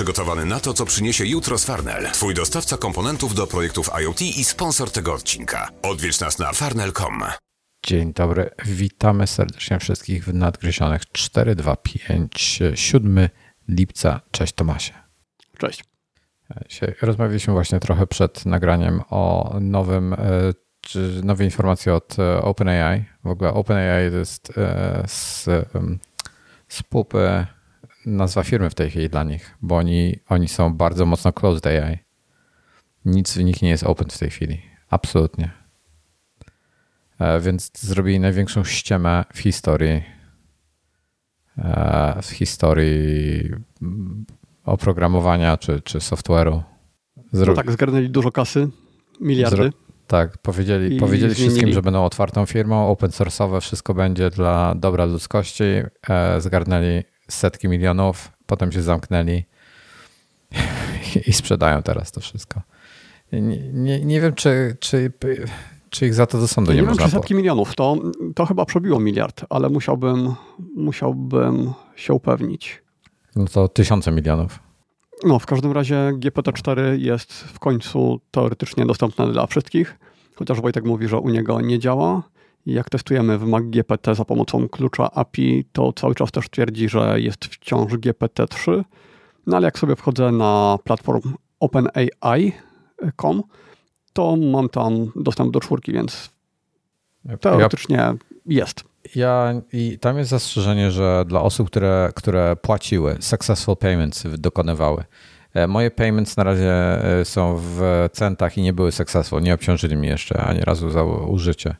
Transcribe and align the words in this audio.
przygotowany 0.00 0.44
na 0.44 0.60
to, 0.60 0.74
co 0.74 0.86
przyniesie 0.86 1.26
jutro 1.26 1.58
z 1.58 1.64
Farnell. 1.64 2.10
Twój 2.12 2.34
dostawca 2.34 2.76
komponentów 2.76 3.34
do 3.34 3.46
projektów 3.46 3.90
IoT 4.02 4.22
i 4.22 4.44
sponsor 4.44 4.90
tego 4.90 5.14
odcinka. 5.14 5.68
Odwiedź 5.82 6.20
nas 6.20 6.38
na 6.38 6.52
farnell.com. 6.52 7.22
Dzień 7.86 8.12
dobry, 8.12 8.50
witamy 8.64 9.26
serdecznie 9.26 9.78
wszystkich 9.78 10.24
w 10.24 10.34
nadgryzionych 10.34 11.12
425 11.12 12.62
7 12.74 13.28
lipca. 13.68 14.20
Cześć 14.30 14.52
Tomasie. 14.52 14.92
Cześć. 15.58 15.84
Dzisiaj 16.68 16.94
rozmawialiśmy 17.02 17.52
właśnie 17.52 17.80
trochę 17.80 18.06
przed 18.06 18.46
nagraniem 18.46 19.02
o 19.10 19.54
nowym, 19.60 20.12
e, 20.12 20.18
czy 20.80 21.20
nowej 21.24 21.46
informacji 21.46 21.92
od 21.92 22.18
e, 22.18 22.42
OpenAI. 22.42 23.04
W 23.24 23.28
ogóle 23.28 23.54
OpenAI 23.54 24.10
to 24.10 24.16
jest 24.16 24.58
e, 24.58 25.04
z, 25.06 25.44
z 26.68 26.82
pupy 26.82 27.46
nazwa 28.06 28.42
firmy 28.42 28.70
w 28.70 28.74
tej 28.74 28.90
chwili 28.90 29.10
dla 29.10 29.24
nich, 29.24 29.56
bo 29.62 29.76
oni, 29.76 30.16
oni 30.28 30.48
są 30.48 30.74
bardzo 30.74 31.06
mocno 31.06 31.32
closed 31.32 31.66
AI. 31.66 31.98
Nic 33.04 33.32
w 33.36 33.44
nich 33.44 33.62
nie 33.62 33.68
jest 33.68 33.84
open 33.84 34.08
w 34.08 34.18
tej 34.18 34.30
chwili. 34.30 34.62
Absolutnie. 34.90 35.50
Więc 37.40 37.70
zrobili 37.80 38.20
największą 38.20 38.64
ściemę 38.64 39.24
w 39.34 39.38
historii 39.38 40.02
w 42.22 42.30
historii 42.30 43.50
oprogramowania 44.64 45.56
czy, 45.56 45.80
czy 45.80 45.98
software'u. 45.98 46.62
Zro... 47.32 47.46
No 47.46 47.56
tak, 47.56 47.72
zgarnęli 47.72 48.10
dużo 48.10 48.32
kasy, 48.32 48.68
miliardy. 49.20 49.56
Zro... 49.56 49.70
Tak, 50.06 50.38
powiedzieli, 50.38 50.96
powiedzieli 50.98 51.34
wszystkim, 51.34 51.72
że 51.72 51.82
będą 51.82 52.04
otwartą 52.04 52.46
firmą, 52.46 52.88
open 52.88 53.10
source'owe, 53.10 53.60
wszystko 53.60 53.94
będzie 53.94 54.30
dla 54.30 54.74
dobra 54.74 55.04
ludzkości. 55.04 55.64
E, 56.08 56.40
zgarnęli 56.40 57.02
setki 57.30 57.68
milionów, 57.68 58.32
potem 58.46 58.72
się 58.72 58.82
zamknęli 58.82 59.44
i 61.26 61.32
sprzedają 61.32 61.82
teraz 61.82 62.12
to 62.12 62.20
wszystko. 62.20 62.62
Nie, 63.32 63.40
nie, 63.72 64.04
nie 64.04 64.20
wiem, 64.20 64.34
czy, 64.34 64.76
czy, 64.80 65.12
czy 65.90 66.06
ich 66.06 66.14
za 66.14 66.26
to 66.26 66.38
do 66.38 66.48
sądu 66.48 66.72
nie, 66.72 66.80
nie 66.80 66.86
można. 66.86 67.04
Nie 67.04 67.10
setki 67.10 67.34
milionów, 67.34 67.74
to, 67.74 67.96
to 68.34 68.46
chyba 68.46 68.64
przebiło 68.64 69.00
miliard, 69.00 69.44
ale 69.50 69.68
musiałbym, 69.68 70.34
musiałbym 70.76 71.72
się 71.96 72.14
upewnić. 72.14 72.82
No 73.36 73.44
to 73.44 73.68
tysiące 73.68 74.12
milionów. 74.12 74.58
No, 75.24 75.38
w 75.38 75.46
każdym 75.46 75.72
razie 75.72 76.12
GPT-4 76.14 76.98
jest 76.98 77.32
w 77.32 77.58
końcu 77.58 78.20
teoretycznie 78.30 78.86
dostępne 78.86 79.32
dla 79.32 79.46
wszystkich, 79.46 79.98
chociaż 80.34 80.60
Wojtek 80.60 80.84
mówi, 80.84 81.08
że 81.08 81.18
u 81.18 81.28
niego 81.28 81.60
nie 81.60 81.78
działa. 81.78 82.22
Jak 82.66 82.90
testujemy 82.90 83.38
w 83.38 83.70
GPT 83.70 84.14
za 84.14 84.24
pomocą 84.24 84.68
klucza 84.68 85.10
API, 85.10 85.64
to 85.72 85.92
cały 85.92 86.14
czas 86.14 86.30
też 86.30 86.50
twierdzi, 86.50 86.88
że 86.88 87.20
jest 87.20 87.44
wciąż 87.44 87.92
GPT-3. 87.92 88.84
No 89.46 89.56
ale 89.56 89.64
jak 89.66 89.78
sobie 89.78 89.96
wchodzę 89.96 90.32
na 90.32 90.78
platform 90.84 91.34
OpenAI.com, 91.60 93.42
to 94.12 94.36
mam 94.36 94.68
tam 94.68 95.12
dostęp 95.16 95.52
do 95.52 95.60
czwórki, 95.60 95.92
więc 95.92 96.30
teoretycznie 97.40 97.96
ja, 97.96 98.14
jest. 98.46 98.84
Ja, 99.14 99.54
I 99.72 99.98
tam 99.98 100.18
jest 100.18 100.30
zastrzeżenie, 100.30 100.90
że 100.90 101.24
dla 101.26 101.42
osób, 101.42 101.70
które, 101.70 102.10
które 102.14 102.56
płaciły, 102.56 103.16
successful 103.20 103.76
payments 103.76 104.26
dokonywały, 104.38 105.04
e, 105.54 105.66
Moje 105.66 105.90
payments 105.90 106.36
na 106.36 106.44
razie 106.44 106.72
e, 107.20 107.24
są 107.24 107.56
w 107.58 108.08
centach 108.12 108.58
i 108.58 108.62
nie 108.62 108.72
były 108.72 108.92
successful. 108.92 109.42
Nie 109.42 109.54
obciążyli 109.54 109.96
mnie 109.96 110.08
jeszcze 110.08 110.40
ani 110.40 110.60
razu 110.60 110.90
za 110.90 111.04
użycie. 111.04 111.74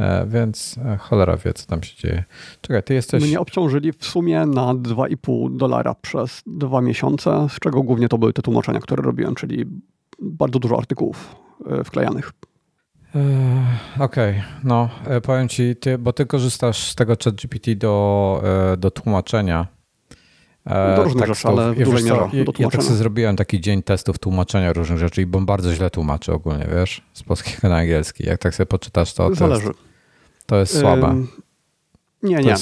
E, 0.00 0.26
więc 0.26 0.76
cholera 0.98 1.36
wie, 1.36 1.52
co 1.52 1.66
tam 1.66 1.82
się 1.82 1.96
dzieje. 1.96 2.24
Czekaj, 2.60 2.82
ty 2.82 2.94
jesteś. 2.94 3.24
Mnie 3.24 3.40
obciążyli 3.40 3.92
w 3.92 4.04
sumie 4.04 4.46
na 4.46 4.74
2,5 4.74 5.56
dolara 5.56 5.94
przez 5.94 6.42
dwa 6.46 6.80
miesiące, 6.80 7.46
z 7.50 7.58
czego 7.58 7.82
głównie 7.82 8.08
to 8.08 8.18
były 8.18 8.32
te 8.32 8.42
tłumaczenia, 8.42 8.80
które 8.80 9.02
robiłem, 9.02 9.34
czyli 9.34 9.64
bardzo 10.22 10.58
dużo 10.58 10.78
artykułów 10.78 11.36
wklejanych. 11.84 12.32
Okej, 13.98 14.30
okay. 14.30 14.42
no 14.64 14.88
powiem 15.22 15.48
ci, 15.48 15.76
ty, 15.76 15.98
bo 15.98 16.12
ty 16.12 16.26
korzystasz 16.26 16.90
z 16.90 16.94
tego 16.94 17.16
ChatGPT 17.24 17.74
do, 17.74 18.42
do 18.78 18.90
tłumaczenia. 18.90 19.66
Do 20.96 21.04
różnych 21.04 21.26
tak, 21.26 21.34
rzeczy, 21.34 21.48
ale 21.48 21.72
w 21.72 21.78
dużej 21.78 22.04
mierze 22.04 22.28
ja, 22.32 22.44
ja 22.58 22.70
tak 22.70 22.82
sobie 22.82 22.96
zrobiłem 22.96 23.36
taki 23.36 23.60
dzień 23.60 23.82
testów 23.82 24.18
tłumaczenia 24.18 24.72
różnych 24.72 24.98
rzeczy 24.98 25.22
i 25.22 25.26
bo 25.26 25.40
bardzo 25.40 25.74
źle 25.74 25.90
tłumaczy 25.90 26.32
ogólnie, 26.32 26.66
wiesz, 26.74 27.02
z 27.12 27.22
polskiego 27.22 27.68
na 27.68 27.76
angielski. 27.76 28.26
Jak 28.26 28.40
tak 28.40 28.54
sobie 28.54 28.66
poczytasz, 28.66 29.14
to, 29.14 29.28
to 29.28 29.34
Zależy. 29.34 29.66
Jest, 29.66 29.85
to 30.46 30.56
jest 30.56 30.80
słabe. 30.80 31.26
Nie, 32.22 32.36
nie. 32.36 32.54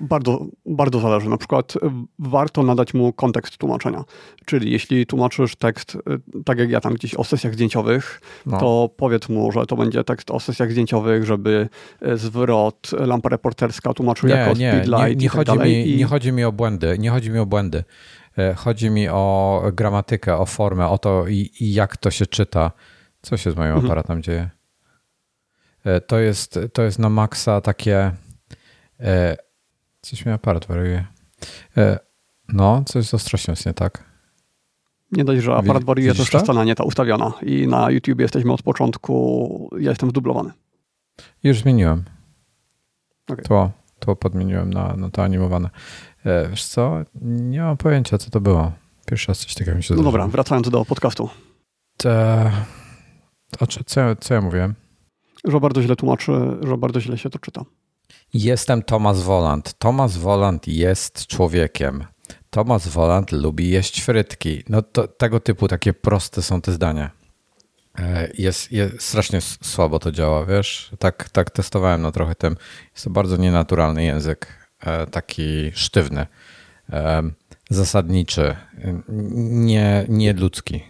Bardzo, 0.00 0.46
bardzo 0.66 1.00
zależy. 1.00 1.28
Na 1.28 1.36
przykład 1.36 1.76
y, 1.76 1.78
warto 2.18 2.62
nadać 2.62 2.94
mu 2.94 3.12
kontekst 3.12 3.58
tłumaczenia. 3.58 4.04
Czyli 4.44 4.72
jeśli 4.72 5.06
tłumaczysz 5.06 5.56
tekst, 5.56 5.94
y, 5.94 6.42
tak 6.44 6.58
jak 6.58 6.70
ja 6.70 6.80
tam 6.80 6.94
gdzieś 6.94 7.14
o 7.14 7.24
sesjach 7.24 7.54
zdjęciowych, 7.54 8.20
no. 8.46 8.58
to 8.58 8.90
powiedz 8.96 9.28
mu, 9.28 9.52
że 9.52 9.66
to 9.66 9.76
będzie 9.76 10.04
tekst 10.04 10.30
o 10.30 10.40
sesjach 10.40 10.70
zdjęciowych, 10.70 11.24
żeby 11.24 11.68
y, 12.06 12.16
zwrot, 12.16 12.90
lampa 12.92 13.28
reporterska 13.28 13.94
tłumaczył 13.94 14.28
nie, 14.28 14.34
jako 14.34 14.58
nie, 14.58 14.72
speedlight 14.72 15.08
nie, 15.08 15.14
nie, 15.14 15.30
tak 15.30 15.36
chodzi 15.36 15.58
mi, 15.58 15.90
i... 15.90 15.96
nie 15.96 16.04
chodzi 16.04 16.32
mi 16.32 16.44
o 16.44 16.52
błędy. 16.52 16.96
Nie 16.98 17.10
chodzi 17.10 17.30
mi 17.30 17.38
o 17.38 17.46
błędy. 17.46 17.84
E, 18.38 18.54
chodzi 18.54 18.90
mi 18.90 19.08
o 19.08 19.62
gramatykę, 19.72 20.38
o 20.38 20.46
formę, 20.46 20.88
o 20.88 20.98
to 20.98 21.28
i, 21.28 21.50
i 21.60 21.74
jak 21.74 21.96
to 21.96 22.10
się 22.10 22.26
czyta. 22.26 22.70
Co 23.22 23.36
się 23.36 23.50
z 23.50 23.56
moim 23.56 23.68
mhm. 23.68 23.86
aparatem 23.86 24.22
dzieje? 24.22 24.50
E, 25.84 26.00
to 26.00 26.18
jest, 26.18 26.58
to 26.72 26.82
jest 26.82 26.98
na 26.98 27.08
maksa 27.08 27.60
takie 27.60 28.12
E, 29.00 29.36
coś 30.00 30.26
mi 30.26 30.32
aparat 30.32 30.66
wariuje. 30.66 31.06
E, 31.76 31.98
no, 32.48 32.82
coś 32.86 33.06
z 33.06 33.14
ostrością 33.14 33.52
jest 33.52 33.66
nie 33.66 33.74
tak. 33.74 34.04
Nie 35.12 35.24
dość, 35.24 35.42
że 35.42 35.54
aparat 35.54 35.84
wariuje, 35.84 36.14
to 36.14 36.22
już 36.22 36.66
nie 36.66 36.74
ta 36.74 36.84
ustawiona. 36.84 37.32
I 37.42 37.66
na 37.66 37.90
YouTube 37.90 38.20
jesteśmy 38.20 38.52
od 38.52 38.62
początku, 38.62 39.70
ja 39.78 39.90
jestem 39.90 40.10
zdublowany. 40.10 40.50
Już 41.42 41.58
zmieniłem. 41.58 42.04
Okay. 43.28 43.44
To, 43.44 43.70
to 43.98 44.16
podmieniłem 44.16 44.72
na, 44.72 44.96
na 44.96 45.10
to 45.10 45.22
animowane. 45.22 45.70
Wiesz 46.50 46.64
co, 46.64 47.04
nie 47.22 47.60
mam 47.60 47.76
pojęcia, 47.76 48.18
co 48.18 48.30
to 48.30 48.40
było. 48.40 48.72
Pierwszy 49.06 49.28
raz 49.28 49.38
coś 49.38 49.54
takiego 49.54 49.76
mi 49.76 49.82
się 49.82 49.94
No 49.94 50.02
dobra, 50.02 50.28
wracając 50.28 50.70
do 50.70 50.84
podcastu. 50.84 51.28
Te, 51.96 52.50
co, 53.86 54.16
co 54.16 54.34
ja 54.34 54.40
mówiłem? 54.40 54.74
Że 55.44 55.60
bardzo 55.60 55.82
źle 55.82 55.96
tłumaczy, 55.96 56.32
że 56.62 56.76
bardzo 56.76 57.00
źle 57.00 57.18
się 57.18 57.30
to 57.30 57.38
czyta. 57.38 57.64
Jestem 58.34 58.82
Thomas 58.82 59.22
Woland. 59.22 59.74
Thomas 59.78 60.16
Woland 60.16 60.68
jest 60.68 61.26
człowiekiem. 61.26 62.04
Thomas 62.50 62.88
Woland 62.88 63.32
lubi 63.32 63.70
jeść 63.70 64.00
frytki. 64.00 64.62
No 64.68 64.82
to 64.82 65.08
tego 65.08 65.40
typu 65.40 65.68
takie 65.68 65.92
proste 65.92 66.42
są 66.42 66.60
te 66.60 66.72
zdania. 66.72 67.10
E, 67.98 68.28
jest, 68.38 68.72
jest, 68.72 69.02
strasznie 69.02 69.40
słabo 69.40 69.98
to 69.98 70.12
działa, 70.12 70.44
wiesz? 70.44 70.90
Tak, 70.98 71.28
tak 71.28 71.50
testowałem 71.50 72.02
na 72.02 72.12
trochę 72.12 72.34
tym. 72.34 72.56
Jest 72.92 73.04
to 73.04 73.10
bardzo 73.10 73.36
nienaturalny 73.36 74.04
język, 74.04 74.46
e, 74.80 75.06
taki 75.06 75.72
sztywny, 75.74 76.26
e, 76.92 77.22
zasadniczy, 77.70 78.56
nie, 79.08 80.06
nie 80.08 80.32
ludzki. 80.32 80.82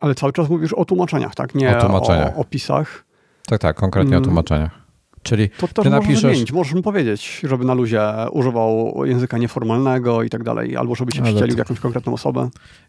Ale 0.00 0.14
cały 0.14 0.32
czas 0.32 0.48
mówisz 0.48 0.72
o 0.72 0.84
tłumaczeniach, 0.84 1.34
tak? 1.34 1.54
Nie 1.54 1.78
o, 1.78 2.02
o 2.02 2.34
opisach. 2.34 3.04
Tak, 3.46 3.60
tak, 3.60 3.76
konkretnie 3.76 4.16
mm. 4.16 4.22
o 4.22 4.24
tłumaczeniach. 4.24 4.86
Czyli 5.22 5.50
to 5.50 5.68
też 5.68 5.84
ty 5.84 5.90
napiszesz... 5.90 6.20
zmienić. 6.20 6.52
Możesz 6.52 6.74
mu 6.74 6.82
powiedzieć, 6.82 7.40
żeby 7.44 7.64
na 7.64 7.74
luzie 7.74 8.00
używał 8.30 8.94
języka 9.04 9.38
nieformalnego 9.38 10.22
i 10.22 10.30
tak 10.30 10.42
dalej, 10.42 10.76
albo 10.76 10.94
żeby 10.94 11.12
się 11.12 11.22
ale 11.22 11.32
wścielił 11.32 11.54
to... 11.54 11.58
jakąś 11.58 11.80
konkretną 11.80 12.14
osobę. 12.14 12.48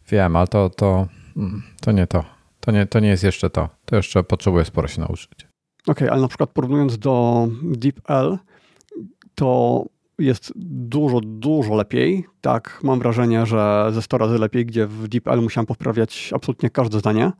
Wiem, 0.10 0.36
ale 0.36 0.48
to, 0.48 0.70
to, 0.70 1.08
mm, 1.38 1.64
to 1.82 1.92
nie 1.92 2.08
to. 2.08 2.24
To 2.60 2.72
nie, 2.72 2.86
to 2.86 3.00
nie 3.00 3.08
jest 3.08 3.24
jeszcze 3.24 3.50
to. 3.50 3.70
To 3.86 3.96
jeszcze 3.96 4.24
potrzebuje 4.24 4.66
sporo 4.66 4.88
się 4.88 5.02
nauczyć. 5.02 5.32
Okej, 5.34 5.48
okay, 5.88 6.12
ale 6.12 6.22
na 6.22 6.28
przykład 6.28 6.50
porównując 6.50 6.98
do 6.98 7.48
DeepL, 7.64 8.38
to 9.36 9.84
jest 10.20 10.54
dużo, 10.56 11.20
dużo 11.22 11.76
lepiej. 11.76 12.26
Tak, 12.42 12.80
mam 12.84 13.00
wrażenie, 13.00 13.46
że 13.46 13.90
ze 13.92 14.02
100 14.02 14.18
razy 14.18 14.38
lepiej, 14.38 14.66
gdzie 14.66 14.88
w 14.88 15.08
DeepL 15.08 15.42
musiałem 15.42 15.66
poprawiać 15.66 16.32
absolutnie 16.36 16.70
każde 16.70 17.00
zdanie. 17.00 17.32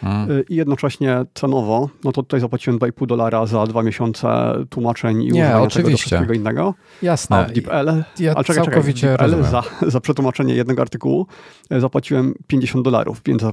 Hmm. 0.00 0.42
I 0.48 0.56
jednocześnie 0.56 1.24
cenowo, 1.34 1.88
no 2.04 2.12
to 2.12 2.22
tutaj 2.22 2.40
zapłaciłem 2.40 2.78
2,5 2.78 3.06
dolara 3.06 3.46
za 3.46 3.66
dwa 3.66 3.82
miesiące 3.82 4.28
tłumaczeń 4.70 5.22
i 5.22 5.32
Nie, 5.32 5.56
oczywiście. 5.56 6.10
tego 6.10 6.26
do 6.26 6.32
innego. 6.32 6.74
Jasne. 7.02 7.36
A 7.36 7.44
w 7.44 7.52
DeepL, 7.52 8.02
ja 8.18 8.34
a 8.34 8.44
czekaj, 8.44 8.64
całkowicie 8.64 9.12
czekaj, 9.12 9.30
DeepL 9.30 9.44
za, 9.44 9.62
za 9.86 10.00
przetłumaczenie 10.00 10.54
jednego 10.54 10.82
artykułu 10.82 11.26
e, 11.70 11.80
zapłaciłem 11.80 12.34
50 12.46 12.84
dolarów, 12.84 13.20
więc 13.26 13.42
za, 13.42 13.52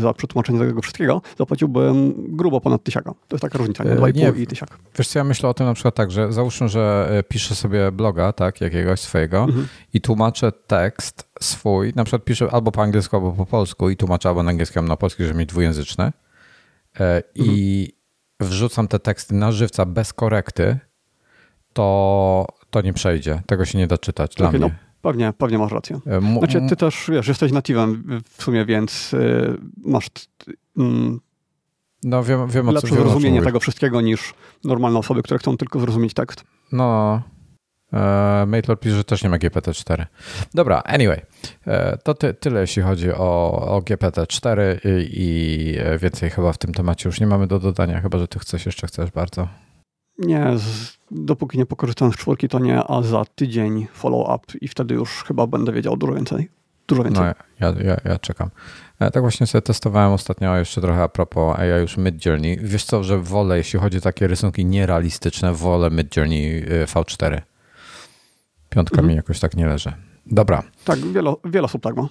za 0.00 0.14
przetłumaczenie 0.14 0.58
tego 0.58 0.82
wszystkiego 0.82 1.22
zapłaciłbym 1.38 2.14
grubo 2.28 2.60
ponad 2.60 2.82
tysiaka. 2.82 3.10
To 3.28 3.36
jest 3.36 3.42
taka 3.42 3.58
różnica, 3.58 3.84
nie? 3.84 3.90
2,5 3.90 4.38
e, 4.38 4.42
i 4.42 4.46
tysiak. 4.46 4.78
Wiesz 4.98 5.08
co, 5.08 5.18
ja 5.18 5.24
myślę 5.24 5.48
o 5.48 5.54
tym 5.54 5.66
na 5.66 5.74
przykład 5.74 5.94
tak, 5.94 6.10
że 6.10 6.32
załóżmy, 6.32 6.68
że 6.68 7.08
piszę 7.28 7.54
sobie 7.54 7.92
bloga, 7.92 8.32
tak, 8.32 8.60
jakiegoś 8.60 9.00
swojego 9.00 9.42
mhm. 9.42 9.66
i 9.94 10.00
tłumaczę 10.00 10.52
tekst 10.52 11.29
swój, 11.42 11.92
na 11.96 12.04
przykład 12.04 12.24
piszę 12.24 12.48
albo 12.52 12.72
po 12.72 12.82
angielsku, 12.82 13.16
albo 13.16 13.32
po 13.32 13.46
polsku 13.46 13.90
i 13.90 13.96
tłumaczę 13.96 14.28
albo 14.28 14.42
na 14.42 14.50
angielski, 14.50 14.78
albo 14.78 14.88
na 14.88 14.96
polski, 14.96 15.24
żeby 15.24 15.38
mieć 15.38 15.48
dwujęzyczne 15.48 16.12
e, 17.00 17.22
i 17.34 17.88
mhm. 18.40 18.50
wrzucam 18.50 18.88
te 18.88 18.98
teksty 18.98 19.34
na 19.34 19.52
żywca 19.52 19.86
bez 19.86 20.12
korekty, 20.12 20.78
to, 21.72 22.46
to 22.70 22.80
nie 22.80 22.92
przejdzie. 22.92 23.42
Tego 23.46 23.64
się 23.64 23.78
nie 23.78 23.86
da 23.86 23.98
czytać 23.98 24.34
dla 24.34 24.48
okay, 24.48 24.60
no, 24.60 24.66
mnie. 24.66 24.76
No, 24.82 24.90
Pewnie, 25.02 25.32
pewnie 25.38 25.58
masz 25.58 25.72
rację. 25.72 26.00
Znaczy, 26.38 26.62
ty 26.68 26.76
też, 26.76 27.10
wiesz, 27.12 27.28
jesteś 27.28 27.52
native'em 27.52 27.96
w 28.30 28.42
sumie, 28.42 28.64
więc 28.64 29.14
y, 29.14 29.58
masz 29.84 30.10
mm, 30.78 31.20
no, 32.04 32.24
wiem, 32.24 32.48
wiem 32.48 32.66
lepsze 32.66 32.88
co, 32.88 32.94
zrozumienie 32.94 33.42
tego 33.42 33.60
wszystkiego 33.60 34.00
niż 34.00 34.34
normalne 34.64 34.98
osoby, 34.98 35.22
które 35.22 35.38
chcą 35.38 35.56
tylko 35.56 35.80
zrozumieć 35.80 36.14
tekst. 36.14 36.44
No, 36.72 37.22
e, 37.92 38.46
MateLord 38.46 38.80
pisze, 38.80 38.96
że 38.96 39.04
też 39.04 39.22
nie 39.22 39.30
ma 39.30 39.38
GPT-4. 39.38 40.06
Dobra, 40.54 40.82
anyway, 40.84 41.20
e, 41.66 41.98
to 41.98 42.14
ty, 42.14 42.34
tyle 42.34 42.60
jeśli 42.60 42.82
chodzi 42.82 43.12
o, 43.12 43.50
o 43.76 43.80
GPT-4 43.80 44.78
i, 44.84 45.08
i, 45.12 45.74
więcej 45.98 46.30
chyba 46.30 46.52
w 46.52 46.58
tym 46.58 46.74
temacie 46.74 47.08
już 47.08 47.20
nie 47.20 47.26
mamy 47.26 47.46
do 47.46 47.58
dodania, 47.58 48.00
chyba 48.00 48.18
że 48.18 48.28
ty 48.28 48.38
chcesz 48.38 48.66
jeszcze 48.66 48.86
chcesz 48.86 49.10
bardzo. 49.10 49.48
Nie, 50.18 50.58
z, 50.58 50.98
dopóki 51.10 51.58
nie 51.58 51.66
pokorzystam 51.66 52.12
z 52.12 52.16
czwórki, 52.16 52.48
to 52.48 52.58
nie, 52.58 52.84
a 52.84 53.02
za 53.02 53.24
tydzień 53.34 53.86
follow-up 53.92 54.58
i 54.60 54.68
wtedy 54.68 54.94
już 54.94 55.24
chyba 55.24 55.46
będę 55.46 55.72
wiedział 55.72 55.96
dużo 55.96 56.14
więcej. 56.14 56.48
Dużo 56.86 57.04
więcej. 57.04 57.24
No, 57.24 57.34
ja, 57.60 57.74
ja, 57.84 57.96
ja 58.04 58.18
czekam. 58.18 58.50
Ja 59.00 59.10
tak 59.10 59.22
właśnie 59.22 59.46
sobie 59.46 59.62
testowałem 59.62 60.12
ostatnio 60.12 60.56
jeszcze 60.56 60.80
trochę 60.80 61.02
a 61.02 61.08
propos 61.08 61.58
AI 61.58 61.80
już 61.80 61.96
Mid 61.96 62.26
Journey. 62.26 62.58
Wiesz 62.62 62.84
co, 62.84 63.04
że 63.04 63.18
wolę, 63.18 63.56
jeśli 63.56 63.78
chodzi 63.78 63.98
o 63.98 64.00
takie 64.00 64.26
rysunki 64.26 64.64
nierealistyczne, 64.64 65.52
wolę 65.52 65.90
Mid 65.90 66.16
Journey 66.16 66.64
y, 66.72 66.86
V4. 66.86 67.40
Piątka 68.70 68.94
mhm. 68.94 69.08
mi 69.08 69.14
jakoś 69.14 69.40
tak 69.40 69.56
nie 69.56 69.66
leży. 69.66 69.92
Dobra. 70.26 70.62
Tak, 70.84 70.98
wiele, 70.98 71.34
wiele 71.44 71.64
osób 71.64 71.82
tak 71.82 71.96
ma. 71.96 72.08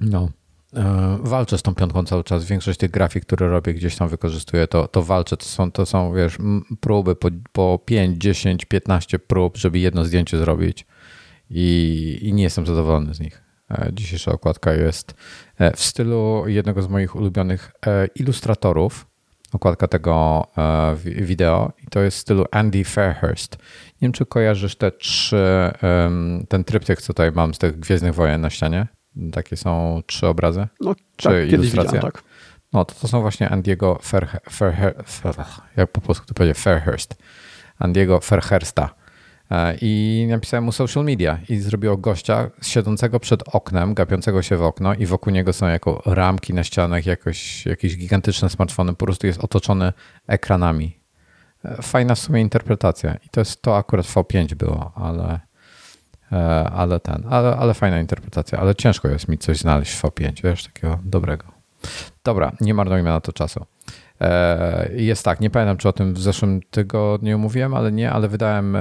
No. 0.00 0.28
E, 0.76 1.18
walczę 1.20 1.58
z 1.58 1.62
tą 1.62 1.74
piątką 1.74 2.04
cały 2.04 2.24
czas. 2.24 2.44
Większość 2.44 2.78
tych 2.78 2.90
grafik, 2.90 3.24
które 3.26 3.48
robię, 3.48 3.74
gdzieś 3.74 3.96
tam 3.96 4.08
wykorzystuję, 4.08 4.66
to, 4.66 4.88
to 4.88 5.02
walczę. 5.02 5.36
To 5.36 5.44
są, 5.44 5.72
to 5.72 5.86
są, 5.86 6.14
wiesz, 6.14 6.38
próby 6.80 7.16
po, 7.16 7.28
po 7.52 7.80
5, 7.84 8.18
10, 8.18 8.64
15 8.64 9.18
prób, 9.18 9.56
żeby 9.56 9.78
jedno 9.78 10.04
zdjęcie 10.04 10.38
zrobić 10.38 10.86
i, 11.50 12.18
i 12.22 12.32
nie 12.32 12.42
jestem 12.42 12.66
zadowolony 12.66 13.14
z 13.14 13.20
nich. 13.20 13.42
E, 13.70 13.90
dzisiejsza 13.92 14.32
okładka 14.32 14.72
jest 14.72 15.14
e, 15.58 15.76
w 15.76 15.80
stylu 15.80 16.44
jednego 16.46 16.82
z 16.82 16.88
moich 16.88 17.16
ulubionych 17.16 17.72
ilustratorów. 18.14 19.06
Okładka 19.52 19.88
tego 19.88 20.46
wideo 21.04 21.72
i 21.82 21.86
to 21.86 22.00
jest 22.00 22.16
w 22.16 22.20
stylu 22.20 22.44
Andy 22.50 22.84
Fairhurst. 22.84 23.58
Nie 24.02 24.06
wiem, 24.06 24.12
czy 24.12 24.26
kojarzysz 24.26 24.76
te 24.76 24.92
trzy, 24.92 25.72
ten 26.48 26.64
tryptyk, 26.64 27.02
co 27.02 27.06
tutaj 27.06 27.32
mam 27.32 27.54
z 27.54 27.58
tych 27.58 27.78
Gwiezdnych 27.78 28.14
Wojen 28.14 28.40
na 28.40 28.50
ścianie. 28.50 28.86
Takie 29.32 29.56
są 29.56 30.02
trzy 30.06 30.26
obrazy? 30.26 30.66
No, 30.80 30.94
czy 31.16 31.28
tak, 31.28 31.52
ilustracje? 31.52 32.00
tak. 32.00 32.22
No, 32.72 32.84
to, 32.84 32.94
to 32.94 33.08
są 33.08 33.20
właśnie 33.20 33.48
Andiego 33.48 33.98
Fairhurst, 34.50 35.22
jak 35.76 35.92
po 35.92 36.00
polsku 36.00 36.26
to 36.26 36.34
powiedzieć, 36.34 36.58
Fairhurst. 36.58 37.14
Andiego 37.78 38.20
Fairhursta. 38.20 38.94
E, 39.50 39.76
I 39.80 40.26
napisałem 40.30 40.64
mu 40.64 40.72
social 40.72 41.04
media 41.04 41.38
i 41.48 41.58
zrobiło 41.58 41.96
gościa 41.96 42.50
siedzącego 42.62 43.20
przed 43.20 43.42
oknem, 43.46 43.94
gapiącego 43.94 44.42
się 44.42 44.56
w 44.56 44.62
okno 44.62 44.94
i 44.94 45.06
wokół 45.06 45.32
niego 45.32 45.52
są 45.52 45.68
jako 45.68 46.02
ramki 46.06 46.54
na 46.54 46.64
ścianach, 46.64 47.06
jakoś, 47.06 47.66
jakieś 47.66 47.96
gigantyczne 47.96 48.50
smartfony, 48.50 48.92
po 48.94 49.04
prostu 49.06 49.26
jest 49.26 49.44
otoczony 49.44 49.92
ekranami. 50.26 51.01
Fajna 51.82 52.14
w 52.14 52.18
sumie 52.18 52.40
interpretacja. 52.40 53.14
I 53.14 53.28
to 53.28 53.40
jest 53.40 53.62
to 53.62 53.76
akurat 53.76 54.06
V5 54.06 54.54
było, 54.54 54.92
ale 54.94 55.40
E, 56.32 56.70
ale 56.70 57.00
ten, 57.00 57.24
ale, 57.30 57.56
ale 57.56 57.74
fajna 57.74 58.00
interpretacja, 58.00 58.58
ale 58.58 58.74
ciężko 58.74 59.08
jest 59.08 59.28
mi 59.28 59.38
coś 59.38 59.58
znaleźć 59.58 59.92
w 59.92 60.02
V5, 60.02 60.42
wiesz, 60.44 60.64
takiego 60.64 60.98
dobrego. 61.04 61.44
Dobra, 62.24 62.52
nie 62.60 62.74
marnujmy 62.74 63.08
na 63.10 63.20
to 63.20 63.32
czasu. 63.32 63.66
E, 64.20 64.90
jest 64.94 65.24
tak, 65.24 65.40
nie 65.40 65.50
pamiętam, 65.50 65.76
czy 65.76 65.88
o 65.88 65.92
tym 65.92 66.14
w 66.14 66.20
zeszłym 66.20 66.60
tygodniu 66.70 67.38
mówiłem, 67.38 67.74
ale 67.74 67.92
nie, 67.92 68.12
ale 68.12 68.28
wydałem 68.28 68.76
e, 68.76 68.80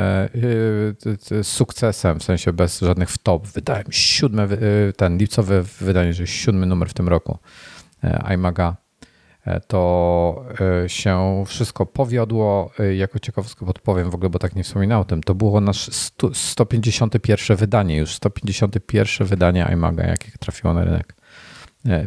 z 1.20 1.48
sukcesem, 1.48 2.20
w 2.20 2.24
sensie 2.24 2.54
bez 2.54 2.80
żadnych 2.80 3.10
wtop, 3.10 3.48
wydałem 3.48 3.86
siódmy, 3.90 4.48
ten 4.98 5.18
lipcowy 5.18 5.64
wydanie, 5.82 6.14
że 6.14 6.28
siódmy 6.28 6.66
numer 6.66 6.90
w 6.90 6.94
tym 6.94 7.10
roku 7.10 7.38
iMaga 8.34 8.76
to 9.68 10.46
e, 10.84 10.90
się 10.90 11.44
wszystko 11.48 11.86
powiodło. 11.86 12.72
E, 12.80 12.96
jako 12.96 13.20
ciekawostkę 13.20 13.66
podpowiem 13.66 14.10
w 14.10 14.16
ogóle, 14.16 14.30
bo 14.30 14.40
tak 14.40 14.56
nie 14.56 14.64
wspominałem 14.64 15.02
o 15.02 15.06
tym, 15.06 15.24
to 15.24 15.36
było 15.36 15.62
nasz 15.62 15.90
151 16.34 17.58
wydanie, 17.58 17.98
już 17.98 18.16
151 18.16 19.28
wydanie 19.28 19.68
iMaga, 19.74 20.04
jakie 20.04 20.32
trafiło 20.40 20.74
na 20.74 20.84
rynek. 20.84 21.16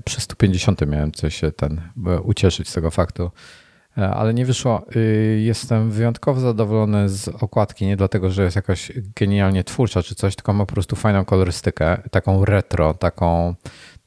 Przy 0.05 0.21
150 0.21 0.87
miałem 0.87 1.13
coś 1.13 1.35
się 1.35 1.53
ten 1.53 1.81
ucieszyć 2.23 2.69
z 2.69 2.73
tego 2.73 2.91
faktu, 2.91 3.31
ale 3.97 4.35
nie 4.35 4.47
wyszło. 4.47 4.87
Jestem 5.37 5.91
wyjątkowo 5.91 6.41
zadowolony 6.41 7.09
z 7.09 7.29
okładki, 7.29 7.87
nie 7.87 7.97
dlatego, 7.97 8.31
że 8.31 8.45
jest 8.45 8.57
jakaś 8.57 8.93
genialnie 9.17 9.65
twórcza 9.65 10.03
czy 10.03 10.15
coś, 10.15 10.37
tylko 10.37 10.53
ma 10.53 10.67
po 10.67 10.75
prostu 10.75 10.97
fajną 10.97 11.25
kolorystykę, 11.25 12.03
taką 12.11 12.45
retro, 12.45 12.95
taką 12.95 13.55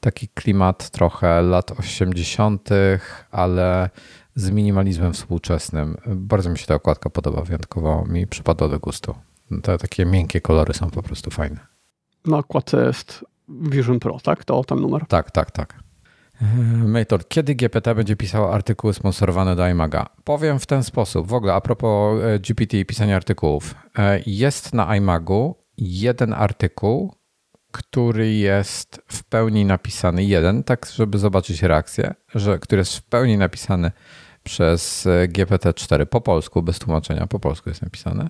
taki 0.00 0.28
klimat 0.28 0.90
trochę 0.90 1.42
lat 1.42 1.70
80., 1.70 2.68
ale 3.30 3.90
z 4.34 4.50
minimalizmem 4.50 5.12
współczesnym. 5.12 5.96
Bardzo 6.06 6.50
mi 6.50 6.58
się 6.58 6.66
ta 6.66 6.74
okładka 6.74 7.10
podoba, 7.10 7.42
wyjątkowo 7.42 8.04
mi 8.04 8.26
przypadła 8.26 8.68
do 8.68 8.78
gustu. 8.78 9.14
Te 9.62 9.78
takie 9.78 10.06
miękkie 10.06 10.40
kolory 10.40 10.74
są 10.74 10.90
po 10.90 11.02
prostu 11.02 11.30
fajne. 11.30 11.60
Na 12.26 12.38
okładce 12.38 12.86
jest 12.86 13.24
Vision 13.48 14.00
Pro, 14.00 14.20
tak? 14.20 14.44
To 14.44 14.64
ten 14.64 14.80
numer? 14.80 15.06
Tak, 15.06 15.30
tak, 15.30 15.50
tak. 15.50 15.88
Mator, 16.86 17.28
kiedy 17.28 17.54
GPT 17.54 17.94
będzie 17.94 18.16
pisał 18.16 18.52
artykuły 18.52 18.94
sponsorowane 18.94 19.56
do 19.56 19.68
iMaga? 19.68 20.06
Powiem 20.24 20.58
w 20.58 20.66
ten 20.66 20.82
sposób. 20.82 21.26
W 21.26 21.34
ogóle 21.34 21.54
a 21.54 21.60
propos 21.60 22.22
e, 22.22 22.38
GPT 22.38 22.78
i 22.78 22.84
pisania 22.84 23.16
artykułów. 23.16 23.74
E, 23.98 24.20
jest 24.26 24.74
na 24.74 24.96
iMagu 24.96 25.56
jeden 25.78 26.32
artykuł, 26.32 27.14
który 27.72 28.34
jest 28.34 29.02
w 29.08 29.24
pełni 29.24 29.64
napisany, 29.64 30.24
jeden, 30.24 30.64
tak 30.64 30.86
żeby 30.94 31.18
zobaczyć 31.18 31.62
reakcję, 31.62 32.14
że, 32.34 32.58
który 32.58 32.80
jest 32.80 32.96
w 32.96 33.02
pełni 33.02 33.38
napisany 33.38 33.92
przez 34.42 35.06
e, 35.06 35.28
GPT-4 35.28 36.06
po 36.06 36.20
polsku, 36.20 36.62
bez 36.62 36.78
tłumaczenia, 36.78 37.26
po 37.26 37.40
polsku 37.40 37.68
jest 37.68 37.82
napisane. 37.82 38.28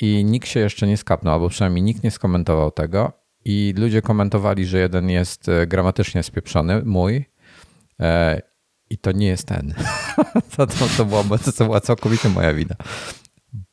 I 0.00 0.24
nikt 0.24 0.48
się 0.48 0.60
jeszcze 0.60 0.86
nie 0.86 0.96
skapnął, 0.96 1.34
albo 1.34 1.48
przynajmniej 1.48 1.82
nikt 1.82 2.02
nie 2.02 2.10
skomentował 2.10 2.70
tego. 2.70 3.12
I 3.44 3.74
ludzie 3.76 4.02
komentowali, 4.02 4.66
że 4.66 4.78
jeden 4.78 5.10
jest 5.10 5.48
e, 5.48 5.66
gramatycznie 5.66 6.22
spieprzony, 6.22 6.82
mój, 6.84 7.24
e, 8.00 8.42
i 8.90 8.98
to 8.98 9.12
nie 9.12 9.26
jest 9.26 9.46
ten. 9.46 9.74
to, 10.56 10.66
to, 10.66 10.86
to, 10.96 11.04
była, 11.04 11.24
to 11.58 11.64
była 11.64 11.80
całkowicie 11.80 12.28
moja 12.28 12.54
wina 12.54 12.74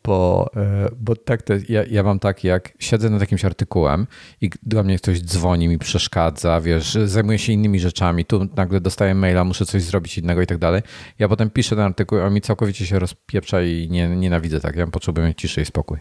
bo, 0.03 0.49
e, 0.55 0.89
bo 0.99 1.15
tak 1.15 1.41
to 1.41 1.53
jest, 1.53 1.69
ja, 1.69 1.83
ja 1.83 2.03
mam 2.03 2.19
tak, 2.19 2.43
jak 2.43 2.73
siedzę 2.79 3.09
nad 3.09 3.21
jakimś 3.21 3.45
artykułem 3.45 4.07
i 4.41 4.49
do 4.63 4.83
mnie 4.83 4.97
ktoś 4.97 5.21
dzwoni, 5.21 5.67
mi 5.67 5.79
przeszkadza, 5.79 6.61
wiesz, 6.61 6.97
zajmuję 7.05 7.39
się 7.39 7.53
innymi 7.53 7.79
rzeczami, 7.79 8.25
tu 8.25 8.47
nagle 8.55 8.81
dostaję 8.81 9.15
maila, 9.15 9.43
muszę 9.43 9.65
coś 9.65 9.83
zrobić 9.83 10.17
innego 10.17 10.41
i 10.41 10.47
tak 10.47 10.57
dalej. 10.57 10.81
Ja 11.19 11.29
potem 11.29 11.49
piszę 11.49 11.75
ten 11.75 11.85
artykuł, 11.85 12.19
a 12.19 12.29
mi 12.29 12.41
całkowicie 12.41 12.85
się 12.85 12.99
rozpieprza 12.99 13.61
i 13.61 13.87
nie, 13.91 14.07
nienawidzę 14.07 14.59
tak, 14.59 14.75
ja 14.75 14.87
potrzebuję 14.87 15.35
ciszy 15.35 15.61
i 15.61 15.65
spokój. 15.65 15.97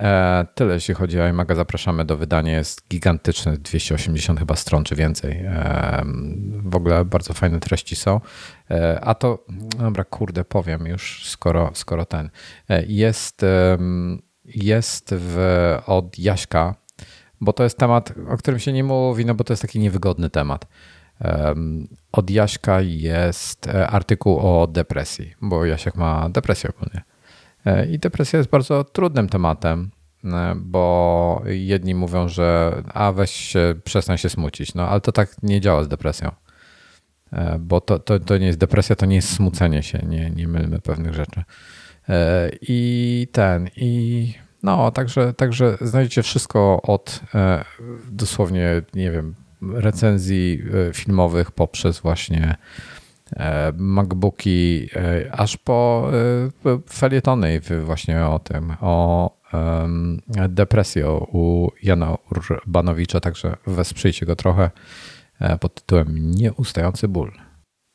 E, 0.00 0.46
tyle 0.54 0.74
jeśli 0.74 0.94
chodzi 0.94 1.20
o 1.20 1.28
iMaga. 1.28 1.54
Zapraszamy 1.54 2.04
do 2.04 2.16
wydania. 2.16 2.52
Jest 2.52 2.88
gigantyczne, 2.88 3.56
280 3.56 4.38
chyba 4.38 4.56
stron 4.56 4.84
czy 4.84 4.94
więcej. 4.94 5.32
E, 5.32 6.02
w 6.62 6.76
ogóle 6.76 7.04
bardzo 7.04 7.34
fajne 7.34 7.60
treści 7.60 7.96
są. 7.96 8.20
E, 8.70 9.00
a 9.00 9.14
to, 9.14 9.44
dobra, 9.78 10.04
kurde, 10.04 10.44
powiem 10.44 10.86
już, 10.86 11.28
skoro, 11.28 11.70
skoro 11.74 12.04
ten. 12.04 12.30
Jest, 12.86 13.42
jest 14.44 15.14
w, 15.18 15.78
od 15.86 16.18
Jaśka, 16.18 16.74
bo 17.40 17.52
to 17.52 17.64
jest 17.64 17.78
temat, 17.78 18.14
o 18.28 18.36
którym 18.36 18.60
się 18.60 18.72
nie 18.72 18.84
mówi, 18.84 19.26
no 19.26 19.34
bo 19.34 19.44
to 19.44 19.52
jest 19.52 19.62
taki 19.62 19.78
niewygodny 19.78 20.30
temat. 20.30 20.66
Od 22.12 22.30
Jaśka 22.30 22.80
jest 22.80 23.68
artykuł 23.68 24.38
o 24.38 24.66
depresji, 24.66 25.34
bo 25.40 25.64
Jasiek 25.64 25.96
ma 25.96 26.28
depresję 26.28 26.70
ogólnie. 26.70 27.13
E, 27.66 27.86
I 27.86 27.98
depresja 27.98 28.36
jest 28.38 28.50
bardzo 28.50 28.84
trudnym 28.84 29.28
tematem, 29.28 29.90
e, 30.24 30.54
bo 30.56 31.42
jedni 31.46 31.94
mówią, 31.94 32.28
że 32.28 32.82
a 32.94 33.12
weź 33.12 33.30
się, 33.30 33.74
przestań 33.84 34.18
się 34.18 34.28
smucić, 34.28 34.74
no 34.74 34.88
ale 34.88 35.00
to 35.00 35.12
tak 35.12 35.42
nie 35.42 35.60
działa 35.60 35.84
z 35.84 35.88
depresją. 35.88 36.30
E, 37.32 37.58
bo 37.58 37.80
to, 37.80 37.98
to, 37.98 38.18
to 38.18 38.38
nie 38.38 38.46
jest 38.46 38.58
depresja, 38.58 38.96
to 38.96 39.06
nie 39.06 39.16
jest 39.16 39.32
smucenie 39.32 39.82
się, 39.82 39.98
nie, 39.98 40.30
nie 40.30 40.48
mylmy 40.48 40.80
pewnych 40.80 41.14
rzeczy. 41.14 41.42
I 42.60 43.28
ten, 43.32 43.68
i 43.76 44.34
no, 44.62 44.90
także, 44.90 45.34
także 45.34 45.78
znajdziecie 45.80 46.22
wszystko 46.22 46.82
od 46.82 47.20
dosłownie, 48.10 48.82
nie 48.94 49.10
wiem, 49.10 49.34
recenzji 49.62 50.62
filmowych 50.92 51.50
poprzez 51.50 52.00
właśnie 52.00 52.56
MacBooki, 53.76 54.88
e, 54.96 55.32
aż 55.32 55.56
po 55.56 56.10
e, 56.66 56.78
felietony 56.90 57.60
właśnie 57.84 58.26
o 58.26 58.38
tym, 58.38 58.72
o 58.80 59.30
depresji 60.48 61.02
u 61.32 61.70
Jana 61.82 62.16
Urbanowicza, 62.30 63.20
także 63.20 63.56
wesprzyjcie 63.66 64.26
go 64.26 64.36
trochę 64.36 64.70
pod 65.60 65.74
tytułem 65.74 66.30
Nieustający 66.30 67.08
ból. 67.08 67.32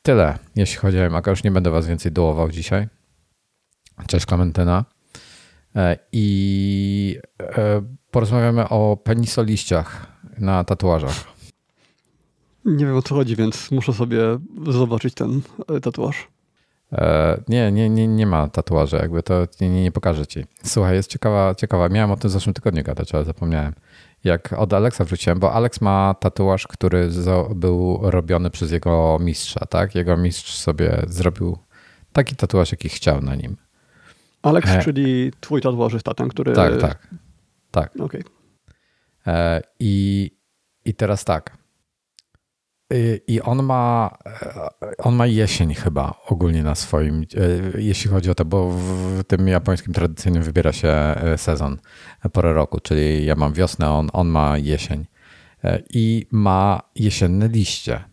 Tyle, 0.02 0.40
jeśli 0.56 0.78
chodzi 0.78 1.02
o 1.02 1.10
Maca. 1.10 1.32
Już 1.32 1.44
nie 1.44 1.52
będę 1.52 1.72
was 1.72 1.88
więcej 1.88 2.12
dołował 2.12 2.52
dzisiaj. 2.52 2.88
Cześć 4.08 4.26
Klementyna. 4.26 4.86
I 6.12 7.20
porozmawiamy 8.12 8.70
o 8.70 8.98
penisoliściach 8.98 10.08
na 10.38 10.64
tatuażach. 10.64 11.39
Nie 12.66 12.86
wiem 12.86 12.96
o 12.96 13.02
co 13.02 13.16
chodzi, 13.16 13.36
więc 13.36 13.72
muszę 13.72 13.94
sobie 13.94 14.20
zobaczyć 14.68 15.14
ten 15.14 15.42
e, 15.68 15.80
tatuaż. 15.80 16.28
E, 16.92 17.42
nie, 17.48 17.72
nie, 17.72 17.90
nie, 17.90 18.08
nie 18.08 18.26
ma 18.26 18.48
tatuaży, 18.48 18.96
jakby 18.96 19.24
to 19.24 19.48
nie, 19.62 19.70
nie, 19.70 19.84
nie 19.84 19.92
pokażę 19.92 20.28
ci. 20.28 20.46
Słuchaj, 20.64 20.96
jest 20.96 21.10
ciekawa, 21.10 21.56
ciekawa. 21.56 21.90
Miałem 21.90 22.12
o 22.12 22.18
tym 22.18 22.30
w 22.30 22.34
zeszłym 22.34 22.54
tygodniu 22.54 22.84
gadać, 22.84 23.16
ale 23.16 23.26
zapomniałem. 23.26 23.74
Jak 24.24 24.54
od 24.54 24.74
Alexa 24.74 25.04
wróciłem, 25.04 25.40
bo 25.40 25.54
Alex 25.54 25.82
ma 25.82 26.16
tatuaż, 26.20 26.68
który 26.68 27.10
był 27.56 28.00
robiony 28.02 28.50
przez 28.50 28.72
jego 28.72 29.18
mistrza, 29.22 29.60
tak? 29.66 29.96
Jego 29.96 30.18
mistrz 30.18 30.58
sobie 30.58 31.04
zrobił 31.08 31.58
taki 32.14 32.36
tatuaż, 32.36 32.72
jaki 32.72 32.90
chciał 32.90 33.22
na 33.22 33.36
nim. 33.36 33.58
Alex, 34.42 34.70
e... 34.70 34.82
czyli 34.84 35.32
twój 35.40 35.62
tatuażysta, 35.62 36.14
ten, 36.14 36.30
który... 36.30 36.54
Tak, 36.54 36.82
tak. 36.82 37.08
Tak. 37.72 37.92
Okay. 38.00 38.24
E, 39.28 39.62
I, 39.80 40.32
I 40.86 40.94
teraz 40.94 41.26
tak. 41.26 41.59
I 43.28 43.42
on 43.42 43.64
ma, 43.64 44.18
on 44.98 45.16
ma 45.16 45.28
jesień 45.28 45.74
chyba 45.74 46.14
ogólnie 46.28 46.64
na 46.64 46.76
swoim, 46.76 47.22
e, 47.22 47.82
jeśli 47.82 48.12
chodzi 48.12 48.30
o 48.30 48.36
to, 48.36 48.46
bo 48.46 48.72
w 48.72 49.24
tym 49.28 49.48
japońskim 49.48 49.94
tradycyjnym 49.94 50.44
wybiera 50.44 50.74
się 50.74 50.88
e, 50.88 51.38
sezon, 51.38 51.78
porę 52.34 52.54
roku, 52.54 52.80
czyli 52.80 53.26
ja 53.26 53.36
mam 53.36 53.54
wiosnę, 53.54 53.92
on, 53.92 54.10
on 54.14 54.28
ma 54.28 54.58
jesień. 54.58 55.06
E, 55.64 55.84
I 55.90 56.28
ma 56.32 56.82
jesienne 56.96 57.48
liście, 57.48 58.04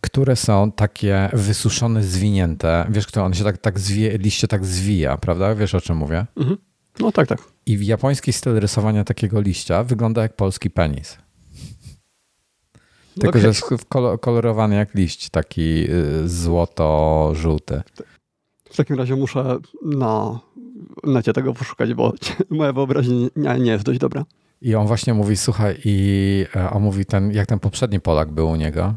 które 0.00 0.36
są 0.36 0.72
takie 0.72 1.28
wysuszone, 1.32 2.02
zwinięte. 2.02 2.86
Wiesz, 2.90 3.06
kto 3.06 3.24
on 3.24 3.34
się 3.34 3.44
tak, 3.44 3.58
tak 3.58 3.78
zwie, 3.78 4.18
liście 4.18 4.48
tak 4.48 4.64
zwija, 4.64 5.16
prawda? 5.16 5.54
Wiesz 5.54 5.74
o 5.74 5.80
czym 5.80 5.96
mówię? 5.96 6.26
Mhm. 6.36 6.56
No 7.00 7.12
tak, 7.12 7.28
tak. 7.28 7.38
I 7.66 7.86
japoński 7.86 8.32
styl 8.32 8.60
rysowania 8.60 9.04
takiego 9.04 9.40
liścia 9.40 9.84
wygląda 9.84 10.22
jak 10.22 10.36
polski 10.36 10.70
penis. 10.70 11.18
Tylko, 13.14 13.28
okay. 13.28 13.42
że 13.42 13.48
jest 13.48 13.64
kolorowany 14.20 14.74
jak 14.76 14.94
liść, 14.94 15.30
taki 15.30 15.90
y, 15.90 16.28
złoto-żółty. 16.28 17.82
W 18.70 18.76
takim 18.76 18.96
razie 18.96 19.16
muszę 19.16 19.58
na 19.82 20.40
necie 21.04 21.32
tego 21.32 21.54
poszukać, 21.54 21.94
bo 21.94 22.12
moja 22.50 22.72
wyobraźnia 22.72 23.56
nie 23.58 23.70
jest 23.70 23.84
dość 23.84 23.98
dobra. 23.98 24.24
I 24.62 24.74
on 24.74 24.86
właśnie 24.86 25.14
mówi, 25.14 25.36
słuchaj, 25.36 25.80
i 25.84 26.46
on 26.72 26.82
mówi 26.82 27.06
ten, 27.06 27.32
jak 27.32 27.46
ten 27.46 27.58
poprzedni 27.58 28.00
Polak 28.00 28.30
był 28.32 28.50
u 28.50 28.56
niego, 28.56 28.94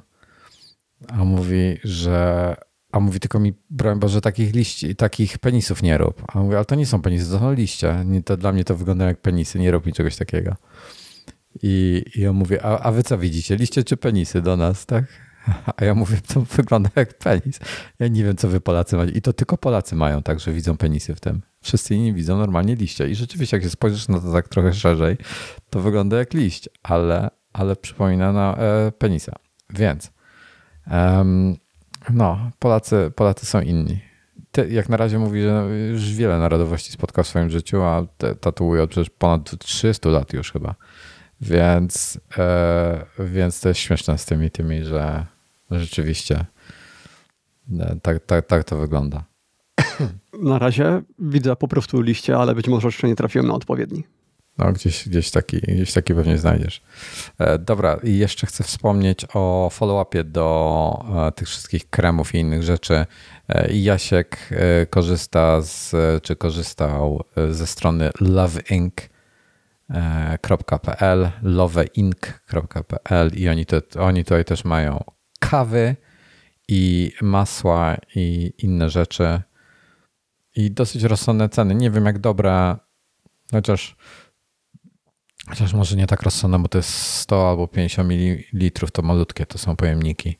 a 1.08 1.24
mówi, 1.24 1.78
że 1.84 2.56
a 2.96 3.00
mówi 3.00 3.20
tylko 3.20 3.40
mi, 3.40 3.54
broń 3.70 4.00
Boże, 4.00 4.22
takich 4.22 4.54
liści, 4.54 4.96
takich 4.96 5.38
penisów 5.38 5.84
nie 5.84 5.98
rób. 5.98 6.24
A 6.28 6.40
mówi, 6.40 6.56
ale 6.56 6.66
to 6.66 6.76
nie 6.76 6.86
są 6.86 7.02
penisy, 7.02 7.32
to 7.32 7.40
są 7.40 7.54
liście. 7.54 8.04
Nie, 8.06 8.24
to 8.24 8.38
dla 8.38 8.52
mnie 8.52 8.64
to 8.64 8.76
wygląda 8.76 9.06
jak 9.06 9.22
penisy, 9.22 9.60
nie 9.60 9.72
rób 9.72 9.86
mi 9.86 9.94
czegoś 9.94 10.16
takiego. 10.16 10.56
I, 11.64 12.04
i 12.16 12.28
on 12.28 12.36
mówi, 12.36 12.60
a, 12.60 12.80
a 12.80 12.92
wy 12.92 13.04
co 13.04 13.18
widzicie, 13.18 13.56
liście 13.56 13.84
czy 13.84 13.98
penisy 13.98 14.42
do 14.42 14.58
nas, 14.58 14.86
tak? 14.86 15.06
A 15.78 15.86
ja 15.86 15.96
mówię, 15.96 16.18
to 16.34 16.42
wygląda 16.42 16.90
jak 16.96 17.18
penis. 17.18 17.60
Ja 18.00 18.08
nie 18.08 18.24
wiem, 18.24 18.36
co 18.36 18.48
wy 18.48 18.62
Polacy 18.62 18.98
macie. 18.98 19.12
I 19.12 19.22
to 19.22 19.34
tylko 19.34 19.58
Polacy 19.58 19.96
mają 19.96 20.24
tak, 20.24 20.40
że 20.40 20.52
widzą 20.52 20.78
penisy 20.78 21.16
w 21.16 21.20
tym. 21.20 21.42
Wszyscy 21.62 21.96
inni 21.96 22.14
widzą 22.14 22.38
normalnie 22.38 22.76
liście. 22.76 23.10
I 23.10 23.16
rzeczywiście, 23.16 23.58
jak 23.58 23.64
się 23.64 23.70
spojrzysz 23.70 24.08
na 24.08 24.20
to 24.20 24.34
tak 24.34 24.48
trochę 24.48 24.74
szerzej, 24.74 25.18
to 25.70 25.80
wygląda 25.80 26.18
jak 26.18 26.34
liść, 26.34 26.70
ale, 26.84 27.30
ale 27.54 27.76
przypomina 27.76 28.34
na 28.34 28.58
e, 28.58 28.92
penisa. 28.92 29.32
Więc 29.70 30.12
um, 30.92 31.56
no, 32.10 32.52
Polacy, 32.60 33.12
Polacy 33.16 33.46
są 33.46 33.62
inni. 33.62 34.00
Ty, 34.52 34.70
jak 34.70 34.90
na 34.90 34.98
razie 34.98 35.20
mówi, 35.20 35.42
że 35.42 35.68
już 35.92 36.14
wiele 36.14 36.40
narodowości 36.40 36.92
spotkał 36.92 37.24
w 37.24 37.28
swoim 37.28 37.50
życiu, 37.50 37.82
a 37.82 38.06
tatuuje 38.42 38.84
od 38.84 38.90
przecież 38.90 39.10
ponad 39.10 39.60
300 39.60 40.10
lat 40.10 40.34
już 40.34 40.52
chyba. 40.52 40.76
Więc, 41.42 42.20
e, 42.38 43.06
więc 43.20 43.60
to 43.60 43.70
jest 43.70 43.82
śmieszne 43.82 44.18
z 44.18 44.26
tymi 44.26 44.52
tymi, 44.52 44.84
że 44.84 45.26
rzeczywiście 45.72 46.46
e, 47.80 47.98
tak, 48.02 48.26
tak, 48.26 48.46
tak 48.46 48.64
to 48.64 48.78
wygląda. 48.78 49.24
Na 50.42 50.60
razie 50.60 51.02
widzę 51.20 51.56
po 51.56 51.68
prostu 51.68 52.02
liście, 52.02 52.38
ale 52.38 52.56
być 52.56 52.68
może 52.68 52.88
jeszcze 52.88 53.08
nie 53.08 53.16
trafiłem 53.16 53.48
na 53.48 53.54
odpowiedni. 53.54 54.04
No, 54.58 54.74
gdzieś, 54.74 55.10
gdzieś, 55.10 55.32
taki, 55.32 55.58
gdzieś 55.58 55.94
taki 55.94 56.16
pewnie 56.16 56.38
znajdziesz. 56.38 56.82
E, 57.38 57.60
dobra, 57.60 58.00
i 58.04 58.18
jeszcze 58.18 58.48
chcę 58.48 58.64
wspomnieć 58.64 59.26
o 59.34 59.70
follow-upie 59.72 60.24
do 60.24 61.32
tych 61.36 61.48
wszystkich 61.48 61.90
kremów 61.90 62.36
i 62.36 62.38
innych 62.38 62.64
rzeczy. 62.64 63.06
Jasiek 63.74 64.50
korzysta 64.90 65.62
z, 65.62 65.94
czy 66.24 66.36
korzystał 66.36 67.24
ze 67.52 67.68
strony 67.68 68.10
Love 68.22 68.62
Inc 68.70 68.94
.pl, 69.90 71.32
loveinc.pl 71.42 73.32
i 73.34 73.50
oni, 73.50 73.66
to, 73.66 73.82
oni 74.00 74.24
tutaj 74.24 74.46
też 74.46 74.66
mają 74.66 75.04
kawy 75.40 75.96
i 76.68 77.12
masła 77.22 77.98
i 78.16 78.54
inne 78.58 78.90
rzeczy 78.90 79.42
i 80.56 80.72
dosyć 80.72 81.04
rozsądne 81.04 81.50
ceny. 81.50 81.76
Nie 81.76 81.92
wiem 81.92 82.06
jak 82.06 82.20
dobre, 82.20 82.76
chociaż 83.52 83.96
chociaż 85.50 85.74
może 85.74 85.96
nie 85.96 86.08
tak 86.08 86.22
rozsądne, 86.22 86.60
bo 86.60 86.68
to 86.68 86.78
jest 86.78 86.90
100 86.90 87.50
albo 87.50 87.68
50 87.68 88.10
ml, 88.10 88.92
to 88.94 89.02
malutkie 89.02 89.46
to 89.46 89.58
są 89.58 89.76
pojemniki. 89.76 90.40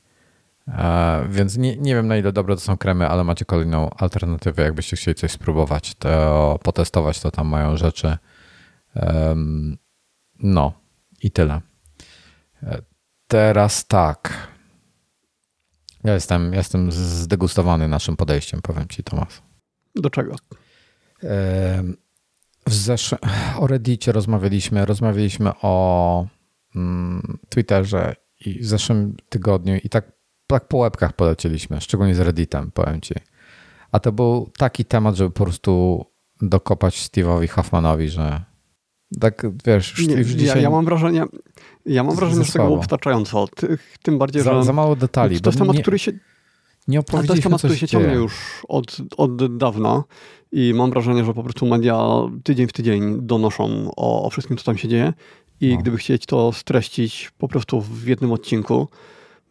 Więc 1.28 1.56
nie, 1.56 1.76
nie 1.76 1.94
wiem 1.94 2.08
na 2.08 2.16
ile 2.16 2.32
dobre 2.32 2.54
to 2.54 2.60
są 2.60 2.76
kremy, 2.76 3.08
ale 3.08 3.24
macie 3.24 3.44
kolejną 3.44 3.90
alternatywę, 3.90 4.62
jakbyście 4.62 4.96
chcieli 4.96 5.14
coś 5.14 5.30
spróbować, 5.30 5.94
to 5.94 6.58
potestować, 6.62 7.20
to 7.20 7.30
tam 7.30 7.46
mają 7.46 7.76
rzeczy 7.76 8.18
no 10.38 10.72
i 11.22 11.30
tyle. 11.30 11.60
E, 12.62 12.82
teraz 13.26 13.86
tak. 13.86 14.48
Ja 16.04 16.14
jestem, 16.14 16.52
jestem 16.54 16.92
zdegustowany 16.92 17.88
naszym 17.88 18.16
podejściem, 18.16 18.62
powiem 18.62 18.88
ci, 18.88 19.02
Tomasz. 19.02 19.42
Do 19.94 20.10
czego? 20.10 20.36
W 22.66 22.74
zesz... 22.74 23.14
O 23.58 23.66
Reddicie 23.66 24.12
rozmawialiśmy, 24.12 24.86
rozmawialiśmy 24.86 25.50
o 25.62 26.26
mm, 26.76 27.38
Twitterze 27.48 28.16
i 28.40 28.58
w 28.58 28.66
zeszłym 28.66 29.16
tygodniu 29.28 29.76
i 29.84 29.88
tak, 29.88 30.12
tak 30.46 30.68
po 30.68 30.76
łebkach 30.76 31.12
polecieliśmy, 31.12 31.80
szczególnie 31.80 32.14
z 32.14 32.20
Redditem, 32.20 32.70
powiem 32.70 33.00
ci. 33.00 33.14
A 33.92 34.00
to 34.00 34.12
był 34.12 34.50
taki 34.58 34.84
temat, 34.84 35.16
żeby 35.16 35.30
po 35.30 35.44
prostu 35.44 36.04
dokopać 36.40 36.94
Steve'owi 36.94 37.48
Hoffmanowi, 37.48 38.08
że 38.08 38.44
tak, 39.20 39.46
wiesz, 39.66 39.98
już, 39.98 40.08
nie, 40.08 40.14
już 40.14 40.26
dzisiaj... 40.26 40.56
Ja, 40.56 40.62
ja, 40.62 40.70
mam 40.70 40.84
wrażenie, 40.84 41.24
ja 41.86 42.04
mam 42.04 42.16
wrażenie, 42.16 42.44
że 42.44 42.52
tego 42.52 42.64
było 42.64 42.78
wystarczająco. 42.78 43.46
Tym 44.02 44.18
bardziej, 44.18 44.42
za, 44.42 44.54
że... 44.54 44.64
Za 44.64 44.72
mało 44.72 44.96
detali. 44.96 45.40
To 45.40 45.50
jest 45.50 45.58
temat, 45.58 45.76
nie, 45.76 45.82
który 45.82 45.98
się... 45.98 46.12
Nie 46.88 47.00
opowiedzieliśmy, 47.00 47.28
To 47.28 47.34
jest 47.34 47.42
temat, 47.42 47.58
który 47.58 47.76
się 47.76 47.88
ciągnie 47.88 48.14
już 48.14 48.62
od, 48.68 48.96
od 49.16 49.56
dawna 49.56 50.04
i 50.52 50.74
mam 50.74 50.90
wrażenie, 50.90 51.24
że 51.24 51.34
po 51.34 51.42
prostu 51.42 51.66
media 51.66 52.08
tydzień 52.44 52.66
w 52.66 52.72
tydzień 52.72 53.18
donoszą 53.22 53.90
o, 53.96 54.22
o 54.24 54.30
wszystkim, 54.30 54.56
co 54.56 54.64
tam 54.64 54.78
się 54.78 54.88
dzieje 54.88 55.12
i 55.60 55.74
no. 55.74 55.80
gdyby 55.80 55.96
chcieć 55.96 56.26
to 56.26 56.52
streścić 56.52 57.30
po 57.38 57.48
prostu 57.48 57.80
w 57.80 58.06
jednym 58.06 58.32
odcinku, 58.32 58.88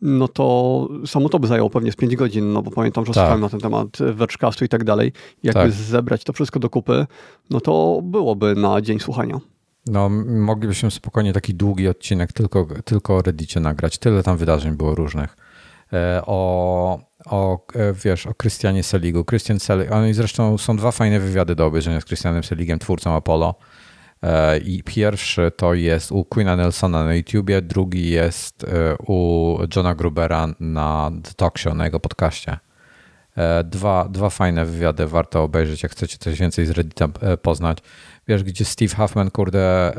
no 0.02 0.28
to 0.28 0.88
samo 1.06 1.30
to 1.30 1.40
by 1.40 1.48
zajęło 1.48 1.70
pewnie 1.70 1.92
z 1.92 1.96
5 1.96 2.16
godzin, 2.16 2.54
no 2.54 2.62
bo 2.62 2.72
pamiętam, 2.72 3.06
że 3.06 3.14
tak. 3.14 3.22
słuchałem 3.22 3.42
na 3.42 3.50
ten 3.50 3.60
temat 3.60 3.98
Vergecastu 4.00 4.66
i 4.66 4.70
tak 4.70 4.84
dalej. 4.84 5.12
Jakby 5.44 5.62
tak. 5.62 5.72
zebrać 5.72 6.24
to 6.24 6.34
wszystko 6.34 6.60
do 6.60 6.70
kupy, 6.70 7.06
no 7.50 7.62
to 7.62 8.02
byłoby 8.04 8.56
na 8.56 8.82
dzień 8.82 9.00
słuchania. 9.00 9.40
No, 9.88 10.10
moglibyśmy 10.26 10.92
spokojnie 10.92 11.34
taki 11.34 11.54
długi 11.54 11.88
odcinek 11.88 12.34
tylko, 12.34 12.68
tylko 12.86 13.16
o 13.16 13.22
Reddicie 13.22 13.60
nagrać. 13.60 13.98
Tyle 13.98 14.24
tam 14.24 14.38
wydarzeń 14.38 14.78
było 14.78 14.96
różnych. 14.96 15.38
E, 15.94 16.22
o, 16.26 17.00
o 17.26 17.66
e, 17.76 17.94
wiesz, 17.94 18.28
o 18.28 18.34
Christianie 18.42 18.84
Seligu. 18.84 19.26
Christian 19.26 19.60
Selig, 19.60 19.92
oni 19.92 20.14
zresztą 20.14 20.58
są 20.58 20.78
dwa 20.78 20.92
fajne 20.92 21.20
wywiady 21.20 21.56
do 21.56 21.66
obejrzenia 21.66 22.02
z 22.02 22.06
Christianem 22.06 22.44
Seligiem, 22.44 22.80
twórcą 22.80 23.14
Apollo. 23.14 23.56
E, 24.26 24.58
I 24.58 24.84
pierwszy 24.84 25.52
to 25.58 25.74
jest 25.74 26.12
u 26.12 26.26
Queena 26.26 26.56
Nelsona 26.56 27.04
na 27.04 27.16
YouTubie, 27.16 27.62
drugi 27.62 28.10
jest 28.10 28.64
e, 28.64 28.96
u 29.08 29.58
Johna 29.76 29.96
Grubera 29.96 30.48
na 30.60 31.12
The 31.24 31.34
Talk 31.34 31.58
Show, 31.58 31.76
na 31.76 31.86
jego 31.86 32.00
podcaście. 32.00 32.58
E, 33.36 33.64
dwa, 33.64 34.10
dwa 34.10 34.30
fajne 34.30 34.66
wywiady 34.66 35.08
warto 35.08 35.44
obejrzeć, 35.44 35.84
jak 35.84 35.92
chcecie 35.92 36.18
coś 36.18 36.40
więcej 36.40 36.66
z 36.66 36.70
Reddita 36.70 37.08
poznać. 37.42 37.78
Wiesz, 38.28 38.44
gdzie 38.44 38.66
Steve 38.66 38.96
Huffman, 38.96 39.32
kurde, 39.32 39.94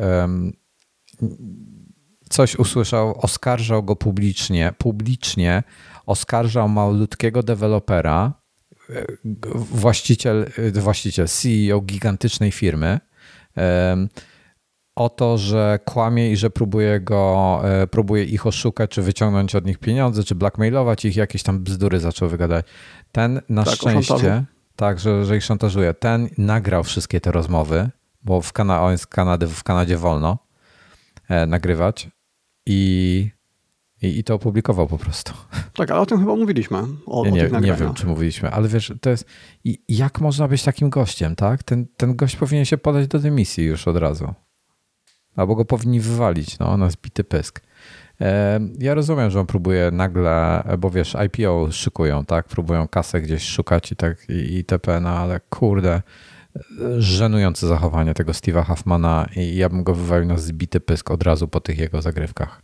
coś 2.28 2.56
usłyszał, 2.56 3.20
oskarżał 3.20 3.82
go 3.82 3.96
publicznie, 3.96 4.72
publicznie 4.78 5.62
oskarżał 6.06 6.68
malutkiego 6.68 7.42
dewelopera, 7.42 8.32
właściciel, 9.54 10.50
właściciel, 10.74 11.28
CEO 11.28 11.80
gigantycznej 11.80 12.52
firmy, 12.52 13.00
o 14.96 15.08
to, 15.08 15.38
że 15.38 15.78
kłamie 15.84 16.30
i 16.32 16.36
że 16.36 16.50
próbuje 16.50 17.00
go, 17.00 17.60
e, 17.64 17.86
próbuje 17.86 18.24
ich 18.24 18.46
oszukać, 18.46 18.90
czy 18.90 19.02
wyciągnąć 19.02 19.54
od 19.54 19.66
nich 19.66 19.78
pieniądze, 19.78 20.24
czy 20.24 20.34
blackmailować 20.34 21.04
ich, 21.04 21.16
jakieś 21.16 21.42
tam 21.42 21.58
bzdury 21.58 22.00
zaczął 22.00 22.28
wygadać. 22.28 22.66
Ten 23.12 23.40
na 23.48 23.64
tak, 23.64 23.74
szczęście, 23.74 24.44
tak, 24.76 25.00
że, 25.00 25.24
że 25.24 25.36
ich 25.36 25.44
szantażuje, 25.44 25.94
ten 25.94 26.28
nagrał 26.38 26.84
wszystkie 26.84 27.20
te 27.20 27.32
rozmowy, 27.32 27.90
bo 28.22 28.40
w 28.40 28.52
Kana 28.52 28.82
on 28.82 28.92
jest 28.92 29.06
Kanady, 29.06 29.46
w 29.46 29.64
Kanadzie 29.64 29.96
wolno 29.96 30.38
nagrywać 31.46 32.08
i, 32.66 33.30
i, 34.02 34.18
i 34.18 34.24
to 34.24 34.34
opublikował 34.34 34.86
po 34.86 34.98
prostu. 34.98 35.32
Tak, 35.74 35.90
ale 35.90 36.00
o 36.00 36.06
tym 36.06 36.18
chyba 36.18 36.36
mówiliśmy. 36.36 36.78
O, 37.06 37.24
ja 37.24 37.30
nie, 37.30 37.56
o 37.56 37.60
nie 37.60 37.74
wiem, 37.74 37.94
czy 37.94 38.06
mówiliśmy, 38.06 38.50
ale 38.50 38.68
wiesz, 38.68 38.92
to 39.00 39.10
jest. 39.10 39.26
Jak 39.88 40.20
można 40.20 40.48
być 40.48 40.62
takim 40.62 40.90
gościem, 40.90 41.36
tak? 41.36 41.62
Ten, 41.62 41.86
ten 41.96 42.16
gość 42.16 42.36
powinien 42.36 42.64
się 42.64 42.78
podać 42.78 43.08
do 43.08 43.18
dymisji 43.18 43.64
już 43.64 43.88
od 43.88 43.96
razu. 43.96 44.34
Albo 45.36 45.54
go 45.54 45.64
powinni 45.64 46.00
wywalić, 46.00 46.58
no, 46.58 46.76
na 46.76 46.90
zbity 46.90 47.24
pysk. 47.24 47.60
Ja 48.78 48.94
rozumiem, 48.94 49.30
że 49.30 49.40
on 49.40 49.46
próbuje 49.46 49.90
nagle, 49.90 50.62
bo 50.78 50.90
wiesz, 50.90 51.16
IPO 51.26 51.68
szykują, 51.70 52.24
tak? 52.24 52.48
Próbują 52.48 52.88
kasę 52.88 53.20
gdzieś 53.20 53.42
szukać 53.42 53.92
i 53.92 53.96
tak 53.96 54.28
i 54.28 54.56
itp., 54.56 55.00
no 55.00 55.08
ale 55.08 55.40
kurde, 55.40 56.02
żenujące 56.98 57.66
zachowanie 57.66 58.14
tego 58.14 58.32
Steve'a 58.32 58.66
Huffmana 58.66 59.28
i 59.36 59.56
ja 59.56 59.68
bym 59.68 59.84
go 59.84 59.94
wywalił 59.94 60.28
na 60.28 60.36
zbity 60.36 60.80
pysk 60.80 61.10
od 61.10 61.22
razu 61.22 61.48
po 61.48 61.60
tych 61.60 61.78
jego 61.78 62.02
zagrywkach. 62.02 62.62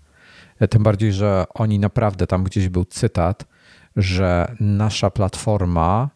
Tym 0.71 0.83
bardziej, 0.83 1.13
że 1.13 1.45
oni 1.55 1.79
naprawdę, 1.79 2.27
tam 2.27 2.45
gdzieś 2.45 2.69
był 2.69 2.85
cytat, 2.85 3.45
że 3.97 4.57
nasza 4.61 5.11
platforma 5.11 6.11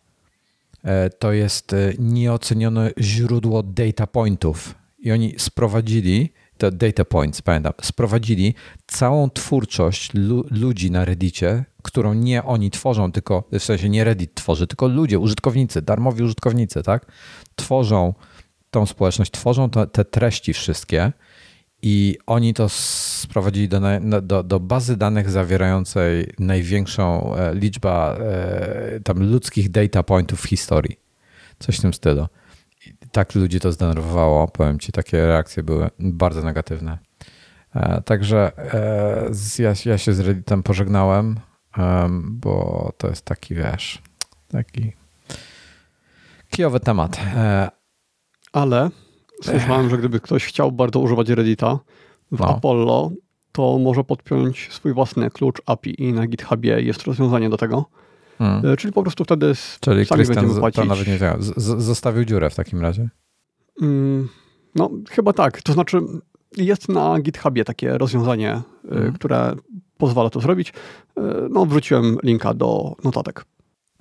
e, 0.85 1.11
to 1.11 1.33
jest 1.33 1.73
e, 1.73 1.93
nieocenione 1.99 2.91
źródło 3.01 3.63
data 3.63 4.07
pointów. 4.07 4.75
I 4.99 5.13
oni 5.13 5.35
sprowadzili 5.39 6.33
te 6.59 6.73
data 6.73 7.05
points, 7.05 7.43
pamiętam, 7.43 7.73
sprowadzili 7.83 8.55
całą 8.87 9.31
twórczość 9.31 10.15
lu 10.15 10.45
ludzi 10.51 10.91
na 10.91 11.05
Reddicie, 11.05 11.65
którą 11.83 12.15
nie 12.15 12.45
oni 12.45 12.71
tworzą, 12.71 13.13
tylko 13.13 13.49
w 13.53 13.63
sensie 13.63 13.89
nie 13.89 14.05
Reddit 14.05 14.35
tworzy, 14.35 14.67
tylko 14.67 14.89
ludzie, 14.89 15.19
użytkownicy, 15.19 15.83
darmowi 15.83 16.23
użytkownicy, 16.23 16.83
tak? 16.83 17.07
Tworzą 17.57 18.15
tą 18.71 18.87
społeczność, 18.87 19.31
tworzą 19.31 19.71
te, 19.71 19.87
te 19.87 20.05
treści 20.05 20.53
wszystkie 20.53 21.13
i 21.89 22.19
oni 22.27 22.55
to 22.55 22.69
sprowadzili 22.69 23.69
do, 23.69 23.81
do, 24.23 24.43
do, 24.43 24.61
bazy 24.61 24.97
danych 24.97 25.31
zawierającej 25.31 26.33
największą 26.39 27.35
e, 27.35 27.55
liczbę 27.55 27.91
e, 27.91 29.01
tam 29.01 29.31
ludzkich 29.31 29.71
data 29.71 30.03
pointów 30.03 30.41
w 30.41 30.49
historii. 30.49 30.97
Coś 31.59 31.79
w 31.79 31.83
tym 31.83 31.95
stylu 31.95 32.27
tak 33.13 33.35
ludzi 33.35 33.61
to 33.61 33.73
zdenerwowało, 33.73 34.49
powiem 34.49 34.79
ci, 34.79 34.93
takie 34.93 35.27
reakcje 35.27 35.63
były 35.63 35.91
bardzo 35.99 36.43
negatywne. 36.43 36.99
E, 37.75 38.03
także 38.03 38.53
ja, 39.59 39.73
ja 39.85 39.99
się 39.99 40.13
z 40.13 40.21
Redditem 40.21 40.63
pożegnałem, 40.63 41.41
bo 42.23 42.93
to 42.99 43.09
jest 43.09 43.25
taki, 43.25 43.55
wiesz, 43.55 44.03
taki 44.49 44.93
kijowy 46.51 46.81
temat. 46.81 47.21
Ale 48.53 48.91
słyszałem, 49.43 49.91
że 49.91 49.99
gdyby 49.99 50.21
ktoś 50.21 50.45
chciał 50.45 50.73
bardzo 50.73 51.01
używać 51.01 51.29
Reddita 51.29 51.79
w 52.33 52.41
no. 52.41 52.49
Apollo, 52.49 53.11
to 53.53 53.79
może 53.79 54.05
podpiąć 54.05 54.69
swój 54.73 54.93
własny 54.93 55.31
klucz 55.31 55.63
API 55.67 56.03
i 56.03 56.13
na 56.13 56.27
GitHubie 56.27 56.81
jest 56.81 57.03
rozwiązanie 57.03 57.51
do 57.51 57.57
tego. 57.57 57.85
Hmm. 58.39 58.73
E, 58.73 58.77
czyli 58.77 58.93
po 58.93 59.03
prostu 59.03 59.25
wtedy 59.25 59.53
Czyli 59.81 60.05
sami 60.05 60.19
Christian 60.19 60.37
będziemy 60.37 60.61
płacić. 60.61 60.77
To 60.77 60.85
nawet 60.85 61.07
nie 61.07 61.19
wiem. 61.19 61.37
Zostawił 61.57 62.25
dziurę 62.25 62.51
w 62.51 62.55
takim 62.55 62.81
razie? 62.81 63.09
Mm, 63.83 64.29
no, 64.75 64.91
chyba 65.11 65.33
tak. 65.33 65.63
To 65.63 65.73
znaczy, 65.73 66.01
jest 66.57 66.89
na 66.89 67.21
GitHubie 67.21 67.65
takie 67.65 67.99
rozwiązanie, 67.99 68.63
hmm. 68.89 69.13
które 69.13 69.55
pozwala 69.99 70.31
to 70.31 70.41
zrobić. 70.41 70.73
E, 71.17 71.23
no, 71.51 71.67
wrzuciłem 71.67 72.17
linka 72.23 72.55
do 72.55 72.97
notatek. 73.05 73.45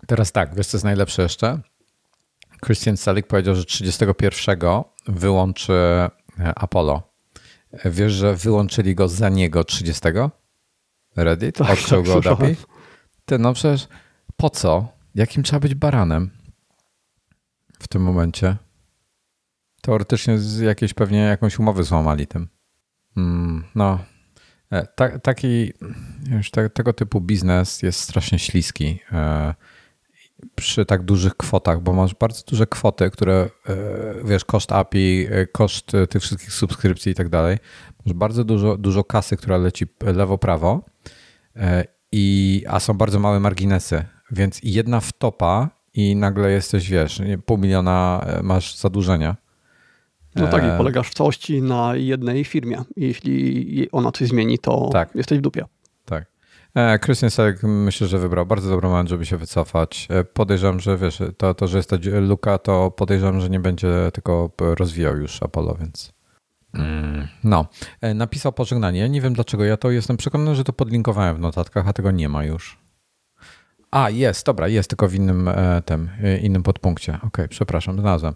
Teraz 0.07 0.31
tak, 0.31 0.55
wiesz 0.55 0.67
co 0.67 0.77
jest 0.77 0.85
najlepsze 0.85 1.21
jeszcze? 1.21 1.59
Christian 2.65 2.97
Selig 2.97 3.27
powiedział, 3.27 3.55
że 3.55 3.65
31 3.65 4.59
wyłączy 5.07 5.73
Apollo. 6.55 7.03
Wiesz, 7.85 8.13
że 8.13 8.35
wyłączyli 8.35 8.95
go 8.95 9.07
za 9.07 9.29
niego 9.29 9.63
30? 9.63 10.01
Reddit? 11.15 11.57
Tak, 11.57 11.69
Odciął 11.69 12.03
tak, 12.03 12.07
go 12.07 12.15
od 12.17 12.27
API? 12.27 12.55
Ty, 13.25 13.39
no 13.39 13.53
przecież 13.53 13.87
po 14.37 14.49
co? 14.49 14.87
Jakim 15.15 15.43
trzeba 15.43 15.59
być 15.59 15.75
baranem 15.75 16.29
w 17.79 17.87
tym 17.87 18.01
momencie? 18.01 18.57
Teoretycznie 19.81 20.39
z 20.39 20.59
jakiejś 20.59 20.93
pewnie 20.93 21.19
jakąś 21.19 21.59
umowę 21.59 21.83
złamali 21.83 22.27
tym. 22.27 22.47
Mm, 23.17 23.63
no, 23.75 23.99
e, 24.71 24.87
ta, 24.87 25.19
taki, 25.19 25.73
już 26.31 26.51
te, 26.51 26.69
tego 26.69 26.93
typu 26.93 27.21
biznes 27.21 27.81
jest 27.81 27.99
strasznie 27.99 28.39
śliski 28.39 28.99
e, 29.11 29.53
przy 30.55 30.85
tak 30.85 31.03
dużych 31.03 31.35
kwotach, 31.35 31.81
bo 31.81 31.93
masz 31.93 32.15
bardzo 32.15 32.41
duże 32.49 32.67
kwoty, 32.67 33.09
które, 33.09 33.49
e, 33.69 33.75
wiesz, 34.25 34.45
koszt 34.45 34.71
API, 34.71 35.27
koszt 35.51 35.91
tych 36.09 36.21
wszystkich 36.21 36.53
subskrypcji 36.53 37.11
i 37.11 37.15
tak 37.15 37.29
dalej. 37.29 37.57
Masz 38.05 38.13
bardzo 38.13 38.43
dużo, 38.43 38.77
dużo 38.77 39.03
kasy, 39.03 39.37
która 39.37 39.57
leci 39.57 39.85
lewo-prawo, 39.99 40.81
i, 42.11 42.63
a 42.67 42.79
są 42.79 42.93
bardzo 42.93 43.19
małe 43.19 43.39
marginesy 43.39 44.05
więc 44.31 44.59
jedna 44.63 44.99
wtopa 44.99 45.69
i 45.93 46.15
nagle 46.15 46.51
jesteś, 46.51 46.89
wiesz, 46.89 47.21
pół 47.45 47.57
miliona 47.57 48.25
e, 48.27 48.43
masz 48.43 48.75
zadłużenia. 48.75 49.35
No 50.35 50.47
tak, 50.47 50.63
i 50.63 50.67
e, 50.67 50.77
polegasz 50.77 51.09
w 51.09 51.13
całości 51.13 51.61
na 51.61 51.95
jednej 51.95 52.43
firmie. 52.43 52.83
Jeśli 52.95 53.89
ona 53.91 54.11
coś 54.11 54.27
zmieni, 54.27 54.59
to 54.59 54.89
tak. 54.93 55.15
jesteś 55.15 55.37
w 55.39 55.41
dupie. 55.41 55.65
E, 56.75 56.99
Christian 56.99 57.29
Selek 57.29 57.63
myślę, 57.63 58.07
że 58.07 58.19
wybrał 58.19 58.45
bardzo 58.45 58.69
dobry 58.69 58.89
moment, 58.89 59.09
żeby 59.09 59.25
się 59.25 59.37
wycofać. 59.37 60.07
Podejrzewam, 60.33 60.79
że 60.79 60.97
wiesz, 60.97 61.21
to, 61.37 61.53
to 61.53 61.67
że 61.67 61.77
jest 61.77 61.89
ta 61.89 61.97
luka, 62.21 62.57
to 62.57 62.91
podejrzewam, 62.91 63.41
że 63.41 63.49
nie 63.49 63.59
będzie 63.59 63.89
tylko 64.13 64.51
rozwijał 64.59 65.17
już 65.17 65.43
Apollo, 65.43 65.75
więc. 65.79 66.13
Mm, 66.73 67.27
no, 67.43 67.65
napisał 68.15 68.51
pożegnanie. 68.51 69.09
Nie 69.09 69.21
wiem 69.21 69.33
dlaczego. 69.33 69.65
Ja 69.65 69.77
to 69.77 69.91
jestem 69.91 70.17
przekonany, 70.17 70.55
że 70.55 70.63
to 70.63 70.73
podlinkowałem 70.73 71.35
w 71.35 71.39
notatkach, 71.39 71.87
a 71.87 71.93
tego 71.93 72.11
nie 72.11 72.29
ma 72.29 72.43
już. 72.43 72.85
A, 73.95 74.09
jest, 74.09 74.45
dobra, 74.45 74.67
jest, 74.67 74.89
tylko 74.89 75.07
w 75.07 75.15
innym 75.15 75.47
e, 75.47 75.81
tym, 75.85 76.09
e, 76.23 76.37
innym 76.37 76.63
podpunkcie. 76.63 77.13
Okej, 77.13 77.27
okay, 77.27 77.47
przepraszam, 77.47 77.99
znalazłem. 77.99 78.33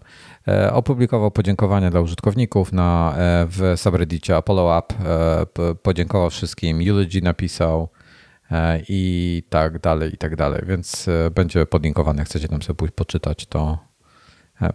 E, 0.48 0.72
opublikował 0.72 1.30
podziękowania 1.30 1.90
dla 1.90 2.00
użytkowników 2.00 2.72
na, 2.72 3.14
w 3.46 3.72
subreddicie 3.76 4.36
Apollo 4.36 4.78
App. 4.78 4.92
Podziękował 5.82 6.30
wszystkim, 6.30 6.80
eulogy 6.88 7.22
napisał 7.22 7.88
i 8.88 9.42
tak 9.48 9.78
dalej, 9.78 10.14
i 10.14 10.16
tak 10.16 10.36
dalej. 10.36 10.62
Więc 10.66 11.06
będzie 11.34 11.66
podlinkowane. 11.66 12.24
Chcecie 12.24 12.48
tam 12.48 12.62
sobie 12.62 12.76
pójść 12.76 12.94
poczytać, 12.94 13.46
to 13.46 13.78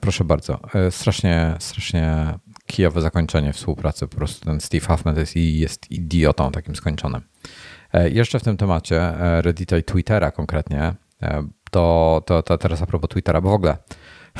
proszę 0.01 0.23
bardzo. 0.23 0.59
Strasznie, 0.89 1.55
strasznie 1.59 2.33
kijowe 2.65 3.01
zakończenie 3.01 3.53
współpracy. 3.53 4.07
Po 4.07 4.15
prostu 4.15 4.45
ten 4.45 4.59
Steve 4.61 4.85
Huffman 4.85 5.15
jest, 5.15 5.35
jest 5.35 5.91
idiotą 5.91 6.51
takim 6.51 6.75
skończonym. 6.75 7.21
E, 7.95 8.09
jeszcze 8.09 8.39
w 8.39 8.43
tym 8.43 8.57
temacie 8.57 9.01
e, 9.01 9.41
Reddita 9.41 9.77
i 9.77 9.83
Twittera 9.83 10.31
konkretnie, 10.31 10.93
e, 11.21 11.47
to, 11.71 12.23
to, 12.25 12.43
to 12.43 12.57
teraz 12.57 12.81
a 12.81 12.85
propos 12.85 13.09
Twittera, 13.09 13.41
bo 13.41 13.49
w 13.49 13.53
ogóle 13.53 13.77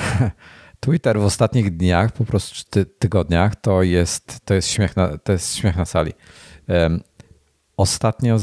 Twitter 0.80 1.20
w 1.20 1.26
ostatnich 1.26 1.78
dniach, 1.78 2.12
po 2.12 2.26
prostu 2.26 2.70
ty, 2.70 2.86
tygodniach, 2.86 3.56
to 3.56 3.84
jest, 3.84 4.46
to 4.46 4.54
jest, 4.54 4.68
śmiech, 4.68 4.96
na, 4.96 5.18
to 5.18 5.32
jest 5.32 5.56
śmiech 5.56 5.76
na 5.76 5.86
sali. 5.86 6.14
Ostatnio 7.78 8.38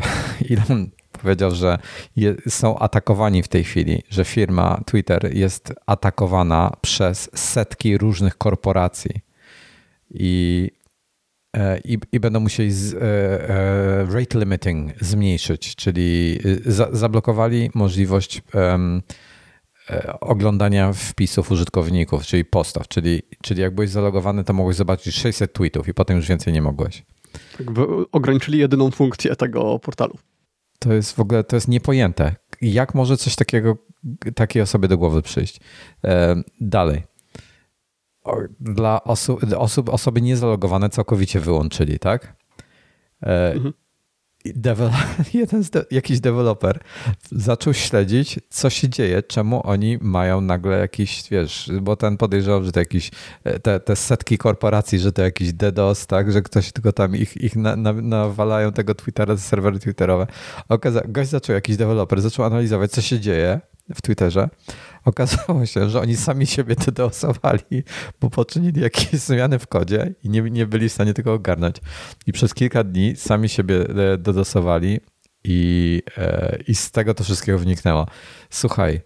Elon 0.50 0.90
powiedział, 1.22 1.50
że 1.50 1.78
je, 2.16 2.34
są 2.48 2.78
atakowani 2.78 3.42
w 3.42 3.48
tej 3.48 3.64
chwili, 3.64 4.02
że 4.10 4.24
firma 4.24 4.80
Twitter 4.86 5.36
jest 5.36 5.74
atakowana 5.86 6.72
przez 6.80 7.30
setki 7.34 7.98
różnych 7.98 8.38
korporacji. 8.38 9.20
I 10.10 10.70
E, 11.56 11.78
i, 11.84 11.98
i 12.12 12.20
będą 12.20 12.40
musieli 12.40 12.72
z, 12.72 12.94
e, 12.94 12.98
e, 13.00 14.06
rate 14.06 14.38
limiting 14.38 14.92
zmniejszyć, 15.00 15.76
czyli 15.76 16.38
za, 16.66 16.88
zablokowali 16.92 17.70
możliwość 17.74 18.42
oglądania 20.20 20.92
wpisów 20.92 21.50
użytkowników, 21.50 22.26
czyli 22.26 22.44
postów, 22.44 22.88
czyli, 22.88 23.22
czyli 23.42 23.62
jak 23.62 23.74
byłeś 23.74 23.90
zalogowany, 23.90 24.44
to 24.44 24.52
mogłeś 24.52 24.76
zobaczyć 24.76 25.14
600 25.14 25.52
tweetów 25.52 25.88
i 25.88 25.94
potem 25.94 26.16
już 26.16 26.28
więcej 26.28 26.52
nie 26.52 26.62
mogłeś. 26.62 27.04
Tak, 27.58 27.66
ograniczyli 28.12 28.58
jedyną 28.58 28.90
funkcję 28.90 29.36
tego 29.36 29.78
portalu. 29.78 30.14
To 30.78 30.92
jest 30.92 31.16
w 31.16 31.20
ogóle, 31.20 31.44
to 31.44 31.56
jest 31.56 31.68
niepojęte. 31.68 32.34
Jak 32.60 32.94
może 32.94 33.16
coś 33.16 33.36
takiego, 33.36 33.76
takiej 34.34 34.62
osobie 34.62 34.88
do 34.88 34.98
głowy 34.98 35.22
przyjść? 35.22 35.60
Dalej 36.60 37.02
dla 38.60 39.04
osób, 39.04 39.40
osób, 39.56 39.88
osoby 39.88 40.22
niezalogowane 40.22 40.90
całkowicie 40.90 41.40
wyłączyli, 41.40 41.98
tak? 41.98 42.36
E, 43.22 43.54
mhm. 44.56 45.24
jeden 45.34 45.62
de 45.62 45.84
jakiś 45.90 46.20
deweloper 46.20 46.78
zaczął 47.32 47.74
śledzić, 47.74 48.40
co 48.50 48.70
się 48.70 48.88
dzieje, 48.88 49.22
czemu 49.22 49.66
oni 49.66 49.98
mają 50.00 50.40
nagle 50.40 50.78
jakiś, 50.78 51.22
wiesz, 51.30 51.70
bo 51.82 51.96
ten 51.96 52.16
podejrzewał, 52.16 52.64
że 52.64 52.72
to 52.72 52.80
jakiś, 52.80 53.10
e, 53.44 53.58
te, 53.58 53.80
te 53.80 53.96
setki 53.96 54.38
korporacji, 54.38 54.98
że 54.98 55.12
to 55.12 55.22
jakiś 55.22 55.52
DDoS, 55.52 56.06
tak, 56.06 56.32
że 56.32 56.42
ktoś 56.42 56.72
tylko 56.72 56.92
tam 56.92 57.16
ich, 57.16 57.36
ich 57.36 57.56
na, 57.56 57.76
na, 57.76 57.92
nawalają 57.92 58.72
tego 58.72 58.94
Twittera, 58.94 59.36
serwery 59.36 59.78
Twitterowe. 59.78 60.26
Okaza 60.68 61.02
gość 61.08 61.30
zaczął, 61.30 61.54
jakiś 61.54 61.76
deweloper 61.76 62.20
zaczął 62.20 62.44
analizować, 62.44 62.90
co 62.90 63.00
się 63.00 63.20
dzieje 63.20 63.60
w 63.94 64.02
Twitterze. 64.02 64.48
Okazało 65.08 65.66
się, 65.66 65.90
że 65.90 66.00
oni 66.00 66.16
sami 66.16 66.46
siebie 66.46 66.74
DDoSowali, 66.86 67.82
bo 68.20 68.30
poczynili 68.30 68.80
jakieś 68.80 69.20
zmiany 69.20 69.58
w 69.58 69.66
kodzie 69.66 70.14
i 70.24 70.30
nie, 70.30 70.42
nie 70.42 70.66
byli 70.66 70.88
w 70.88 70.92
stanie 70.92 71.14
tego 71.14 71.32
ogarnąć. 71.32 71.76
I 72.26 72.32
przez 72.32 72.54
kilka 72.54 72.84
dni 72.84 73.16
sami 73.16 73.48
siebie 73.48 73.84
DDoSowali 74.18 75.00
i, 75.44 76.02
i 76.68 76.74
z 76.74 76.90
tego 76.90 77.14
to 77.14 77.24
wszystkiego 77.24 77.58
wyniknęło. 77.58 78.06
Słuchaj, 78.50 79.00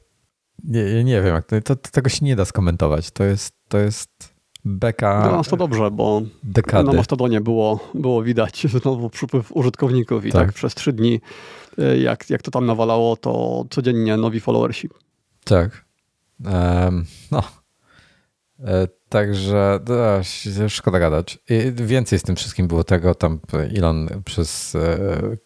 nie, 0.64 1.04
nie 1.04 1.22
wiem, 1.22 1.34
jak 1.34 1.46
to, 1.46 1.60
to, 1.60 1.76
tego 1.76 2.10
się 2.10 2.24
nie 2.24 2.36
da 2.36 2.44
skomentować. 2.44 3.10
To 3.10 3.24
jest, 3.24 3.54
to 3.68 3.78
jest 3.78 4.34
beka. 4.64 5.22
Dla 5.22 5.36
nas 5.36 5.48
to 5.48 5.56
dobrze, 5.56 5.90
bo 5.90 6.22
dekady. 6.42 6.90
na 6.90 6.92
Mastodonie 6.92 7.40
było, 7.40 7.90
było 7.94 8.22
widać 8.22 8.66
znowu 8.82 9.10
przypływ 9.10 9.56
użytkowników 9.56 10.24
i 10.26 10.32
tak, 10.32 10.46
tak 10.46 10.54
przez 10.54 10.74
trzy 10.74 10.92
dni, 10.92 11.20
e, 11.78 11.98
jak, 11.98 12.30
jak 12.30 12.42
to 12.42 12.50
tam 12.50 12.66
nawalało, 12.66 13.16
to 13.16 13.64
codziennie 13.70 14.16
nowi 14.16 14.40
followersi. 14.40 14.88
Tak. 15.44 15.81
No. 17.30 17.42
E, 18.64 18.88
także 19.08 19.80
szkoda 20.68 20.98
gadać. 20.98 21.38
Więcej 21.72 22.18
z 22.18 22.22
tym 22.22 22.36
wszystkim 22.36 22.68
było 22.68 22.84
tego. 22.84 23.14
Tam 23.14 23.40
Elon 23.76 24.08
przez 24.24 24.74
e, 24.74 24.98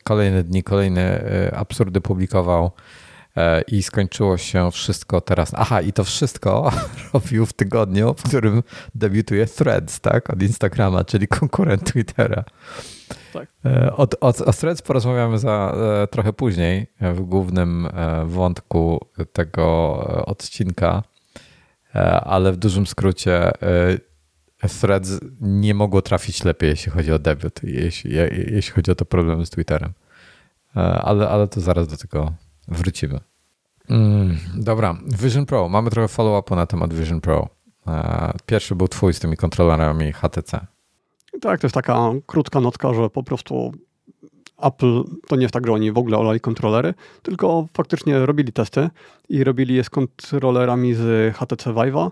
kolejne 0.05 0.45
dni 0.45 0.63
kolejne 0.63 1.03
e, 1.03 1.57
absurdy 1.57 2.01
publikował. 2.01 2.71
I 3.69 3.83
skończyło 3.83 4.39
się 4.39 4.71
wszystko 4.71 5.21
teraz. 5.21 5.53
Aha, 5.55 5.81
i 5.81 5.93
to 5.93 6.05
wszystko 6.05 6.73
robił 7.15 7.47
w 7.47 7.53
tygodniu, 7.53 8.15
w 8.15 8.23
którym 8.23 8.63
debiutuje 8.95 9.47
Threads, 9.47 10.01
tak? 10.01 10.31
Od 10.31 10.43
Instagrama, 10.43 11.05
czyli 11.05 11.29
konkurent 11.29 11.93
Twittera. 11.93 12.45
Tak. 13.39 13.49
E, 13.65 13.93
od, 13.93 14.15
od, 14.21 14.41
o 14.41 14.53
Threads 14.53 14.83
porozmawiamy 14.83 15.39
za 15.39 15.75
e, 16.03 16.07
trochę 16.07 16.33
później 16.33 16.87
w 17.01 17.21
głównym 17.21 17.89
wątku 18.27 19.07
tego 19.33 19.97
odcinka, 20.27 21.03
ale 22.23 22.53
w 22.53 22.57
dużym 22.57 22.87
skrócie 22.87 23.53
Threads 24.81 25.21
nie 25.41 25.75
mogło 25.75 26.03
trafić 26.03 26.45
lepiej, 26.45 26.71
jeśli 26.71 26.93
chodzi 26.93 27.13
o 27.13 27.19
debiut, 27.19 27.61
jeśli, 27.63 28.15
jeśli 28.51 28.73
chodzi 28.73 28.91
o 28.91 28.95
to 28.95 29.05
problemy 29.05 29.47
z 29.47 29.51
Twitterem. 29.51 29.93
Ale, 30.75 31.29
ale 31.29 31.49
to 31.49 31.61
zaraz 31.61 31.89
do 31.89 31.97
tego 31.97 32.33
Wrócimy. 32.69 33.21
Mm, 33.91 34.39
dobra, 34.55 34.97
Vision 35.23 35.47
Pro. 35.47 35.69
Mamy 35.69 35.91
trochę 35.91 36.09
follow-upu 36.09 36.57
na 36.57 36.67
temat 36.67 36.95
Vision 36.95 37.21
Pro. 37.21 37.49
E, 37.87 38.33
pierwszy 38.47 38.75
był 38.75 38.89
twój 38.89 39.15
z 39.15 39.21
tymi 39.21 39.37
kontrolerami 39.37 40.13
HTC. 40.13 40.67
Tak, 41.41 41.61
to 41.61 41.67
jest 41.67 41.75
taka 41.75 42.13
krótka 42.27 42.61
notka, 42.61 42.95
że 42.95 43.11
po 43.11 43.23
prostu 43.23 43.73
Apple 44.63 45.05
to 45.29 45.37
nie 45.37 45.43
jest 45.43 45.55
tak, 45.55 45.67
że 45.67 45.73
oni 45.73 45.93
w 45.93 45.99
ogóle 45.99 46.19
olali 46.19 46.41
kontrolery, 46.41 46.95
tylko 47.23 47.67
faktycznie 47.75 48.27
robili 48.27 48.53
testy 48.53 48.89
i 49.29 49.45
robili 49.45 49.75
je 49.75 49.85
z 49.85 49.91
kontrolerami 49.91 50.95
z 50.95 51.37
HTC 51.37 51.71
Vive'a. 51.71 52.11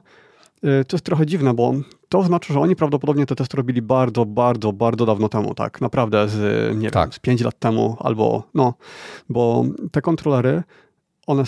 E, 0.62 0.84
to 0.84 0.96
jest 0.96 1.04
trochę 1.04 1.26
dziwne, 1.26 1.54
bo 1.54 1.74
to 2.08 2.22
znaczy, 2.22 2.52
że 2.52 2.60
oni 2.60 2.76
prawdopodobnie 2.76 3.26
te 3.26 3.34
testy 3.34 3.56
robili 3.56 3.82
bardzo, 3.82 4.26
bardzo, 4.26 4.72
bardzo 4.72 5.06
dawno 5.06 5.28
temu, 5.28 5.54
tak 5.54 5.80
naprawdę 5.80 6.28
z, 6.28 6.76
nie 6.76 6.90
tak. 6.90 7.08
wiem, 7.08 7.12
z 7.12 7.18
5 7.18 7.40
lat 7.40 7.58
temu 7.58 7.96
albo, 8.00 8.42
no, 8.54 8.74
bo 9.28 9.64
te 9.92 10.02
kontrolery, 10.02 10.62
one 11.26 11.44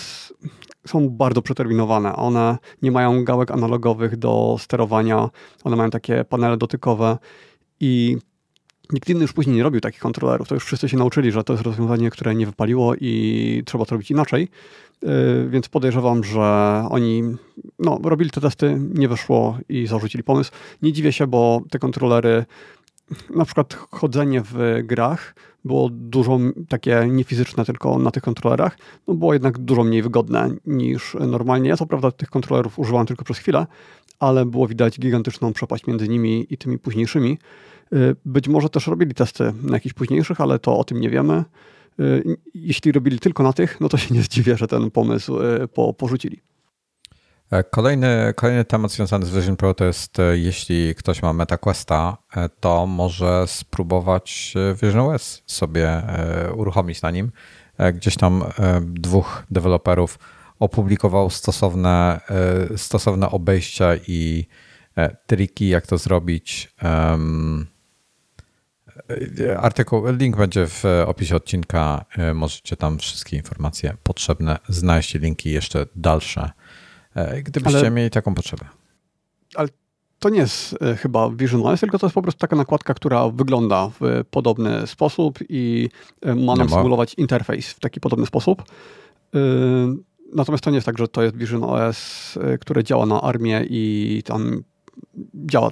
są 0.87 1.09
bardzo 1.09 1.43
przeterminowane. 1.43 2.17
One 2.17 2.59
nie 2.83 2.91
mają 2.91 3.25
gałek 3.25 3.51
analogowych 3.51 4.17
do 4.17 4.57
sterowania, 4.59 5.31
one 5.65 5.77
mają 5.77 5.91
takie 5.91 6.25
panele 6.25 6.57
dotykowe 6.57 7.19
i 7.81 8.17
Nikt 8.93 9.09
inny 9.09 9.23
już 9.23 9.33
później 9.33 9.57
nie 9.57 9.63
robił 9.63 9.81
takich 9.81 10.01
kontrolerów. 10.01 10.49
To 10.49 10.55
już 10.55 10.65
wszyscy 10.65 10.89
się 10.89 10.97
nauczyli, 10.97 11.33
że 11.33 11.45
to 11.45 11.53
jest 11.53 11.65
rozwiązanie, 11.65 12.11
które 12.11 12.35
nie 12.35 12.47
wypaliło 12.47 12.95
i 13.01 13.63
trzeba 13.67 13.85
to 13.85 13.95
robić 13.95 14.11
inaczej. 14.11 14.49
Y, 15.05 15.49
więc 15.49 15.69
podejrzewam, 15.69 16.25
że 16.25 16.85
oni 16.91 17.23
no, 17.79 18.01
robili 18.05 18.31
te 18.31 18.41
testy, 18.41 18.81
nie 18.95 19.09
wyszło 19.09 19.59
i 19.69 19.87
zarzucili 19.87 20.25
pomysł. 20.25 20.53
Nie 20.83 20.93
dziwię 20.93 21.13
się, 21.13 21.27
bo 21.27 21.61
te 21.71 21.79
kontrolery, 21.79 22.45
na 23.35 23.45
przykład 23.45 23.75
chodzenie 23.75 24.43
w 24.45 24.81
grach 24.85 25.35
było 25.65 25.89
dużo 25.93 26.39
takie 26.69 27.07
niefizyczne 27.11 27.65
tylko 27.65 27.99
na 27.99 28.11
tych 28.11 28.23
kontrolerach, 28.23 28.79
no 29.09 29.15
było 29.15 29.33
jednak 29.33 29.59
dużo 29.59 29.85
mniej 29.85 30.03
wygodne 30.03 30.51
niż 30.67 31.17
normalnie. 31.21 31.69
Ja 31.69 31.77
co 31.77 31.87
prawda 31.87 32.11
tych 32.11 32.31
kontrolerów 32.31 32.79
używałem 32.79 33.07
tylko 33.07 33.25
przez 33.25 33.39
chwilę, 33.39 33.67
ale 34.19 34.47
było 34.47 34.69
widać 34.69 35.01
gigantyczną 35.01 35.53
przepaść 35.53 35.87
między 35.87 36.09
nimi 36.09 36.47
i 36.51 36.59
tymi 36.59 36.79
późniejszymi. 36.79 37.39
Y, 37.93 38.17
być 38.25 38.49
może 38.49 38.69
też 38.69 38.87
robili 38.87 39.15
testy 39.15 39.53
na 39.63 39.77
jakichś 39.77 39.95
późniejszych, 39.95 40.41
ale 40.41 40.59
to 40.59 40.79
o 40.79 40.85
tym 40.85 41.01
nie 41.01 41.11
wiemy. 41.11 41.45
Y, 42.01 42.37
jeśli 42.55 42.93
robili 42.93 43.19
tylko 43.19 43.43
na 43.43 43.53
tych, 43.53 43.81
no 43.81 43.89
to 43.89 43.97
się 43.97 44.15
nie 44.15 44.23
zdziwię, 44.23 44.57
że 44.57 44.67
ten 44.67 44.91
pomysł 44.91 45.43
y, 45.43 45.69
po, 45.69 45.95
porzucili. 45.95 46.41
E, 47.51 47.65
kolejny, 47.65 48.33
kolejny 48.37 48.65
temat 48.65 48.91
związany 48.91 49.27
z 49.27 49.31
Vision 49.31 49.57
Pro 49.57 49.75
to 49.75 49.85
jest, 49.85 50.19
e, 50.19 50.39
jeśli 50.39 50.95
ktoś 50.95 51.23
ma 51.23 51.33
MetaQuesta, 51.33 52.17
e, 52.37 52.49
to 52.49 52.87
może 52.87 53.45
spróbować 53.47 54.55
Vision 54.83 55.01
OS 55.01 55.43
sobie 55.47 56.03
uruchomić 56.57 57.03
na 57.03 57.11
nim. 57.11 57.31
Gdzieś 57.95 58.17
tam 58.17 58.45
dwóch 58.81 59.43
deweloperów 59.51 60.19
opublikował 60.59 61.31
stosowne, 61.31 62.21
stosowne 62.77 63.31
obejścia 63.31 63.97
i 64.09 64.47
triki, 65.27 65.69
jak 65.69 65.87
to 65.87 65.99
zrobić. 65.99 66.75
Artykuł, 69.59 70.03
link 70.07 70.37
będzie 70.37 70.67
w 70.67 70.85
opisie 71.07 71.37
odcinka. 71.37 72.05
Możecie 72.35 72.77
tam 72.77 72.99
wszystkie 72.99 73.37
informacje 73.37 73.97
potrzebne 74.03 74.59
znaleźć, 74.69 75.15
linki 75.15 75.51
jeszcze 75.51 75.87
dalsze, 75.97 76.51
e, 77.15 77.43
gdybyście 77.43 77.79
ale, 77.79 77.91
mieli 77.91 78.11
taką 78.11 78.35
potrzebę. 78.35 78.65
Ale 79.55 79.69
to 80.19 80.29
nie 80.29 80.39
jest 80.39 80.77
e, 80.83 80.97
chyba 80.97 81.31
Vision 81.31 81.67
OS, 81.67 81.81
tylko 81.81 81.99
to 81.99 82.07
jest 82.07 82.15
po 82.15 82.23
prostu 82.23 82.39
taka 82.39 82.57
nakładka, 82.57 82.95
która 82.95 83.29
wygląda 83.29 83.91
w 84.01 84.25
podobny 84.31 84.87
sposób 84.87 85.39
i 85.49 85.89
e, 86.23 86.35
ma 86.35 86.57
nam 86.57 86.69
symulować 86.69 87.15
interfejs 87.15 87.71
w 87.71 87.81
taki 87.81 88.01
podobny 88.01 88.27
sposób. 88.27 88.63
Natomiast 90.35 90.65
to 90.65 90.71
nie 90.71 90.77
jest 90.77 90.87
tak, 90.87 90.99
że 90.99 91.09
to 91.09 91.23
jest 91.23 91.37
Vision 91.37 91.65
OS, 91.65 92.39
które 92.61 92.85
działa 92.85 93.07
na 93.07 93.23
armię 93.23 93.67
i 93.71 94.23
tam 94.25 94.63
działa. 95.35 95.71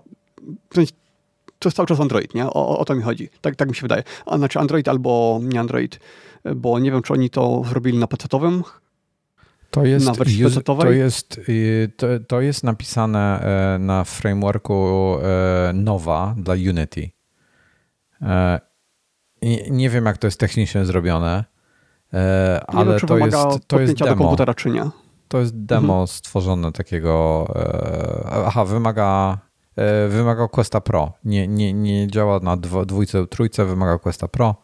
W 0.71 0.75
sensie 0.75 0.93
to 1.59 1.69
jest 1.69 1.77
cały 1.77 1.87
czas 1.87 2.01
Android, 2.01 2.35
nie? 2.35 2.47
O, 2.47 2.79
o 2.79 2.85
to 2.85 2.95
mi 2.95 3.03
chodzi. 3.03 3.29
Tak, 3.41 3.57
tak 3.57 3.69
mi 3.69 3.75
się 3.75 3.83
wydaje. 3.83 4.03
A 4.27 4.39
znaczy 4.39 4.59
Android 4.59 4.89
albo 4.89 5.41
nie 5.43 5.61
Android, 5.61 6.01
bo 6.57 6.79
nie 6.79 6.91
wiem, 6.91 7.03
czy 7.03 7.13
oni 7.13 7.31
to 7.31 7.63
zrobili 7.69 7.99
na 7.99 8.07
PC-owym, 8.07 8.63
to 9.75 9.85
jest, 9.85 10.07
na 10.07 10.13
wersji 10.13 10.45
to 10.65 10.91
jest, 10.91 11.41
y, 11.49 11.93
to, 11.97 12.07
to 12.29 12.41
jest 12.41 12.65
napisane 12.65 13.41
e, 13.41 13.79
na 13.79 14.05
frameworku 14.05 15.17
e, 15.23 15.73
Nova 15.73 16.35
dla 16.39 16.55
Unity. 16.55 17.11
E, 18.23 18.61
nie 19.71 19.91
wiem, 19.91 20.05
jak 20.05 20.19
to 20.19 20.27
jest 20.27 20.41
technicznie 20.41 20.85
zrobione, 20.85 21.45
ale 22.67 22.99
wiem, 22.99 23.09
to 23.09 23.19
jest, 23.19 23.37
to 23.67 23.81
jest 23.81 23.95
demo. 23.95 24.11
do 24.11 24.17
komputera, 24.17 24.55
czy 24.55 24.71
nie. 24.71 24.91
To 25.29 25.39
jest 25.39 25.65
demo 25.65 25.93
mhm. 25.93 26.07
stworzone 26.07 26.73
takiego. 26.73 27.47
Aha, 28.47 28.65
wymaga 28.65 29.39
E, 29.77 30.09
wymagał 30.09 30.49
Questa 30.49 30.81
Pro. 30.81 31.13
Nie, 31.25 31.49
nie, 31.49 31.73
nie 31.73 32.09
działa 32.09 32.41
na 32.41 32.57
dwójce, 32.87 33.27
trójce, 33.27 33.65
wymagał 33.65 33.99
Questa 33.99 34.29
Pro. 34.29 34.55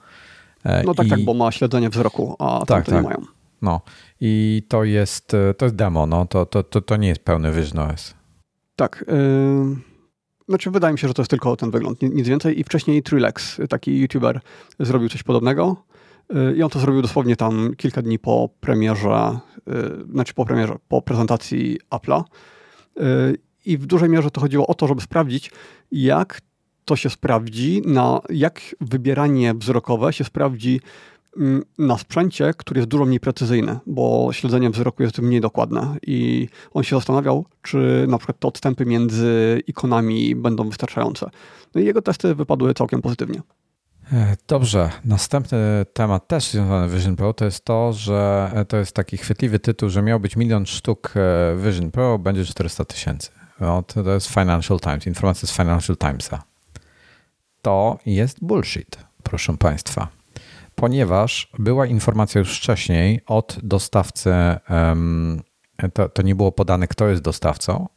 E, 0.65 0.83
no 0.83 0.95
tak, 0.95 1.07
I... 1.07 1.11
tak, 1.11 1.25
bo 1.25 1.35
ma 1.35 1.53
śledzenie 1.53 1.91
wzroku, 1.91 2.37
a 2.39 2.67
tak, 2.67 2.87
tak. 2.87 2.95
nie 2.95 3.03
mają. 3.03 3.23
No 3.63 3.81
i 4.21 4.63
to 4.69 4.85
jest, 4.85 5.35
e, 5.35 5.55
to 5.55 5.67
jest 5.67 5.77
demo, 5.77 6.07
no. 6.07 6.27
to, 6.27 6.47
to, 6.47 6.63
to, 6.63 6.81
to 6.81 6.97
nie 6.97 7.09
jest 7.09 7.21
pełny 7.21 7.53
Vision 7.53 7.91
OS. 7.91 8.15
Tak. 8.77 9.05
Yy... 9.09 9.77
Znaczy, 10.49 10.71
wydaje 10.71 10.93
mi 10.93 10.99
się, 10.99 11.09
że 11.09 11.15
to 11.15 11.23
jest 11.23 11.31
tylko 11.31 11.57
ten 11.57 11.71
wygląd, 11.71 12.03
nic 12.03 12.29
więcej. 12.29 12.61
I 12.61 12.65
wcześniej 12.65 13.03
Trilex, 13.03 13.61
taki 13.69 13.99
youtuber, 13.99 14.41
zrobił 14.81 15.09
coś 15.09 15.23
podobnego. 15.23 15.77
I 16.57 16.63
on 16.63 16.71
to 16.71 16.79
zrobił 16.79 17.03
dosłownie 17.03 17.37
tam 17.37 17.75
kilka 17.77 18.03
dni 18.03 18.19
po 18.19 18.49
premierze, 18.61 19.39
znaczy 20.13 20.35
po 20.35 20.45
premierze, 20.45 20.77
po 20.89 21.03
prezentacji 21.03 21.79
Apple'a 21.91 22.23
i 23.65 23.79
w 23.79 23.87
dużej 23.87 24.09
mierze 24.09 24.31
to 24.31 24.41
chodziło 24.41 24.67
o 24.67 24.75
to, 24.75 24.87
żeby 24.87 25.01
sprawdzić, 25.01 25.51
jak 25.93 26.41
to 26.85 26.97
się 26.97 27.11
sprawdzi, 27.11 27.83
na, 27.85 28.21
jak 28.31 28.61
wybieranie 28.81 29.55
wzrokowe 29.55 30.13
się 30.13 30.25
sprawdzi 30.25 30.81
mm, 31.37 31.63
na 31.79 31.99
sprzęcie, 31.99 32.53
który 32.57 32.79
jest 32.79 32.89
dużo 32.89 33.05
mniej 33.05 33.21
precyzyjny, 33.21 33.79
bo 33.87 34.29
śledzenie 34.33 34.71
wzroku 34.71 35.03
jest 35.03 35.19
mniej 35.19 35.41
dokładne 35.41 35.97
i 36.07 36.49
on 36.73 36.83
się 36.83 36.97
zastanawiał, 36.97 37.47
czy 37.63 38.05
na 38.09 38.19
przykład 38.19 38.39
te 38.39 38.49
odstępy 38.49 38.87
między 38.87 39.63
ikonami 39.67 40.35
będą 40.37 40.69
wystarczające. 40.69 41.31
No 41.75 41.81
i 41.81 41.85
jego 41.85 42.03
testy 42.03 42.35
wypadły 42.35 42.75
całkiem 42.75 43.03
pozytywnie. 43.03 43.43
E, 44.13 44.37
dobrze, 44.49 44.91
następny 45.05 45.59
temat 45.93 46.29
też 46.29 46.51
związany 46.51 46.89
z 46.89 46.95
Vision 46.95 47.17
Pro 47.17 47.35
to 47.35 47.45
jest 47.45 47.65
to, 47.65 47.93
że 47.93 48.51
to 48.69 48.77
jest 48.77 48.93
taki 48.93 49.17
chwytliwy 49.17 49.59
tytuł, 49.59 49.89
że 49.89 50.03
miał 50.03 50.21
być 50.21 50.37
milion 50.37 50.67
sztuk 50.67 51.15
e, 51.17 51.57
Vision 51.57 51.91
Pro, 51.91 52.19
będzie 52.19 52.45
400 52.45 52.85
tysięcy. 52.85 53.31
No, 53.61 53.83
to, 53.83 54.11
jest 54.11 54.27
Financial 54.29 54.81
Times, 54.81 55.07
informacja 55.07 55.49
z 55.49 55.53
Financial 55.53 55.97
Timesa. 55.97 56.43
To 57.63 57.99
jest 58.07 58.45
bullshit, 58.45 58.99
proszę 59.23 59.57
Państwa. 59.57 60.09
ponieważ 60.75 61.51
była 61.59 61.87
informacja 61.87 62.39
już 62.39 62.59
wcześniej 62.59 63.21
od 63.27 63.59
dostawcy, 63.63 64.35
to, 65.95 66.09
to 66.09 66.23
nie 66.23 66.35
było 66.35 66.53
podane, 66.53 66.89
kto 66.89 67.09
jest 67.09 67.23
dostawcą, 67.23 67.89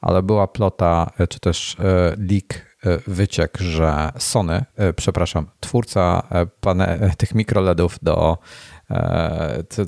ale 0.00 0.22
była 0.22 0.48
plota, 0.48 1.10
czy 1.28 1.40
też 1.40 1.76
leak, 2.18 2.67
wyciek, 3.06 3.58
że 3.60 4.12
Sony, 4.18 4.64
przepraszam, 4.96 5.46
twórca 5.60 6.22
pane, 6.60 7.10
tych 7.18 7.34
mikroLEDów 7.34 7.98
do 8.02 8.38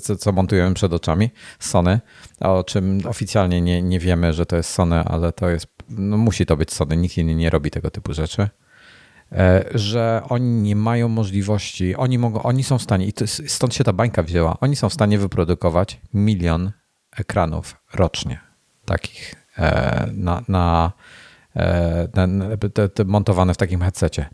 co, 0.01 0.17
co, 0.17 0.33
montujemy 0.33 0.75
przed 0.75 0.93
oczami, 0.93 1.31
Sony, 1.59 2.01
o 2.41 2.65
czym 2.65 3.01
oficjalnie 3.09 3.61
nie, 3.61 3.83
nie 3.83 3.99
wiemy, 3.99 4.33
że 4.33 4.47
to 4.47 4.57
jest 4.57 4.71
Sony, 4.71 4.97
ale 4.97 5.33
to 5.33 5.51
jest, 5.51 5.67
no 5.89 6.17
musi 6.17 6.47
to 6.47 6.57
być 6.57 6.73
Sony, 6.73 6.97
nikt 6.97 7.19
inny 7.19 7.35
nie 7.35 7.51
robi 7.51 7.71
tego 7.71 7.91
typu 7.91 8.13
rzeczy. 8.13 8.49
E, 9.33 9.65
że 9.75 10.23
oni 10.29 10.63
nie 10.63 10.77
mają 10.77 11.09
możliwości, 11.09 11.97
oni, 11.97 12.19
mogą, 12.19 12.43
oni 12.43 12.65
są 12.65 12.79
w 12.79 12.83
stanie, 12.83 13.07
i 13.07 13.13
stąd 13.47 13.75
się 13.75 13.85
ta 13.85 13.93
bańka 13.93 14.23
wzięła, 14.23 14.57
oni 14.61 14.77
są 14.77 14.89
w 14.89 14.95
stanie 14.95 15.19
wyprodukować 15.19 16.01
milion 16.15 16.73
ekranów 17.17 17.77
rocznie, 17.95 18.41
takich 18.85 19.35
e, 19.59 20.09
na, 20.13 20.39
e, 20.39 20.43
na 20.49 20.93
te, 22.75 22.89
te 22.89 23.05
montowane 23.05 23.55
w 23.55 23.57
takim 23.57 23.81
headsetie. 23.81 24.27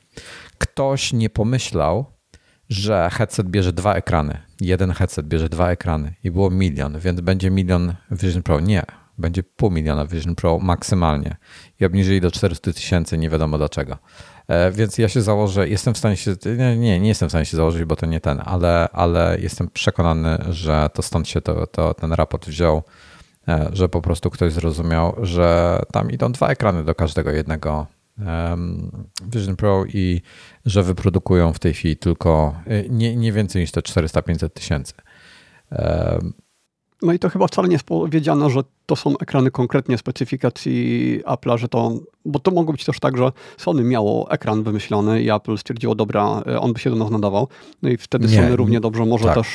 Ktoś 0.59 1.13
nie 1.13 1.31
pomyślał, 1.31 2.05
że 2.69 3.11
headset 3.13 3.49
bierze 3.49 3.73
dwa 3.73 3.95
ekrany. 3.95 4.39
Jeden 4.61 4.93
headset 4.93 5.27
bierze 5.27 5.49
dwa 5.49 5.71
ekrany 5.71 6.15
i 6.25 6.31
było 6.31 6.51
milion, 6.51 6.99
więc 6.99 7.21
będzie 7.21 7.51
milion 7.51 7.95
Vision 8.11 8.43
Pro. 8.43 8.61
Nie, 8.61 8.83
będzie 9.19 9.43
pół 9.43 9.71
miliona 9.71 10.07
Vision 10.07 10.35
Pro 10.35 10.59
maksymalnie 10.59 11.37
i 11.81 11.85
obniżyli 11.85 12.21
do 12.21 12.31
400 12.31 12.73
tysięcy, 12.73 13.19
nie 13.19 13.31
wiadomo 13.31 13.59
dlaczego. 13.59 13.99
E, 14.49 14.71
więc 14.71 14.99
ja 14.99 15.09
się 15.09 15.23
założę, 15.23 15.69
jestem 15.69 15.95
w 15.95 15.99
stanie 15.99 16.17
się, 16.17 16.37
nie, 16.79 17.01
nie, 17.01 17.09
jestem 17.09 17.29
w 17.29 17.33
stanie 17.33 17.45
się 17.45 17.57
założyć, 17.57 17.85
bo 17.85 17.97
to 17.97 18.07
nie 18.07 18.21
ten, 18.21 18.43
ale, 18.45 18.89
ale 18.93 19.39
jestem 19.41 19.69
przekonany, 19.69 20.39
że 20.51 20.91
to 20.95 21.03
stąd 21.03 21.29
się 21.29 21.41
to, 21.41 21.67
to, 21.67 21.95
ten 21.95 22.13
raport 22.13 22.47
wziął, 22.47 22.77
e, 22.77 22.83
że 23.73 23.89
po 23.89 24.03
prostu 24.03 24.31
ktoś 24.31 24.53
zrozumiał, 24.53 25.17
że 25.23 25.81
tam 25.93 26.11
idą 26.11 26.33
dwa 26.33 26.49
ekrany 26.49 26.85
do 26.85 26.95
każdego 26.95 27.31
jednego 27.31 27.87
Vision 29.23 29.57
Pro 29.57 29.85
i 29.85 30.23
że 30.67 30.83
wyprodukują 30.83 31.53
w 31.53 31.59
tej 31.59 31.75
chwili 31.75 31.97
tylko 31.97 32.55
e, 32.67 32.89
nie, 32.89 33.17
nie 33.17 33.33
więcej 33.33 33.63
niż 33.63 33.71
te 33.71 33.81
400-500 33.81 34.51
tysięcy. 34.51 34.95
No 37.07 37.13
i 37.13 37.19
to 37.19 37.29
chyba 37.29 37.47
wcale 37.47 37.69
nie 37.69 37.75
jest 37.75 37.85
powiedziane, 37.85 38.51
że 38.51 38.61
to 38.87 38.97
są 38.97 39.19
ekrany 39.19 39.51
konkretnie 39.51 39.99
specyfikacji 39.99 41.21
Apple'a, 41.25 41.59
że 41.59 41.69
to, 41.69 41.93
bo 42.25 42.39
to 42.39 42.51
mogło 42.51 42.73
być 42.73 42.85
też 42.85 43.01
tak, 43.01 43.17
że 43.17 43.33
Sony 43.57 43.85
miało 43.85 44.31
ekran 44.31 44.63
wymyślony 44.63 45.23
i 45.23 45.31
Apple 45.31 45.59
stwierdziło, 45.59 45.95
dobra, 45.95 46.43
e, 46.47 46.61
on 46.61 46.73
by 46.73 46.81
się 46.81 46.91
do 46.91 46.97
nas 46.97 47.11
nadawał. 47.11 47.49
No 47.83 47.89
i 47.89 47.97
wtedy 47.97 48.29
nie, 48.29 48.35
Sony 48.35 48.57
równie 48.57 48.81
dobrze 48.81 49.07
może 49.07 49.25
tak. 49.25 49.35
też 49.35 49.49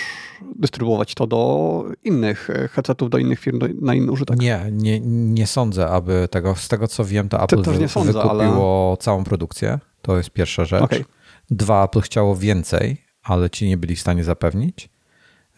dystrybuować 0.56 1.16
to 1.16 1.28
do 1.28 1.84
innych 2.04 2.50
e, 2.50 2.68
headsetów, 2.68 3.10
do 3.10 3.18
innych 3.18 3.40
firm, 3.40 3.60
do, 3.60 3.68
na 3.82 3.96
inny 3.96 4.12
użytek. 4.12 4.40
Nie, 4.40 4.66
nie, 4.72 5.00
nie 5.04 5.48
sądzę, 5.48 5.88
aby 5.88 6.28
tego, 6.32 6.56
z 6.56 6.68
tego 6.68 6.88
co 6.88 7.06
wiem, 7.06 7.30
to 7.30 7.44
Apple 7.44 7.62
wy, 7.62 7.88
sądzę, 7.88 8.14
wykupiło 8.14 8.90
ale... 8.90 8.98
całą 8.98 9.24
produkcję. 9.24 9.80
To 10.02 10.18
jest 10.18 10.30
pierwsza 10.30 10.66
rzecz. 10.66 10.84
Okay. 10.84 11.06
Dwa, 11.50 11.86
Apple 11.86 12.02
chciało 12.02 12.36
więcej, 12.36 12.98
ale 13.24 13.50
ci 13.50 13.68
nie 13.68 13.78
byli 13.78 13.96
w 13.96 14.00
stanie 14.00 14.24
zapewnić. 14.24 14.90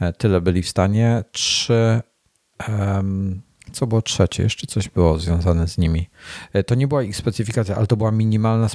E, 0.03 0.13
tyle 0.13 0.41
byli 0.41 0.63
w 0.63 0.69
stanie. 0.69 1.23
Trzy. 1.31 2.01
Co 3.71 3.87
było 3.87 4.01
trzecie? 4.01 4.43
Jeszcze 4.43 4.67
coś 4.67 4.89
było 4.89 5.19
związane 5.19 5.67
z 5.67 5.77
nimi. 5.77 6.09
E, 6.53 6.63
to 6.63 6.75
nie 6.75 6.87
była 6.87 7.03
ich 7.03 7.15
specyfikacja, 7.15 7.75
ale 7.75 7.87
to 7.87 7.97
była 7.97 8.11
minimalna 8.11 8.67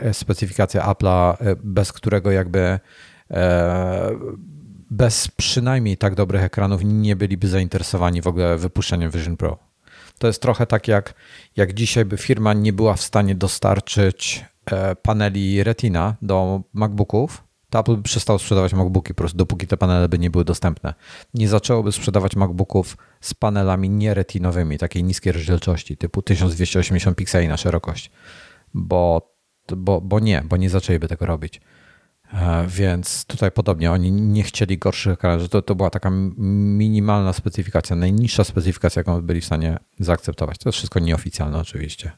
e, 0.00 0.14
specyfikacja 0.14 0.86
Apple'a, 0.86 1.36
bez 1.64 1.92
którego 1.92 2.30
jakby 2.30 2.78
bez 4.90 5.28
przynajmniej 5.28 5.96
tak 5.96 6.14
dobrych 6.14 6.42
ekranów 6.42 6.80
nie 6.84 7.16
byliby 7.16 7.48
zainteresowani 7.48 8.22
w 8.22 8.26
ogóle 8.26 8.56
wypuszczeniem 8.56 9.10
Vision 9.10 9.36
Pro. 9.36 9.58
To 10.18 10.26
jest 10.26 10.42
trochę 10.42 10.66
tak 10.66 10.88
jak, 10.88 11.14
jak 11.56 11.74
dzisiaj 11.74 12.04
by 12.04 12.16
firma 12.16 12.52
nie 12.52 12.72
była 12.72 12.94
w 12.94 13.02
stanie 13.02 13.34
dostarczyć 13.34 14.44
paneli 15.02 15.64
Retina 15.64 16.16
do 16.22 16.62
MacBooków, 16.72 17.45
Apple 17.78 17.96
by 17.96 18.02
przestało 18.02 18.38
sprzedawać 18.38 18.74
MacBooki 18.74 19.14
po 19.14 19.18
prostu, 19.18 19.38
dopóki 19.38 19.66
te 19.66 19.76
panele 19.76 20.08
by 20.08 20.18
nie 20.18 20.30
były 20.30 20.44
dostępne. 20.44 20.94
Nie 21.34 21.48
zaczęłoby 21.48 21.92
sprzedawać 21.92 22.36
MacBooków 22.36 22.96
z 23.20 23.34
panelami 23.34 23.90
nieretinowymi, 23.90 24.78
takiej 24.78 25.04
niskiej 25.04 25.32
rozdzielczości, 25.32 25.96
typu 25.96 26.22
1280 26.22 27.16
pikseli 27.16 27.48
na 27.48 27.56
szerokość, 27.56 28.10
bo, 28.74 29.34
bo, 29.76 30.00
bo 30.00 30.20
nie, 30.20 30.42
bo 30.48 30.56
nie 30.56 30.70
zaczęliby 30.70 31.08
tego 31.08 31.26
robić. 31.26 31.60
E, 32.32 32.66
więc 32.68 33.24
tutaj 33.24 33.50
podobnie, 33.50 33.92
oni 33.92 34.12
nie 34.12 34.42
chcieli 34.42 34.78
gorszych 34.78 35.12
ekranów, 35.12 35.48
to, 35.48 35.62
to 35.62 35.74
była 35.74 35.90
taka 35.90 36.10
minimalna 36.10 37.32
specyfikacja, 37.32 37.96
najniższa 37.96 38.44
specyfikacja, 38.44 39.00
jaką 39.00 39.22
byli 39.22 39.40
w 39.40 39.44
stanie 39.44 39.78
zaakceptować. 39.98 40.58
To 40.58 40.68
jest 40.68 40.78
wszystko 40.78 41.00
nieoficjalne 41.00 41.58
oczywiście. 41.58 42.12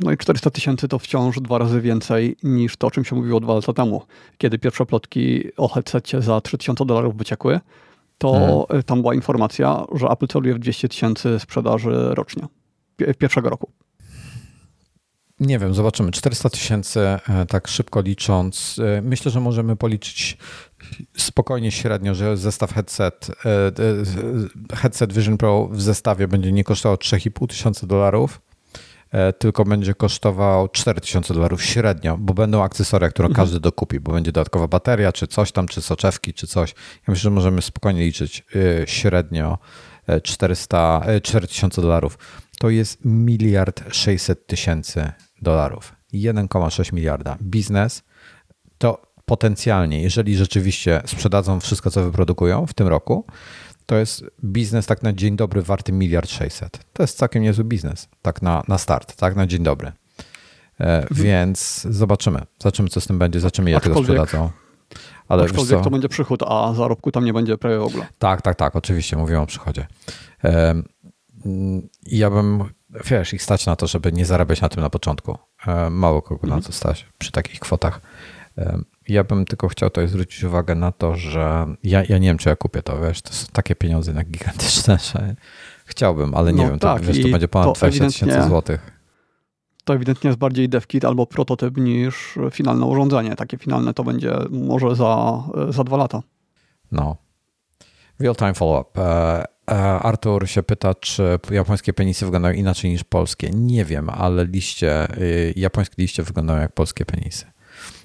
No 0.00 0.12
i 0.12 0.16
400 0.16 0.50
tysięcy 0.50 0.88
to 0.88 0.98
wciąż 0.98 1.40
dwa 1.40 1.58
razy 1.58 1.80
więcej 1.80 2.36
niż 2.42 2.76
to, 2.76 2.86
o 2.86 2.90
czym 2.90 3.04
się 3.04 3.16
mówiło 3.16 3.40
dwa 3.40 3.54
lata 3.54 3.72
temu. 3.72 4.02
Kiedy 4.38 4.58
pierwsze 4.58 4.86
plotki 4.86 5.44
o 5.56 5.68
headsetie 5.68 6.22
za 6.22 6.40
3000 6.40 6.84
dolarów 6.84 7.16
wyciekły, 7.16 7.60
to 8.18 8.60
mhm. 8.60 8.82
tam 8.82 9.00
była 9.02 9.14
informacja, 9.14 9.84
że 9.94 10.06
Apple 10.06 10.26
celuje 10.26 10.54
w 10.54 10.58
200 10.58 10.88
tysięcy 10.88 11.38
sprzedaży 11.38 12.08
rocznie, 12.14 12.42
pierwszego 13.18 13.50
roku. 13.50 13.70
Nie 15.40 15.58
wiem, 15.58 15.74
zobaczymy. 15.74 16.10
400 16.10 16.50
tysięcy, 16.50 17.00
e, 17.00 17.46
tak 17.48 17.68
szybko 17.68 18.00
licząc. 18.00 18.80
E, 18.98 19.02
myślę, 19.02 19.30
że 19.30 19.40
możemy 19.40 19.76
policzyć 19.76 20.38
spokojnie 21.16 21.70
średnio, 21.70 22.14
że 22.14 22.36
zestaw 22.36 22.72
headset, 22.72 23.30
e, 24.70 24.76
headset 24.76 25.12
Vision 25.12 25.36
Pro 25.36 25.68
w 25.72 25.82
zestawie 25.82 26.28
będzie 26.28 26.52
nie 26.52 26.64
kosztował 26.64 26.96
3,5 26.96 27.46
tysiąca 27.46 27.86
dolarów 27.86 28.40
E, 28.40 28.45
tylko 29.38 29.64
będzie 29.64 29.94
kosztował 29.94 30.68
4000 30.68 31.34
dolarów 31.34 31.64
średnio, 31.64 32.16
bo 32.18 32.34
będą 32.34 32.62
akcesoria, 32.62 33.08
które 33.08 33.28
mhm. 33.28 33.46
każdy 33.46 33.60
dokupi, 33.60 34.00
bo 34.00 34.12
będzie 34.12 34.32
dodatkowa 34.32 34.68
bateria, 34.68 35.12
czy 35.12 35.26
coś 35.26 35.52
tam, 35.52 35.68
czy 35.68 35.82
soczewki, 35.82 36.34
czy 36.34 36.46
coś. 36.46 36.70
Ja 36.70 37.04
myślę, 37.08 37.22
że 37.22 37.30
możemy 37.30 37.62
spokojnie 37.62 38.04
liczyć 38.04 38.44
e, 38.82 38.86
średnio 38.86 39.58
400, 40.22 41.02
e, 41.06 41.20
4000 41.20 41.82
dolarów. 41.82 42.18
To 42.58 42.70
jest 42.70 42.98
miliard 43.04 43.94
600 43.94 44.46
tysięcy 44.46 45.12
dolarów. 45.42 45.92
1,6 46.14 46.92
miliarda. 46.92 47.36
Biznes 47.42 48.02
to 48.78 49.02
potencjalnie, 49.24 50.02
jeżeli 50.02 50.36
rzeczywiście 50.36 51.02
sprzedadzą 51.06 51.60
wszystko, 51.60 51.90
co 51.90 52.02
wyprodukują 52.02 52.66
w 52.66 52.74
tym 52.74 52.88
roku, 52.88 53.26
to 53.86 53.96
jest 53.96 54.24
biznes 54.44 54.86
tak 54.86 55.02
na 55.02 55.12
dzień 55.12 55.36
dobry 55.36 55.62
warty 55.62 55.92
miliard 55.92 56.30
sześćset. 56.30 56.78
To 56.92 57.02
jest 57.02 57.18
całkiem 57.18 57.42
niezły 57.42 57.64
biznes, 57.64 58.08
tak 58.22 58.42
na, 58.42 58.62
na 58.68 58.78
start, 58.78 59.16
tak 59.16 59.36
na 59.36 59.46
dzień 59.46 59.62
dobry. 59.62 59.92
E. 60.80 61.06
Więc 61.10 61.86
zobaczymy. 61.90 62.40
Zobaczymy, 62.62 62.88
co 62.88 63.00
z 63.00 63.06
tym 63.06 63.18
będzie, 63.18 63.40
zobaczymy, 63.40 63.70
jak 63.70 63.82
tego 63.82 63.98
sprzedadzą. 63.98 64.50
Ale 65.28 65.44
Aczkolwiek 65.44 65.80
to 65.80 65.90
będzie 65.90 66.08
przychód, 66.08 66.42
a 66.46 66.74
zarobku 66.74 67.12
tam 67.12 67.24
nie 67.24 67.32
będzie 67.32 67.58
prawie 67.58 67.78
w 67.78 67.82
ogóle. 67.82 68.06
Tak, 68.18 68.42
tak, 68.42 68.56
tak, 68.56 68.76
oczywiście, 68.76 69.16
mówiłem 69.16 69.42
o 69.42 69.46
przychodzie. 69.46 69.86
E, 70.44 70.82
ja 72.02 72.30
bym, 72.30 72.64
wiesz, 73.04 73.34
ich 73.34 73.42
stać 73.42 73.66
na 73.66 73.76
to, 73.76 73.86
żeby 73.86 74.12
nie 74.12 74.26
zarabiać 74.26 74.60
na 74.60 74.68
tym 74.68 74.82
na 74.82 74.90
początku. 74.90 75.38
E, 75.66 75.90
mało 75.90 76.22
kogo 76.22 76.44
mhm. 76.44 76.60
na 76.60 76.66
to 76.66 76.72
stać 76.72 77.06
przy 77.18 77.32
takich 77.32 77.60
kwotach. 77.60 78.00
Ja 79.08 79.24
bym 79.24 79.44
tylko 79.44 79.68
chciał 79.68 79.90
tutaj 79.90 80.08
zwrócić 80.08 80.44
uwagę 80.44 80.74
na 80.74 80.92
to, 80.92 81.14
że 81.14 81.66
ja, 81.84 82.02
ja 82.08 82.18
nie 82.18 82.28
wiem, 82.28 82.38
czy 82.38 82.48
ja 82.48 82.56
kupię 82.56 82.82
to, 82.82 83.00
wiesz, 83.00 83.22
to 83.22 83.32
są 83.32 83.46
takie 83.52 83.74
pieniądze 83.74 84.14
tak 84.14 84.30
gigantyczne, 84.30 84.98
że 85.12 85.36
chciałbym, 85.84 86.34
ale 86.34 86.52
nie 86.52 86.62
no 86.62 86.70
wiem, 86.70 86.78
tak, 86.78 87.00
to, 87.00 87.06
wiesz, 87.06 87.22
to 87.22 87.28
będzie 87.28 87.48
ponad 87.48 87.76
20 87.76 88.06
tysięcy 88.06 88.48
złotych. 88.48 88.96
To 89.84 89.94
ewidentnie 89.94 90.28
jest 90.28 90.38
bardziej 90.38 90.68
devkit 90.68 91.04
albo 91.04 91.26
prototyp 91.26 91.76
niż 91.76 92.38
finalne 92.50 92.86
urządzenie. 92.86 93.36
Takie 93.36 93.58
finalne 93.58 93.94
to 93.94 94.04
będzie 94.04 94.32
może 94.50 94.96
za, 94.96 95.42
za 95.68 95.84
dwa 95.84 95.96
lata. 95.96 96.22
No. 96.92 97.16
Real-time 98.18 98.54
follow-up. 98.54 99.00
E, 99.00 99.44
e, 99.70 99.74
Artur 99.98 100.48
się 100.48 100.62
pyta, 100.62 100.94
czy 100.94 101.38
japońskie 101.50 101.92
penisy 101.92 102.24
wyglądają 102.24 102.54
inaczej 102.54 102.90
niż 102.90 103.04
polskie. 103.04 103.50
Nie 103.50 103.84
wiem, 103.84 104.10
ale 104.10 104.44
liście, 104.44 105.18
y, 105.18 105.52
japońskie 105.56 106.02
liście 106.02 106.22
wyglądają 106.22 106.60
jak 106.60 106.72
polskie 106.72 107.04
penisy. 107.04 107.46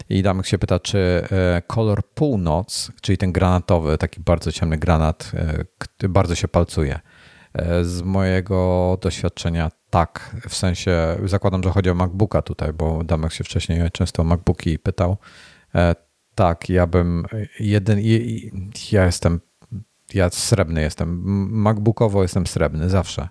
I 0.10 0.24
Damek 0.24 0.46
się 0.46 0.58
pyta, 0.58 0.80
czy 0.80 0.98
e, 1.32 1.62
kolor 1.68 2.04
północ, 2.16 2.92
czyli 3.02 3.18
ten 3.18 3.32
granatowy, 3.32 3.98
taki 3.98 4.22
bardzo 4.22 4.52
ciemny 4.52 4.78
granat, 4.78 5.32
e, 6.04 6.10
bardzo 6.10 6.36
się 6.36 6.48
palcuje. 6.48 7.00
E, 7.54 7.84
z 7.84 8.02
mojego 8.02 8.98
doświadczenia 9.02 9.72
tak, 9.90 10.36
w 10.50 10.56
sensie 10.56 11.18
zakładam, 11.26 11.64
że 11.64 11.70
chodzi 11.70 11.90
o 11.90 11.96
MacBooka 11.96 12.42
tutaj, 12.42 12.74
bo 12.74 13.04
Damek 13.04 13.34
się 13.34 13.44
wcześniej 13.44 13.92
często 13.92 14.22
o 14.22 14.26
MacBooki 14.26 14.80
pytał. 14.80 15.18
Tak, 16.36 16.70
ja 16.70 16.88
bym 16.88 17.26
jeden, 17.60 18.00
ja 18.92 19.06
jestem, 19.06 19.40
ja 20.14 20.30
srebrny 20.30 20.82
jestem, 20.82 21.22
MacBookowo 21.52 22.22
jestem 22.22 22.48
srebrny 22.48 22.90
zawsze. 22.90 23.30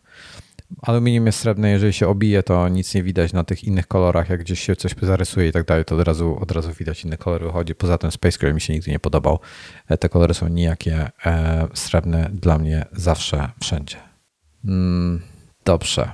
Aluminium 0.82 1.26
jest 1.26 1.38
srebrne, 1.38 1.70
jeżeli 1.70 1.92
się 1.92 2.08
obije, 2.08 2.42
to 2.42 2.68
nic 2.68 2.94
nie 2.94 3.02
widać 3.02 3.32
na 3.32 3.44
tych 3.44 3.64
innych 3.64 3.86
kolorach, 3.86 4.28
jak 4.28 4.40
gdzieś 4.40 4.60
się 4.60 4.76
coś 4.76 4.94
zarysuje 5.02 5.48
i 5.48 5.52
tak 5.52 5.66
dalej, 5.66 5.84
to 5.84 5.94
od 5.94 6.00
razu, 6.00 6.38
od 6.40 6.52
razu 6.52 6.72
widać 6.72 7.04
inny 7.04 7.16
kolor 7.16 7.42
wychodzi. 7.42 7.74
Poza 7.74 7.98
tym 7.98 8.10
Space 8.10 8.38
Gray 8.38 8.54
mi 8.54 8.60
się 8.60 8.72
nigdy 8.72 8.90
nie 8.90 8.98
podobał. 8.98 9.38
E, 9.88 9.98
te 9.98 10.08
kolory 10.08 10.34
są 10.34 10.48
nijakie, 10.48 11.10
e, 11.26 11.68
srebrne 11.74 12.30
dla 12.32 12.58
mnie 12.58 12.84
zawsze, 12.92 13.50
wszędzie. 13.60 13.96
Mm, 14.64 15.22
dobrze. 15.64 16.12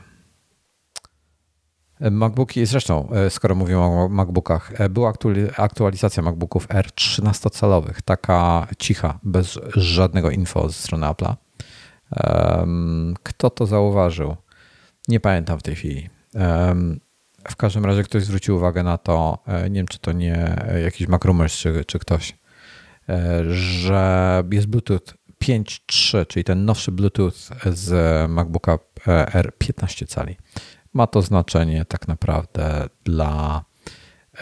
MacBooki, 2.01 2.67
zresztą, 2.67 3.09
skoro 3.29 3.55
mówimy 3.55 3.81
o 3.81 4.09
MacBookach, 4.09 4.89
była 4.91 5.13
aktualizacja 5.57 6.23
MacBooków 6.23 6.67
R 6.69 6.87
13-calowych, 6.87 8.03
taka 8.05 8.67
cicha, 8.79 9.19
bez 9.23 9.59
żadnego 9.77 10.31
info 10.31 10.69
ze 10.69 10.75
strony 10.75 11.07
Apple'a. 11.07 11.35
Kto 13.23 13.51
to 13.51 13.67
zauważył? 13.67 14.37
Nie 15.09 15.21
pamiętam 15.21 15.59
w 15.59 15.63
tej 15.63 15.75
chwili. 15.75 16.09
W 17.49 17.57
każdym 17.57 17.85
razie 17.85 18.03
ktoś 18.03 18.25
zwrócił 18.25 18.57
uwagę 18.57 18.83
na 18.83 18.99
to, 18.99 19.39
e, 19.47 19.71
nie 19.71 19.81
wiem 19.81 19.87
czy 19.87 19.99
to 19.99 20.13
nie 20.13 20.57
jakiś 20.85 21.09
MacRumors 21.09 21.57
czy, 21.59 21.85
czy 21.85 21.99
ktoś, 21.99 22.37
e, 23.09 23.45
że 23.55 24.43
jest 24.51 24.67
Bluetooth 24.67 25.01
5.3, 25.45 26.27
czyli 26.27 26.45
ten 26.45 26.65
nowszy 26.65 26.93
Bluetooth 26.93 27.33
z 27.67 27.91
MacBooka 28.31 28.79
R 29.07 29.53
15 29.59 30.07
cali. 30.07 30.37
Ma 30.93 31.07
to 31.07 31.23
znaczenie 31.23 31.85
tak 31.85 32.09
naprawdę 32.09 32.89
dla. 33.05 33.65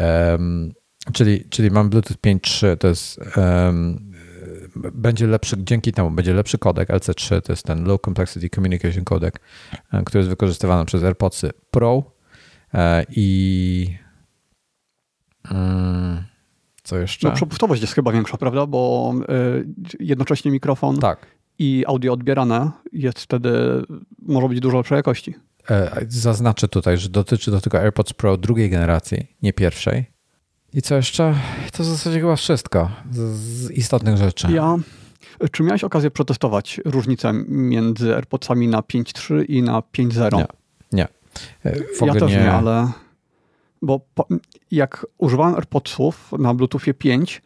Um, 0.01 0.73
czyli, 1.13 1.45
czyli 1.51 1.71
mam 1.71 1.91
Bluetooth 1.91 2.17
5.3, 2.27 2.77
to 2.77 2.89
jest 2.89 3.21
um, 3.37 4.14
będzie 4.77 5.27
lepszy, 5.27 5.57
dzięki 5.59 5.93
temu 5.93 6.11
będzie 6.11 6.35
lepszy 6.35 6.59
kodek 6.59 6.89
LC3, 6.89 7.43
to 7.43 7.53
jest 7.53 7.63
ten 7.63 7.85
Low 7.85 8.01
Complexity 8.01 8.51
Communication 8.51 9.05
Codec, 9.05 9.35
e, 9.93 10.03
który 10.05 10.19
jest 10.19 10.29
wykorzystywany 10.29 10.85
przez 10.85 11.05
AirPodsy 11.05 11.51
Pro 11.71 12.03
e, 12.75 13.05
i 13.11 13.97
mm, 15.51 16.25
co 16.83 16.99
jeszcze? 16.99 17.29
No, 17.29 17.35
przepustowość 17.35 17.83
jest 17.83 17.95
chyba 17.95 18.13
większa, 18.13 18.37
prawda? 18.37 18.67
Bo 18.67 19.15
e, 19.29 19.35
jednocześnie 20.01 20.51
mikrofon 20.51 20.99
tak. 20.99 21.27
i 21.59 21.85
audio 21.87 22.13
odbierane 22.13 22.71
jest 22.93 23.21
wtedy, 23.21 23.51
może 24.23 24.49
być 24.49 24.61
dużo 24.61 24.77
lepszej 24.77 24.97
jakości. 24.97 25.35
Zaznaczę 26.09 26.69
tutaj, 26.69 26.99
że 26.99 27.09
dotyczy 27.09 27.51
to 27.51 27.61
tylko 27.61 27.79
AirPods 27.79 28.13
Pro 28.13 28.37
drugiej 28.37 28.71
generacji, 28.71 29.37
nie 29.43 29.53
pierwszej. 29.53 30.14
I 30.75 30.83
co 30.83 30.95
jeszcze? 30.95 31.35
To 31.73 31.83
w 31.83 31.87
zasadzie 31.87 32.21
chyba 32.21 32.37
wszystko 32.37 32.91
z, 33.11 33.19
z 33.19 33.71
istotnych 33.71 34.17
rzeczy. 34.17 34.49
Ja. 34.53 34.77
Czy 35.53 35.63
miałeś 35.63 35.85
okazję 35.85 36.11
przetestować 36.11 36.81
różnicę 36.85 37.33
między 37.49 38.15
AirPodsami 38.15 38.69
na 38.69 38.81
5.3 38.81 39.45
i 39.49 39.63
na 39.63 39.81
5.0? 39.81 40.37
Nie. 40.37 40.47
nie. 40.93 41.09
W 41.99 42.07
ja 42.07 42.15
też 42.15 42.33
nie, 42.33 42.39
nie 42.39 42.53
ale. 42.53 42.93
Bo 43.83 44.01
po, 44.15 44.27
jak 44.71 45.07
używałem 45.19 45.55
AirPodsów 45.55 46.33
na 46.39 46.55
Bluetoothie 46.55 46.95
5, 46.95 47.43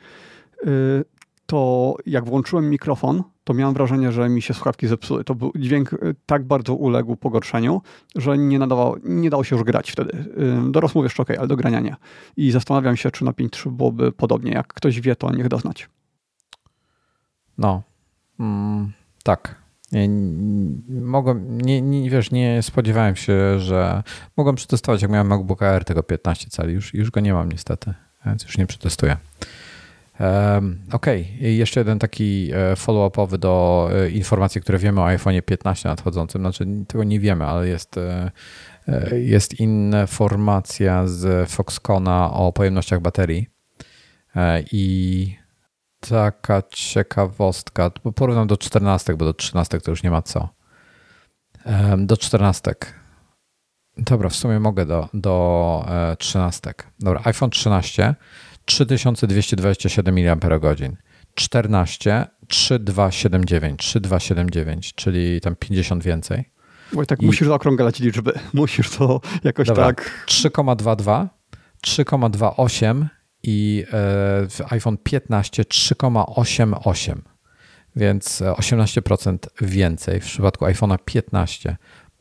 yy, 0.64 1.04
to 1.46 1.94
jak 2.06 2.24
włączyłem 2.24 2.70
mikrofon, 2.70 3.22
to 3.48 3.54
miałem 3.54 3.74
wrażenie, 3.74 4.12
że 4.12 4.28
mi 4.28 4.42
się 4.42 4.54
słuchawki 4.54 4.86
zepsuły. 4.86 5.24
To 5.24 5.34
był 5.34 5.52
dźwięk 5.58 5.92
y, 5.92 6.14
tak 6.26 6.44
bardzo 6.44 6.74
uległ 6.74 7.16
pogorszeniu, 7.16 7.82
że 8.16 8.38
nie, 8.38 8.58
nadawał, 8.58 8.96
nie 9.04 9.30
dało 9.30 9.44
się 9.44 9.56
już 9.56 9.64
grać 9.64 9.90
wtedy. 9.90 10.12
Y, 10.68 10.72
do 10.72 10.80
rozmów 10.80 11.04
jeszcze 11.04 11.22
ok, 11.22 11.30
ale 11.38 11.48
do 11.48 11.56
grania 11.56 11.80
nie. 11.80 11.96
I 12.36 12.50
zastanawiam 12.50 12.96
się, 12.96 13.10
czy 13.10 13.24
na 13.24 13.30
5.3 13.30 13.70
byłoby 13.70 14.12
podobnie. 14.12 14.52
Jak 14.52 14.66
ktoś 14.66 15.00
wie, 15.00 15.16
to 15.16 15.30
niech 15.32 15.48
da 15.48 15.58
znać. 15.58 15.88
No, 17.58 17.82
mm, 18.40 18.92
tak. 19.22 19.54
Nie, 19.92 20.08
mogłem, 20.88 21.60
nie, 21.60 21.82
nie, 21.82 22.10
wiesz, 22.10 22.30
nie 22.30 22.62
spodziewałem 22.62 23.16
się, 23.16 23.58
że 23.58 24.02
mogłem 24.36 24.56
przetestować, 24.56 25.02
jak 25.02 25.10
miałem 25.10 25.26
MacBook 25.26 25.62
Air 25.62 25.84
tego 25.84 26.02
15 26.02 26.50
cali. 26.50 26.74
Już, 26.74 26.94
już 26.94 27.10
go 27.10 27.20
nie 27.20 27.32
mam 27.32 27.52
niestety, 27.52 27.94
więc 28.26 28.44
już 28.44 28.58
nie 28.58 28.66
przetestuję. 28.66 29.16
Okej, 30.92 31.34
okay. 31.38 31.50
jeszcze 31.50 31.80
jeden 31.80 31.98
taki 31.98 32.50
e, 32.54 32.76
follow-upowy 32.76 33.38
do 33.38 33.88
e, 33.92 34.10
informacji, 34.10 34.60
które 34.60 34.78
wiemy 34.78 35.00
o 35.00 35.06
iPhone 35.06 35.42
15 35.42 35.88
nadchodzącym. 35.88 36.40
Znaczy, 36.40 36.66
tego 36.88 37.04
nie 37.04 37.20
wiemy, 37.20 37.44
ale 37.44 37.68
jest, 37.68 37.96
e, 37.98 38.30
jest 39.12 39.60
informacja 39.60 41.06
z 41.06 41.50
Foxcona 41.50 42.32
o 42.32 42.52
pojemnościach 42.52 43.00
baterii. 43.00 43.46
I 44.72 45.34
taka 46.00 46.62
ciekawostka, 46.70 47.90
porównam 48.14 48.46
do 48.46 48.56
14, 48.56 49.16
bo 49.16 49.24
do 49.24 49.34
13 49.34 49.80
to 49.80 49.90
już 49.90 50.02
nie 50.02 50.10
ma 50.10 50.22
co. 50.22 50.48
Do 51.98 52.16
14. 52.16 52.74
Dobra, 53.96 54.28
w 54.28 54.34
sumie 54.34 54.60
mogę 54.60 54.86
do, 54.86 55.08
do 55.14 55.86
13. 56.18 56.74
Dobra, 57.00 57.20
iPhone 57.24 57.50
13 57.50 58.14
3227 58.68 60.14
mAh. 60.14 60.92
14 61.34 62.26
3279, 62.48 63.78
3279, 63.78 64.94
czyli 64.94 65.40
tam 65.40 65.56
50 65.56 66.04
więcej. 66.04 66.44
Bo 66.92 67.06
tak 67.06 67.22
I... 67.22 67.26
musisz 67.26 67.48
zaokrąglać 67.48 68.00
liczby. 68.00 68.32
Musisz 68.54 68.90
to 68.90 69.20
jakoś 69.44 69.68
Dobra. 69.68 69.86
tak. 69.86 70.24
3,22, 70.26 71.28
3,28 71.86 73.06
i 73.42 73.84
e, 73.92 74.72
iPhone 74.72 74.96
15 75.02 75.62
3,88, 75.62 77.16
więc 77.96 78.42
18% 78.42 79.38
więcej 79.60 80.20
w 80.20 80.24
przypadku 80.24 80.64
iPhone'a 80.64 80.98
15 81.04 81.76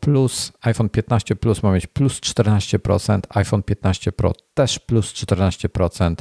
plus 0.08 0.52
iPhone 0.62 0.90
15 0.90 1.36
Plus 1.36 1.64
ma 1.64 1.72
mieć 1.72 1.88
plus 1.88 2.20
14%, 2.20 3.20
iPhone 3.30 3.64
15 3.64 4.12
Pro 4.12 4.34
też 4.54 4.80
plus 4.80 5.14
14%, 5.14 6.16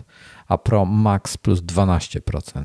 a 0.49 0.59
Pro 0.59 0.85
Max 0.85 1.37
plus 1.37 1.61
12%. 1.61 2.65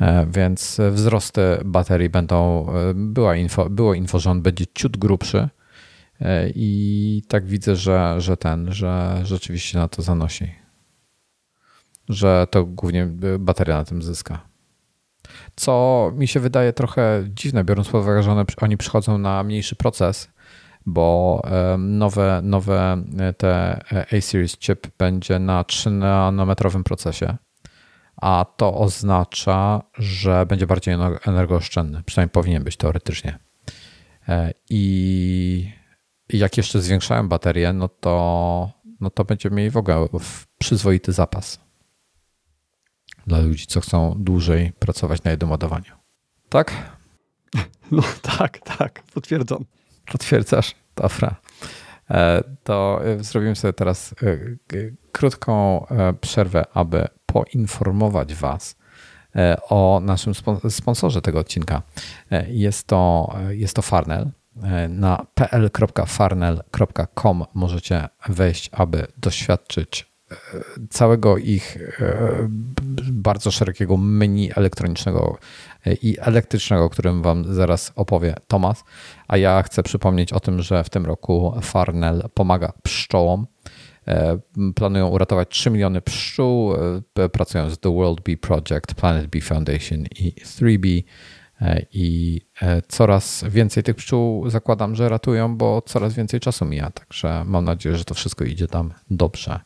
E, 0.00 0.26
więc 0.26 0.80
wzrosty 0.90 1.40
baterii 1.64 2.08
będą, 2.08 2.66
e, 2.70 2.94
była 2.94 3.36
info, 3.36 3.70
było 3.70 3.94
info, 3.94 4.18
że 4.18 4.30
on 4.30 4.42
będzie 4.42 4.64
ciut 4.74 4.96
grubszy 4.96 5.48
e, 6.20 6.50
i 6.54 7.22
tak 7.28 7.46
widzę, 7.46 7.76
że, 7.76 8.14
że 8.18 8.36
ten, 8.36 8.72
że 8.72 9.20
rzeczywiście 9.24 9.78
na 9.78 9.88
to 9.88 10.02
zanosi. 10.02 10.54
Że 12.08 12.46
to 12.50 12.64
głównie 12.64 13.06
bateria 13.38 13.76
na 13.76 13.84
tym 13.84 14.02
zyska. 14.02 14.53
Co 15.56 16.12
mi 16.16 16.28
się 16.28 16.40
wydaje 16.40 16.72
trochę 16.72 17.24
dziwne, 17.28 17.64
biorąc 17.64 17.88
pod 17.88 18.02
uwagę, 18.02 18.22
że 18.22 18.32
one, 18.32 18.44
oni 18.60 18.76
przychodzą 18.76 19.18
na 19.18 19.42
mniejszy 19.44 19.76
proces, 19.76 20.28
bo 20.86 21.42
nowe, 21.78 22.40
nowe 22.42 23.04
e, 23.18 23.32
te 23.32 23.80
e, 23.92 24.06
A-Series 24.12 24.58
chip 24.58 24.86
będzie 24.98 25.38
na 25.38 25.64
3 25.64 25.90
nanometrowym 25.90 26.84
procesie, 26.84 27.36
a 28.16 28.46
to 28.56 28.74
oznacza, 28.74 29.82
że 29.98 30.46
będzie 30.46 30.66
bardziej 30.66 30.94
energooszczędny. 31.26 32.02
Przynajmniej 32.06 32.30
powinien 32.32 32.64
być 32.64 32.76
teoretycznie. 32.76 33.38
E, 34.28 34.52
I 34.70 35.72
jak 36.28 36.56
jeszcze 36.56 36.80
zwiększają 36.80 37.28
baterię, 37.28 37.72
no 37.72 37.88
to, 37.88 38.70
no 39.00 39.10
to 39.10 39.24
będziemy 39.24 39.56
mieli 39.56 39.70
w 39.70 39.76
ogóle 39.76 40.08
przyzwoity 40.58 41.12
zapas 41.12 41.63
dla 43.26 43.38
ludzi, 43.38 43.66
co 43.66 43.80
chcą 43.80 44.14
dłużej 44.18 44.72
pracować 44.78 45.22
na 45.22 45.30
jednym 45.30 45.50
ładowaniu. 45.50 45.92
Tak? 46.48 46.72
No 47.90 48.02
tak, 48.22 48.58
tak, 48.58 49.02
potwierdzam. 49.14 49.64
Potwierdzasz? 50.06 50.74
Dobra. 50.96 51.36
E, 52.10 52.42
to 52.64 53.00
e, 53.04 53.24
zrobimy 53.24 53.56
sobie 53.56 53.72
teraz 53.72 54.14
e, 54.22 54.38
krótką 55.12 55.86
przerwę, 56.20 56.64
aby 56.74 57.08
poinformować 57.26 58.34
Was 58.34 58.76
o 59.68 60.00
naszym 60.02 60.32
sponsorze 60.70 61.22
tego 61.22 61.38
odcinka. 61.38 61.82
Jest 62.48 62.86
to, 62.86 63.34
jest 63.48 63.76
to 63.76 63.82
Farnell. 63.82 64.30
Na 64.88 65.26
pl.farnell.com 65.34 67.44
możecie 67.54 68.08
wejść, 68.28 68.70
aby 68.72 69.06
doświadczyć 69.16 70.13
całego 70.90 71.38
ich 71.38 71.78
e, 72.00 72.48
bardzo 73.12 73.50
szerokiego 73.50 73.96
menu 73.96 74.50
elektronicznego 74.56 75.38
i 76.02 76.16
elektrycznego, 76.20 76.84
o 76.84 76.90
którym 76.90 77.22
Wam 77.22 77.54
zaraz 77.54 77.92
opowie 77.96 78.34
Tomas. 78.48 78.84
A 79.28 79.36
ja 79.36 79.62
chcę 79.62 79.82
przypomnieć 79.82 80.32
o 80.32 80.40
tym, 80.40 80.62
że 80.62 80.84
w 80.84 80.90
tym 80.90 81.06
roku 81.06 81.54
Farnell 81.62 82.28
pomaga 82.34 82.72
pszczołom. 82.82 83.46
E, 84.08 84.38
planują 84.74 85.08
uratować 85.08 85.48
3 85.48 85.70
miliony 85.70 86.00
pszczół, 86.00 86.74
e, 87.18 87.28
pracują 87.28 87.70
z 87.70 87.78
The 87.78 87.94
World 87.94 88.20
Bee 88.20 88.36
Project, 88.36 88.94
Planet 88.96 89.26
Bee 89.26 89.40
Foundation 89.40 90.04
i 90.18 90.32
3B. 90.44 91.02
I 91.92 92.40
coraz 92.88 93.44
więcej 93.48 93.82
tych 93.82 93.96
pszczół 93.96 94.50
zakładam, 94.50 94.94
że 94.94 95.08
ratują, 95.08 95.56
bo 95.56 95.82
coraz 95.82 96.14
więcej 96.14 96.40
czasu 96.40 96.64
mija. 96.64 96.90
Także 96.90 97.44
mam 97.46 97.64
nadzieję, 97.64 97.96
że 97.96 98.04
to 98.04 98.14
wszystko 98.14 98.44
idzie 98.44 98.68
tam 98.68 98.92
dobrze. 99.10 99.60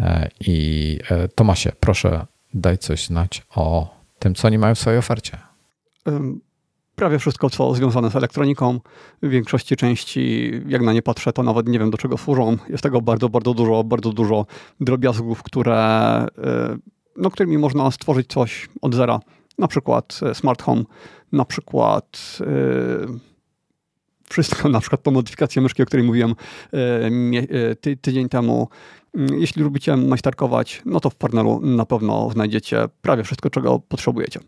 E, 0.00 0.28
I 0.40 0.98
e, 1.10 1.28
Tomasie, 1.28 1.72
proszę, 1.80 2.26
daj 2.54 2.78
coś 2.78 3.06
znać 3.06 3.42
o 3.56 3.94
tym, 4.18 4.34
co 4.34 4.48
oni 4.48 4.58
mają 4.58 4.74
w 4.74 4.78
swojej 4.78 4.98
ofercie. 4.98 5.38
prawie 6.96 7.18
wszystko, 7.18 7.50
co 7.50 7.74
związane 7.74 8.10
z 8.10 8.16
elektroniką. 8.16 8.80
W 9.22 9.28
większości 9.28 9.76
części, 9.76 10.52
jak 10.66 10.82
na 10.82 10.92
nie 10.92 11.02
patrzę, 11.02 11.32
to 11.32 11.42
nawet 11.42 11.68
nie 11.68 11.78
wiem, 11.78 11.90
do 11.90 11.98
czego 11.98 12.18
służą. 12.18 12.56
Jest 12.68 12.82
tego 12.82 13.00
bardzo, 13.00 13.28
bardzo 13.28 13.54
dużo, 13.54 13.84
bardzo 13.84 14.12
dużo 14.12 14.46
drobiazgów, 14.80 15.42
które, 15.42 16.26
no, 17.16 17.30
którymi 17.30 17.58
można 17.58 17.90
stworzyć 17.90 18.26
coś 18.26 18.68
od 18.82 18.94
zera. 18.94 19.20
Na 19.58 19.68
przykład 19.68 20.20
smart 20.34 20.62
home, 20.62 20.82
na 21.32 21.44
przykład 21.44 22.38
wszystko, 24.30 24.68
na 24.76 24.80
przykład 24.80 25.00
po 25.00 25.10
modyfikacji 25.10 25.62
myszki, 25.62 25.82
o 25.82 25.86
której 25.86 26.06
mówiłem 26.06 26.34
ty, 27.80 27.96
tydzień 27.96 28.28
temu. 28.28 28.68
Mm, 29.14 29.40
jeśli 29.40 29.62
lubicie 29.62 29.96
majsterkować, 29.96 30.82
no 30.84 31.00
to 31.00 31.10
w 31.10 31.14
Parnelu 31.14 31.60
na 31.60 31.86
pewno 31.86 32.30
znajdziecie 32.30 32.88
prawie 33.02 33.24
wszystko, 33.24 33.50
czego 33.50 33.78
potrzebujecie. 33.78 34.40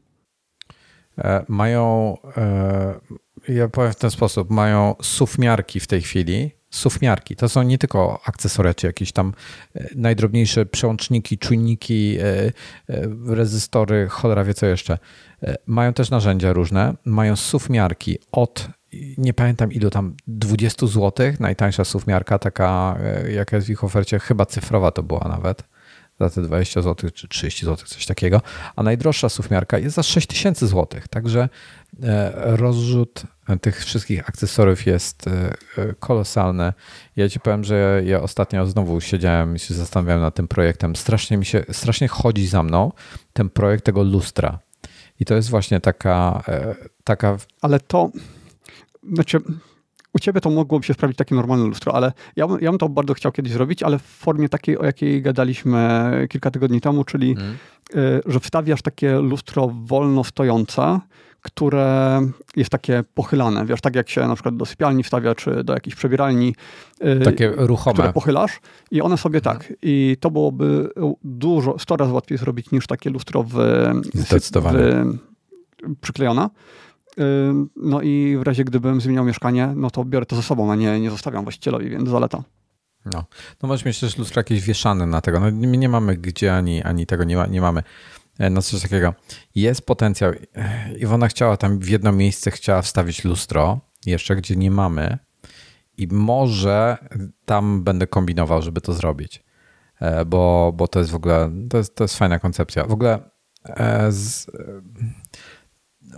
E, 1.18 1.44
mają, 1.48 2.16
e, 2.36 2.94
ja 3.48 3.68
powiem 3.68 3.92
w 3.92 3.96
ten 3.96 4.10
sposób, 4.10 4.50
mają 4.50 4.94
sufmiarki 5.02 5.80
w 5.80 5.86
tej 5.86 6.02
chwili. 6.02 6.50
Sufmiarki 6.70 7.36
to 7.36 7.48
są 7.48 7.62
nie 7.62 7.78
tylko 7.78 8.20
akcesoria, 8.24 8.74
czy 8.74 8.86
jakieś 8.86 9.12
tam 9.12 9.34
e, 9.74 9.88
najdrobniejsze 9.94 10.66
przełączniki, 10.66 11.38
czujniki, 11.38 12.18
rezystory, 13.26 14.08
cholera 14.08 14.44
wie 14.44 14.54
co 14.54 14.66
jeszcze. 14.66 14.98
Mają 15.66 15.92
też 15.92 16.10
narzędzia 16.10 16.52
różne. 16.52 16.94
Mają 17.04 17.36
sufmiarki 17.36 18.18
od 18.32 18.68
nie 19.18 19.34
pamiętam 19.34 19.72
ilu 19.72 19.90
tam, 19.90 20.14
20 20.26 20.86
zł, 20.86 21.12
najtańsza 21.40 21.84
sufmiarka, 21.84 22.38
taka 22.38 22.98
jaka 23.32 23.56
jest 23.56 23.66
w 23.66 23.70
ich 23.70 23.84
ofercie, 23.84 24.18
chyba 24.18 24.46
cyfrowa 24.46 24.90
to 24.90 25.02
była 25.02 25.28
nawet 25.28 25.64
za 26.20 26.30
te 26.30 26.42
20 26.42 26.82
zł 26.82 27.10
czy 27.10 27.28
30 27.28 27.66
zł, 27.66 27.86
coś 27.86 28.06
takiego, 28.06 28.40
a 28.76 28.82
najdroższa 28.82 29.28
sufmiarka 29.28 29.78
jest 29.78 29.96
za 29.96 30.02
6000 30.02 30.66
zł. 30.66 31.00
Także 31.10 31.48
e, 32.02 32.32
rozrzut 32.56 33.22
tych 33.60 33.84
wszystkich 33.84 34.28
akcesoriów 34.28 34.86
jest 34.86 35.26
e, 35.26 35.94
kolosalny. 35.98 36.72
Ja 37.16 37.28
ci 37.28 37.40
powiem, 37.40 37.64
że 37.64 38.02
ja 38.04 38.20
ostatnio 38.20 38.66
znowu 38.66 39.00
siedziałem 39.00 39.56
i 39.56 39.58
się 39.58 39.74
zastanawiałem 39.74 40.22
nad 40.22 40.34
tym 40.34 40.48
projektem. 40.48 40.96
Strasznie 40.96 41.36
mi 41.36 41.44
się, 41.44 41.64
strasznie 41.72 42.08
chodzi 42.08 42.46
za 42.46 42.62
mną 42.62 42.92
ten 43.32 43.50
projekt 43.50 43.84
tego 43.84 44.02
lustra. 44.02 44.58
I 45.20 45.24
to 45.24 45.34
jest 45.34 45.50
właśnie 45.50 45.80
taka, 45.80 46.42
e, 46.48 46.74
taka... 47.04 47.36
Ale 47.60 47.80
to, 47.80 48.10
znaczy 49.12 49.40
u 50.14 50.18
ciebie 50.18 50.40
to 50.40 50.50
mogłoby 50.50 50.86
się 50.86 50.94
sprawić 50.94 51.16
takie 51.16 51.34
normalne 51.34 51.64
lustro, 51.64 51.94
ale 51.94 52.12
ja, 52.36 52.46
ja 52.60 52.70
bym 52.70 52.78
to 52.78 52.88
bardzo 52.88 53.14
chciał 53.14 53.32
kiedyś 53.32 53.52
zrobić, 53.52 53.82
ale 53.82 53.98
w 53.98 54.02
formie 54.02 54.48
takiej, 54.48 54.78
o 54.78 54.84
jakiej 54.84 55.22
gadaliśmy 55.22 56.10
kilka 56.30 56.50
tygodni 56.50 56.80
temu, 56.80 57.04
czyli 57.04 57.34
hmm. 57.34 57.56
y, 57.96 58.22
że 58.26 58.40
wstawiasz 58.40 58.82
takie 58.82 59.18
lustro 59.18 59.72
wolno 59.84 60.24
stojące, 60.24 61.00
które 61.40 62.20
jest 62.56 62.70
takie 62.70 63.04
pochylane, 63.14 63.66
wiesz, 63.66 63.80
tak 63.80 63.94
jak 63.94 64.10
się 64.10 64.28
na 64.28 64.34
przykład 64.34 64.56
do 64.56 64.66
sypialni 64.66 65.02
wstawia, 65.02 65.34
czy 65.34 65.64
do 65.64 65.72
jakiejś 65.72 65.94
przebieralni. 65.94 66.54
Y, 67.04 67.20
takie 67.24 67.52
ruchome. 67.56 67.94
Które 67.94 68.12
pochylasz 68.12 68.60
i 68.90 69.02
one 69.02 69.16
sobie 69.16 69.38
mhm. 69.38 69.58
tak. 69.58 69.72
I 69.82 70.16
to 70.20 70.30
byłoby 70.30 70.90
dużo, 71.24 71.78
sto 71.78 71.96
razy 71.96 72.12
łatwiej 72.12 72.38
zrobić 72.38 72.70
niż 72.70 72.86
takie 72.86 73.10
lustro 73.10 73.42
w, 73.42 73.54
Zdecydowanie. 74.14 74.78
w 74.78 75.16
przyklejone. 76.00 76.48
No 77.76 78.02
i 78.02 78.36
w 78.38 78.42
razie 78.42 78.64
gdybym 78.64 79.00
zmieniał 79.00 79.24
mieszkanie, 79.24 79.72
no 79.76 79.90
to 79.90 80.04
biorę 80.04 80.26
to 80.26 80.36
ze 80.36 80.42
sobą, 80.42 80.72
a 80.72 80.74
nie, 80.74 81.00
nie 81.00 81.10
zostawiam 81.10 81.42
właścicielowi, 81.42 81.90
więc 81.90 82.08
zaleta. 82.08 82.42
No, 83.04 83.24
no 83.62 83.68
możesz 83.68 83.84
mieć 83.84 84.00
też 84.00 84.18
lustro 84.18 84.40
jakieś 84.40 84.60
wieszane 84.60 85.06
na 85.06 85.20
tego. 85.20 85.40
No, 85.40 85.46
my 85.50 85.76
nie 85.76 85.88
mamy 85.88 86.16
gdzie, 86.16 86.56
ani, 86.56 86.82
ani 86.82 87.06
tego 87.06 87.24
nie, 87.24 87.36
ma, 87.36 87.46
nie 87.46 87.60
mamy. 87.60 87.82
E, 88.38 88.50
no 88.50 88.62
coś 88.62 88.82
takiego. 88.82 89.14
Jest 89.54 89.86
potencjał. 89.86 90.32
Iwona 90.98 91.28
chciała 91.28 91.56
tam 91.56 91.78
w 91.78 91.88
jedno 91.88 92.12
miejsce 92.12 92.50
chciała 92.50 92.82
wstawić 92.82 93.24
lustro, 93.24 93.80
jeszcze 94.06 94.36
gdzie 94.36 94.56
nie 94.56 94.70
mamy 94.70 95.18
i 95.96 96.08
może 96.10 96.98
tam 97.44 97.84
będę 97.84 98.06
kombinował, 98.06 98.62
żeby 98.62 98.80
to 98.80 98.92
zrobić, 98.92 99.44
e, 100.00 100.24
bo, 100.24 100.72
bo 100.76 100.88
to 100.88 100.98
jest 100.98 101.10
w 101.10 101.14
ogóle, 101.14 101.50
to 101.70 101.78
jest, 101.78 101.96
to 101.96 102.04
jest 102.04 102.16
fajna 102.18 102.38
koncepcja. 102.38 102.84
W 102.84 102.92
ogóle 102.92 103.30
e, 103.64 104.12
z, 104.12 104.46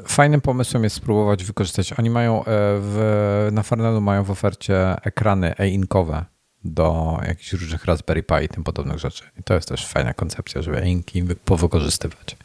Fajnym 0.06 0.40
pomysłem 0.40 0.84
jest 0.84 0.96
spróbować 0.96 1.44
wykorzystać. 1.44 1.92
Oni 1.92 2.10
mają 2.10 2.40
e, 2.40 2.44
w, 2.80 3.48
na 3.52 3.62
Farnelu 3.62 4.00
mają 4.00 4.24
w 4.24 4.30
ofercie 4.30 4.96
ekrany 5.02 5.58
e-inkowe 5.58 6.24
do 6.64 7.18
jakichś 7.26 7.52
różnych 7.52 7.84
Raspberry 7.84 8.22
Pi 8.22 8.44
i 8.44 8.48
tym 8.48 8.64
podobnych 8.64 8.98
rzeczy. 8.98 9.24
I 9.40 9.42
to 9.42 9.54
jest 9.54 9.68
też 9.68 9.86
fajna 9.86 10.14
koncepcja, 10.14 10.62
żeby 10.62 10.82
e-inki 10.82 11.22
powykorzystywać. 11.44 12.36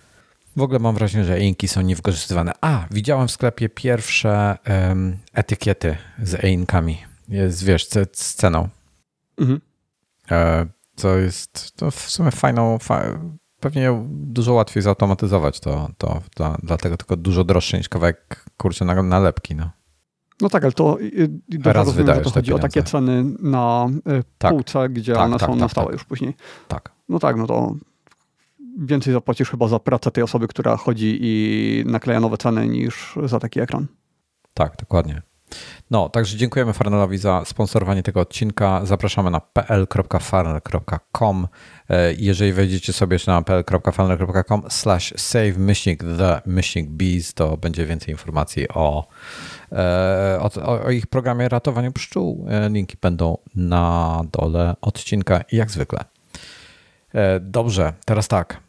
W 0.56 0.62
ogóle 0.62 0.80
mam 0.80 0.96
wrażenie, 0.96 1.26
że 1.26 1.36
e-inki 1.36 1.68
są 1.68 1.82
niewykorzystywane. 1.82 2.52
A, 2.62 2.86
widziałem 2.92 3.28
w 3.28 3.32
sklepie 3.32 3.70
pierwsze 3.70 4.58
um, 4.68 5.18
etykiety 5.34 5.98
z 6.24 6.34
e-inkami. 6.34 6.98
Jest, 7.28 7.64
wiesz, 7.64 7.88
z 8.14 8.36
ceną. 8.36 8.70
Mhm. 9.38 9.62
E, 10.32 10.66
to 10.96 11.18
jest 11.18 11.76
to 11.76 11.92
w 11.92 12.00
sumie 12.00 12.32
fajną, 12.32 12.80
fa 12.80 13.20
pewnie 13.62 14.04
dużo 14.10 14.54
łatwiej 14.54 14.84
zautomatyzować 14.84 15.60
to, 15.60 15.90
to 15.98 16.22
dla, 16.36 16.58
dlatego 16.64 16.98
tylko 16.98 17.16
dużo 17.16 17.44
droższe 17.44 17.78
niż 17.78 17.90
kawałek 17.90 18.46
kurczę 18.58 18.86
na 18.86 19.04
nalepki. 19.04 19.56
No. 19.56 19.70
No 20.42 20.50
tak, 20.50 20.64
ale 20.64 20.72
to 20.72 20.98
dobrze 21.50 21.74
Raz 21.74 21.88
rozumiem, 21.88 22.16
że 22.16 22.22
to 22.22 22.30
chodzi 22.30 22.54
o 22.54 22.60
takie 22.60 22.84
ceny 22.84 23.24
na 23.40 23.88
y, 24.20 24.24
tak. 24.38 24.52
półce, 24.52 24.90
gdzie 24.90 25.14
tak, 25.14 25.24
one 25.24 25.38
tak, 25.38 25.48
są 25.48 25.54
tak, 25.54 25.62
na 25.62 25.70
stałe 25.70 25.88
tak. 25.88 25.94
już 25.94 26.04
później. 26.04 26.36
Tak. 26.68 26.92
No 27.10 27.20
tak, 27.20 27.38
no 27.38 27.48
to 27.48 27.76
więcej 28.78 29.14
zapłacisz 29.14 29.50
chyba 29.50 29.68
za 29.68 29.80
pracę 29.80 30.12
tej 30.12 30.24
osoby, 30.24 30.48
która 30.48 30.78
chodzi 30.78 31.18
i 31.22 31.84
nakleja 31.86 32.20
nowe 32.20 32.38
ceny 32.38 32.68
niż 32.68 33.16
za 33.26 33.40
taki 33.40 33.60
ekran. 33.60 33.88
Tak, 34.54 34.76
dokładnie. 34.80 35.22
No, 35.92 36.10
także 36.10 36.38
dziękujemy 36.38 36.74
Farnelowi 36.74 37.18
za 37.18 37.46
sponsorowanie 37.46 38.04
tego 38.04 38.20
odcinka. 38.20 38.86
Zapraszamy 38.86 39.32
na 39.32 39.40
pl.farnel.com. 39.40 41.48
E, 41.90 42.14
jeżeli 42.14 42.54
wejdziecie 42.54 42.94
sobie 42.94 43.18
na 43.28 43.42
pl.farnel.com 43.42 44.64
slash 44.70 45.14
save 45.18 45.58
myślnik 45.58 46.04
the 46.18 46.42
myślnik 46.46 46.90
bees, 46.90 47.34
to 47.34 47.58
będzie 47.58 47.86
więcej 47.86 48.12
informacji 48.12 48.70
o, 48.70 49.08
e, 49.72 50.40
o, 50.42 50.84
o 50.84 50.92
ich 50.92 51.08
programie 51.08 51.50
ratowania 51.50 51.92
pszczół. 51.92 52.46
E, 52.50 52.70
linki 52.70 52.98
będą 53.02 53.38
na 53.56 54.22
dole 54.32 54.76
odcinka, 54.82 55.42
jak 55.52 55.72
zwykle. 55.72 56.06
Dobrze, 57.42 57.94
teraz 58.06 58.28
tak. 58.28 58.60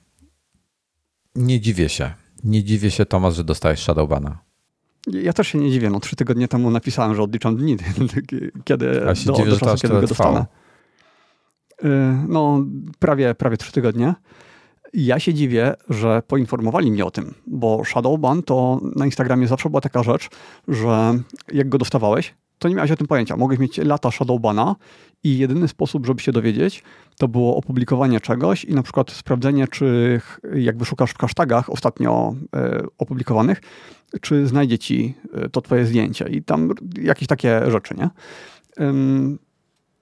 Nie 1.35 1.61
dziwię 1.61 1.89
się. 1.89 2.13
Nie 2.45 2.65
dziwię 2.65 2.91
się, 2.91 3.07
Tomasz, 3.07 3.35
że 3.35 3.45
dostajesz 3.45 3.83
Shadowbana. 3.83 4.52
Ja 5.07 5.33
też 5.33 5.49
się 5.49 5.59
nie 5.59 5.71
dziwię. 5.71 5.91
No, 5.91 6.01
trzy 6.01 6.17
tygodnie 6.17 6.49
temu 6.49 6.71
napisałem, 6.71 7.15
że 7.15 7.23
odliczam 7.23 7.57
dni, 7.57 7.77
kiedy 8.65 9.09
A 9.09 9.15
się 9.15 9.27
do, 9.27 9.33
dziwię, 9.33 9.51
do 9.51 9.59
czasu, 9.59 9.83
kiedy 9.83 9.95
go 9.95 10.07
dostanę. 10.07 10.47
Y, 11.85 11.89
no, 12.29 12.65
prawie, 12.99 13.35
prawie 13.35 13.57
trzy 13.57 13.73
tygodnie. 13.73 14.15
Ja 14.95 15.19
się 15.19 15.35
dziwię, 15.35 15.75
że 15.89 16.23
poinformowali 16.27 16.91
mnie 16.91 17.05
o 17.05 17.11
tym, 17.11 17.35
bo 17.47 17.85
Shadowban 17.85 18.43
to 18.43 18.81
na 18.97 19.05
Instagramie 19.05 19.47
zawsze 19.47 19.69
była 19.69 19.81
taka 19.81 20.03
rzecz, 20.03 20.29
że 20.69 21.19
jak 21.53 21.69
go 21.69 21.79
dostawałeś, 21.79 22.35
to 22.59 22.69
nie 22.69 22.75
miałeś 22.75 22.91
o 22.91 22.97
tym 22.97 23.07
pojęcia. 23.07 23.37
Mogłeś 23.37 23.59
mieć 23.59 23.79
lata 23.79 24.11
Shadowbana 24.11 24.77
i 25.25 25.39
jedyny 25.39 25.69
sposób, 25.69 26.07
żeby 26.07 26.23
się 26.23 26.33
dowiedzieć, 26.33 26.83
to 27.19 27.29
było 27.29 27.57
opublikowanie 27.57 28.21
czegoś 28.21 28.65
i 28.65 28.75
na 28.75 28.83
przykład 28.83 29.11
sprawdzenie, 29.11 29.69
czy 29.69 30.21
jak 30.55 30.79
wyszukasz 30.79 31.11
w 31.11 31.19
hashtagach 31.19 31.71
ostatnio 31.71 32.35
e, 32.57 32.83
opublikowanych, 32.99 33.61
czy 34.21 34.47
znajdzie 34.47 34.79
ci 34.79 35.15
e, 35.35 35.49
to 35.49 35.61
twoje 35.61 35.87
zdjęcie 35.87 36.29
i 36.29 36.43
tam 36.43 36.71
jakieś 37.03 37.29
takie 37.29 37.71
rzeczy, 37.71 37.95
nie? 37.95 38.11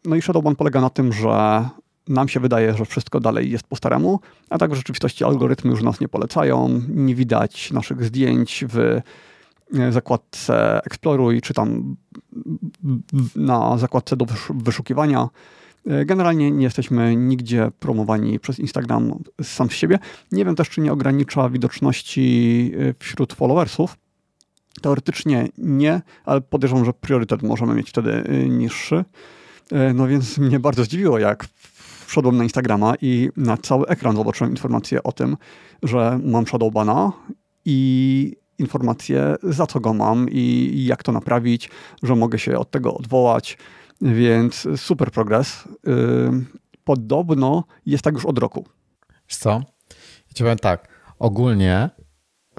No 0.04 0.16
i 0.16 0.22
Shadowban 0.22 0.56
polega 0.56 0.80
na 0.80 0.90
tym, 0.90 1.12
że 1.12 1.68
nam 2.08 2.28
się 2.28 2.40
wydaje, 2.40 2.74
że 2.74 2.84
wszystko 2.84 3.20
dalej 3.20 3.50
jest 3.50 3.66
po 3.66 3.76
staremu, 3.76 4.20
a 4.50 4.58
tak 4.58 4.70
w 4.70 4.74
rzeczywistości 4.74 5.24
algorytmy 5.24 5.70
już 5.70 5.82
nas 5.82 6.00
nie 6.00 6.08
polecają, 6.08 6.80
nie 6.88 7.14
widać 7.14 7.72
naszych 7.72 8.04
zdjęć 8.04 8.64
w 8.68 9.00
zakładce 9.90 10.80
Exploruj, 10.84 11.40
czy 11.40 11.54
tam 11.54 11.96
na 13.36 13.78
zakładce 13.78 14.16
do 14.16 14.26
wyszukiwania. 14.50 15.28
Generalnie 16.06 16.50
nie 16.50 16.64
jesteśmy 16.64 17.16
nigdzie 17.16 17.70
promowani 17.80 18.40
przez 18.40 18.58
Instagram 18.58 19.14
sam 19.42 19.70
z 19.70 19.72
siebie. 19.72 19.98
Nie 20.32 20.44
wiem 20.44 20.56
też, 20.56 20.70
czy 20.70 20.80
nie 20.80 20.92
ogranicza 20.92 21.48
widoczności 21.48 22.72
e, 22.78 22.94
wśród 22.98 23.32
followersów. 23.32 23.96
Teoretycznie 24.82 25.48
nie, 25.58 26.02
ale 26.24 26.40
podejrzewam, 26.40 26.84
że 26.84 26.92
priorytet 26.92 27.42
możemy 27.42 27.74
mieć 27.74 27.90
wtedy 27.90 28.12
e, 28.12 28.48
niższy. 28.48 29.04
E, 29.72 29.94
no 29.94 30.06
więc 30.06 30.38
mnie 30.38 30.60
bardzo 30.60 30.84
zdziwiło, 30.84 31.18
jak 31.18 31.46
wszedłem 32.06 32.36
na 32.36 32.44
Instagrama 32.44 32.94
i 33.00 33.28
na 33.36 33.56
cały 33.56 33.86
ekran 33.86 34.16
zobaczyłem 34.16 34.50
informację 34.50 35.02
o 35.02 35.12
tym, 35.12 35.36
że 35.82 36.20
mam 36.24 36.46
Shadowbana 36.46 37.12
i 37.64 38.36
informacje, 38.58 39.36
za 39.42 39.66
co 39.66 39.80
go 39.80 39.94
mam 39.94 40.26
i 40.30 40.84
jak 40.88 41.02
to 41.02 41.12
naprawić, 41.12 41.70
że 42.02 42.16
mogę 42.16 42.38
się 42.38 42.58
od 42.58 42.70
tego 42.70 42.94
odwołać, 42.94 43.58
więc 44.02 44.68
super 44.76 45.10
progres. 45.10 45.68
Podobno 46.84 47.64
jest 47.86 48.04
tak 48.04 48.14
już 48.14 48.26
od 48.26 48.38
roku. 48.38 48.66
Wiesz 49.28 49.36
co? 49.36 49.50
Ja 50.28 50.34
ci 50.34 50.42
powiem 50.42 50.58
tak, 50.58 50.88
ogólnie 51.18 51.90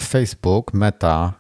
Facebook, 0.02 0.74
Meta 0.74 1.34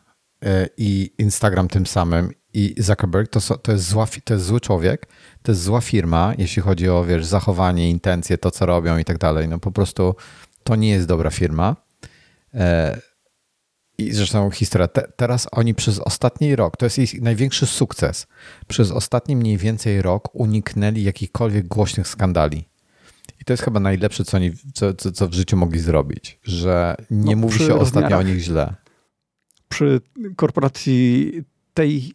i 0.78 1.14
Instagram 1.18 1.68
tym 1.68 1.86
samym 1.86 2.32
i 2.54 2.76
Zuckerberg 2.78 3.30
to, 3.30 3.58
to, 3.58 3.72
jest 3.72 3.90
zła, 3.90 4.08
to 4.24 4.34
jest 4.34 4.46
zły 4.46 4.60
człowiek, 4.62 5.08
to 5.42 5.52
jest 5.52 5.62
zła 5.62 5.82
firma, 5.82 6.34
jeśli 6.38 6.62
chodzi 6.62 6.90
o 6.90 7.06
wiesz, 7.06 7.26
zachowanie, 7.26 7.90
intencje, 7.90 8.38
to 8.38 8.52
co 8.52 8.66
robią 8.66 8.98
i 8.98 9.06
tak 9.06 9.18
dalej. 9.18 9.48
No 9.48 9.60
po 9.60 9.72
prostu 9.72 10.16
to 10.64 10.76
nie 10.76 10.90
jest 10.90 11.08
dobra 11.08 11.30
firma. 11.30 11.76
I 13.98 14.12
zresztą 14.12 14.52
historia. 14.52 14.88
Te, 14.88 15.12
teraz 15.16 15.48
oni 15.52 15.76
przez 15.76 16.00
ostatni 16.00 16.56
rok, 16.56 16.78
to 16.78 16.86
jest 16.86 17.00
ich 17.00 17.22
największy 17.22 17.66
sukces, 17.66 18.28
przez 18.68 18.92
ostatni 18.92 19.36
mniej 19.36 19.58
więcej 19.58 20.02
rok 20.02 20.30
uniknęli 20.34 21.04
jakichkolwiek 21.04 21.68
głośnych 21.68 22.08
skandali. 22.08 22.66
I 23.42 23.46
to 23.46 23.54
jest 23.54 23.64
chyba 23.64 23.80
najlepsze, 23.80 24.24
co, 24.24 24.38
oni, 24.38 24.52
co, 24.74 24.94
co, 24.94 25.12
co 25.12 25.28
w 25.28 25.34
życiu 25.34 25.58
mogli 25.58 25.80
zrobić, 25.80 26.40
że 26.44 26.96
nie 27.12 27.36
no, 27.36 27.42
mówi 27.42 27.60
się 27.60 27.76
ostatnio 27.76 28.18
o 28.18 28.24
nich 28.24 28.40
źle. 28.40 28.76
Przy 29.70 30.02
korporacji 30.36 31.32
tej, 31.74 32.14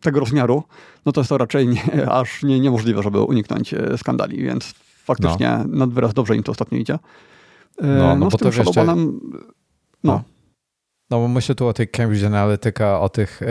tego 0.00 0.20
rozmiaru, 0.20 0.62
no 1.06 1.12
to 1.12 1.20
jest 1.20 1.28
to 1.28 1.38
raczej 1.38 1.68
nie, 1.68 2.10
aż 2.10 2.42
nie, 2.42 2.60
niemożliwe, 2.60 3.02
żeby 3.02 3.20
uniknąć 3.20 3.74
e, 3.74 3.98
skandali, 3.98 4.42
więc 4.42 4.74
faktycznie 5.04 5.58
no. 5.68 5.78
nad 5.78 5.90
wyraz 5.90 6.14
dobrze 6.14 6.36
im 6.36 6.42
to 6.42 6.52
ostatnio 6.52 6.78
idzie. 6.78 6.94
E, 6.94 7.86
no, 7.86 7.96
no, 7.96 8.16
no 8.16 8.28
bo 8.28 8.38
to 8.38 8.50
wiesz, 8.50 8.66
no. 8.76 8.96
no. 10.04 10.22
No 11.14 11.20
bo 11.20 11.28
myślę 11.28 11.54
tu 11.54 11.66
o 11.66 11.72
tej 11.72 11.88
Cambridge 11.88 12.24
Analytica, 12.24 13.00
o 13.00 13.08
tych 13.08 13.42
e, 13.42 13.46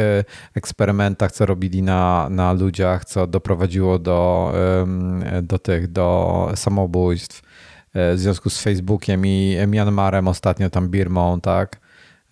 eksperymentach, 0.56 1.32
co 1.32 1.46
robili 1.46 1.84
na, 1.84 2.28
na 2.30 2.54
ludziach, 2.54 3.06
co 3.06 3.28
doprowadziło 3.28 4.00
do, 4.00 4.54
do 5.44 5.60
tych, 5.60 5.92
do 5.92 6.50
samobójstw 6.56 7.42
w 7.94 8.14
związku 8.16 8.50
z 8.50 8.62
Facebookiem 8.62 9.26
i 9.26 9.58
Myanmarem 9.68 10.28
ostatnio, 10.28 10.70
tam 10.70 10.90
Birmą, 10.90 11.42
tak? 11.42 11.80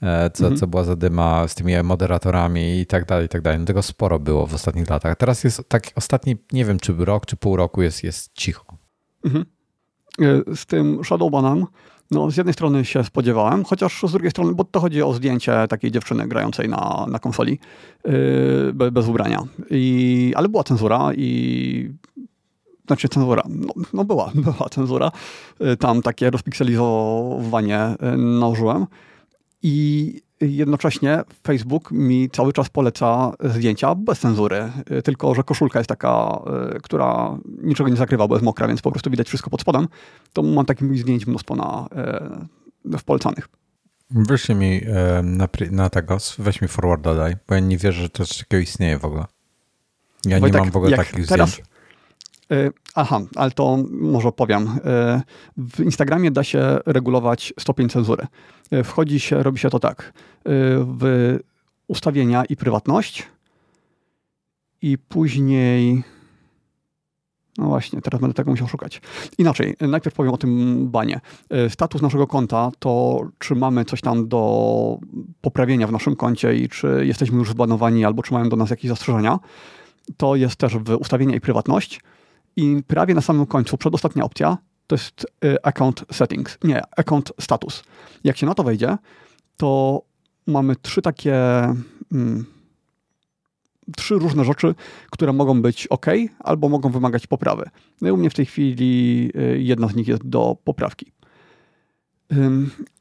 E, 0.02 0.30
co, 0.30 0.44
mhm. 0.44 0.60
co 0.60 0.68
była 0.68 0.84
zadyma 0.84 1.48
z 1.48 1.56
tymi 1.56 1.84
moderatorami 1.84 2.80
i 2.80 2.86
tak 2.86 3.06
dalej, 3.06 3.26
i 3.26 3.30
tak 3.30 3.42
dalej. 3.42 3.60
No 3.60 3.66
tego 3.66 3.82
sporo 3.82 4.20
było 4.20 4.48
w 4.48 4.54
ostatnich 4.54 4.90
latach. 4.90 5.16
Teraz 5.16 5.44
jest 5.44 5.70
tak, 5.70 5.84
ostatni, 5.96 6.38
nie 6.52 6.66
wiem, 6.66 6.80
czy 6.80 6.94
rok, 6.98 7.26
czy 7.26 7.38
pół 7.38 7.56
roku 7.56 7.82
jest, 7.82 8.04
jest 8.04 8.34
cicho. 8.34 8.66
Mhm. 9.26 9.46
Z 10.56 10.66
tym 10.66 11.04
Shadowbanem, 11.04 11.66
no 12.12 12.32
z 12.32 12.38
jednej 12.38 12.54
strony 12.54 12.86
się 12.86 13.04
spodziewałem, 13.04 13.64
chociaż 13.64 14.04
z 14.08 14.12
drugiej 14.12 14.32
strony, 14.32 14.54
bo 14.56 14.64
to 14.64 14.80
chodzi 14.80 15.02
o 15.02 15.14
zdjęcie 15.14 15.68
takiej 15.70 15.92
dziewczyny 15.92 16.28
grającej 16.28 16.70
na, 16.70 17.06
na 17.10 17.20
konsoli 17.20 17.60
yy, 18.06 18.92
bez 18.92 19.08
ubrania. 19.08 19.44
I, 19.70 20.34
ale 20.36 20.50
była 20.50 20.64
cenzura 20.64 21.10
i 21.14 21.92
znaczy 22.88 23.10
cenzura, 23.10 23.44
no, 23.50 23.74
no, 23.94 24.06
była, 24.06 24.32
była 24.54 24.70
cenzura. 24.70 25.12
Tam 25.80 26.02
takie 26.02 26.30
rozpikselizowanie 26.30 27.96
nałożyłem. 28.18 28.88
I 29.64 30.22
jednocześnie 30.42 31.22
Facebook 31.44 31.92
mi 31.92 32.30
cały 32.30 32.54
czas 32.54 32.70
poleca 32.70 33.34
zdjęcia 33.44 33.96
bez 33.96 34.20
cenzury, 34.20 34.72
tylko 35.04 35.36
że 35.36 35.44
koszulka 35.44 35.80
jest 35.80 35.90
taka, 35.90 36.42
e, 36.76 36.80
która 36.80 37.38
niczego 37.64 37.90
nie 37.90 37.96
zakrywa, 37.96 38.28
bo 38.28 38.36
jest 38.36 38.46
mokra, 38.46 38.68
więc 38.68 38.82
po 38.82 38.92
prostu 38.92 39.10
widać 39.10 39.28
wszystko 39.28 39.50
pod 39.50 39.62
spodem. 39.62 39.88
To 40.34 40.44
mam 40.44 40.66
takich 40.66 41.00
zdjęć 41.00 41.28
mnóstwo 41.28 41.56
na, 41.56 41.88
e, 41.96 42.98
w 42.98 43.04
polecanych. 43.04 43.48
Wyślij 44.12 44.58
mi 44.58 44.82
e, 44.86 45.22
na, 45.24 45.48
na 45.72 45.90
tego, 45.90 46.18
weź 46.40 46.62
mi 46.62 46.68
forward 46.68 47.02
dodaj, 47.02 47.36
bo 47.48 47.56
ja 47.56 47.60
nie 47.60 47.78
wierzę, 47.78 48.02
że 48.02 48.10
to 48.10 48.26
coś 48.26 48.38
takiego 48.38 48.62
istnieje 48.62 49.00
w 49.00 49.06
ogóle. 49.06 49.26
Ja 50.26 50.40
Wojtek, 50.40 50.56
nie 50.56 50.66
mam 50.66 50.72
w 50.72 50.76
ogóle 50.76 50.98
takich 50.98 51.28
teraz, 51.28 51.50
zdjęć. 51.50 51.71
Aha, 52.96 53.20
ale 53.36 53.52
to 53.52 53.78
może 53.92 54.32
powiem. 54.32 54.80
W 55.58 55.80
Instagramie 55.80 56.32
da 56.32 56.44
się 56.44 56.80
regulować 56.86 57.54
stopień 57.60 57.90
cenzury. 57.90 58.28
Wchodzi 58.84 59.20
się, 59.20 59.44
robi 59.44 59.60
się 59.60 59.70
to 59.70 59.80
tak. 59.80 60.14
W 60.76 61.40
ustawienia 61.88 62.46
i 62.46 62.56
prywatność 62.56 63.28
i 64.82 64.98
później 64.98 66.04
no 67.58 67.66
właśnie, 67.68 68.02
teraz 68.02 68.22
będę 68.22 68.34
tego 68.34 68.52
musiał 68.52 68.68
szukać. 68.68 69.02
Inaczej, 69.38 69.76
najpierw 69.82 70.16
powiem 70.16 70.34
o 70.34 70.38
tym 70.38 70.88
banie. 70.90 71.20
Status 71.70 72.02
naszego 72.02 72.28
konta 72.28 72.72
to, 72.80 73.22
czy 73.40 73.56
mamy 73.56 73.86
coś 73.86 74.02
tam 74.02 74.28
do 74.28 74.98
poprawienia 75.42 75.88
w 75.88 75.92
naszym 75.92 76.16
koncie 76.16 76.56
i 76.56 76.70
czy 76.70 77.04
jesteśmy 77.06 77.38
już 77.38 77.50
zbanowani 77.50 78.06
albo 78.06 78.24
czy 78.24 78.34
mają 78.34 78.50
do 78.50 78.56
nas 78.56 78.70
jakieś 78.70 78.90
zastrzeżenia. 78.90 79.40
To 80.18 80.36
jest 80.36 80.56
też 80.56 80.78
w 80.78 80.96
ustawienia 81.00 81.36
i 81.36 81.42
prywatność. 81.42 82.02
I 82.56 82.84
prawie 82.88 83.14
na 83.14 83.22
samym 83.22 83.46
końcu, 83.46 83.78
przedostatnia 83.78 84.24
opcja, 84.24 84.58
to 84.88 84.96
jest 84.96 85.26
y, 85.46 85.58
account 85.64 86.06
settings, 86.12 86.58
nie, 86.64 86.82
account 86.98 87.34
status. 87.40 87.84
Jak 88.24 88.38
się 88.38 88.46
na 88.46 88.54
to 88.54 88.64
wejdzie, 88.64 88.98
to 89.58 90.02
mamy 90.48 90.76
trzy 90.76 91.02
takie, 91.02 91.36
mm, 92.12 92.46
trzy 93.98 94.16
różne 94.16 94.46
rzeczy, 94.46 94.76
które 95.12 95.34
mogą 95.34 95.62
być 95.62 95.88
ok, 95.88 96.06
albo 96.40 96.70
mogą 96.70 96.90
wymagać 96.90 97.28
poprawy. 97.28 97.70
No 98.02 98.08
i 98.08 98.12
u 98.12 98.18
mnie 98.18 98.30
w 98.30 98.34
tej 98.34 98.46
chwili 98.46 99.30
y, 99.36 99.62
jedna 99.62 99.88
z 99.88 99.96
nich 99.96 100.08
jest 100.08 100.28
do 100.28 100.58
poprawki. 100.64 101.12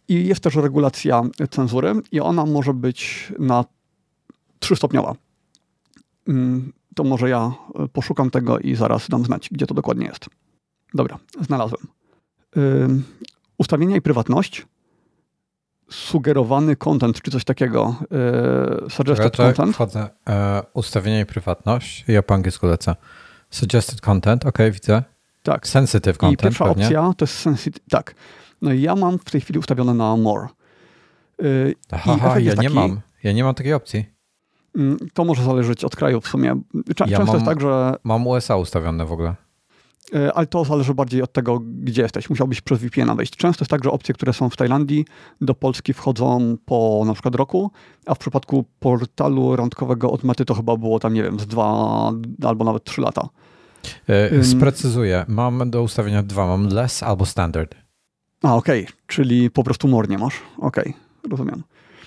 I 0.09 0.27
jest 0.27 0.41
też 0.41 0.55
regulacja 0.55 1.23
cenzury 1.51 1.93
i 2.13 2.21
ona 2.21 2.47
może 2.47 2.75
być 2.75 3.33
na 3.39 3.65
trzystopniowa 4.59 5.15
to 7.01 7.05
może 7.05 7.29
ja 7.29 7.53
e, 7.75 7.89
poszukam 7.89 8.31
tego 8.31 8.59
i 8.59 8.75
zaraz 8.75 9.09
dam 9.09 9.25
znać, 9.25 9.49
gdzie 9.51 9.67
to 9.67 9.75
dokładnie 9.75 10.07
jest. 10.07 10.27
Dobra, 10.95 11.19
znalazłem. 11.41 11.87
Yy, 12.57 12.89
ustawienia 13.59 13.97
i 13.97 14.01
prywatność. 14.01 14.67
Sugerowany 15.91 16.77
content, 16.77 17.23
czy 17.23 17.31
coś 17.31 17.45
takiego. 17.45 17.97
Yy, 18.83 18.91
suggested 18.91 19.33
Czekaj, 19.33 19.55
content. 19.55 19.75
Wchodzę. 19.75 20.09
E, 20.29 20.63
ustawienia 20.75 21.21
i 21.21 21.27
prywatność. 21.27 22.05
Ja 22.09 22.23
po 22.23 22.35
angielsku 22.35 22.67
lecę. 22.67 22.97
Suggested 23.51 24.01
content, 24.01 24.47
ok, 24.47 24.59
widzę. 24.73 25.03
Tak. 25.43 25.69
Sensitive 25.69 26.19
content. 26.19 26.41
I 26.41 26.43
pierwsza 26.43 26.65
pewnie. 26.65 26.85
opcja 26.85 27.13
to 27.17 27.25
jest 27.25 27.39
sensitive. 27.39 27.87
Tak. 27.91 28.15
No 28.63 28.73
i 28.73 28.81
ja 28.81 28.97
mam 28.97 29.19
w 29.19 29.31
tej 29.31 29.41
chwili 29.41 29.59
ustawione 29.59 29.95
na 29.95 30.17
more. 30.17 30.47
Yy, 31.39 31.75
Aha, 31.91 32.39
ja 32.39 32.55
taki... 32.55 32.69
nie 32.69 32.71
mam. 32.71 33.01
Ja 33.23 33.33
nie 33.33 33.45
mam 33.45 33.55
takiej 33.55 33.75
opcji. 33.75 34.20
Mm, 34.77 34.99
to 35.15 35.25
może 35.25 35.45
zależeć 35.45 35.85
od 35.85 35.97
kraju 35.97 36.21
w 36.21 36.29
sumie. 36.29 36.55
Ja 36.75 36.95
często 36.95 37.25
mam, 37.25 37.35
jest 37.35 37.47
tak, 37.47 37.61
że. 37.61 37.95
Mam 38.05 38.27
USA 38.27 38.57
ustawione 38.57 39.07
w 39.07 39.13
ogóle. 39.13 39.35
E, 40.15 40.33
ale 40.33 40.47
to 40.47 40.65
zależy 40.65 40.95
bardziej 40.95 41.23
od 41.23 41.33
tego, 41.33 41.61
gdzie 41.61 42.03
jesteś. 42.03 42.31
Musiałbyś 42.31 42.61
przez 42.61 42.79
VPN-a 42.79 43.15
wejść. 43.15 43.37
Często 43.37 43.63
jest 43.63 43.71
tak, 43.71 43.85
że 43.85 43.91
opcje, 43.91 44.15
które 44.15 44.33
są 44.33 44.51
w 44.51 44.57
Tajlandii, 44.57 45.05
do 45.41 45.55
Polski 45.55 45.93
wchodzą 45.93 46.57
po 46.65 47.03
na 47.07 47.13
przykład 47.13 47.35
roku, 47.35 47.71
a 48.07 48.15
w 48.15 48.19
przypadku 48.19 48.65
portalu 48.81 49.57
randkowego 49.57 50.11
od 50.11 50.25
Mety 50.25 50.45
to 50.45 50.55
chyba 50.55 50.77
było 50.77 50.99
tam, 50.99 51.15
nie 51.15 51.23
wiem, 51.23 51.41
z 51.41 51.47
dwa 51.47 52.11
albo 52.43 52.65
nawet 52.65 52.85
trzy 52.85 53.01
lata. 53.01 53.29
Yy, 54.09 54.45
sprecyzuję. 54.45 55.25
Mam 55.29 55.71
do 55.71 55.83
ustawienia 55.83 56.23
dwa. 56.23 56.47
Mam 56.47 56.69
less 56.69 57.03
albo 57.03 57.27
standard. 57.27 57.75
A, 58.43 58.57
okej. 58.57 58.83
Okay. 58.85 58.97
Czyli 59.07 59.51
po 59.51 59.65
prostu 59.65 59.89
more 59.89 60.09
nie 60.09 60.19
masz. 60.19 60.41
Okej, 60.59 60.85
okay. 60.85 61.31
rozumiem. 61.31 61.63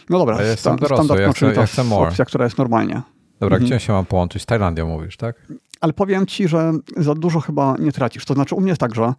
No 0.09 0.19
dobra, 0.19 0.35
ja 0.35 0.41
jestem 0.41 0.57
sta 0.57 0.75
dorosły, 0.75 1.05
standard, 1.05 1.21
ja 1.21 1.33
chcę, 1.33 1.61
ja 1.61 1.65
chcę 1.65 1.83
more. 1.83 2.09
opcja, 2.09 2.25
która 2.25 2.45
jest 2.45 2.57
normalnie. 2.57 3.01
Dobra, 3.39 3.57
mhm. 3.57 3.69
gdzie 3.69 3.79
się 3.79 3.93
mam 3.93 4.05
połączyć? 4.05 4.41
Z 4.41 4.45
Tajlandią 4.45 4.87
mówisz, 4.87 5.17
tak? 5.17 5.35
Ale 5.81 5.93
powiem 5.93 6.25
ci, 6.25 6.47
że 6.47 6.73
za 6.97 7.15
dużo 7.15 7.39
chyba 7.39 7.75
nie 7.79 7.91
tracisz. 7.91 8.25
To 8.25 8.33
znaczy 8.33 8.55
u 8.55 8.61
mnie 8.61 8.69
jest 8.69 8.79
tak, 8.79 8.95
że 8.95 9.13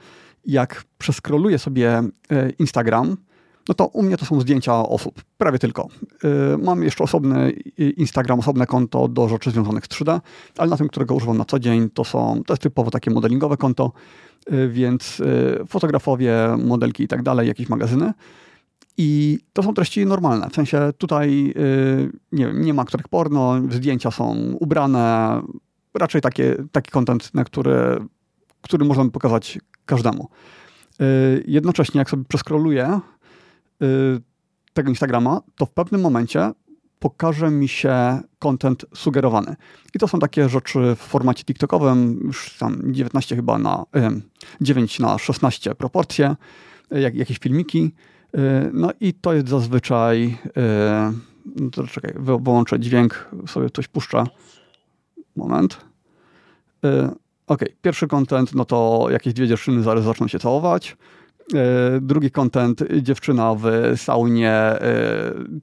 jak 0.46 0.84
przeskroluję 0.98 1.58
sobie 1.58 2.02
e, 2.30 2.50
Instagram, 2.50 3.16
no 3.68 3.74
to 3.74 3.86
u 3.86 4.02
mnie 4.02 4.16
to 4.16 4.24
są 4.24 4.40
zdjęcia 4.40 4.74
osób, 4.74 5.22
prawie 5.38 5.58
tylko. 5.58 5.88
E, 6.24 6.58
mam 6.58 6.82
jeszcze 6.82 7.04
osobny 7.04 7.52
Instagram, 7.76 8.38
osobne 8.38 8.66
konto 8.66 9.08
do 9.08 9.28
rzeczy 9.28 9.50
związanych 9.50 9.84
z 9.84 9.88
3D, 9.88 10.20
ale 10.58 10.70
na 10.70 10.76
tym, 10.76 10.88
którego 10.88 11.14
używam 11.14 11.38
na 11.38 11.44
co 11.44 11.58
dzień, 11.58 11.90
to 11.90 12.04
są, 12.04 12.42
to 12.46 12.52
jest 12.52 12.62
typowo 12.62 12.90
takie 12.90 13.10
modelingowe 13.10 13.56
konto, 13.56 13.92
e, 14.46 14.68
więc 14.68 15.22
fotografowie, 15.68 16.34
modelki 16.64 17.02
i 17.02 17.08
tak 17.08 17.22
dalej, 17.22 17.48
jakieś 17.48 17.68
magazyny. 17.68 18.12
I 18.96 19.38
to 19.52 19.62
są 19.62 19.74
treści 19.74 20.06
normalne. 20.06 20.50
W 20.50 20.54
sensie 20.54 20.92
tutaj 20.98 21.44
yy, 21.44 22.12
nie, 22.32 22.46
wiem, 22.46 22.62
nie 22.62 22.74
ma 22.74 22.82
aktorek 22.82 23.08
porno, 23.08 23.54
zdjęcia 23.70 24.10
są 24.10 24.34
ubrane, 24.60 25.42
raczej 25.94 26.20
takie, 26.20 26.56
taki 26.72 26.90
content, 26.90 27.34
na 27.34 27.44
który, 27.44 27.98
który 28.60 28.84
możemy 28.84 29.10
pokazać 29.10 29.58
każdemu. 29.86 30.28
Yy, 30.98 31.06
jednocześnie, 31.46 31.98
jak 31.98 32.10
sobie 32.10 32.24
przeskroluję 32.28 33.00
yy, 33.80 34.20
tego 34.72 34.88
Instagrama, 34.88 35.40
to 35.56 35.66
w 35.66 35.70
pewnym 35.70 36.00
momencie 36.00 36.52
pokaże 36.98 37.50
mi 37.50 37.68
się 37.68 38.20
content 38.38 38.86
sugerowany. 38.94 39.56
I 39.94 39.98
to 39.98 40.08
są 40.08 40.18
takie 40.18 40.48
rzeczy 40.48 40.94
w 40.96 40.98
formacie 40.98 41.44
TikTokowym, 41.44 42.20
już 42.24 42.56
tam 42.58 42.94
19 42.94 43.36
chyba 43.36 43.58
na 43.58 43.84
9 44.60 44.98
na 45.00 45.18
16 45.18 45.74
proporcje, 45.74 46.36
jak, 46.90 47.14
jakieś 47.14 47.38
filmiki 47.38 47.92
Y, 47.92 48.13
no 48.72 48.90
i 49.00 49.14
to 49.14 49.32
jest 49.32 49.48
zazwyczaj, 49.48 50.38
y, 50.46 51.70
no 51.76 51.86
czekaj, 51.86 52.14
wyłączę 52.16 52.80
dźwięk, 52.80 53.28
sobie 53.46 53.70
coś 53.70 53.88
puszcza. 53.88 54.26
Moment. 55.36 55.80
Y, 56.84 56.88
ok, 57.46 57.64
pierwszy 57.82 58.08
content, 58.08 58.54
no 58.54 58.64
to 58.64 59.06
jakieś 59.10 59.34
dwie 59.34 59.48
dziewczyny 59.48 59.82
zaraz 59.82 60.04
zaczną 60.04 60.28
się 60.28 60.38
całować. 60.38 60.96
Drugi 62.00 62.30
content, 62.30 62.84
dziewczyna 63.02 63.54
w 63.54 63.64
saunie 63.96 64.78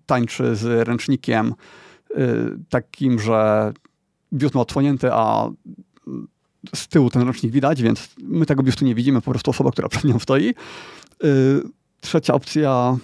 tańczy 0.05 0.55
z 0.55 0.87
ręcznikiem 0.87 1.53
takim, 2.69 3.19
że 3.19 3.73
biust 4.33 4.55
ma 4.55 4.61
odsłonięty, 4.61 5.09
a 5.13 5.49
z 6.75 6.87
tyłu 6.87 7.09
ten 7.09 7.21
ręcznik 7.21 7.51
widać, 7.51 7.81
więc 7.81 8.09
my 8.23 8.45
tego 8.45 8.63
biustu 8.63 8.85
nie 8.85 8.95
widzimy, 8.95 9.21
po 9.21 9.31
prostu 9.31 9.51
osoba, 9.51 9.71
która 9.71 9.89
przed 9.89 10.03
nią 10.03 10.19
stoi. 10.19 10.53
Trzecia 12.01 12.33
opcja, 12.33 12.97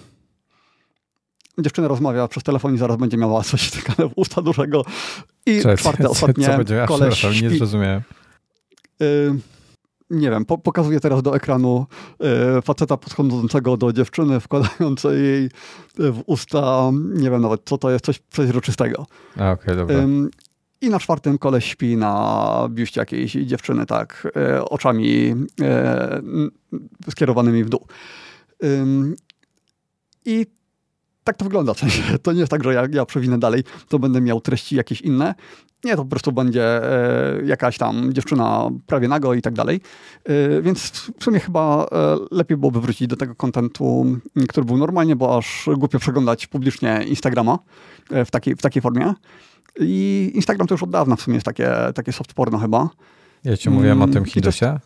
dziewczyna 1.58 1.88
rozmawia 1.88 2.28
przez 2.28 2.42
telefon 2.42 2.74
i 2.74 2.78
zaraz 2.78 2.96
będzie 2.96 3.16
miała 3.16 3.42
coś 3.42 3.70
w 3.70 4.12
usta 4.16 4.42
dużego. 4.42 4.84
I 5.46 5.62
Cześć, 5.62 5.82
czwarte, 5.82 6.08
ostatnie, 6.08 6.46
co 6.46 6.56
będzie? 6.56 6.84
koleś 6.88 7.18
śpi. 7.18 7.42
nie 7.42 7.50
zrozumiałem. 7.50 8.02
Y 9.02 9.34
nie 10.10 10.30
wiem, 10.30 10.44
po, 10.44 10.58
pokazuję 10.58 11.00
teraz 11.00 11.22
do 11.22 11.36
ekranu 11.36 11.86
y, 12.58 12.62
faceta 12.62 12.96
podchodzącego 12.96 13.76
do 13.76 13.92
dziewczyny, 13.92 14.40
wkładającej 14.40 15.22
jej 15.22 15.50
w 15.98 16.22
usta, 16.26 16.90
nie 17.14 17.30
wiem 17.30 17.42
nawet 17.42 17.60
co 17.64 17.78
to 17.78 17.90
jest, 17.90 18.04
coś 18.04 18.18
przeźroczystego. 18.18 19.06
Okej, 19.34 19.52
okay, 19.52 19.76
dobra. 19.76 19.96
Y, 19.96 20.06
I 20.80 20.90
na 20.90 20.98
czwartym 20.98 21.38
koleś 21.38 21.64
śpi 21.64 21.96
na 21.96 22.68
biuście 22.70 23.00
jakiejś 23.00 23.32
dziewczyny, 23.32 23.86
tak, 23.86 24.28
y, 24.58 24.64
oczami 24.64 25.34
y, 25.60 27.10
skierowanymi 27.10 27.64
w 27.64 27.68
dół. 27.68 27.86
I 30.24 30.46
tak 31.24 31.36
to 31.36 31.44
wygląda. 31.44 31.72
To 32.22 32.32
nie 32.32 32.40
jest 32.40 32.50
tak, 32.50 32.64
że 32.64 32.74
jak 32.74 32.94
ja 32.94 33.06
przewinę 33.06 33.38
dalej, 33.38 33.64
to 33.88 33.98
będę 33.98 34.20
miał 34.20 34.40
treści 34.40 34.76
jakieś 34.76 35.00
inne. 35.00 35.34
Nie, 35.84 35.96
to 35.96 36.02
po 36.02 36.10
prostu 36.10 36.32
będzie 36.32 36.64
e, 36.64 37.42
jakaś 37.44 37.78
tam 37.78 38.12
dziewczyna 38.12 38.70
prawie 38.86 39.08
nago 39.08 39.34
i 39.34 39.42
tak 39.42 39.54
dalej. 39.54 39.80
E, 40.24 40.62
więc 40.62 40.90
w 41.18 41.24
sumie 41.24 41.40
chyba 41.40 41.86
e, 41.92 42.16
lepiej 42.30 42.56
byłoby 42.56 42.80
wrócić 42.80 43.08
do 43.08 43.16
tego 43.16 43.34
kontentu, 43.34 44.06
który 44.48 44.64
był 44.64 44.76
normalnie, 44.76 45.16
bo 45.16 45.38
aż 45.38 45.68
głupio 45.76 45.98
przeglądać 45.98 46.46
publicznie 46.46 47.04
Instagrama 47.08 47.58
w 48.10 48.30
takiej, 48.30 48.56
w 48.56 48.62
takiej 48.62 48.82
formie. 48.82 49.14
I 49.80 50.30
Instagram 50.34 50.66
to 50.66 50.74
już 50.74 50.82
od 50.82 50.90
dawna 50.90 51.16
w 51.16 51.22
sumie 51.22 51.34
jest 51.34 51.46
takie, 51.46 51.70
takie 51.94 52.12
soft 52.12 52.34
porno 52.34 52.58
chyba. 52.58 52.88
Ja 53.44 53.56
ci 53.56 53.70
mówiłem 53.70 54.02
mm, 54.02 54.10
o 54.10 54.12
tym 54.12 54.24
Hidusie? 54.24 54.78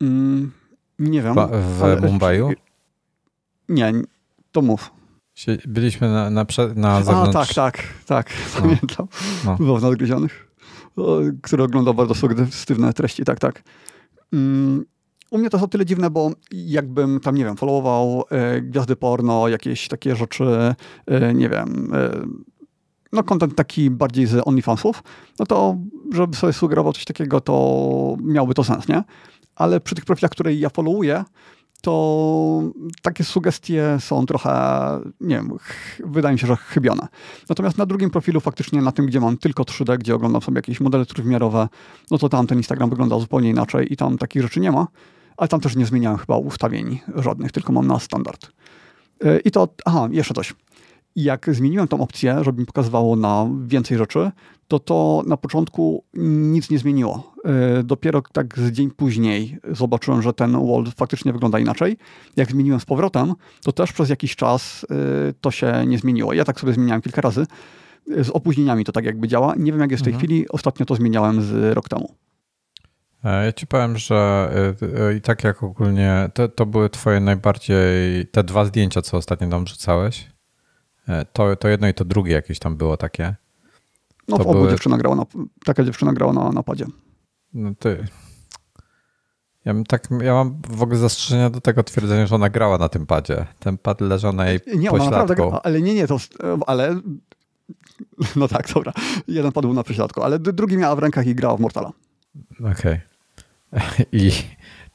Mm, 0.00 0.52
nie 0.98 1.22
wiem. 1.22 1.34
w 1.78 1.82
ale, 1.82 2.00
Mumbaiu? 2.00 2.50
Nie, 3.70 3.92
to 4.52 4.62
mów. 4.62 4.90
Byliśmy 5.66 6.08
na, 6.08 6.30
na, 6.30 6.46
na 6.74 7.02
zewnątrz. 7.02 7.36
A, 7.36 7.54
tak, 7.54 7.76
tak, 7.76 7.84
tak, 8.06 8.32
no. 8.54 8.60
pamiętam. 8.60 9.06
No. 9.44 9.78
W 9.78 9.82
Nadgryzionych, 9.82 10.48
który 11.42 11.62
oglądał 11.62 11.94
bardzo 11.94 12.14
sugestywne 12.14 12.92
treści, 12.92 13.24
tak, 13.24 13.38
tak. 13.38 13.62
Um, 14.32 14.84
u 15.30 15.38
mnie 15.38 15.50
to 15.50 15.56
jest 15.56 15.64
o 15.64 15.68
tyle 15.68 15.86
dziwne, 15.86 16.10
bo 16.10 16.30
jakbym 16.52 17.20
tam, 17.20 17.34
nie 17.34 17.44
wiem, 17.44 17.56
followował 17.56 18.24
e, 18.30 18.60
gwiazdy 18.60 18.96
porno, 18.96 19.48
jakieś 19.48 19.88
takie 19.88 20.16
rzeczy, 20.16 20.74
e, 21.06 21.34
nie 21.34 21.48
wiem, 21.48 21.90
e, 21.94 22.10
no 23.12 23.22
kontent 23.22 23.54
taki 23.54 23.90
bardziej 23.90 24.26
z 24.26 24.48
OnlyFansów, 24.48 25.02
no 25.38 25.46
to 25.46 25.76
żeby 26.14 26.36
sobie 26.36 26.52
sugerował 26.52 26.92
coś 26.92 27.04
takiego, 27.04 27.40
to 27.40 28.16
miałby 28.22 28.54
to 28.54 28.64
sens, 28.64 28.88
nie? 28.88 29.04
Ale 29.54 29.80
przy 29.80 29.94
tych 29.94 30.04
profilach, 30.04 30.30
które 30.30 30.54
ja 30.54 30.68
followuję, 30.68 31.24
to 31.80 32.62
takie 33.02 33.24
sugestie 33.24 33.96
są 34.00 34.26
trochę, 34.26 34.50
nie 35.20 35.36
wiem, 35.36 35.50
wydaje 36.04 36.32
mi 36.32 36.38
się, 36.38 36.46
że 36.46 36.56
chybione. 36.56 37.08
Natomiast 37.48 37.78
na 37.78 37.86
drugim 37.86 38.10
profilu, 38.10 38.40
faktycznie 38.40 38.82
na 38.82 38.92
tym, 38.92 39.06
gdzie 39.06 39.20
mam 39.20 39.36
tylko 39.36 39.62
3D, 39.62 39.98
gdzie 39.98 40.14
oglądam 40.14 40.42
sobie 40.42 40.58
jakieś 40.58 40.80
modele 40.80 41.06
trójwymiarowe, 41.06 41.68
no 42.10 42.18
to 42.18 42.28
tam 42.28 42.46
ten 42.46 42.58
Instagram 42.58 42.90
wygląda 42.90 43.18
zupełnie 43.18 43.50
inaczej 43.50 43.92
i 43.92 43.96
tam 43.96 44.18
takich 44.18 44.42
rzeczy 44.42 44.60
nie 44.60 44.72
ma, 44.72 44.86
ale 45.36 45.48
tam 45.48 45.60
też 45.60 45.76
nie 45.76 45.86
zmieniałem 45.86 46.18
chyba 46.18 46.36
ustawień 46.36 47.00
żadnych, 47.14 47.52
tylko 47.52 47.72
mam 47.72 47.86
na 47.86 47.98
standard. 47.98 48.52
E, 49.24 49.38
I 49.38 49.50
to, 49.50 49.68
aha, 49.84 50.08
jeszcze 50.12 50.34
coś 50.34 50.54
jak 51.16 51.54
zmieniłem 51.54 51.88
tą 51.88 52.00
opcję, 52.00 52.38
żeby 52.44 52.60
mi 52.60 52.66
pokazywało 52.66 53.16
na 53.16 53.48
więcej 53.66 53.98
rzeczy, 53.98 54.30
to 54.68 54.78
to 54.78 55.22
na 55.26 55.36
początku 55.36 56.04
nic 56.14 56.70
nie 56.70 56.78
zmieniło. 56.78 57.29
E, 57.44 57.82
dopiero 57.82 58.22
tak 58.32 58.58
z 58.58 58.70
dzień 58.70 58.90
później 58.90 59.58
zobaczyłem, 59.70 60.22
że 60.22 60.32
ten 60.32 60.52
wall 60.52 60.84
faktycznie 60.96 61.32
wygląda 61.32 61.58
inaczej. 61.58 61.96
Jak 62.36 62.50
zmieniłem 62.50 62.80
z 62.80 62.84
powrotem, 62.84 63.34
to 63.62 63.72
też 63.72 63.92
przez 63.92 64.10
jakiś 64.10 64.36
czas 64.36 64.86
e, 64.90 65.32
to 65.40 65.50
się 65.50 65.84
nie 65.86 65.98
zmieniło. 65.98 66.32
Ja 66.32 66.44
tak 66.44 66.60
sobie 66.60 66.72
zmieniałem 66.72 67.02
kilka 67.02 67.20
razy. 67.20 67.46
E, 68.16 68.24
z 68.24 68.30
opóźnieniami 68.30 68.84
to 68.84 68.92
tak 68.92 69.04
jakby 69.04 69.28
działa. 69.28 69.54
Nie 69.58 69.72
wiem 69.72 69.80
jak 69.80 69.90
jest 69.90 70.02
w 70.02 70.04
tej 70.04 70.12
mhm. 70.12 70.26
chwili. 70.26 70.48
Ostatnio 70.48 70.86
to 70.86 70.94
zmieniałem 70.94 71.42
z 71.42 71.74
rok 71.74 71.88
temu. 71.88 72.14
Ja 73.24 73.52
ci 73.52 73.66
powiem, 73.66 73.98
że 73.98 74.50
i 75.18 75.20
tak 75.20 75.44
jak 75.44 75.62
ogólnie, 75.62 76.30
to, 76.34 76.48
to 76.48 76.66
były 76.66 76.90
twoje 76.90 77.20
najbardziej, 77.20 78.26
te 78.26 78.44
dwa 78.44 78.64
zdjęcia, 78.64 79.02
co 79.02 79.16
ostatnio 79.16 79.48
tam 79.48 79.66
rzucałeś, 79.66 80.30
to, 81.32 81.56
to 81.56 81.68
jedno 81.68 81.88
i 81.88 81.94
to 81.94 82.04
drugie 82.04 82.32
jakieś 82.32 82.58
tam 82.58 82.76
było 82.76 82.96
takie. 82.96 83.34
No 84.28 84.38
to 84.38 84.44
w 84.44 84.46
obu 84.46 84.58
były... 84.58 84.70
dziewczyna 84.70 84.98
grała 84.98 85.16
na, 85.16 85.26
taka 85.64 85.84
dziewczyna 85.84 86.12
grała 86.12 86.32
na 86.32 86.52
napadzie. 86.52 86.86
No 87.54 87.74
ty. 87.78 88.06
Ja, 89.64 89.74
mam 89.74 89.84
tak, 89.84 90.08
ja 90.22 90.34
mam 90.34 90.62
w 90.68 90.82
ogóle 90.82 90.98
zastrzeżenia 90.98 91.50
do 91.50 91.60
tego 91.60 91.82
twierdzenia, 91.82 92.26
że 92.26 92.34
ona 92.34 92.50
grała 92.50 92.78
na 92.78 92.88
tym 92.88 93.06
padzie. 93.06 93.46
Ten 93.58 93.78
pad 93.78 94.00
leżał 94.00 94.32
na 94.32 94.48
jej 94.48 94.60
Nie, 94.76 94.90
ona 94.90 95.04
naprawdę 95.04 95.60
ale 95.62 95.82
nie, 95.82 95.94
nie, 95.94 96.06
to, 96.06 96.16
ale 96.66 97.00
no 98.36 98.48
tak, 98.48 98.72
dobra. 98.74 98.92
Jeden 99.28 99.52
padł 99.52 99.72
na 99.72 99.82
prześladku, 99.82 100.22
ale 100.22 100.38
drugi 100.38 100.76
miała 100.76 100.96
w 100.96 100.98
rękach 100.98 101.26
i 101.26 101.34
grała 101.34 101.56
w 101.56 101.60
Mortala. 101.60 101.92
Okej. 102.60 103.00
Okay. 103.72 104.06
I 104.12 104.32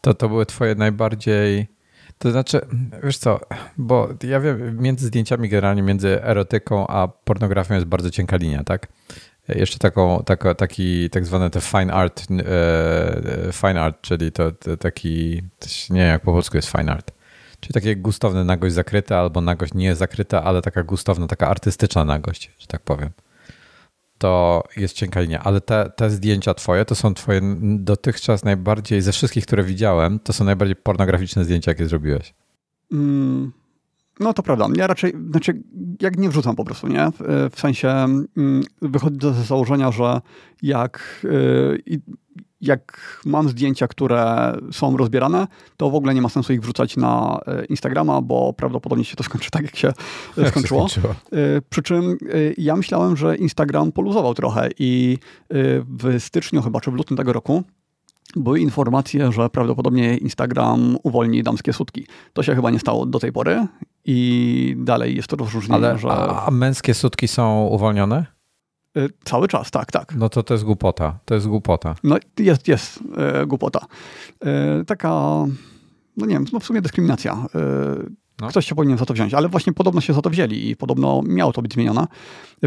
to, 0.02 0.14
to 0.14 0.30
były 0.30 0.46
twoje 0.46 0.76
najbardziej 0.76 1.76
to 2.20 2.32
znaczy, 2.32 2.62
wiesz 3.04 3.18
co, 3.18 3.40
bo 3.78 4.10
ja 4.24 4.40
wiem, 4.40 4.82
między 4.82 5.08
zdjęciami 5.08 5.50
generalnie, 5.50 5.84
między 5.84 6.24
erotyką 6.24 6.88
a 6.88 7.08
pornografią 7.08 7.74
jest 7.74 7.86
bardzo 7.86 8.12
cienka 8.12 8.38
linia, 8.38 8.64
tak? 8.64 8.88
Jeszcze 9.48 9.80
taką, 9.80 10.24
tako, 10.26 10.56
taki 10.56 11.10
tak 11.10 11.26
zwany 11.26 11.50
te 11.50 11.62
fine 11.62 11.94
art, 11.94 12.28
e, 12.32 13.52
fine 13.52 13.82
art, 13.82 14.02
czyli 14.02 14.32
to, 14.32 14.52
to 14.52 14.78
taki, 14.78 15.42
nie 15.90 16.00
wiem 16.00 16.10
jak 16.10 16.22
po 16.22 16.32
polsku 16.32 16.58
jest 16.58 16.72
fine 16.72 16.92
art, 16.92 17.12
czyli 17.60 17.74
takie 17.74 17.96
gustowne 17.96 18.44
nagość 18.44 18.76
zakryta 18.76 19.18
albo 19.18 19.42
nagość 19.42 19.74
nie 19.74 19.96
zakryta, 19.96 20.44
ale 20.44 20.62
taka 20.62 20.84
gustowna, 20.84 21.28
taka 21.28 21.48
artystyczna 21.48 22.06
nagość, 22.06 22.52
że 22.60 22.68
tak 22.68 22.82
powiem. 22.82 23.10
To 24.18 24.64
jest 24.78 24.96
cienka 24.96 25.22
linia, 25.22 25.44
ale 25.44 25.62
te, 25.62 25.92
te 25.96 26.10
zdjęcia 26.10 26.54
twoje 26.54 26.86
to 26.86 26.96
są 26.96 27.14
twoje 27.14 27.42
dotychczas 27.62 28.44
najbardziej, 28.44 29.02
ze 29.02 29.12
wszystkich, 29.12 29.46
które 29.46 29.64
widziałem, 29.64 30.20
to 30.20 30.34
są 30.34 30.46
najbardziej 30.46 30.76
pornograficzne 30.76 31.44
zdjęcia, 31.44 31.72
jakie 31.72 31.88
zrobiłeś. 31.88 32.34
Mm, 32.92 33.52
no 34.20 34.34
to 34.34 34.44
prawda. 34.44 34.68
Ja 34.76 34.88
raczej, 34.88 35.14
znaczy, 35.32 35.64
jak 36.02 36.18
nie 36.18 36.30
wrzucam 36.30 36.56
po 36.56 36.66
prostu, 36.66 36.88
nie? 36.88 37.12
W, 37.52 37.60
sensie 37.60 37.90
mm, 37.90 38.64
wychodzę 38.82 39.34
ze 39.34 39.44
założenia, 39.44 39.92
że 39.92 40.22
jak 40.62 41.26
yy, 41.88 42.00
jak 42.62 43.22
mam 43.26 43.50
zdjęcia, 43.50 43.88
które 43.88 44.54
są 44.72 44.98
rozbierane, 44.98 45.48
to 45.78 45.90
w 45.90 45.96
ogóle 45.96 46.14
nie 46.14 46.22
ma 46.22 46.30
sensu 46.30 46.54
ich 46.54 46.62
wrzucać 46.62 46.98
na 46.98 47.40
e, 47.48 47.66
Instagrama, 47.66 48.22
bo 48.22 48.54
prawdopodobnie 48.54 49.06
się 49.06 49.16
to 49.16 49.24
skończy 49.24 49.52
tak, 49.52 49.64
jak 49.64 49.76
się 49.76 49.94
jak 50.38 50.50
skończyło. 50.50 50.88
Się 50.88 51.02
e, 51.02 51.14
Przy 51.70 51.84
czym 51.84 52.18
ja 52.58 52.76
myślałem, 52.76 53.18
że 53.18 53.36
Instagram 53.36 53.92
poluzował 53.92 54.34
trochę 54.34 54.70
i 54.80 55.18
w 56.00 56.16
styczniu 56.20 56.62
chyba, 56.62 56.82
czy 56.82 56.92
w 56.92 56.94
lutym 56.94 57.18
tego 57.18 57.34
roku 57.34 57.64
były 58.36 58.60
informacje, 58.60 59.32
że 59.32 59.50
prawdopodobnie 59.50 60.18
Instagram 60.18 60.98
uwolni 61.04 61.44
damskie 61.44 61.74
sutki. 61.74 62.08
To 62.34 62.44
się 62.44 62.56
chyba 62.56 62.72
nie 62.72 62.80
stało 62.80 63.06
do 63.06 63.20
tej 63.20 63.32
pory 63.32 63.68
i 64.06 64.76
dalej 64.78 65.16
jest 65.16 65.28
to 65.28 65.36
rozróżnienie, 65.36 65.88
Ale, 65.88 65.98
że... 65.98 66.10
A 66.12 66.52
męskie 66.52 66.94
sutki 66.94 67.28
są 67.28 67.66
uwolnione? 67.66 68.26
Y, 68.98 69.10
cały 69.24 69.48
czas, 69.48 69.72
tak, 69.72 69.92
tak. 69.92 70.16
No 70.16 70.30
to 70.30 70.44
to 70.44 70.54
jest 70.54 70.64
głupota. 70.64 71.20
To 71.26 71.34
jest 71.34 71.48
głupota. 71.48 71.96
No 72.04 72.18
jest, 72.40 72.68
jest 72.68 73.00
e, 73.18 73.46
głupota. 73.46 73.86
E, 74.46 74.86
taka, 74.86 75.10
no 76.18 76.26
nie 76.26 76.34
wiem, 76.34 76.46
no 76.54 76.60
w 76.60 76.66
sumie 76.66 76.82
dyskryminacja. 76.82 77.32
E, 77.34 77.56
no. 78.42 78.48
Ktoś 78.48 78.66
się 78.66 78.76
powinien 78.76 78.98
za 78.98 79.06
to 79.06 79.14
wziąć, 79.14 79.34
ale 79.34 79.50
właśnie 79.50 79.74
podobno 79.74 80.02
się 80.02 80.14
za 80.14 80.22
to 80.22 80.30
wzięli 80.30 80.70
i 80.70 80.76
podobno 80.76 81.22
miało 81.26 81.54
to 81.54 81.62
być 81.62 81.74
zmienione. 81.74 82.08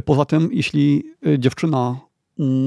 Poza 0.05 0.25
tym, 0.25 0.49
jeśli 0.53 1.05
dziewczyna 1.39 1.97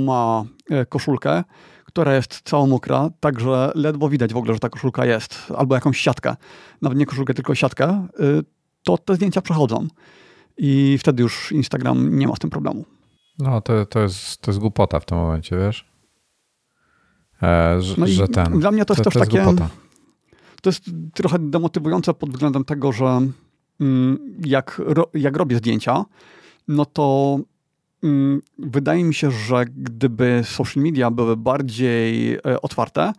ma 0.05 0.43
koszulkę, 0.89 1.43
która 1.91 2.15
jest 2.15 2.41
cała 2.43 2.65
mokra, 2.65 3.09
także 3.19 3.71
ledwo 3.75 4.09
widać 4.09 4.33
w 4.33 4.37
ogóle, 4.37 4.53
że 4.53 4.59
ta 4.59 4.69
koszulka 4.69 5.05
jest, 5.05 5.53
albo 5.57 5.75
jakąś 5.75 5.97
siatkę, 5.97 6.35
nawet 6.81 6.97
nie 6.97 7.05
koszulkę, 7.05 7.33
tylko 7.33 7.55
siatkę, 7.55 8.07
to 8.83 8.97
te 8.97 9.15
zdjęcia 9.15 9.41
przechodzą. 9.41 9.87
I 10.57 10.97
wtedy 10.99 11.23
już 11.23 11.51
Instagram 11.51 12.17
nie 12.17 12.27
ma 12.27 12.35
z 12.35 12.39
tym 12.39 12.49
problemu. 12.49 12.85
No, 13.39 13.61
to, 13.61 13.85
to, 13.85 13.99
jest, 13.99 14.41
to 14.41 14.51
jest 14.51 14.59
głupota 14.59 14.99
w 14.99 15.05
tym 15.05 15.17
momencie, 15.17 15.57
wiesz? 15.57 15.91
E, 17.43 17.81
że, 17.81 17.95
no 17.97 18.07
że 18.07 18.27
ten. 18.27 18.59
Dla 18.59 18.71
mnie 18.71 18.85
to 18.85 18.93
jest 18.93 19.03
to, 19.03 19.09
też 19.09 19.13
to 19.13 19.19
jest 19.19 19.31
takie. 19.31 19.43
Głupota. 19.43 19.69
To 20.61 20.69
jest 20.69 20.83
trochę 21.13 21.39
demotywujące 21.39 22.13
pod 22.13 22.29
względem 22.29 22.65
tego, 22.65 22.91
że 22.91 23.21
mm, 23.79 24.35
jak, 24.45 24.81
jak 25.13 25.37
robię 25.37 25.57
zdjęcia, 25.57 26.05
no 26.67 26.85
to 26.85 27.37
wydaje 28.59 29.03
mi 29.03 29.13
się, 29.13 29.31
że 29.31 29.65
gdyby 29.65 30.41
social 30.45 30.83
media 30.83 31.11
były 31.11 31.37
bardziej 31.37 32.33
e, 32.33 32.61
otwarte, 32.61 33.13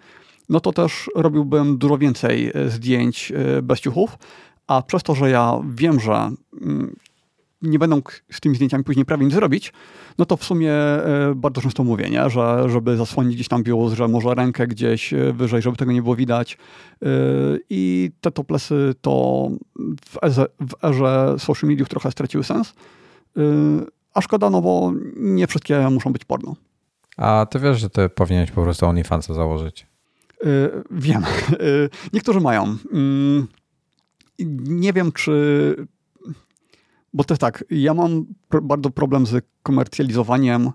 no 0.49 0.61
to 0.61 0.73
też 0.73 1.11
robiłbym 1.15 1.79
dużo 1.79 1.99
więcej 1.99 2.53
zdjęć 2.69 3.33
bez 3.63 3.81
ciuchów, 3.81 4.19
a 4.67 4.83
przez 4.83 5.03
to, 5.03 5.15
że 5.15 5.31
ja 5.31 5.61
wiem, 5.69 6.01
że 6.01 6.31
mm, 6.61 6.97
nie 7.63 7.79
będą 7.79 8.03
z 8.31 8.41
tymi 8.41 8.57
zdjęciami 8.57 8.85
później 8.85 9.05
prawie 9.05 9.25
nic 9.25 9.35
zrobić, 9.35 9.73
no 10.19 10.27
to 10.27 10.37
w 10.37 10.45
sumie 10.45 10.73
e, 10.73 11.33
bardzo 11.37 11.61
często 11.61 11.85
mówię, 11.85 12.11
nie? 12.11 12.31
Że, 12.31 12.65
żeby 12.71 12.97
zasłonić 12.97 13.35
gdzieś 13.35 13.49
tam 13.49 13.63
biust, 13.63 13.97
że 13.97 14.09
może 14.09 14.35
rękę 14.35 14.67
gdzieś 14.67 15.13
e, 15.13 15.33
wyżej, 15.33 15.63
żeby 15.63 15.77
tego 15.77 15.93
nie 15.93 16.03
było 16.03 16.17
widać. 16.17 16.59
E, 17.03 17.07
I 17.71 18.11
te 18.21 18.31
toplesy 18.31 18.95
to 19.01 19.49
w 20.67 20.85
erze 20.85 21.35
social 21.39 21.71
mediów 21.71 21.89
trochę 21.89 22.11
straciły 22.11 22.45
sens. 22.45 22.75
A 24.15 24.21
szkoda, 24.21 24.51
no 24.51 24.61
bo 24.61 24.93
nie 25.17 25.47
wszystkie 25.47 25.91
muszą 25.91 26.13
być 26.13 26.25
porno. 26.25 26.57
A 27.17 27.47
ty 27.51 27.59
wiesz, 27.59 27.81
że 27.81 27.91
ty 27.91 28.09
powinieneś 28.09 28.51
po 28.51 28.63
prostu 28.63 28.87
OnlyFansa 28.87 29.35
założyć? 29.35 29.87
Wiem. 30.91 31.23
Niektórzy 32.13 32.41
mają. 32.41 32.77
Mm, 32.93 33.47
nie 34.69 34.93
wiem, 34.93 35.13
czy 35.13 35.77
bo 37.15 37.25
jest 37.31 37.41
tak, 37.41 37.65
ja 37.71 37.95
mam 37.95 38.25
pr 38.49 38.63
bardzo 38.63 38.91
problem 38.91 39.27
z 39.27 39.45
komercjalizowaniem 39.63 40.71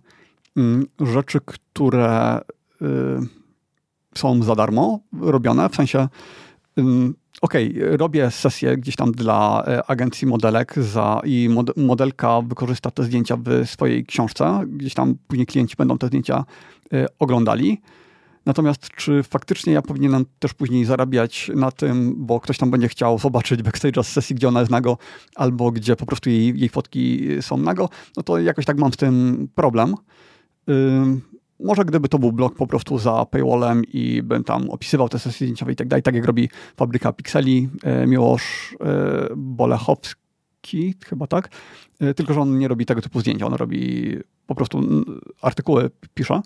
mm, 0.58 0.86
rzeczy, 1.00 1.40
które 1.46 2.42
y, 2.82 2.86
są 4.16 4.44
za 4.44 4.56
darmo 4.56 5.00
robione, 5.22 5.70
w 5.70 5.76
sensie 5.76 6.08
y, 6.78 6.82
okej, 7.42 7.72
okay, 7.72 7.98
robię 7.98 8.32
sesję 8.32 8.78
gdzieś 8.78 8.96
tam 8.96 9.12
dla 9.12 9.64
e, 9.68 9.90
agencji 9.90 10.28
modelek 10.28 10.74
za, 10.80 11.22
i 11.24 11.50
mod, 11.50 11.78
modelka 11.78 12.42
wykorzysta 12.42 12.92
te 12.92 13.04
zdjęcia 13.04 13.38
w 13.38 13.66
swojej 13.66 14.06
książce, 14.06 14.64
gdzieś 14.68 14.94
tam 14.94 15.16
później 15.28 15.46
klienci 15.46 15.76
będą 15.78 15.98
te 15.98 16.08
zdjęcia 16.08 16.46
y, 16.94 17.06
oglądali. 17.20 17.82
Natomiast 18.46 18.90
czy 18.90 19.24
faktycznie 19.24 19.74
ja 19.74 19.82
powinienem 19.82 20.26
też 20.40 20.54
później 20.54 20.86
zarabiać 20.86 21.52
na 21.56 21.72
tym, 21.72 22.14
bo 22.18 22.40
ktoś 22.40 22.58
tam 22.58 22.72
będzie 22.72 22.88
chciał 22.88 23.20
zobaczyć 23.20 23.64
backstage 23.64 24.04
z 24.04 24.08
sesji, 24.08 24.36
gdzie 24.36 24.48
ona 24.48 24.60
jest 24.60 24.72
nago, 24.72 24.98
albo 25.36 25.72
gdzie 25.72 25.96
po 25.96 26.06
prostu 26.06 26.30
jej, 26.30 26.60
jej 26.60 26.70
fotki 26.70 27.28
są 27.42 27.58
nago, 27.58 27.90
no 28.18 28.24
to 28.24 28.40
jakoś 28.40 28.66
tak 28.66 28.78
mam 28.78 28.94
z 28.94 28.98
tym 28.98 29.48
problem. 29.56 29.96
Może 31.60 31.86
gdyby 31.86 32.10
to 32.10 32.20
był 32.20 32.32
blog 32.32 32.55
po 32.55 32.68
prostu 32.68 32.97
za 32.97 33.26
paywallem 33.26 33.84
i 33.86 34.22
bym 34.24 34.43
tam 34.43 34.70
opisywał 34.70 35.10
te 35.10 35.20
sesje 35.20 35.47
zdjęciowe 35.47 35.72
i 35.72 35.76
tak 35.76 35.88
dalej, 35.88 36.03
tak 36.03 36.16
jak 36.16 36.26
robi 36.26 36.49
Fabryka 36.76 37.14
Pixeli, 37.14 37.70
yy, 37.84 38.08
Miłosz 38.08 38.76
yy, 38.80 39.36
Bolechowski, 39.36 40.95
chyba 41.05 41.28
tak, 41.28 41.49
yy, 41.99 42.14
tylko 42.14 42.34
że 42.34 42.41
on 42.41 42.58
nie 42.58 42.68
robi 42.68 42.86
tego 42.86 43.01
typu 43.01 43.20
zdjęcia, 43.20 43.47
on 43.47 43.53
robi 43.53 44.14
po 44.47 44.55
prostu 44.55 44.82
artykuły, 45.41 45.89
pisze. 46.14 46.41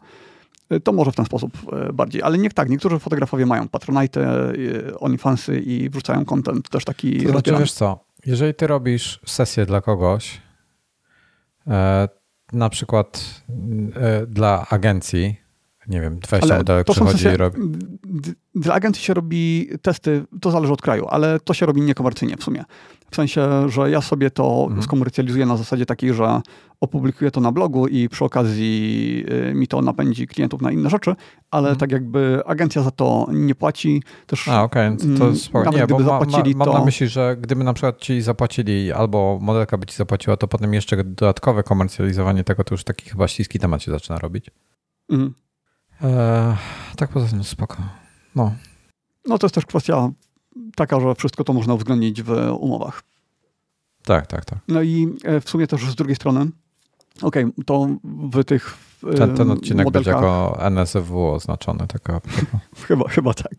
To 0.84 0.92
może 0.92 1.12
w 1.12 1.16
ten 1.16 1.26
sposób 1.26 1.52
e, 1.72 1.94
bardziej. 1.94 2.22
Ale 2.22 2.38
niech 2.38 2.54
tak, 2.54 2.70
niektórzy 2.70 3.00
fotografowie 3.00 3.46
mają 3.46 3.68
Patronite, 3.68 4.22
e, 4.22 4.54
OnlyFansy 5.00 5.60
i 5.60 5.90
wrzucają 5.90 6.26
content 6.26 6.70
też 6.70 6.86
taki 6.86 7.24
To 7.24 7.32
znaczy, 7.32 7.56
wiesz 7.60 7.74
co, 7.74 8.06
jeżeli 8.26 8.54
ty 8.54 8.68
robisz 8.68 9.20
sesję 9.26 9.66
dla 9.66 9.82
kogoś, 9.82 10.42
e, 11.68 12.08
na 12.54 12.70
przykład 12.70 13.44
dla 14.28 14.68
agencji, 14.70 15.36
nie 15.88 16.02
wiem, 16.02 16.20
20 16.20 16.58
modelek 16.58 16.88
przychodzi 16.92 17.28
i 17.28 17.38
robi. 17.38 17.58
Dla 18.56 18.74
agencji 18.74 19.04
się 19.04 19.14
robi 19.14 19.70
testy, 19.82 20.24
to 20.42 20.52
zależy 20.52 20.74
od 20.74 20.82
kraju, 20.82 21.08
ale 21.10 21.40
to 21.40 21.54
się 21.54 21.66
robi 21.66 21.82
niekomercyjnie 21.82 22.38
w 22.38 22.44
sumie. 22.44 22.64
W 23.12 23.16
sensie, 23.16 23.70
że 23.70 23.92
ja 23.92 24.02
sobie 24.02 24.32
to 24.32 24.64
mhm. 24.64 24.84
skomercjalizuję 24.84 25.46
na 25.46 25.58
zasadzie 25.58 25.86
takiej, 25.86 26.14
że 26.14 26.42
opublikuję 26.82 27.32
to 27.32 27.42
na 27.42 27.52
blogu 27.52 27.88
i 27.88 28.10
przy 28.10 28.26
okazji 28.26 29.26
y, 29.50 29.54
mi 29.54 29.68
to 29.68 29.82
napędzi 29.82 30.28
klientów 30.28 30.62
na 30.62 30.72
inne 30.72 30.90
rzeczy, 30.90 31.16
ale 31.52 31.70
mhm. 31.70 31.80
tak 31.80 31.92
jakby 31.92 32.42
agencja 32.46 32.82
za 32.82 32.92
to 32.92 33.28
nie 33.32 33.56
płaci. 33.56 34.04
Też, 34.28 34.48
A, 34.48 34.64
okej, 34.64 34.88
okay. 34.88 35.18
to, 35.18 35.26
to 35.26 35.36
spoko. 35.36 35.72
Nie, 35.72 35.88
bo 35.88 36.00
ma, 36.00 36.06
zapłacili, 36.06 36.56
ma, 36.56 36.66
mam 36.66 36.74
to... 36.74 36.80
na 36.80 36.86
myśli, 36.86 37.08
że 37.08 37.38
gdyby 37.42 37.64
na 37.64 37.74
przykład 37.74 38.00
ci 38.00 38.22
zapłacili 38.22 38.92
albo 38.92 39.40
modelka 39.42 39.78
by 39.78 39.86
ci 39.86 39.96
zapłaciła, 39.96 40.38
to 40.38 40.48
potem 40.48 40.74
jeszcze 40.74 41.04
dodatkowe 41.04 41.64
komercjalizowanie 41.64 42.44
tego, 42.44 42.64
to 42.64 42.74
już 42.74 42.84
taki 42.84 43.10
chyba 43.10 43.28
śliski 43.28 43.60
temat 43.60 43.84
się 43.84 43.92
zaczyna 43.92 44.20
robić. 44.20 44.52
Mhm. 45.10 45.34
E, 46.04 46.58
tak 46.96 47.10
poza 47.10 47.28
tym 47.28 47.44
spoko. 47.44 47.78
No. 48.36 48.54
no 49.28 49.38
to 49.38 49.46
jest 49.46 49.56
też 49.56 49.66
kwestia 49.66 50.12
taka, 50.76 51.00
że 51.00 51.16
wszystko 51.16 51.44
to 51.44 51.54
można 51.54 51.74
uwzględnić 51.74 52.24
w 52.24 52.32
umowach. 52.60 53.04
Tak, 54.04 54.28
tak, 54.28 54.46
tak. 54.46 54.60
No 54.68 54.82
i 54.82 55.18
e, 55.24 55.42
w 55.42 55.50
sumie 55.50 55.68
też 55.68 55.92
z 55.92 55.96
drugiej 55.96 56.16
strony, 56.16 56.48
okej, 57.22 57.44
okay, 57.44 57.66
to 57.66 57.88
w 58.34 58.44
tych 58.44 58.78
ten, 59.18 59.36
ten 59.36 59.52
odcinek 59.52 59.86
modelkach, 59.86 60.14
będzie 60.14 60.28
jako 60.28 60.66
NSFW 60.66 61.28
oznaczony. 61.28 61.88
Taka, 61.88 62.22
chyba, 62.88 63.10
chyba 63.10 63.34
tak. 63.34 63.54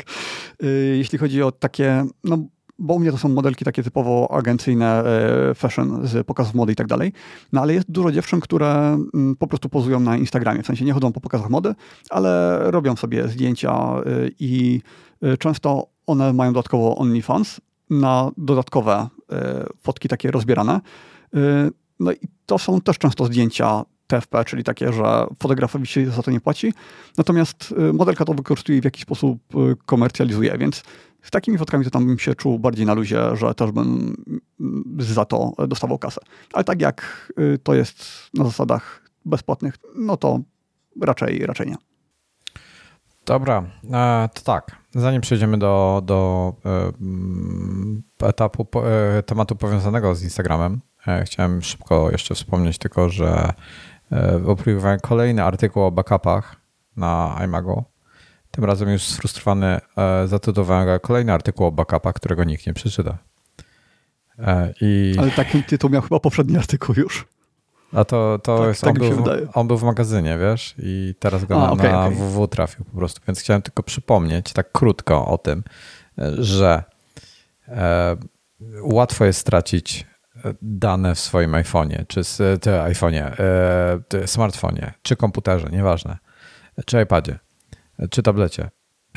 E, 0.62 0.66
jeśli 0.68 1.18
chodzi 1.18 1.43
o 1.43 1.53
takie, 1.53 2.05
no 2.24 2.38
bo 2.78 2.95
u 2.95 2.99
mnie 2.99 3.11
to 3.11 3.18
są 3.18 3.28
modelki 3.28 3.64
takie 3.64 3.82
typowo 3.82 4.28
agencyjne, 4.30 5.05
e, 5.05 5.55
fashion 5.55 6.07
z 6.07 6.26
pokazów 6.26 6.55
mody 6.55 6.72
i 6.72 6.76
tak 6.76 6.86
dalej. 6.86 7.12
No 7.53 7.61
ale 7.61 7.74
jest 7.74 7.90
dużo 7.90 8.12
dziewczyn, 8.12 8.40
które 8.40 8.99
mm, 9.14 9.36
po 9.36 9.47
prostu 9.47 9.68
pozują 9.68 10.01
na 10.01 10.16
Instagramie, 10.16 10.62
w 10.62 10.66
sensie 10.66 10.84
nie 10.84 10.93
chodzą 10.93 11.12
po 11.12 11.20
pokazach 11.20 11.51
mody, 11.51 11.74
ale 12.11 12.59
robią 12.70 12.97
sobie 12.97 13.28
zdjęcia 13.28 13.72
e, 13.72 14.03
i 14.38 14.80
e, 15.22 15.36
często 15.36 15.91
one 16.12 16.32
mają 16.32 16.52
dodatkowo 16.52 16.96
OnlyFans 16.96 17.60
na 17.90 18.30
dodatkowe 18.36 19.08
fotki 19.82 20.08
takie 20.08 20.30
rozbierane. 20.30 20.80
No 22.00 22.12
i 22.12 22.28
to 22.46 22.58
są 22.58 22.80
też 22.80 22.98
często 22.98 23.24
zdjęcia 23.24 23.84
TFP, 24.06 24.44
czyli 24.44 24.64
takie, 24.64 24.92
że 24.92 25.26
fotografowi 25.42 25.86
się 25.86 26.10
za 26.10 26.22
to 26.22 26.30
nie 26.30 26.40
płaci, 26.40 26.72
natomiast 27.18 27.74
modelka 27.92 28.24
to 28.24 28.34
wykorzystuje 28.34 28.78
i 28.78 28.80
w 28.80 28.84
jakiś 28.84 29.02
sposób 29.02 29.38
komercjalizuje, 29.86 30.58
więc 30.58 30.82
z 31.22 31.30
takimi 31.30 31.58
fotkami 31.58 31.84
to 31.84 31.90
tam 31.90 32.06
bym 32.06 32.18
się 32.18 32.34
czuł 32.34 32.58
bardziej 32.58 32.86
na 32.86 32.94
luzie, 32.94 33.36
że 33.36 33.54
też 33.54 33.70
bym 33.70 34.16
za 34.98 35.24
to 35.24 35.52
dostawał 35.68 35.98
kasę. 35.98 36.20
Ale 36.52 36.64
tak 36.64 36.80
jak 36.80 37.32
to 37.62 37.74
jest 37.74 38.04
na 38.34 38.44
zasadach 38.44 39.10
bezpłatnych, 39.24 39.74
no 39.96 40.16
to 40.16 40.40
raczej, 41.00 41.46
raczej 41.46 41.66
nie. 41.66 41.76
Dobra, 43.26 43.64
e, 43.92 44.28
to 44.34 44.42
tak. 44.42 44.76
Zanim 44.94 45.20
przejdziemy 45.20 45.58
do, 45.58 46.02
do 46.04 46.52
e, 48.22 48.28
etapu, 48.28 48.66
e, 49.18 49.22
tematu 49.22 49.56
powiązanego 49.56 50.14
z 50.14 50.22
Instagramem, 50.22 50.80
chciałem 51.24 51.62
szybko 51.62 52.10
jeszcze 52.10 52.34
wspomnieć 52.34 52.78
tylko, 52.78 53.08
że 53.08 53.52
opublikowałem 54.46 55.00
kolejny 55.00 55.44
artykuł 55.44 55.82
o 55.82 55.90
backupach 55.90 56.56
na 56.96 57.38
iMago 57.44 57.84
tym 58.52 58.64
razem 58.64 58.88
już 58.88 59.02
sfrustrowany 59.02 59.80
zatytułowałem 60.26 61.00
kolejny 61.00 61.32
artykuł 61.32 61.66
o 61.66 61.72
backupach, 61.72 62.14
którego 62.14 62.44
nikt 62.44 62.66
nie 62.66 62.74
przeczyta. 62.74 63.18
I... 64.80 65.14
Ale 65.18 65.30
taki 65.30 65.62
tytuł 65.62 65.90
miał 65.90 66.02
chyba 66.02 66.20
poprzedni 66.20 66.56
artykuł 66.56 66.94
już. 66.98 67.26
A 67.93 68.05
to, 68.05 68.38
to 68.43 68.59
tak, 68.59 68.68
jest, 68.68 68.80
tak 68.80 68.90
on, 68.90 68.99
był, 68.99 69.24
on 69.55 69.68
był 69.68 69.78
w 69.78 69.82
magazynie, 69.82 70.38
wiesz, 70.38 70.74
i 70.78 71.14
teraz 71.18 71.45
go 71.45 71.57
A, 71.57 71.66
na, 71.66 71.72
okay, 71.72 71.93
na 71.93 72.05
okay. 72.07 72.14
www 72.14 72.49
trafił 72.49 72.84
po 72.84 72.97
prostu. 72.97 73.20
Więc 73.26 73.40
chciałem 73.40 73.62
tylko 73.62 73.82
przypomnieć 73.82 74.53
tak 74.53 74.72
krótko 74.72 75.26
o 75.26 75.38
tym, 75.38 75.64
że 76.38 76.82
e, 77.68 78.16
łatwo 78.82 79.24
jest 79.24 79.40
stracić 79.40 80.07
dane 80.62 81.14
w 81.14 81.20
swoim 81.20 81.53
iPhone'ie, 81.53 82.07
czy 82.07 82.20
iPhone'ie, 82.70 83.32
e, 84.14 84.26
smartfonie, 84.26 84.93
czy 85.03 85.16
komputerze, 85.16 85.68
nieważne, 85.72 86.18
czy 86.86 87.03
iPadzie 87.03 87.38
czy 88.11 88.22
tablecie. 88.22 88.70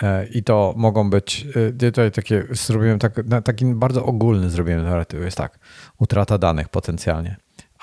E, 0.03 0.27
I 0.27 0.43
to 0.43 0.73
mogą 0.77 1.09
być, 1.09 1.47
e, 1.79 1.91
tutaj 1.91 2.11
takie, 2.11 2.47
zrobiłem 2.51 2.99
tak, 2.99 3.13
taki 3.43 3.65
bardzo 3.65 4.05
ogólny 4.05 4.49
zrobiłem 4.49 4.83
narratyw, 4.83 5.23
jest 5.23 5.37
tak, 5.37 5.59
utrata 5.97 6.37
danych 6.37 6.69
potencjalnie, 6.69 7.35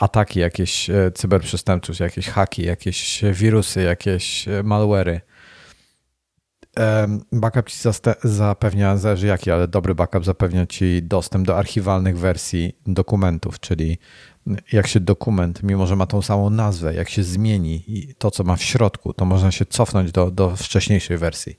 ataki 0.02 0.40
jakieś 0.40 0.90
e, 0.90 1.10
cyberprzestępczość, 1.14 2.00
jakieś 2.00 2.28
haki, 2.28 2.62
jakieś 2.62 3.24
wirusy, 3.32 3.82
jakieś 3.82 4.46
malwery. 4.64 5.20
Backup 7.32 7.68
ci 7.68 7.78
zapewnia, 8.22 8.96
zależy 8.96 9.26
jaki, 9.26 9.50
ale 9.50 9.68
dobry 9.68 9.94
backup 9.94 10.24
zapewnia 10.24 10.66
ci 10.66 11.02
dostęp 11.02 11.46
do 11.46 11.58
archiwalnych 11.58 12.18
wersji 12.18 12.76
dokumentów, 12.86 13.60
czyli 13.60 13.98
jak 14.72 14.86
się 14.86 15.00
dokument, 15.00 15.62
mimo 15.62 15.86
że 15.86 15.96
ma 15.96 16.06
tą 16.06 16.22
samą 16.22 16.50
nazwę, 16.50 16.94
jak 16.94 17.08
się 17.08 17.22
zmieni 17.22 17.84
i 17.86 18.14
to, 18.14 18.30
co 18.30 18.44
ma 18.44 18.56
w 18.56 18.62
środku, 18.62 19.12
to 19.12 19.24
można 19.24 19.50
się 19.50 19.66
cofnąć 19.66 20.12
do, 20.12 20.30
do 20.30 20.56
wcześniejszej 20.56 21.18
wersji. 21.18 21.58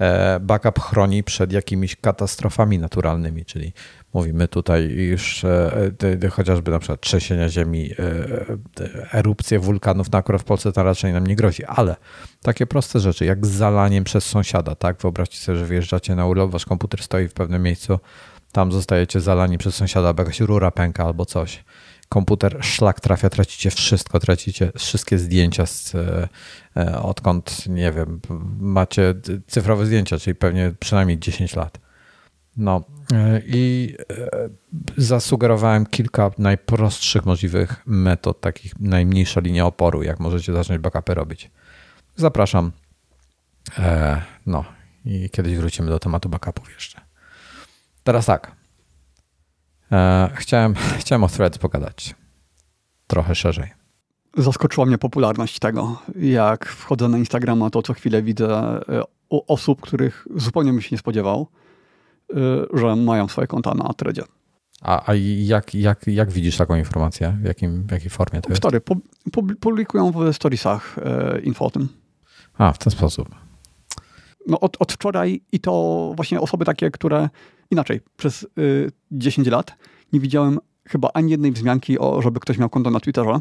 E, 0.00 0.40
backup 0.40 0.80
chroni 0.80 1.24
przed 1.24 1.52
jakimiś 1.52 1.96
katastrofami 1.96 2.78
naturalnymi, 2.78 3.44
czyli 3.44 3.72
mówimy 4.14 4.48
tutaj 4.48 4.90
już 4.90 5.44
e, 5.44 6.30
chociażby 6.30 6.70
na 6.70 6.78
przykład 6.78 7.00
trzęsienia 7.00 7.48
ziemi, 7.48 7.90
e, 7.92 9.18
erupcje 9.18 9.58
wulkanów, 9.58 10.12
na 10.12 10.18
akurat 10.18 10.40
w 10.40 10.44
Polsce 10.44 10.72
to 10.72 10.82
raczej 10.82 11.12
nam 11.12 11.26
nie 11.26 11.36
grozi, 11.36 11.64
ale 11.64 11.96
takie 12.42 12.66
proste 12.66 13.00
rzeczy, 13.00 13.24
jak 13.24 13.46
zalaniem 13.46 14.04
przez 14.04 14.24
sąsiada, 14.24 14.74
tak? 14.74 14.96
Wyobraźcie 15.02 15.38
sobie, 15.38 15.58
że 15.58 15.64
wyjeżdżacie 15.64 16.14
na 16.14 16.26
urlop, 16.26 16.50
wasz 16.50 16.64
komputer 16.64 17.02
stoi 17.02 17.28
w 17.28 17.32
pewnym 17.32 17.62
miejscu, 17.62 17.98
tam 18.52 18.72
zostajecie 18.72 19.20
zalani 19.20 19.58
przez 19.58 19.74
sąsiada, 19.74 20.12
bo 20.12 20.22
jakaś 20.22 20.40
rura 20.40 20.70
pęka 20.70 21.04
albo 21.04 21.26
coś 21.26 21.64
komputer 22.08 22.58
szlak 22.64 23.00
trafia, 23.00 23.30
tracicie 23.30 23.70
wszystko, 23.70 24.20
tracicie 24.20 24.72
wszystkie 24.78 25.18
zdjęcia 25.18 25.66
z, 25.66 25.94
e, 25.94 27.02
odkąd, 27.02 27.68
nie 27.68 27.92
wiem, 27.92 28.20
macie 28.58 29.14
cyfrowe 29.46 29.86
zdjęcia, 29.86 30.18
czyli 30.18 30.34
pewnie 30.34 30.72
przynajmniej 30.80 31.18
10 31.18 31.56
lat. 31.56 31.78
No 32.56 32.84
e, 33.12 33.42
i 33.46 33.94
zasugerowałem 34.96 35.86
kilka 35.86 36.30
najprostszych 36.38 37.26
możliwych 37.26 37.82
metod, 37.86 38.40
takich 38.40 38.80
najmniejsza 38.80 39.40
linia 39.40 39.66
oporu, 39.66 40.02
jak 40.02 40.20
możecie 40.20 40.52
zacząć 40.52 40.80
backupy 40.80 41.14
robić. 41.14 41.50
Zapraszam. 42.16 42.72
No 44.46 44.64
i 45.04 45.30
kiedyś 45.30 45.56
wrócimy 45.56 45.88
do 45.88 45.98
tematu 45.98 46.28
backupów 46.28 46.74
jeszcze. 46.74 47.00
Teraz 48.04 48.26
tak. 48.26 48.63
E, 49.94 50.30
chciałem, 50.34 50.74
chciałem 51.00 51.24
o 51.24 51.28
Threads 51.28 51.58
pogadać 51.58 52.14
trochę 53.06 53.34
szerzej. 53.34 53.70
Zaskoczyła 54.36 54.86
mnie 54.86 54.98
popularność 54.98 55.58
tego. 55.58 56.02
Jak 56.16 56.66
wchodzę 56.66 57.08
na 57.08 57.18
Instagrama, 57.18 57.70
to 57.70 57.82
co 57.82 57.92
chwilę 57.94 58.22
widzę 58.22 58.80
e, 58.88 59.02
osób, 59.30 59.80
których 59.80 60.28
zupełnie 60.36 60.72
bym 60.72 60.80
się 60.80 60.88
nie 60.92 60.98
spodziewał, 60.98 61.48
e, 62.30 62.36
że 62.72 62.96
mają 62.96 63.28
swoje 63.28 63.46
konta 63.46 63.74
na 63.74 63.92
Threadzie. 63.92 64.22
A, 64.82 65.10
a 65.10 65.14
jak, 65.36 65.74
jak, 65.74 66.06
jak 66.06 66.30
widzisz 66.30 66.56
taką 66.56 66.76
informację? 66.76 67.36
W, 67.42 67.44
jakim, 67.44 67.86
w 67.86 67.90
jakiej 67.90 68.10
formie 68.10 68.40
to 68.40 68.48
jest? 68.48 68.62
Story. 68.62 68.80
Publikują 69.60 70.12
w 70.12 70.32
storiesach 70.32 70.96
info 71.42 71.64
o 71.64 71.70
tym. 71.70 71.88
A, 72.58 72.72
w 72.72 72.78
ten 72.78 72.90
sposób. 72.90 73.43
No 74.46 74.60
od, 74.60 74.76
od 74.80 74.92
wczoraj 74.92 75.40
i 75.52 75.60
to 75.60 76.12
właśnie 76.16 76.40
osoby 76.40 76.64
takie, 76.64 76.90
które 76.90 77.28
inaczej, 77.70 78.00
przez 78.16 78.46
y, 78.58 78.90
10 79.10 79.48
lat 79.48 79.76
nie 80.12 80.20
widziałem 80.20 80.58
chyba 80.88 81.10
ani 81.14 81.30
jednej 81.30 81.52
wzmianki, 81.52 81.98
o, 81.98 82.22
żeby 82.22 82.40
ktoś 82.40 82.58
miał 82.58 82.68
konto 82.68 82.90
na 82.90 83.00
Twitterze. 83.00 83.40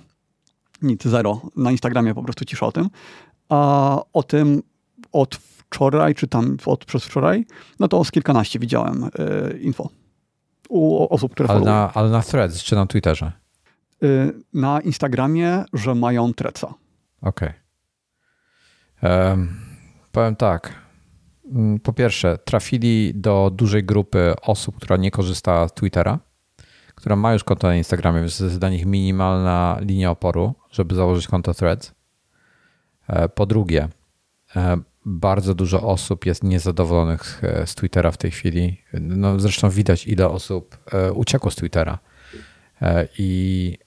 Nic, 0.81 1.03
zero. 1.03 1.41
Na 1.55 1.71
Instagramie 1.71 2.13
po 2.13 2.23
prostu 2.23 2.45
cisza 2.45 2.65
o 2.65 2.71
tym. 2.71 2.89
A 3.49 3.99
o 4.13 4.23
tym 4.23 4.63
od 5.11 5.35
wczoraj, 5.35 6.15
czy 6.15 6.27
tam 6.27 6.57
od 6.65 6.85
przez 6.85 7.05
wczoraj, 7.05 7.45
no 7.79 7.87
to 7.87 8.03
z 8.03 8.11
kilkanaście 8.11 8.59
widziałem 8.59 9.03
y, 9.03 9.59
info 9.59 9.89
u 10.69 11.07
osób, 11.13 11.31
które 11.31 11.49
ale 11.49 11.61
na, 11.61 11.91
ale 11.93 12.09
na 12.09 12.21
Threads 12.21 12.63
czy 12.63 12.75
na 12.75 12.85
Twitterze? 12.85 13.31
Y, 14.03 14.33
na 14.53 14.81
Instagramie, 14.81 15.63
że 15.73 15.95
mają 15.95 16.33
Threadsa. 16.33 16.73
Okej. 17.21 17.49
Okay. 18.99 19.29
Um, 19.29 19.59
powiem 20.11 20.35
tak. 20.35 20.82
Mm, 21.53 21.79
po 21.79 21.93
pierwsze, 21.93 22.37
trafili 22.37 23.11
do 23.15 23.51
dużej 23.53 23.83
grupy 23.83 24.33
osób, 24.41 24.75
która 24.77 24.97
nie 24.97 25.11
korzysta 25.11 25.67
z 25.67 25.73
Twittera, 25.73 26.19
która 26.95 27.15
ma 27.15 27.33
już 27.33 27.43
konto 27.43 27.67
na 27.67 27.75
Instagramie, 27.75 28.19
więc 28.19 28.39
jest 28.39 28.59
dla 28.59 28.69
nich 28.69 28.85
minimalna 28.85 29.77
linia 29.81 30.11
oporu, 30.11 30.53
żeby 30.71 30.95
założyć 30.95 31.27
konto 31.27 31.53
Threads. 31.53 31.93
E, 33.07 33.29
po 33.29 33.45
drugie, 33.45 33.87
e, 34.55 34.77
bardzo 35.05 35.55
dużo 35.55 35.81
osób 35.81 36.25
jest 36.25 36.43
niezadowolonych 36.43 37.43
e, 37.43 37.67
z 37.67 37.75
Twittera 37.75 38.11
w 38.11 38.17
tej 38.17 38.31
chwili. 38.31 38.81
No, 38.93 39.39
zresztą 39.39 39.69
widać, 39.69 40.07
ile 40.07 40.29
osób 40.29 40.77
uciekło 41.13 41.51
z 41.51 41.55
Twittera. 41.55 41.99
I 43.17 43.77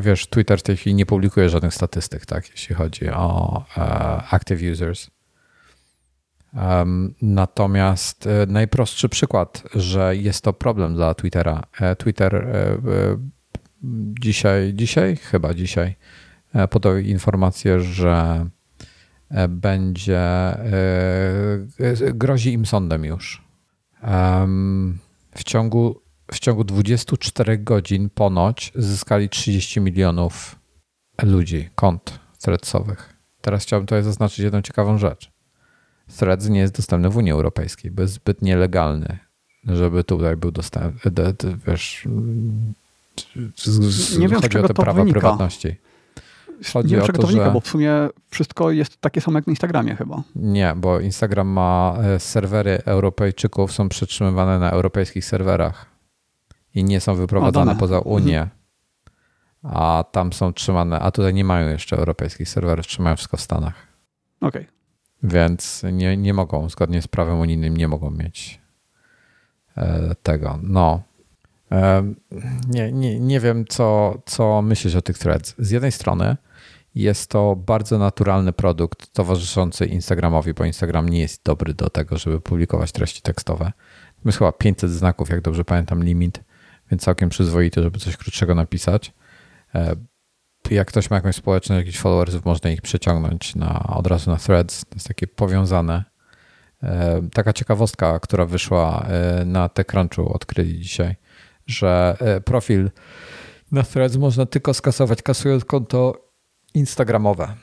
wiesz, 0.00 0.26
Twitter 0.26 0.58
w 0.58 0.62
tej 0.62 0.76
chwili 0.76 0.94
nie 0.94 1.06
publikuje 1.06 1.48
żadnych 1.48 1.74
statystyk, 1.74 2.26
tak, 2.26 2.50
jeśli 2.50 2.74
chodzi 2.74 3.10
o 3.10 3.64
active 4.30 4.72
users. 4.72 5.10
Natomiast 7.22 8.26
e, 8.26 8.46
najprostszy 8.46 9.08
przykład, 9.08 9.62
że 9.74 10.16
jest 10.16 10.44
to 10.44 10.52
problem 10.52 10.94
dla 10.94 11.14
Twittera. 11.14 11.62
E, 11.80 11.96
Twitter 11.96 12.34
e, 12.34 12.78
dzisiaj, 14.20 14.74
dzisiaj, 14.74 15.16
chyba 15.16 15.54
dzisiaj, 15.54 15.96
podał 16.70 16.96
informację, 16.96 17.80
że 17.80 18.46
będzie, 19.48 20.20
grozi 22.14 22.52
im 22.52 22.66
sądem 22.66 23.04
już. 23.04 23.44
W 25.34 25.44
ciągu, 25.44 26.00
w 26.32 26.38
ciągu 26.38 26.64
24 26.64 27.58
godzin 27.58 28.10
ponoć 28.10 28.72
zyskali 28.74 29.28
30 29.28 29.80
milionów 29.80 30.56
ludzi, 31.22 31.68
kont 31.74 32.18
threadsowych. 32.38 33.16
Teraz 33.40 33.62
chciałbym 33.62 33.86
tutaj 33.86 34.02
zaznaczyć 34.02 34.38
jedną 34.38 34.62
ciekawą 34.62 34.98
rzecz. 34.98 35.37
Threads 36.16 36.48
nie 36.48 36.60
jest 36.60 36.76
dostępny 36.76 37.08
w 37.08 37.16
Unii 37.16 37.32
Europejskiej, 37.32 37.90
bo 37.90 38.02
jest 38.02 38.14
zbyt 38.14 38.42
nielegalny, 38.42 39.18
żeby 39.64 40.04
tutaj 40.04 40.36
był 40.36 40.50
dostępny. 40.50 41.12
Wiesz, 41.66 42.08
nie 44.18 44.28
wiem, 44.28 44.40
chodzi 44.40 44.58
o 44.58 44.68
te 44.68 44.74
prawa 44.74 45.00
wynika. 45.00 45.20
prywatności. 45.20 45.76
Chodzi 46.72 46.90
nie 46.90 46.96
wiem, 46.96 47.04
o 47.04 47.06
to, 47.06 47.12
to 47.12 47.26
wynika, 47.26 47.44
że... 47.44 47.50
bo 47.50 47.60
w 47.60 47.68
sumie 47.68 47.92
wszystko 48.30 48.70
jest 48.70 49.00
takie 49.00 49.20
samo 49.20 49.38
jak 49.38 49.46
na 49.46 49.50
Instagramie 49.50 49.96
chyba. 49.96 50.22
Nie, 50.36 50.74
bo 50.76 51.00
Instagram 51.00 51.48
ma 51.48 51.96
e, 52.02 52.20
serwery 52.20 52.82
Europejczyków, 52.84 53.72
są 53.72 53.88
przetrzymywane 53.88 54.58
na 54.58 54.70
europejskich 54.70 55.24
serwerach 55.24 55.86
i 56.74 56.84
nie 56.84 57.00
są 57.00 57.14
wyprowadzane 57.14 57.76
poza 57.76 57.96
mhm. 57.96 58.14
Unię. 58.14 58.40
Mhm. 58.40 58.58
A 59.62 60.04
tam 60.12 60.32
są 60.32 60.52
trzymane, 60.52 61.00
a 61.00 61.10
tutaj 61.10 61.34
nie 61.34 61.44
mają 61.44 61.68
jeszcze 61.68 61.96
europejskich 61.96 62.48
serwerów, 62.48 62.86
trzymają 62.86 63.16
wszystko 63.16 63.36
w 63.36 63.40
Stanach. 63.40 63.74
Okej. 64.40 64.62
Okay. 64.62 64.77
Więc 65.22 65.82
nie, 65.92 66.16
nie 66.16 66.34
mogą, 66.34 66.68
zgodnie 66.68 67.02
z 67.02 67.08
prawem 67.08 67.40
unijnym, 67.40 67.76
nie 67.76 67.88
mogą 67.88 68.10
mieć 68.10 68.60
e, 69.76 70.14
tego. 70.22 70.58
No. 70.62 71.02
E, 71.72 72.12
nie, 72.68 72.92
nie, 72.92 73.20
nie 73.20 73.40
wiem, 73.40 73.64
co, 73.68 74.18
co 74.26 74.62
myślisz 74.62 74.94
o 74.94 75.02
tych 75.02 75.18
threads. 75.18 75.54
Z 75.58 75.70
jednej 75.70 75.92
strony 75.92 76.36
jest 76.94 77.30
to 77.30 77.56
bardzo 77.56 77.98
naturalny 77.98 78.52
produkt 78.52 79.12
towarzyszący 79.12 79.86
Instagramowi, 79.86 80.54
bo 80.54 80.64
Instagram 80.64 81.08
nie 81.08 81.20
jest 81.20 81.44
dobry 81.44 81.74
do 81.74 81.90
tego, 81.90 82.18
żeby 82.18 82.40
publikować 82.40 82.92
treści 82.92 83.22
tekstowe. 83.22 83.72
Jest 84.24 84.38
chyba 84.38 84.52
500 84.52 84.90
znaków, 84.90 85.28
jak 85.30 85.40
dobrze 85.40 85.64
pamiętam, 85.64 86.04
limit, 86.04 86.40
więc 86.90 87.02
całkiem 87.02 87.28
przyzwoity, 87.28 87.82
żeby 87.82 87.98
coś 87.98 88.16
krótszego 88.16 88.54
napisać. 88.54 89.12
Jak 90.70 90.88
ktoś 90.88 91.10
ma 91.10 91.16
jakąś 91.16 91.36
społeczność, 91.36 91.78
jakichś 91.78 91.98
followersów, 91.98 92.44
można 92.44 92.70
ich 92.70 92.82
przeciągnąć 92.82 93.54
na, 93.54 93.82
od 93.82 94.06
razu 94.06 94.30
na 94.30 94.36
threads. 94.36 94.84
To 94.84 94.94
jest 94.94 95.08
takie 95.08 95.26
powiązane. 95.26 96.04
E, 96.82 97.22
taka 97.32 97.52
ciekawostka, 97.52 98.20
która 98.20 98.46
wyszła 98.46 99.06
e, 99.06 99.44
na 99.44 99.68
TechCrunchu, 99.68 100.32
odkryli 100.32 100.80
dzisiaj, 100.80 101.16
że 101.66 102.16
e, 102.20 102.40
profil 102.40 102.90
na 103.72 103.82
threads 103.82 104.16
można 104.16 104.46
tylko 104.46 104.74
skasować, 104.74 105.22
kasując 105.22 105.64
konto 105.64 106.30
instagramowe. 106.74 107.54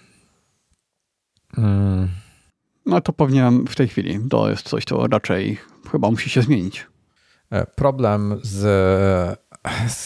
Mm. 1.58 2.10
No 2.86 3.02
to 3.02 3.14
pewnie 3.14 3.52
w 3.70 3.76
tej 3.76 3.88
chwili 3.88 4.20
to 4.30 4.50
jest 4.50 4.70
coś, 4.70 4.84
co 4.86 5.08
raczej 5.08 5.58
chyba 5.92 6.12
musi 6.12 6.30
się 6.30 6.42
zmienić. 6.42 6.88
Problem 7.76 8.40
z 8.44 9.40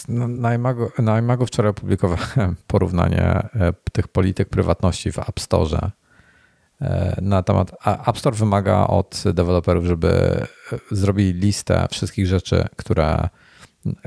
no, 0.08 0.28
na 0.28 0.54
iMagu, 0.54 0.92
na 1.00 1.20
iMagu 1.20 1.46
wczoraj 1.46 1.70
opublikowałem 1.70 2.56
porównanie 2.68 3.22
e, 3.24 3.74
tych 3.92 4.08
polityk 4.08 4.50
prywatności 4.50 5.12
w 5.12 5.20
App 5.20 5.40
Store 5.40 5.92
e, 6.82 7.20
na 7.22 7.44
temat. 7.44 7.72
App 8.08 8.20
Store 8.20 8.36
wymaga 8.36 8.88
od 8.88 9.24
deweloperów, 9.34 9.86
żeby 9.86 10.10
e, 10.12 10.48
zrobili 10.92 11.34
listę 11.34 11.88
wszystkich 11.92 12.28
rzeczy, 12.28 12.68
które, 12.76 13.30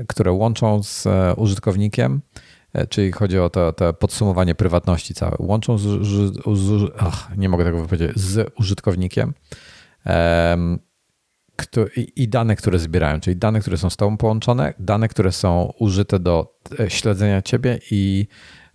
które 0.07 0.31
łączą 0.31 0.83
z 0.83 1.07
użytkownikiem, 1.37 2.21
czyli 2.89 3.11
chodzi 3.11 3.39
o 3.39 3.49
to, 3.49 3.73
to 3.73 3.93
podsumowanie 3.93 4.55
prywatności 4.55 5.13
całe. 5.13 5.35
Łączą 5.39 5.77
z, 5.77 5.81
z, 5.81 6.33
z 6.59 6.91
ach, 6.99 7.37
nie 7.37 7.49
mogę 7.49 7.63
tego 7.63 7.81
wypowiedzieć, 7.81 8.17
z 8.19 8.53
użytkownikiem 8.59 9.33
i 12.15 12.27
dane, 12.27 12.55
które 12.55 12.79
zbierają, 12.79 13.19
czyli 13.19 13.35
dane, 13.35 13.59
które 13.59 13.77
są 13.77 13.89
z 13.89 13.97
Tobą 13.97 14.17
połączone, 14.17 14.73
dane, 14.79 15.07
które 15.07 15.31
są 15.31 15.73
użyte 15.79 16.19
do 16.19 16.59
e, 16.79 16.89
śledzenia 16.89 17.41
Ciebie 17.41 17.79
i, 17.91 18.27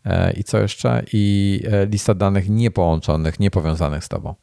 e, 0.04 0.32
i 0.32 0.44
co 0.44 0.58
jeszcze? 0.58 1.02
I 1.12 1.62
e, 1.72 1.86
lista 1.86 2.14
danych 2.14 2.48
niepołączonych, 2.48 3.40
niepowiązanych 3.40 4.04
z 4.04 4.08
Tobą. 4.08 4.34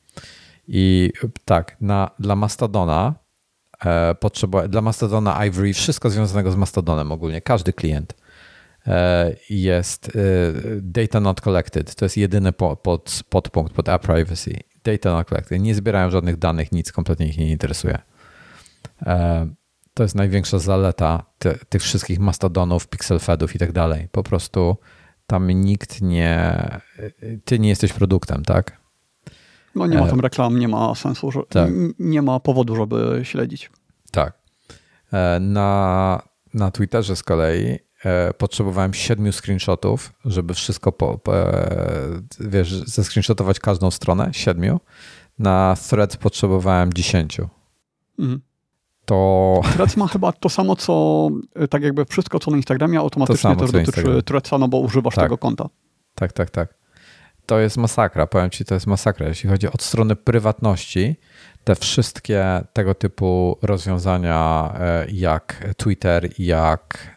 I 0.68 1.12
tak, 1.46 1.78
na, 1.82 2.12
dla 2.20 2.36
Mastodona 2.36 3.16
potrzeba, 4.20 4.68
dla 4.68 4.82
Mastodona 4.82 5.46
Ivory, 5.46 5.74
wszystko 5.74 6.10
związanego 6.10 6.52
z 6.52 6.56
Mastodonem 6.56 7.12
ogólnie, 7.12 7.42
każdy 7.42 7.74
klient 7.74 8.16
jest 9.50 10.12
data 10.82 11.20
not 11.20 11.42
collected. 11.42 11.96
To 11.96 12.06
jest 12.06 12.18
jedyny 12.18 12.52
pod, 12.52 12.84
podpunkt 13.30 13.74
pod 13.74 13.90
app 13.90 14.02
privacy. 14.02 14.60
Data 14.84 15.12
not 15.12 15.28
collected. 15.30 15.62
Nie 15.62 15.76
zbierają 15.76 16.10
żadnych 16.10 16.38
danych, 16.38 16.72
nic 16.72 16.92
kompletnie 16.92 17.28
ich 17.28 17.38
nie 17.38 17.52
interesuje. 17.52 18.00
E, 19.02 19.48
to 19.94 20.04
jest 20.04 20.16
największa 20.16 20.60
zaleta 20.60 21.24
ty, 21.40 21.60
tych 21.70 21.82
wszystkich 21.82 22.20
mastodonów, 22.20 22.88
pixelfedów 22.88 23.56
i 23.56 23.60
tak 23.60 23.72
dalej. 23.72 24.08
Po 24.12 24.24
prostu 24.24 24.78
tam 25.28 25.52
nikt 25.52 26.02
nie. 26.02 26.68
Ty 27.46 27.60
nie 27.60 27.70
jesteś 27.70 27.94
produktem, 27.94 28.44
tak? 28.44 28.78
No 29.76 29.88
nie 29.88 29.98
ma 29.98 30.06
e, 30.06 30.10
tam 30.10 30.20
reklam, 30.20 30.60
nie 30.60 30.68
ma 30.68 30.96
sensu, 30.96 31.32
że, 31.32 31.44
tak. 31.50 31.72
nie 32.00 32.22
ma 32.22 32.40
powodu, 32.40 32.76
żeby 32.76 33.22
śledzić. 33.24 33.72
Tak. 34.12 34.34
E, 35.14 35.40
na, 35.40 36.22
na 36.54 36.72
Twitterze 36.72 37.16
z 37.16 37.24
kolei 37.24 37.80
potrzebowałem 38.38 38.94
siedmiu 38.94 39.32
screenshotów, 39.32 40.14
żeby 40.26 40.54
wszystko, 40.54 40.92
po, 40.92 41.18
po, 41.18 41.34
wiesz, 42.40 42.74
zescreenshotować 42.74 43.60
każdą 43.60 43.92
stronę, 43.92 44.30
siedmiu. 44.32 44.80
Na 45.40 45.76
thread 45.90 46.18
potrzebowałem 46.18 46.94
dziesięciu. 46.94 47.50
Mhm. 48.20 48.42
To... 49.06 49.62
Threads 49.74 49.98
ma 49.98 50.08
chyba 50.08 50.32
to 50.32 50.50
samo, 50.50 50.76
co 50.76 51.30
tak 51.70 51.84
jakby 51.84 52.06
wszystko, 52.06 52.40
co 52.40 52.52
na 52.52 52.58
Instagramie, 52.58 53.00
automatycznie 53.00 53.56
to 53.56 53.68
samo, 53.68 53.72
też 53.72 53.72
dotyczy. 53.72 54.24
Threadsa, 54.24 54.58
no 54.58 54.68
bo 54.68 54.78
używasz 54.78 55.16
tak. 55.16 55.26
tego 55.26 55.38
konta. 55.38 55.70
Tak, 56.16 56.34
tak, 56.34 56.50
tak. 56.50 56.74
To 57.46 57.60
jest 57.60 57.78
masakra, 57.78 58.28
powiem 58.28 58.50
ci, 58.50 58.66
to 58.66 58.74
jest 58.74 58.88
masakra. 58.88 59.28
Jeśli 59.28 59.50
chodzi 59.50 59.68
od 59.68 59.84
strony 59.84 60.16
prywatności, 60.16 61.16
te 61.64 61.76
wszystkie 61.76 62.64
tego 62.74 62.96
typu 62.96 63.58
rozwiązania 63.62 64.72
e, 64.80 65.06
jak 65.12 65.74
Twitter, 65.78 66.30
jak 66.40 67.16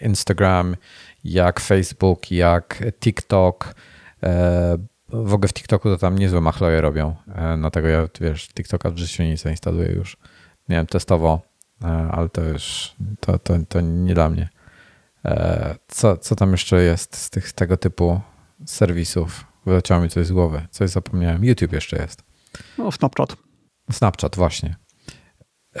Instagram, 0.00 0.76
jak 1.24 1.60
Facebook, 1.60 2.30
jak 2.30 2.82
TikTok, 3.00 3.74
e, 4.22 4.76
w 5.08 5.34
ogóle 5.34 5.48
w 5.48 5.52
TikToku 5.52 5.88
to 5.88 5.98
tam 5.98 6.18
niezłe 6.18 6.40
machloje 6.40 6.80
robią. 6.80 7.14
E, 7.34 7.56
dlatego 7.58 7.88
ja, 7.88 8.08
wiesz, 8.20 8.48
TikToka 8.48 8.90
w 8.90 8.98
życiu 8.98 9.22
nie 9.22 9.36
zainstaluję 9.36 9.92
już. 9.92 10.16
Miałem 10.68 10.86
testowo, 10.86 11.40
ale 12.10 12.28
to 12.28 12.42
już, 12.42 12.94
to, 13.20 13.38
to, 13.38 13.54
to 13.68 13.80
nie 13.80 14.14
dla 14.14 14.30
mnie. 14.30 14.48
Co, 15.88 16.16
co 16.16 16.36
tam 16.36 16.52
jeszcze 16.52 16.82
jest 16.82 17.16
z 17.16 17.30
tych 17.30 17.52
tego 17.52 17.76
typu 17.76 18.20
serwisów? 18.66 19.44
Wyleciało 19.66 20.02
mi 20.02 20.08
coś 20.08 20.26
z 20.26 20.32
głowy. 20.32 20.66
Coś 20.70 20.90
zapomniałem. 20.90 21.44
YouTube 21.44 21.72
jeszcze 21.72 21.96
jest. 21.96 22.22
No, 22.78 22.92
Snapchat. 22.92 23.36
Snapchat, 23.92 24.36
właśnie. 24.36 24.76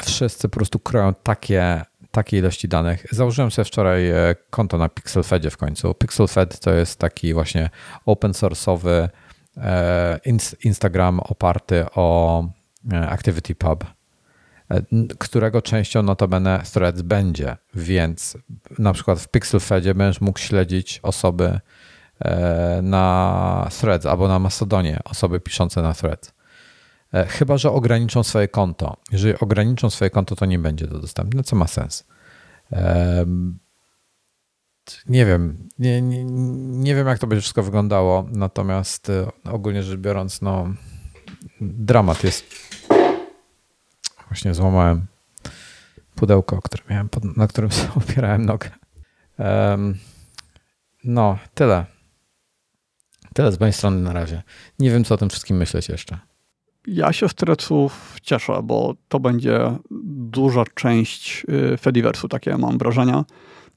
Wszyscy 0.02 0.48
po 0.48 0.56
prostu 0.56 0.78
kroją 0.78 1.14
takie, 1.14 1.82
takie 2.10 2.38
ilości 2.38 2.68
danych. 2.68 3.06
Założyłem 3.10 3.50
sobie 3.50 3.64
wczoraj 3.64 4.10
e, 4.10 4.34
konto 4.50 4.78
na 4.78 4.88
PixelFedzie 4.88 5.50
w 5.50 5.56
końcu. 5.56 5.94
PixelFed 5.94 6.60
to 6.60 6.70
jest 6.70 6.98
taki 6.98 7.34
właśnie 7.34 7.70
open 8.06 8.32
source'owy 8.32 9.08
e, 9.56 10.20
Instagram 10.64 11.20
oparty 11.20 11.84
o 11.94 12.44
e, 12.92 13.08
ActivityPub, 13.08 13.84
którego 15.18 15.62
częścią 15.62 16.02
notabene 16.02 16.62
Threads 16.72 17.02
będzie, 17.02 17.56
więc 17.74 18.36
na 18.78 18.92
przykład 18.92 19.20
w 19.20 19.28
PixelFedzie 19.28 19.94
będziesz 19.94 20.20
mógł 20.20 20.38
śledzić 20.38 21.00
osoby 21.02 21.60
na 22.82 23.68
Threads 23.80 24.06
albo 24.06 24.28
na 24.28 24.38
Mastodonie, 24.38 25.00
osoby 25.04 25.40
piszące 25.40 25.82
na 25.82 25.94
Threads. 25.94 26.32
E, 27.12 27.26
chyba, 27.26 27.58
że 27.58 27.70
ograniczą 27.70 28.22
swoje 28.22 28.48
konto. 28.48 28.96
Jeżeli 29.12 29.38
ograniczą 29.38 29.90
swoje 29.90 30.10
konto, 30.10 30.36
to 30.36 30.46
nie 30.46 30.58
będzie 30.58 30.86
to 30.88 30.98
dostępne, 30.98 31.42
co 31.42 31.56
ma 31.56 31.66
sens. 31.66 32.04
Nie 35.08 35.26
wiem, 35.26 35.68
nie, 35.78 36.02
nie, 36.02 36.24
nie 36.64 36.94
wiem, 36.94 37.06
jak 37.06 37.18
to 37.18 37.26
będzie 37.26 37.40
wszystko 37.40 37.62
wyglądało, 37.62 38.26
natomiast 38.32 39.10
e, 39.10 39.26
ogólnie 39.44 39.82
rzecz 39.82 40.00
biorąc, 40.00 40.42
no, 40.42 40.74
dramat 41.60 42.24
jest. 42.24 42.44
Właśnie 44.32 44.54
złamałem 44.54 45.06
pudełko, 46.14 46.62
które 46.62 46.82
miałem 46.90 47.08
pod, 47.08 47.36
na 47.36 47.46
którym 47.46 47.70
opierałem 48.04 48.46
nogę. 48.46 48.70
Um, 49.38 49.94
no, 51.04 51.38
tyle. 51.54 51.86
Tyle 53.34 53.52
z 53.52 53.60
mojej 53.60 53.72
strony 53.72 54.00
na 54.00 54.12
razie. 54.12 54.42
Nie 54.78 54.90
wiem, 54.90 55.04
co 55.04 55.14
o 55.14 55.18
tym 55.18 55.28
wszystkim 55.28 55.56
myśleć 55.56 55.88
jeszcze. 55.88 56.18
Ja 56.86 57.12
się 57.12 57.28
z 57.28 57.34
Treców 57.34 58.16
cieszę, 58.22 58.60
bo 58.64 58.94
to 59.08 59.20
będzie 59.20 59.76
duża 60.16 60.64
część 60.74 61.46
y, 61.74 61.76
Fediversu, 61.76 62.28
takie 62.28 62.58
mam 62.58 62.78
wrażenia, 62.78 63.24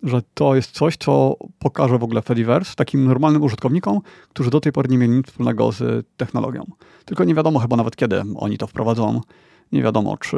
że 0.03 0.21
to 0.33 0.55
jest 0.55 0.71
coś, 0.71 0.97
co 0.97 1.37
pokaże 1.59 1.97
w 1.97 2.03
ogóle 2.03 2.21
Fediverse 2.21 2.75
takim 2.75 3.05
normalnym 3.05 3.43
użytkownikom, 3.43 4.01
którzy 4.29 4.49
do 4.49 4.59
tej 4.59 4.71
pory 4.71 4.89
nie 4.89 4.97
mieli 4.97 5.13
nic 5.13 5.27
wspólnego 5.27 5.71
z 5.71 6.07
technologią. 6.17 6.65
Tylko 7.05 7.23
nie 7.23 7.35
wiadomo 7.35 7.59
chyba 7.59 7.75
nawet 7.75 7.95
kiedy 7.95 8.23
oni 8.35 8.57
to 8.57 8.67
wprowadzą. 8.67 9.21
Nie 9.71 9.83
wiadomo, 9.83 10.17
czy 10.17 10.37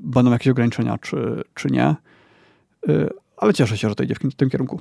będą 0.00 0.32
jakieś 0.32 0.48
ograniczenia, 0.48 0.98
czy, 0.98 1.44
czy 1.54 1.68
nie. 1.70 1.96
Y, 2.88 3.08
ale 3.36 3.54
cieszę 3.54 3.78
się, 3.78 3.88
że 3.88 3.94
to 3.94 4.02
idzie 4.02 4.14
w 4.14 4.34
tym 4.34 4.50
kierunku. 4.50 4.80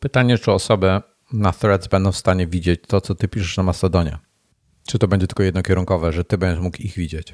Pytanie, 0.00 0.38
czy 0.38 0.52
osoby 0.52 1.00
na 1.32 1.52
Threads 1.52 1.88
będą 1.88 2.12
w 2.12 2.16
stanie 2.16 2.46
widzieć 2.46 2.80
to, 2.86 3.00
co 3.00 3.14
ty 3.14 3.28
piszesz 3.28 3.56
na 3.56 3.62
Mastodonie? 3.62 4.18
Czy 4.86 4.98
to 4.98 5.08
będzie 5.08 5.26
tylko 5.26 5.42
jednokierunkowe, 5.42 6.12
że 6.12 6.24
ty 6.24 6.38
będziesz 6.38 6.62
mógł 6.62 6.76
ich 6.82 6.94
widzieć? 6.94 7.32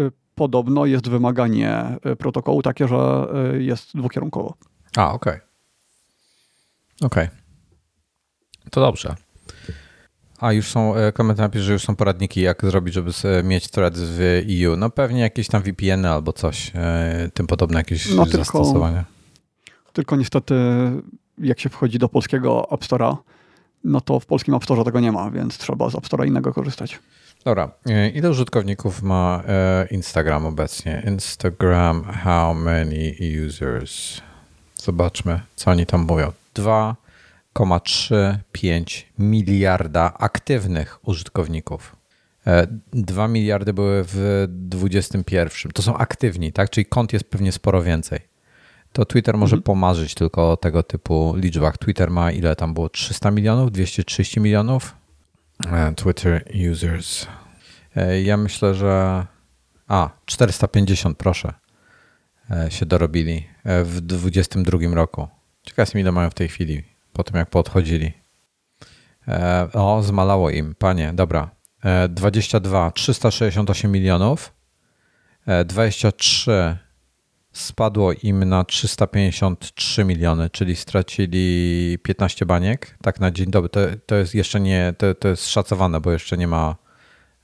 Y, 0.00 0.12
podobno 0.34 0.86
jest 0.86 1.08
wymaganie 1.08 1.96
y, 2.12 2.16
protokołu 2.16 2.62
takie, 2.62 2.88
że 2.88 3.26
jest 3.58 3.96
dwukierunkowo. 3.96 4.54
A, 4.96 5.12
okej. 5.12 5.32
Okay. 5.32 5.48
Okej. 7.00 7.24
Okay. 7.24 7.38
To 8.70 8.80
dobrze. 8.80 9.14
A 10.38 10.52
już 10.52 10.68
są, 10.68 10.94
komentarz 11.14 11.44
napisz, 11.44 11.62
że 11.62 11.72
już 11.72 11.82
są 11.82 11.96
poradniki, 11.96 12.40
jak 12.40 12.62
zrobić, 12.62 12.94
żeby 12.94 13.10
mieć 13.44 13.68
threads 13.68 14.00
w 14.00 14.20
EU. 14.20 14.76
No 14.76 14.90
pewnie 14.90 15.20
jakieś 15.20 15.48
tam 15.48 15.62
VPN 15.62 16.04
albo 16.04 16.32
coś, 16.32 16.72
tym 17.34 17.46
podobne 17.46 17.78
jakieś 17.78 18.10
no, 18.10 18.24
tylko, 18.24 18.38
zastosowania. 18.38 19.04
Tylko 19.92 20.16
niestety, 20.16 20.54
jak 21.38 21.60
się 21.60 21.68
wchodzi 21.68 21.98
do 21.98 22.08
polskiego 22.08 22.68
App 22.72 22.80
Store'a, 22.80 23.16
no 23.84 24.00
to 24.00 24.20
w 24.20 24.26
polskim 24.26 24.54
App 24.54 24.64
Store 24.64 24.84
tego 24.84 25.00
nie 25.00 25.12
ma, 25.12 25.30
więc 25.30 25.58
trzeba 25.58 25.90
z 25.90 25.94
App 25.94 26.04
Store'a 26.04 26.26
innego 26.26 26.52
korzystać. 26.52 26.98
Dobra, 27.44 27.70
e, 27.86 28.08
ile 28.08 28.30
użytkowników 28.30 29.02
ma 29.02 29.42
e, 29.48 29.86
Instagram 29.90 30.46
obecnie? 30.46 31.02
Instagram, 31.06 32.04
how 32.04 32.54
many 32.54 33.14
users? 33.46 34.20
Zobaczmy, 34.74 35.40
co 35.56 35.70
oni 35.70 35.86
tam 35.86 36.00
mówią. 36.00 36.32
2,35 37.64 39.04
miliarda 39.18 40.14
aktywnych 40.18 41.08
użytkowników. 41.08 41.96
2 42.92 43.24
e, 43.24 43.28
miliardy 43.28 43.72
były 43.72 44.04
w 44.06 44.46
21. 44.48 45.72
To 45.72 45.82
są 45.82 45.96
aktywni, 45.96 46.52
tak? 46.52 46.70
Czyli 46.70 46.86
kont 46.86 47.12
jest 47.12 47.24
pewnie 47.24 47.52
sporo 47.52 47.82
więcej 47.82 48.20
to 48.92 49.04
Twitter 49.04 49.38
może 49.38 49.56
mhm. 49.56 49.62
pomarzyć 49.62 50.14
tylko 50.14 50.52
o 50.52 50.56
tego 50.56 50.82
typu 50.82 51.34
liczbach. 51.36 51.78
Twitter 51.78 52.10
ma 52.10 52.32
ile 52.32 52.56
tam 52.56 52.74
było? 52.74 52.88
300 52.88 53.30
milionów? 53.30 53.72
230 53.72 54.40
milionów? 54.40 54.94
E, 55.66 55.94
Twitter 55.94 56.44
users. 56.72 57.26
E, 57.96 58.22
ja 58.22 58.36
myślę, 58.36 58.74
że. 58.74 59.26
A, 59.88 60.10
450, 60.26 61.18
proszę. 61.18 61.52
Się 62.68 62.86
dorobili 62.86 63.46
w 63.64 64.00
2022 64.00 64.94
roku. 64.94 65.28
Ciekaw 65.62 65.78
jestem, 65.78 66.00
ile 66.00 66.12
mają 66.12 66.30
w 66.30 66.34
tej 66.34 66.48
chwili, 66.48 66.84
po 67.18 67.24
tym 67.24 67.36
jak 67.36 67.50
podchodzili. 67.50 68.12
O, 69.72 70.02
zmalało 70.02 70.50
im, 70.50 70.74
panie, 70.74 71.12
dobra. 71.14 71.50
22, 72.08 72.90
368 72.90 73.92
milionów. 73.92 74.52
23 75.64 76.76
spadło 77.52 78.12
im 78.12 78.44
na 78.44 78.64
353 78.64 80.04
miliony, 80.04 80.50
czyli 80.50 80.76
stracili 80.76 81.98
15 82.02 82.46
baniek, 82.46 82.98
tak 83.02 83.20
na 83.20 83.30
dzień 83.30 83.50
dobry. 83.50 83.68
To, 83.68 83.80
to 84.06 84.14
jest 84.14 84.34
jeszcze 84.34 84.60
nie, 84.60 84.94
to, 84.98 85.14
to 85.14 85.28
jest 85.28 85.48
szacowane, 85.48 86.00
bo 86.00 86.12
jeszcze 86.12 86.36
nie 86.36 86.48
ma 86.48 86.76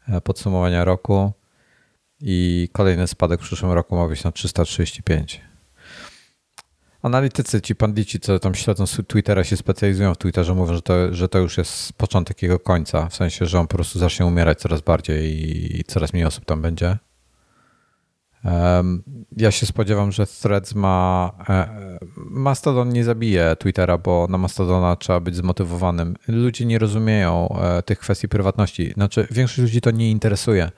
e, 0.09 0.21
podsumowania 0.21 0.85
roku 0.85 1.33
i 2.21 2.69
kolejny 2.73 3.07
spadek 3.07 3.41
w 3.41 3.45
przyszłym 3.45 3.73
roku 3.73 3.97
ma 3.97 4.09
być 4.09 4.25
na 4.25 4.33
335. 4.33 5.54
Analitycy, 7.05 7.61
ci 7.61 7.75
pandici, 7.75 8.21
co 8.21 8.39
tam 8.39 8.55
śledzą 8.55 8.85
Twittera, 9.09 9.45
się 9.45 9.57
specjalizują 9.57 10.15
w 10.15 10.19
Twitterze, 10.19 10.55
mówią, 10.55 10.75
że 10.75 10.83
to, 10.83 11.15
że 11.15 11.29
to 11.29 11.39
już 11.39 11.59
jest 11.59 11.93
początek 11.93 12.43
jego 12.43 12.59
końca, 12.59 13.09
w 13.09 13.15
sensie, 13.17 13.47
że 13.47 13.61
on 13.61 13.67
po 13.67 13.75
prostu 13.75 13.99
zacznie 13.99 14.27
umierać 14.27 14.59
coraz 14.59 14.81
bardziej 14.81 15.47
i 15.81 15.85
coraz 15.85 16.13
mniej 16.13 16.25
osób 16.25 16.45
tam 16.45 16.63
będzie. 16.63 16.99
Ja 19.37 19.51
się 19.51 19.67
spodziewam, 19.67 20.13
że 20.13 20.27
Threads 20.27 20.75
ma. 20.75 21.33
E, 21.49 21.99
Mastodon 22.17 22.89
nie 22.89 23.05
zabije 23.05 23.57
Twittera, 23.57 23.99
bo 23.99 24.27
na 24.31 24.39
Mastodona 24.39 24.97
trzeba 24.97 25.21
być 25.21 25.37
zmotywowanym. 25.37 26.17
Ludzie 26.29 26.67
nie 26.67 26.79
rozumieją 26.79 27.49
e, 27.49 27.83
tych 27.83 27.99
kwestii 27.99 28.29
prywatności. 28.29 28.93
Znaczy, 28.93 29.27
większość 29.31 29.59
ludzi 29.59 29.81
to 29.81 29.91
nie 29.91 30.11
interesuje. 30.11 30.71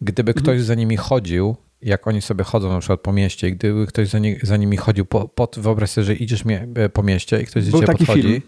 Gdyby 0.00 0.30
mhm. 0.30 0.44
ktoś 0.44 0.62
za 0.62 0.74
nimi 0.74 0.96
chodził, 0.96 1.56
jak 1.86 2.06
oni 2.06 2.22
sobie 2.22 2.44
chodzą 2.44 2.72
na 2.72 2.78
przykład 2.78 3.00
po 3.00 3.12
mieście, 3.12 3.50
gdyby 3.50 3.86
ktoś 3.86 4.08
za, 4.08 4.18
nie, 4.18 4.38
za 4.42 4.56
nimi 4.56 4.76
chodził, 4.76 5.06
po, 5.06 5.28
pod, 5.28 5.58
wyobraź 5.58 5.90
sobie, 5.90 6.04
że 6.04 6.14
idziesz 6.14 6.44
e, 6.74 6.88
po 6.88 7.02
mieście 7.02 7.40
i 7.40 7.46
ktoś 7.46 7.64
z 7.64 7.72
ciebie 7.72 7.86
podchodzi. 7.86 8.22
Film. 8.22 8.42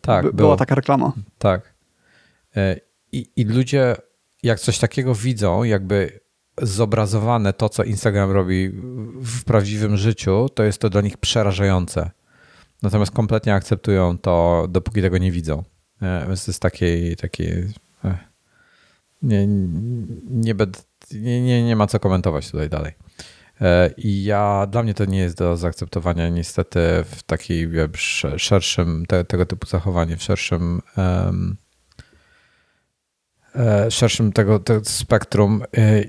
Tak, 0.00 0.24
By, 0.24 0.32
była 0.32 0.56
taka 0.56 0.74
reklama. 0.74 1.12
Tak. 1.38 1.74
I, 3.12 3.30
I 3.36 3.44
ludzie, 3.44 3.96
jak 4.42 4.60
coś 4.60 4.78
takiego 4.78 5.14
widzą, 5.14 5.64
jakby 5.64 6.20
zobrazowane 6.62 7.52
to, 7.52 7.68
co 7.68 7.84
Instagram 7.84 8.30
robi 8.30 8.70
w 9.20 9.44
prawdziwym 9.44 9.96
życiu, 9.96 10.48
to 10.54 10.62
jest 10.62 10.78
to 10.78 10.90
dla 10.90 11.00
nich 11.00 11.16
przerażające. 11.16 12.10
Natomiast 12.82 13.12
kompletnie 13.12 13.54
akceptują 13.54 14.18
to, 14.18 14.66
dopóki 14.70 15.02
tego 15.02 15.18
nie 15.18 15.32
widzą. 15.32 15.62
E, 16.02 16.26
więc 16.26 16.44
to 16.44 16.50
jest 16.50 16.62
takie, 16.62 17.16
takie 17.16 17.68
nie, 19.24 19.46
nie, 20.30 20.54
nie, 21.12 21.42
nie, 21.42 21.64
nie 21.64 21.76
ma 21.76 21.86
co 21.86 22.00
komentować 22.00 22.50
tutaj 22.50 22.68
dalej. 22.68 22.92
I 23.96 24.24
ja, 24.24 24.66
dla 24.70 24.82
mnie 24.82 24.94
to 24.94 25.04
nie 25.04 25.18
jest 25.18 25.38
do 25.38 25.56
zaakceptowania 25.56 26.28
niestety 26.28 26.78
w 27.04 27.22
takiej 27.22 27.68
szerszym, 28.36 29.06
te, 29.06 29.24
tego 29.24 29.46
typu 29.46 29.66
zachowanie, 29.66 30.16
w 30.16 30.22
szerszym 30.22 30.80
um, 30.96 31.56
szerszym 33.90 34.32
tego, 34.32 34.58
tego 34.58 34.80
spektrum. 34.84 35.62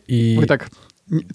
I 0.07 0.39
tak, 0.47 0.69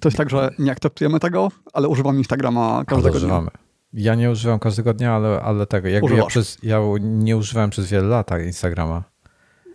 to 0.00 0.08
jest 0.08 0.16
tak, 0.16 0.30
że 0.30 0.50
nie 0.58 0.72
akceptujemy 0.72 1.20
tego, 1.20 1.48
ale 1.72 1.88
używam 1.88 2.18
Instagrama 2.18 2.84
każdego 2.86 3.16
używamy. 3.16 3.50
dnia. 3.50 3.60
Ja 3.92 4.14
nie 4.14 4.30
używam 4.30 4.58
każdego 4.58 4.94
dnia, 4.94 5.12
ale, 5.12 5.40
ale 5.42 5.66
tego. 5.66 5.88
Jakby 5.88 6.14
ja, 6.14 6.26
przez, 6.26 6.58
ja 6.62 6.80
nie 7.00 7.36
używałem 7.36 7.70
przez 7.70 7.90
wiele 7.90 8.08
lat 8.08 8.30
Instagrama. 8.46 9.04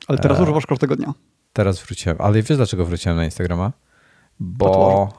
Ale 0.08 0.18
teraz 0.18 0.40
e, 0.40 0.44
używasz 0.44 0.66
każdego 0.66 0.96
dnia. 0.96 1.14
Teraz 1.56 1.82
wróciłem. 1.82 2.18
Ale 2.20 2.42
wiesz 2.42 2.58
dlaczego 2.58 2.86
wróciłem 2.86 3.18
na 3.18 3.26
Instagrama? 3.26 3.72
Bo 4.40 5.10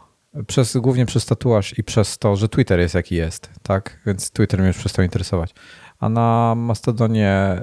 przez, 0.46 0.76
głównie 0.76 1.06
przez 1.06 1.26
tatuaż 1.26 1.78
i 1.78 1.84
przez 1.84 2.18
to, 2.18 2.36
że 2.36 2.48
Twitter 2.48 2.80
jest 2.80 2.94
jaki 2.94 3.14
jest, 3.14 3.50
tak? 3.62 4.00
Więc 4.06 4.30
Twitter 4.30 4.60
mnie 4.60 4.68
już 4.68 4.78
przestał 4.78 5.04
interesować. 5.04 5.54
A 5.98 6.08
na 6.08 6.54
Mastodonie 6.56 7.60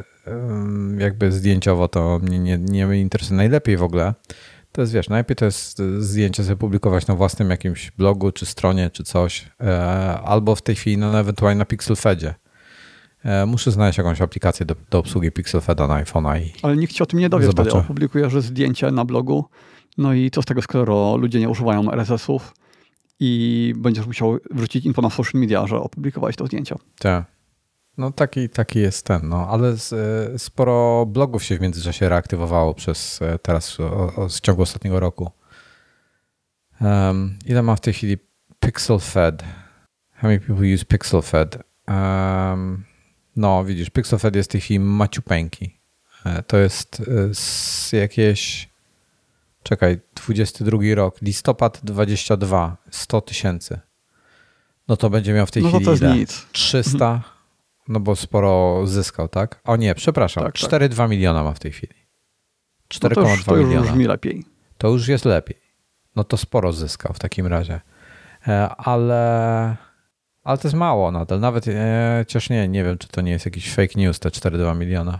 jakby 0.97 1.31
zdjęciowo 1.31 1.87
to 1.87 2.19
mnie 2.23 2.39
nie, 2.39 2.57
nie 2.57 3.01
interesuje. 3.01 3.37
Najlepiej 3.37 3.77
w 3.77 3.83
ogóle 3.83 4.13
to 4.71 4.81
jest, 4.81 4.93
wiesz, 4.93 5.09
najlepiej 5.09 5.35
to 5.35 5.45
jest 5.45 5.81
zdjęcie 5.99 6.43
sobie 6.43 6.55
publikować 6.55 7.07
na 7.07 7.15
własnym 7.15 7.49
jakimś 7.49 7.91
blogu, 7.91 8.31
czy 8.31 8.45
stronie, 8.45 8.89
czy 8.89 9.03
coś, 9.03 9.51
e, 9.61 10.19
albo 10.25 10.55
w 10.55 10.61
tej 10.61 10.75
chwili 10.75 10.97
no, 10.97 11.19
ewentualnie 11.19 11.59
na 11.59 11.65
PixelFedzie. 11.65 12.35
E, 13.23 13.45
muszę 13.45 13.71
znaleźć 13.71 13.97
jakąś 13.97 14.21
aplikację 14.21 14.65
do, 14.65 14.75
do 14.89 14.99
obsługi 14.99 15.31
PixelFeda 15.31 15.87
na 15.87 16.03
iPhone'a 16.03 16.41
i 16.41 16.53
Ale 16.61 16.77
nikt 16.77 16.93
ci 16.93 17.03
o 17.03 17.05
tym 17.05 17.19
nie 17.19 17.29
dowie 17.29 17.45
zobaczę. 17.45 17.69
wtedy. 17.69 17.83
Opublikujesz 17.83 18.33
zdjęcie 18.33 18.91
na 18.91 19.05
blogu, 19.05 19.45
no 19.97 20.13
i 20.13 20.31
co 20.31 20.41
z 20.41 20.45
tego, 20.45 20.61
skoro 20.61 21.17
ludzie 21.17 21.39
nie 21.39 21.49
używają 21.49 21.91
RSS-ów 21.91 22.53
i 23.19 23.73
będziesz 23.77 24.07
musiał 24.07 24.37
wrzucić 24.51 24.85
info 24.85 25.01
na 25.01 25.09
social 25.09 25.41
media, 25.41 25.67
że 25.67 25.77
opublikowałeś 25.77 26.35
to 26.35 26.45
zdjęcie. 26.45 26.75
Tak. 26.99 27.25
No 27.97 28.11
taki, 28.11 28.49
taki 28.49 28.79
jest 28.79 29.05
ten, 29.05 29.29
no, 29.29 29.47
ale 29.49 29.77
z, 29.77 29.93
e, 29.93 30.39
sporo 30.39 31.05
blogów 31.05 31.43
się 31.43 31.57
w 31.57 31.61
międzyczasie 31.61 32.09
reaktywowało 32.09 32.73
przez 32.73 33.21
e, 33.21 33.39
teraz 33.39 33.79
o, 33.79 34.15
o, 34.15 34.29
w 34.29 34.39
ciągu 34.39 34.61
ostatniego 34.61 34.99
roku. 34.99 35.31
Um, 36.81 37.37
ile 37.45 37.63
ma 37.63 37.75
w 37.75 37.81
tej 37.81 37.93
chwili 37.93 38.17
Pixel 38.59 38.99
Fed? 38.99 39.43
How 40.11 40.29
many 40.29 40.39
people 40.39 40.73
use 40.73 40.85
Pixel 40.85 41.21
Fed? 41.21 41.57
Um, 41.87 42.83
no, 43.35 43.65
widzisz, 43.65 43.89
Pixel 43.89 44.19
Fed 44.19 44.35
jest 44.35 44.49
w 44.49 44.51
tej 44.51 44.61
chwili 44.61 44.79
maciupeńki. 44.79 45.79
E, 46.25 46.43
to 46.43 46.57
jest 46.57 47.01
z 47.33 47.91
jakieś 47.91 48.69
czekaj, 49.63 49.99
22 50.15 50.77
rok, 50.95 51.21
listopad 51.21 51.79
22, 51.83 52.77
100 52.91 53.21
tysięcy. 53.21 53.79
No 54.87 54.97
to 54.97 55.09
będzie 55.09 55.33
miał 55.33 55.45
w 55.45 55.51
tej 55.51 55.63
no 55.63 55.69
chwili 55.69 55.85
to 55.85 55.97
to 55.97 56.13
nic. 56.15 56.45
300, 56.51 57.23
no 57.87 57.99
bo 57.99 58.15
sporo 58.15 58.81
zyskał, 58.87 59.27
tak? 59.27 59.59
O 59.63 59.75
nie, 59.75 59.95
przepraszam, 59.95 60.43
tak, 60.43 60.55
4,2 60.55 60.97
tak. 60.97 61.09
miliona 61.09 61.43
ma 61.43 61.53
w 61.53 61.59
tej 61.59 61.71
chwili. 61.71 61.93
4,2 62.89 63.09
no 63.09 63.43
to 63.45 63.55
już, 63.57 63.67
miliona. 63.67 63.87
To 63.87 63.95
już 63.97 64.07
lepiej. 64.07 64.45
To 64.77 64.87
już 64.89 65.07
jest 65.07 65.25
lepiej. 65.25 65.57
No 66.15 66.23
to 66.23 66.37
sporo 66.37 66.73
zyskał 66.73 67.13
w 67.13 67.19
takim 67.19 67.47
razie. 67.47 67.81
E, 68.47 68.69
ale, 68.69 69.77
ale 70.43 70.57
to 70.57 70.67
jest 70.67 70.75
mało 70.75 71.11
nadal. 71.11 71.39
Nawet 71.39 71.67
e, 71.67 72.15
chociaż 72.19 72.49
nie, 72.49 72.67
nie 72.67 72.83
wiem, 72.83 72.97
czy 72.97 73.07
to 73.07 73.21
nie 73.21 73.31
jest 73.31 73.45
jakiś 73.45 73.73
fake 73.73 73.93
news, 73.95 74.19
te 74.19 74.29
4,2 74.29 74.77
miliona. 74.77 75.19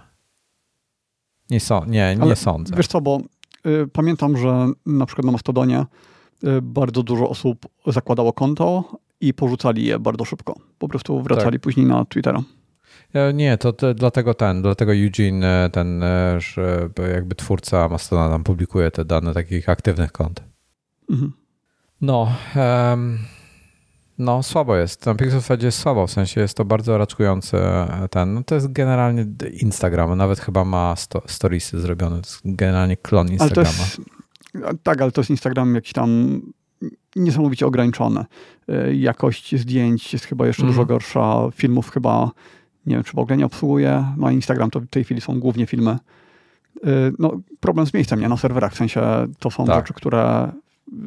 Nie, 1.50 1.60
so, 1.60 1.86
nie, 1.88 2.16
nie 2.16 2.22
ale 2.22 2.36
sądzę. 2.36 2.76
Wiesz 2.78 2.88
co, 2.88 3.02
bo 3.02 3.20
y, 3.66 3.88
pamiętam, 3.88 4.38
że 4.38 4.68
na 4.86 5.06
przykład 5.06 5.26
na 5.26 5.32
Mastodonie 5.32 5.86
y, 6.44 6.62
bardzo 6.62 7.04
dużo 7.04 7.30
osób 7.30 7.66
zakładało 7.88 8.34
konto, 8.34 8.84
i 9.24 9.34
porzucali 9.34 9.86
je 9.86 10.00
bardzo 10.00 10.26
szybko. 10.26 10.56
Po 10.80 10.88
prostu 10.88 11.22
wracali 11.22 11.52
tak. 11.52 11.62
później 11.62 11.86
na 11.86 12.06
Twittera. 12.06 12.44
Nie, 13.34 13.58
to, 13.58 13.74
to, 13.74 13.94
dlatego 13.94 14.34
ten, 14.34 14.62
dlatego 14.62 14.94
Eugene, 14.94 15.70
ten 15.72 16.04
e, 16.04 16.40
że 16.40 16.90
jakby 17.14 17.36
twórca 17.36 17.90
Mastodona 17.90 18.30
tam 18.30 18.44
publikuje 18.44 18.92
te 18.92 19.06
dane 19.06 19.34
takich 19.34 19.70
aktywnych 19.70 20.12
kont. 20.12 20.44
Mhm. 21.10 21.34
No, 22.02 22.36
um, 22.56 23.20
no 24.18 24.44
słabo 24.44 24.76
jest. 24.76 25.02
Ten 25.02 25.18
Pixelfed 25.18 25.64
jest 25.64 25.80
słabo, 25.80 26.08
w 26.08 26.12
sensie 26.12 26.42
jest 26.42 26.58
to 26.58 26.66
bardzo 26.66 26.98
raczkujący 26.98 27.58
e, 27.58 28.08
ten, 28.12 28.34
no 28.34 28.44
to 28.44 28.56
jest 28.56 28.72
generalnie 28.72 29.26
Instagram, 29.62 30.18
nawet 30.18 30.40
chyba 30.40 30.66
ma 30.66 30.96
sto, 30.96 31.22
storiesy 31.28 31.80
zrobione, 31.80 32.16
to 32.16 32.28
jest 32.28 32.42
generalnie 32.46 32.98
klon 32.98 33.32
Instagrama. 33.32 33.70
Ale 33.70 33.78
jest, 33.80 34.02
tak, 34.84 35.02
ale 35.02 35.12
to 35.12 35.22
jest 35.22 35.30
Instagram 35.30 35.76
jakiś 35.76 35.94
tam 35.94 36.42
niesamowicie 37.16 37.66
ograniczone. 37.68 38.26
Jakość 38.94 39.56
zdjęć 39.60 40.14
jest 40.14 40.26
chyba 40.26 40.48
jeszcze 40.48 40.64
mm. 40.64 40.74
dużo 40.74 40.86
gorsza. 40.86 41.50
Filmów 41.54 41.92
chyba 41.92 42.32
nie 42.86 42.96
wiem, 42.96 43.04
czy 43.04 43.14
w 43.14 43.20
ogóle 43.20 43.38
nie 43.38 43.46
obsługuje. 43.46 44.06
No 44.18 44.32
Instagram 44.32 44.70
to 44.70 44.80
w 44.80 44.88
tej 44.88 45.04
chwili 45.04 45.22
są 45.22 45.40
głównie 45.40 45.66
filmy. 45.66 45.92
E, 45.92 46.00
no, 47.20 47.40
problem 47.60 47.88
z 47.88 47.94
miejscem, 47.94 48.20
nie? 48.20 48.30
Na 48.30 48.38
serwerach, 48.38 48.74
w 48.74 48.78
sensie 48.78 49.02
to 49.40 49.52
są 49.52 49.66
tak. 49.66 49.76
rzeczy, 49.76 49.94
które 49.94 50.52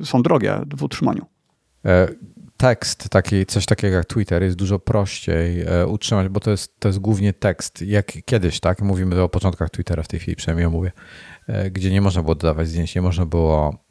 są 0.02 0.22
drogie 0.22 0.60
w 0.76 0.82
utrzymaniu. 0.82 1.26
E, 1.84 2.08
tekst, 2.56 3.08
taki, 3.08 3.46
coś 3.46 3.66
takiego 3.66 3.96
jak 3.96 4.06
Twitter 4.06 4.42
jest 4.42 4.56
dużo 4.56 4.78
prościej 4.78 5.66
utrzymać, 5.86 6.28
bo 6.28 6.40
to 6.40 6.50
jest, 6.50 6.80
to 6.80 6.88
jest 6.88 6.98
głównie 6.98 7.32
tekst, 7.32 7.82
jak 7.82 8.12
kiedyś, 8.24 8.60
tak? 8.60 8.82
Mówimy 8.82 9.22
o 9.22 9.28
początkach 9.28 9.70
Twittera 9.70 10.02
w 10.02 10.08
tej 10.08 10.20
chwili, 10.20 10.36
przynajmniej 10.36 10.68
mówię. 10.68 10.92
E, 11.46 11.70
gdzie 11.70 11.90
nie 11.90 12.00
można 12.00 12.22
było 12.22 12.34
dodawać 12.34 12.68
zdjęć, 12.68 12.94
nie 12.94 13.02
można 13.02 13.26
było, 13.26 13.84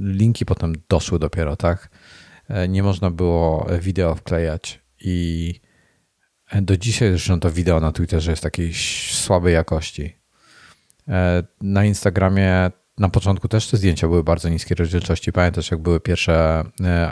linki 0.00 0.46
potem 0.46 0.72
doszły 0.88 1.18
dopiero, 1.18 1.56
tak? 1.56 1.90
E, 2.48 2.68
nie 2.68 2.82
można 2.82 3.10
było 3.10 3.66
wideo 3.80 4.14
wklejać 4.14 4.80
i 5.00 5.54
do 6.62 6.76
dzisiaj 6.76 7.08
zresztą 7.08 7.40
to 7.40 7.50
wideo 7.50 7.80
na 7.80 7.92
Twitterze 7.92 8.30
jest 8.30 8.42
takiej 8.42 8.74
słabej 9.10 9.54
jakości. 9.54 10.16
E, 11.08 11.42
na 11.60 11.84
Instagramie 11.84 12.70
na 12.98 13.08
początku 13.08 13.48
też 13.48 13.66
te 13.66 13.76
zdjęcia 13.76 14.08
były 14.08 14.24
bardzo 14.24 14.48
niskiej 14.48 14.76
rozdzielczości. 14.76 15.32
Pamiętasz, 15.32 15.70
jak 15.70 15.80
były 15.80 16.00
pierwsze, 16.00 16.64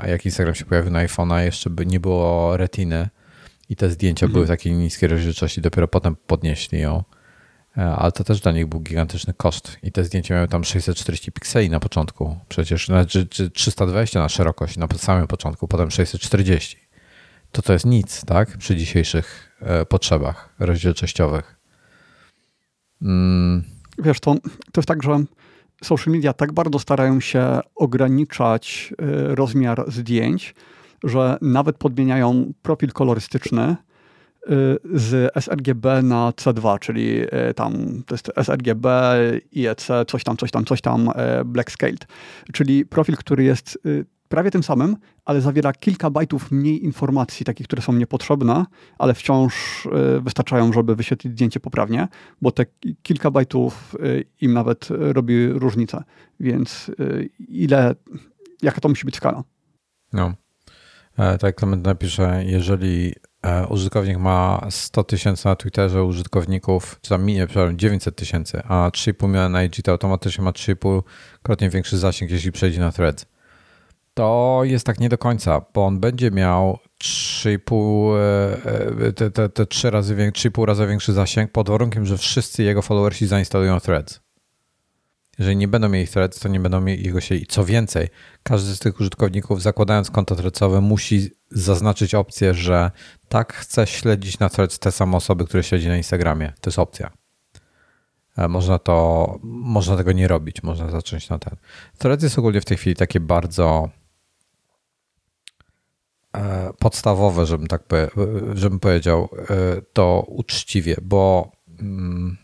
jak 0.06 0.24
Instagram 0.24 0.54
się 0.54 0.64
pojawił 0.64 0.90
na 0.90 1.06
iPhone'a, 1.06 1.38
jeszcze 1.38 1.70
by 1.70 1.86
nie 1.86 2.00
było 2.00 2.56
retiny 2.56 3.08
i 3.68 3.76
te 3.76 3.90
zdjęcia 3.90 4.26
mhm. 4.26 4.32
były 4.32 4.44
w 4.44 4.48
takiej 4.48 4.72
niskiej 4.72 5.08
rozdzielczości, 5.08 5.60
dopiero 5.60 5.88
potem 5.88 6.16
podnieśli 6.26 6.80
ją. 6.80 7.04
E, 7.76 7.82
ale 7.82 8.12
to 8.12 8.24
też 8.24 8.40
dla 8.40 8.52
nich 8.52 8.66
był 8.66 8.80
gigantyczny 8.80 9.34
koszt. 9.34 9.78
I 9.82 9.92
te 9.92 10.04
zdjęcia 10.04 10.34
miały 10.34 10.48
tam 10.48 10.64
640 10.64 11.32
pikseli 11.32 11.70
na 11.70 11.80
początku, 11.80 12.36
przecież, 12.48 12.86
znaczy 12.86 13.26
320 13.52 14.20
na 14.20 14.28
szerokość 14.28 14.76
na 14.76 14.88
samym 14.96 15.26
początku, 15.26 15.68
potem 15.68 15.90
640. 15.90 16.76
To 17.52 17.62
to 17.62 17.72
jest 17.72 17.86
nic, 17.86 18.24
tak? 18.24 18.56
Przy 18.56 18.76
dzisiejszych 18.76 19.56
e, 19.60 19.86
potrzebach 19.86 20.54
rozdzielczościowych. 20.58 21.56
Mm. 23.02 23.64
Wiesz, 23.98 24.20
to, 24.20 24.34
to 24.72 24.80
jest 24.80 24.88
tak, 24.88 25.02
że 25.02 25.24
social 25.82 26.14
media 26.14 26.32
tak 26.32 26.52
bardzo 26.52 26.78
starają 26.78 27.20
się 27.20 27.60
ograniczać 27.74 28.94
e, 28.98 29.34
rozmiar 29.34 29.84
zdjęć, 29.88 30.54
że 31.04 31.38
nawet 31.40 31.78
podmieniają 31.78 32.52
profil 32.62 32.92
kolorystyczny 32.92 33.76
Y, 34.50 34.78
z 34.94 35.32
sRGB 35.36 36.02
na 36.02 36.30
C2, 36.30 36.78
czyli 36.78 37.22
y, 37.50 37.54
tam 37.54 38.02
to 38.06 38.14
jest 38.14 38.32
sRGB, 38.36 38.86
IEC, 39.52 39.88
coś 40.06 40.24
tam, 40.24 40.36
coś 40.36 40.50
tam, 40.50 40.64
coś 40.64 40.80
tam, 40.80 41.08
y, 41.08 41.44
Black 41.44 41.70
Scaled, 41.70 42.06
czyli 42.52 42.86
profil, 42.86 43.16
który 43.16 43.44
jest 43.44 43.78
prawie 44.28 44.50
tym 44.50 44.62
samym, 44.62 44.96
ale 45.24 45.40
zawiera 45.40 45.72
kilka 45.72 46.10
bajtów 46.10 46.50
mniej 46.50 46.84
informacji, 46.84 47.46
takich, 47.46 47.66
które 47.66 47.82
są 47.82 47.92
niepotrzebne, 47.92 48.64
ale 48.98 49.14
wciąż 49.14 49.54
wystarczają, 50.20 50.72
żeby 50.72 50.96
wyświetlić 50.96 51.32
zdjęcie 51.32 51.60
poprawnie, 51.60 52.08
bo 52.42 52.50
te 52.50 52.66
kilka 53.02 53.30
bajtów 53.30 53.96
im 54.40 54.52
nawet 54.52 54.88
robi 54.90 55.46
różnicę. 55.46 56.04
Więc 56.40 56.90
ile, 57.48 57.94
jaka 58.62 58.80
to 58.80 58.88
musi 58.88 59.04
być 59.04 59.16
skala? 59.16 59.42
No. 60.12 60.32
E, 61.18 61.38
tak, 61.38 61.56
Klement 61.56 61.84
napisze, 61.84 62.44
jeżeli 62.46 63.14
E, 63.46 63.66
użytkownik 63.66 64.18
ma 64.18 64.66
100 64.70 65.04
tysięcy 65.04 65.48
na 65.48 65.56
Twitterze 65.56 66.04
użytkowników, 66.04 66.98
czy 67.02 67.08
tam 67.08 67.24
minie, 67.24 67.46
przepraszam, 67.46 67.78
900 67.78 68.16
tysięcy, 68.16 68.62
a 68.64 68.90
3,5 68.90 69.28
miliona 69.28 69.48
na 69.48 69.64
IG, 69.64 69.82
to 69.82 69.92
automatycznie 69.92 70.44
ma 70.44 70.50
3,5 70.50 71.02
krotnie 71.42 71.70
większy 71.70 71.98
zasięg, 71.98 72.30
jeśli 72.30 72.52
przejdzie 72.52 72.80
na 72.80 72.92
thread. 72.92 73.26
To 74.16 74.60
jest 74.64 74.86
tak 74.86 75.00
nie 75.00 75.08
do 75.08 75.18
końca, 75.18 75.62
bo 75.74 75.86
on 75.86 76.00
będzie 76.00 76.30
miał 76.30 76.78
3,5 77.04 78.16
e, 78.16 79.06
e, 79.06 79.12
te, 79.12 79.30
te, 79.30 79.48
te 79.48 79.66
3 79.66 79.90
razy, 79.90 80.16
3,5 80.16 80.64
razy 80.64 80.86
większy 80.86 81.12
zasięg 81.12 81.52
pod 81.52 81.68
warunkiem, 81.68 82.06
że 82.06 82.18
wszyscy 82.18 82.62
jego 82.62 82.82
followersi 82.82 83.26
zainstalują 83.26 83.80
threads. 83.80 84.20
Jeżeli 85.38 85.56
nie 85.56 85.68
będą 85.68 85.88
mieli 85.88 86.08
threads, 86.08 86.40
to 86.40 86.48
nie 86.48 86.60
będą 86.60 86.80
mieli 86.80 87.04
jego 87.04 87.20
sieci. 87.20 87.46
Co 87.46 87.64
więcej, 87.64 88.08
każdy 88.42 88.74
z 88.74 88.78
tych 88.78 89.00
użytkowników, 89.00 89.62
zakładając 89.62 90.10
konto 90.10 90.36
threadsowe, 90.36 90.80
musi 90.80 91.30
zaznaczyć 91.50 92.14
opcję, 92.14 92.54
że 92.54 92.90
tak 93.28 93.52
chce 93.52 93.86
śledzić 93.86 94.38
na 94.38 94.48
threads 94.48 94.78
te 94.78 94.92
same 94.92 95.16
osoby, 95.16 95.44
które 95.44 95.62
śledzi 95.62 95.88
na 95.88 95.96
Instagramie. 95.96 96.52
To 96.60 96.70
jest 96.70 96.78
opcja. 96.78 97.10
E, 98.36 98.48
można 98.48 98.78
to, 98.78 99.38
można 99.42 99.96
tego 99.96 100.12
nie 100.12 100.28
robić, 100.28 100.62
można 100.62 100.90
zacząć 100.90 101.28
na 101.28 101.38
ten. 101.38 101.56
Threads 101.98 102.22
jest 102.22 102.38
ogólnie 102.38 102.60
w 102.60 102.64
tej 102.64 102.76
chwili 102.76 102.96
takie 102.96 103.20
bardzo 103.20 103.88
podstawowe, 106.78 107.46
żebym 107.46 107.66
tak 107.66 107.82
żebym 108.54 108.80
powiedział 108.80 109.28
to 109.92 110.24
uczciwie, 110.28 110.96
bo 111.02 111.52
mm, 111.80 112.36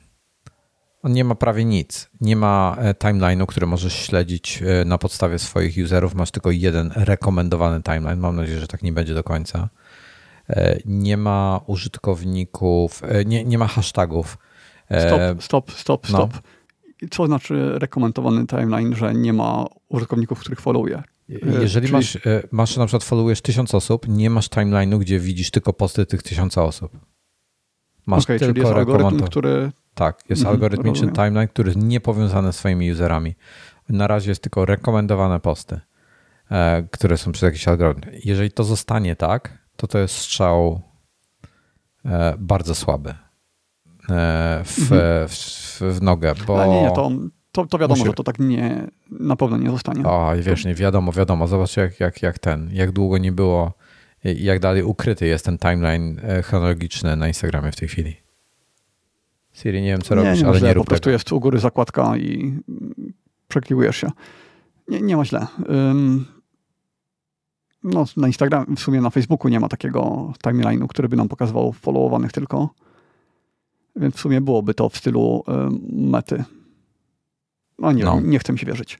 on 1.02 1.12
nie 1.12 1.24
ma 1.24 1.34
prawie 1.34 1.64
nic. 1.64 2.10
Nie 2.20 2.36
ma 2.36 2.76
timeline'u, 2.98 3.46
który 3.46 3.66
możesz 3.66 3.92
śledzić 3.94 4.62
na 4.86 4.98
podstawie 4.98 5.38
swoich 5.38 5.76
userów. 5.84 6.14
Masz 6.14 6.30
tylko 6.30 6.50
jeden 6.50 6.92
rekomendowany 6.96 7.82
timeline. 7.82 8.20
Mam 8.20 8.36
nadzieję, 8.36 8.60
że 8.60 8.68
tak 8.68 8.82
nie 8.82 8.92
będzie 8.92 9.14
do 9.14 9.24
końca. 9.24 9.68
Nie 10.84 11.16
ma 11.16 11.60
użytkowników, 11.66 13.02
nie, 13.26 13.44
nie 13.44 13.58
ma 13.58 13.66
hashtagów. 13.66 14.38
Stop, 14.86 15.42
stop, 15.42 15.72
stop, 15.72 16.06
stop. 16.06 16.34
No 16.34 16.40
co 17.10 17.26
znaczy 17.26 17.72
rekomendowany 17.78 18.46
timeline, 18.46 18.94
że 18.94 19.14
nie 19.14 19.32
ma 19.32 19.66
użytkowników, 19.88 20.40
których 20.40 20.60
followuje? 20.60 21.02
Jeżeli 21.60 21.86
Czyli... 21.86 21.92
masz, 21.92 22.16
e, 22.16 22.42
masz 22.50 22.76
na 22.76 22.86
przykład 22.86 23.04
followujesz 23.04 23.40
tysiąc 23.40 23.74
osób, 23.74 24.08
nie 24.08 24.30
masz 24.30 24.48
timeline'u, 24.48 24.98
gdzie 24.98 25.20
widzisz 25.20 25.50
tylko 25.50 25.72
posty 25.72 26.06
tych 26.06 26.22
tysiąca 26.22 26.64
osób. 26.64 26.92
Masz 28.06 28.24
okay, 28.24 28.38
tylko 28.38 28.54
czyli 28.54 28.66
jest 28.66 28.78
algorytm, 28.78 29.24
który... 29.24 29.72
Tak, 29.94 30.24
jest 30.28 30.42
mhm, 30.42 30.54
algorytmiczny 30.54 31.06
rozumiem. 31.06 31.14
timeline, 31.14 31.48
który 31.48 31.68
jest 31.68 31.82
niepowiązany 31.82 32.52
z 32.52 32.56
swoimi 32.56 32.92
userami. 32.92 33.34
Na 33.88 34.06
razie 34.06 34.30
jest 34.30 34.42
tylko 34.42 34.64
rekomendowane 34.64 35.40
posty, 35.40 35.80
e, 36.50 36.82
które 36.90 37.16
są 37.16 37.32
przez 37.32 37.42
jakiś 37.42 37.68
algorytm. 37.68 38.10
Jeżeli 38.24 38.50
to 38.50 38.64
zostanie 38.64 39.16
tak, 39.16 39.58
to 39.76 39.86
to 39.86 39.98
jest 39.98 40.14
strzał 40.14 40.80
e, 42.04 42.34
bardzo 42.38 42.74
słaby. 42.74 43.10
E, 43.10 43.14
w, 44.64 44.78
mhm. 44.78 45.28
w, 45.28 45.80
w, 45.80 46.02
nogę. 46.02 46.34
Bo... 46.46 46.62
A 46.62 46.66
nie, 46.66 46.82
nie, 46.82 46.90
to, 46.90 47.10
to, 47.52 47.66
to 47.66 47.78
wiadomo, 47.78 47.98
Musi... 47.98 48.06
że 48.10 48.14
to 48.14 48.22
tak 48.22 48.38
nie, 48.38 48.86
na 49.10 49.36
pewno 49.36 49.56
nie 49.56 49.70
zostanie. 49.70 50.04
O, 50.04 50.32
wiesz, 50.42 50.64
nie 50.64 50.74
wiadomo, 50.74 51.12
wiadomo. 51.12 51.46
Zobacz, 51.46 51.76
jak, 51.76 52.00
jak, 52.00 52.22
jak 52.22 52.38
ten, 52.38 52.70
jak 52.72 52.92
długo 52.92 53.18
nie 53.18 53.32
było, 53.32 53.72
jak 54.24 54.60
dalej 54.60 54.82
ukryty 54.82 55.26
jest 55.26 55.44
ten 55.44 55.58
timeline 55.58 56.20
e, 56.22 56.42
chronologiczny 56.42 57.16
na 57.16 57.28
Instagramie 57.28 57.72
w 57.72 57.76
tej 57.76 57.88
chwili. 57.88 58.16
Siri, 59.52 59.82
nie 59.82 59.88
wiem, 59.88 60.00
co 60.00 60.14
nie, 60.14 60.22
robisz, 60.22 60.42
nie 60.42 60.48
ale 60.48 60.58
źle, 60.58 60.68
nie 60.68 60.74
rób 60.74 60.84
po 60.84 60.88
prostu 60.88 61.04
tego. 61.04 61.12
jest 61.12 61.32
u 61.32 61.40
góry 61.40 61.58
zakładka 61.58 62.16
i 62.16 62.58
przekliłujesz 63.48 63.96
się. 63.96 64.10
Nie, 64.88 65.00
nie 65.00 65.16
ma 65.16 65.24
źle. 65.24 65.46
no, 67.84 68.04
na 68.16 68.26
Instagram, 68.26 68.76
w 68.76 68.80
sumie 68.80 69.00
na 69.00 69.10
Facebooku 69.10 69.48
nie 69.48 69.60
ma 69.60 69.68
takiego 69.68 70.32
timeline'u, 70.44 70.86
który 70.86 71.08
by 71.08 71.16
nam 71.16 71.28
pokazywał 71.28 71.72
followowanych 71.72 72.32
tylko. 72.32 72.74
Więc 73.96 74.14
w 74.14 74.20
sumie 74.20 74.40
byłoby 74.40 74.74
to 74.74 74.88
w 74.88 74.96
stylu 74.96 75.44
y, 75.48 75.52
mety. 75.92 76.44
No 77.78 77.92
nie, 77.92 78.04
no. 78.04 78.20
nie 78.20 78.38
chcę 78.38 78.52
mi 78.52 78.58
się 78.58 78.66
wierzyć. 78.66 78.98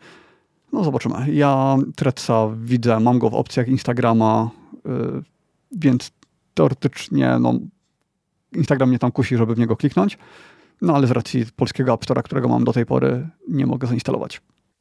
No 0.73 0.85
zobaczymy. 0.85 1.33
Ja 1.33 1.77
Tretsa 1.97 2.49
widzę, 2.57 3.01
mam 3.01 3.19
go 3.19 3.31
w 3.31 3.35
opcjach 3.35 3.69
Instagrama, 3.69 4.51
y, 4.77 5.23
więc 5.73 6.11
teoretycznie 6.55 7.39
no, 7.41 7.55
Instagram 8.53 8.89
mnie 8.89 8.99
tam 8.99 9.13
kusi, 9.13 9.37
żeby 9.37 9.55
w 9.55 9.59
niego 9.59 9.77
kliknąć. 9.77 10.19
No 10.83 10.95
ale 10.95 11.07
z 11.07 11.11
racji 11.11 11.47
polskiego 11.57 11.93
App 11.93 12.05
Store'a, 12.05 12.23
którego 12.23 12.49
mam 12.49 12.65
do 12.65 12.73
tej 12.73 12.87
pory, 12.87 13.29
nie 13.49 13.67
mogę 13.67 13.89
zainstalować. 13.89 14.41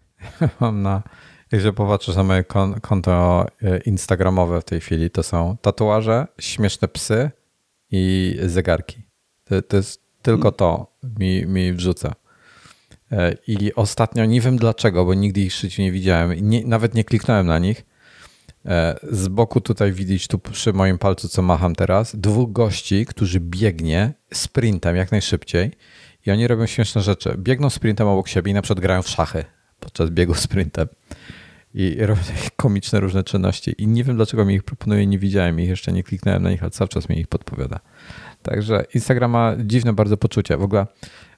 Mam 0.59 0.81
na, 0.81 1.01
jeżeli 1.51 1.75
popatrzysz 1.75 2.15
na 2.15 2.23
moje 2.23 2.43
konto 2.81 3.45
y, 3.63 3.81
instagramowe 3.85 4.61
w 4.61 4.63
tej 4.63 4.79
chwili, 4.79 5.09
to 5.09 5.23
są 5.23 5.57
tatuaże, 5.61 6.27
śmieszne 6.39 6.87
psy 6.87 7.31
i 7.91 8.35
zegarki. 8.45 9.01
To, 9.43 9.61
to 9.61 9.77
jest 9.77 10.01
tylko 10.21 10.51
to 10.51 10.95
mi, 11.19 11.45
mi 11.45 11.73
wrzuca. 11.73 12.13
E, 13.11 13.35
I 13.47 13.73
ostatnio, 13.75 14.25
nie 14.25 14.41
wiem 14.41 14.57
dlaczego, 14.57 15.05
bo 15.05 15.13
nigdy 15.13 15.41
ich 15.41 15.53
w 15.53 15.77
nie 15.77 15.91
widziałem, 15.91 16.49
nie, 16.49 16.65
nawet 16.65 16.95
nie 16.95 17.03
kliknąłem 17.03 17.47
na 17.47 17.59
nich. 17.59 17.85
E, 18.65 18.99
z 19.11 19.27
boku 19.27 19.61
tutaj 19.61 19.91
widzieć, 19.91 20.27
tu 20.27 20.39
przy 20.39 20.73
moim 20.73 20.97
palcu, 20.97 21.29
co 21.29 21.41
macham 21.41 21.75
teraz, 21.75 22.15
dwóch 22.15 22.51
gości, 22.51 23.05
którzy 23.05 23.39
biegnie 23.39 24.13
sprintem 24.33 24.95
jak 24.95 25.11
najszybciej 25.11 25.71
i 26.25 26.31
oni 26.31 26.47
robią 26.47 26.65
śmieszne 26.65 27.01
rzeczy. 27.01 27.35
Biegną 27.37 27.69
sprintem 27.69 28.07
obok 28.07 28.27
siebie 28.27 28.51
i 28.51 28.53
na 28.53 28.61
przykład 28.61 28.79
grają 28.79 29.01
w 29.01 29.09
szachy 29.09 29.45
podczas 29.79 30.09
biegu 30.09 30.33
sprintem. 30.33 30.87
I 31.73 31.97
robią 31.99 32.21
komiczne 32.55 32.99
różne 32.99 33.23
czynności. 33.23 33.75
I 33.77 33.87
nie 33.87 34.03
wiem, 34.03 34.15
dlaczego 34.15 34.45
mi 34.45 34.55
ich 34.55 34.63
proponuje, 34.63 35.07
nie 35.07 35.19
widziałem 35.19 35.59
ich, 35.59 35.69
jeszcze 35.69 35.91
nie 35.91 36.03
kliknąłem 36.03 36.43
na 36.43 36.51
nich, 36.51 36.61
ale 36.61 36.71
cały 36.71 36.87
czas 36.87 37.09
mi 37.09 37.19
ich 37.19 37.27
podpowiada. 37.27 37.79
Także 38.41 38.85
Instagram 38.93 39.31
ma 39.31 39.55
dziwne 39.59 39.93
bardzo 39.93 40.17
poczucie. 40.17 40.57
W 40.57 40.63
ogóle 40.63 40.87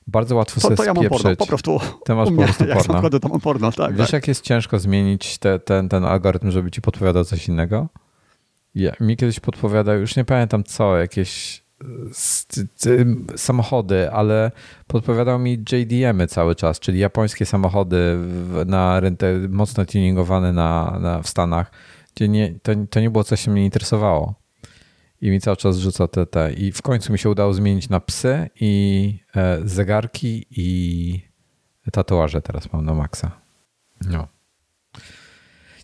bardzo 0.07 0.35
łatwo 0.35 0.61
to, 0.61 0.61
sobie 0.61 0.75
to 0.75 0.83
ja 0.83 0.93
mam 0.93 1.09
porno, 1.09 1.35
po 1.35 1.45
prostu. 1.45 1.79
Ty 2.05 2.15
masz 2.15 2.29
po 2.29 2.35
prostu 2.35 2.65
porno. 2.75 3.09
Jak 3.11 3.21
to 3.21 3.29
mam 3.29 3.39
porno, 3.39 3.71
tak. 3.71 3.95
Wiesz, 3.95 4.07
tak. 4.07 4.13
jak 4.13 4.27
jest 4.27 4.43
ciężko 4.43 4.79
zmienić 4.79 5.37
te, 5.37 5.59
ten, 5.59 5.89
ten 5.89 6.05
algorytm, 6.05 6.51
żeby 6.51 6.71
ci 6.71 6.81
podpowiadał 6.81 7.25
coś 7.25 7.47
innego? 7.47 7.87
Ja, 8.75 8.93
mi 8.99 9.17
kiedyś 9.17 9.39
podpowiadał, 9.39 9.99
już 9.99 10.15
nie 10.15 10.25
pamiętam 10.25 10.63
co, 10.63 10.97
jakieś 10.97 11.63
samochody, 13.35 14.11
ale 14.11 14.51
podpowiadał 14.87 15.39
mi 15.39 15.51
JDM-y 15.71 16.27
cały 16.27 16.55
czas, 16.55 16.79
czyli 16.79 16.99
japońskie 16.99 17.45
samochody 17.45 18.17
na 18.65 18.99
rynku 18.99 19.25
mocno 19.49 19.85
tuningowane 19.85 20.53
na, 20.53 20.99
na, 21.01 21.21
w 21.21 21.27
Stanach, 21.27 21.71
gdzie 22.15 22.27
nie, 22.27 22.59
to, 22.63 22.71
to 22.89 22.99
nie 22.99 23.09
było 23.09 23.23
coś, 23.23 23.43
co 23.43 23.51
mnie 23.51 23.65
interesowało 23.65 24.42
i 25.23 25.31
mi 25.31 25.41
cały 25.41 25.57
czas 25.57 25.77
rzuca 25.77 26.07
te, 26.07 26.25
te. 26.25 26.53
I 26.53 26.71
w 26.71 26.81
końcu 26.81 27.13
mi 27.13 27.19
się 27.19 27.29
udało 27.29 27.53
zmienić 27.53 27.89
na 27.89 27.99
psy 27.99 28.49
i 28.59 29.19
e, 29.35 29.59
zegarki 29.65 30.45
i 30.51 31.21
tatuaże 31.91 32.41
teraz 32.41 32.73
mam 32.73 32.85
na 32.85 32.93
maksa. 32.93 33.31
No. 34.09 34.27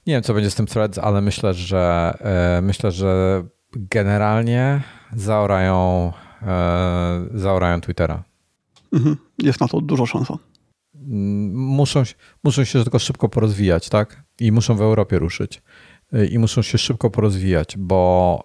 Nie 0.07 0.13
wiem, 0.13 0.23
co 0.23 0.33
będzie 0.33 0.51
z 0.51 0.55
tym 0.55 0.65
threads, 0.65 0.97
ale 0.97 1.21
myślę, 1.21 1.53
że 1.53 2.13
e, 2.57 2.61
myślę, 2.61 2.91
że 2.91 3.43
generalnie 3.73 4.81
zaorają, 5.13 6.11
e, 6.41 7.25
zaorają 7.33 7.81
Twittera. 7.81 8.23
Mhm. 8.93 9.17
Jest 9.37 9.61
na 9.61 9.67
to 9.67 9.81
dużo 9.81 10.05
szansa. 10.05 10.37
Muszą, 11.53 12.03
muszą 12.43 12.63
się 12.63 12.83
tylko 12.83 12.99
szybko 12.99 13.29
porozwijać, 13.29 13.89
tak? 13.89 14.23
I 14.39 14.51
muszą 14.51 14.75
w 14.75 14.81
Europie 14.81 15.19
ruszyć 15.19 15.61
i 16.31 16.39
muszą 16.39 16.61
się 16.61 16.77
szybko 16.77 17.09
porozwijać, 17.09 17.77
bo 17.77 18.43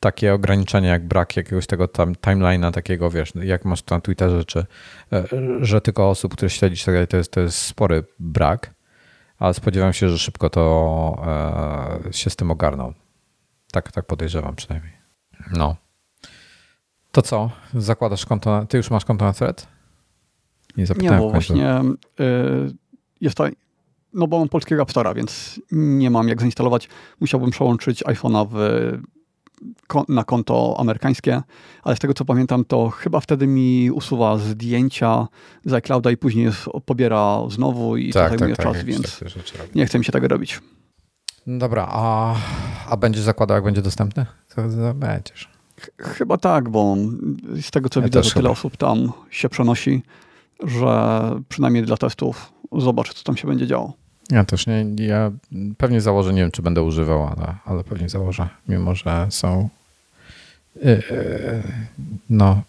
takie 0.00 0.34
ograniczenia 0.34 0.90
jak 0.90 1.08
brak 1.08 1.36
jakiegoś 1.36 1.66
tego 1.66 1.88
tam 1.88 2.14
timeline'a 2.14 2.72
takiego, 2.72 3.10
wiesz, 3.10 3.32
jak 3.42 3.64
masz 3.64 3.86
na 3.86 4.00
Twitterze, 4.00 4.44
czy 4.44 4.66
e, 5.12 5.24
że 5.60 5.80
tylko 5.80 6.10
osób, 6.10 6.32
które 6.32 6.50
śledzisz, 6.50 6.84
tak 6.84 7.06
to 7.06 7.16
jest, 7.16 7.32
to 7.32 7.40
jest 7.40 7.58
spory 7.58 8.04
brak, 8.18 8.74
ale 9.38 9.54
spodziewam 9.54 9.92
się, 9.92 10.08
że 10.08 10.18
szybko 10.18 10.50
to 10.50 12.02
e, 12.06 12.12
się 12.12 12.30
z 12.30 12.36
tym 12.36 12.50
ogarną. 12.50 12.92
Tak, 13.72 13.92
tak 13.92 14.06
podejrzewam 14.06 14.56
przynajmniej. 14.56 14.92
No. 15.52 15.76
To 17.12 17.22
co? 17.22 17.50
Zakładasz 17.74 18.26
konto 18.26 18.50
na... 18.50 18.66
Ty 18.66 18.76
już 18.76 18.90
masz 18.90 19.04
konto 19.04 19.24
na 19.24 19.32
thread? 19.32 19.68
Nie 20.76 20.86
zapytałem. 20.86 21.20
Nie, 21.20 21.26
bo 21.26 21.30
właśnie 21.30 21.80
y, 22.20 22.74
jest 23.20 23.36
to 23.36 23.48
no 24.14 24.26
bo 24.26 24.38
mam 24.38 24.48
polskiego 24.48 24.82
App 24.82 24.90
Store'a, 24.90 25.14
więc 25.16 25.60
nie 25.72 26.10
mam 26.10 26.28
jak 26.28 26.40
zainstalować. 26.40 26.88
Musiałbym 27.20 27.50
przełączyć 27.50 28.04
iPhone'a 28.04 28.46
w, 28.50 28.56
na 30.08 30.24
konto 30.24 30.76
amerykańskie, 30.78 31.42
ale 31.82 31.96
z 31.96 31.98
tego 31.98 32.14
co 32.14 32.24
pamiętam, 32.24 32.64
to 32.64 32.90
chyba 32.90 33.20
wtedy 33.20 33.46
mi 33.46 33.90
usuwa 33.90 34.38
zdjęcia 34.38 35.28
z 35.64 35.72
iClouda 35.72 36.10
i 36.10 36.16
później 36.16 36.50
pobiera 36.84 37.38
znowu 37.48 37.96
i 37.96 38.12
tak, 38.12 38.32
to 38.32 38.38
zajmuje 38.38 38.56
tak, 38.56 38.64
tak 38.64 38.74
czas, 38.74 38.76
tak, 38.76 38.86
więc 38.86 39.20
nie 39.74 39.86
chce 39.86 39.98
mi 39.98 40.04
się 40.04 40.12
tego 40.12 40.28
robić. 40.28 40.60
No 41.46 41.58
dobra, 41.58 41.88
a, 41.90 42.34
a 42.88 42.96
będziesz 42.96 43.22
zakładał, 43.22 43.54
jak 43.54 43.64
będzie 43.64 43.82
dostępny? 43.82 44.26
To 44.54 44.62
będziesz. 44.94 45.48
Chyba 45.98 46.36
tak, 46.36 46.68
bo 46.68 46.96
z 47.62 47.70
tego 47.70 47.88
co 47.88 48.00
ja 48.00 48.06
widzę, 48.06 48.22
że 48.22 48.30
tyle 48.30 48.50
osób 48.50 48.76
tam 48.76 49.12
się 49.30 49.48
przenosi, 49.48 50.02
że 50.64 51.20
przynajmniej 51.48 51.84
dla 51.84 51.96
testów 51.96 52.52
zobaczę, 52.72 53.14
co 53.14 53.24
tam 53.24 53.36
się 53.36 53.48
będzie 53.48 53.66
działo. 53.66 53.92
Ja 54.32 54.44
też 54.44 54.66
nie, 54.66 54.86
ja 54.96 55.32
pewnie 55.76 56.00
założę, 56.00 56.32
nie 56.32 56.40
wiem 56.42 56.50
czy 56.50 56.62
będę 56.62 56.82
używał, 56.82 57.26
ale, 57.26 57.56
ale 57.64 57.84
pewnie 57.84 58.08
założę, 58.08 58.48
mimo 58.68 58.94
że 58.94 59.26
są 59.30 59.68
y, 60.76 60.88
y, 60.88 61.62
no 62.30 62.62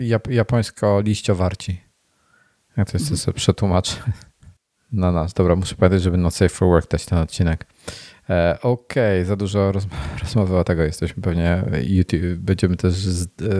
y, 0.00 0.04
japońsko 0.30 1.00
liściowarci. 1.00 1.80
Jak 2.76 2.90
to 2.90 2.98
jest, 2.98 3.08
to 3.08 3.16
sobie 3.16 3.36
przetłumacz 3.36 3.96
na 4.92 5.12
nas. 5.12 5.34
Dobra, 5.34 5.56
muszę 5.56 5.74
powiedzieć, 5.74 6.02
żeby 6.02 6.16
not 6.16 6.34
safe 6.34 6.48
for 6.48 6.68
work 6.68 6.90
dać 6.90 7.06
ten 7.06 7.18
odcinek. 7.18 7.66
E, 8.30 8.58
Okej, 8.62 9.20
okay, 9.20 9.24
za 9.24 9.36
dużo 9.36 9.72
roz, 9.72 9.86
rozmowy 10.22 10.56
o 10.56 10.64
tego 10.64 10.82
jesteśmy 10.82 11.22
pewnie. 11.22 11.64
YouTube, 11.82 12.36
będziemy 12.38 12.76
też 12.76 12.94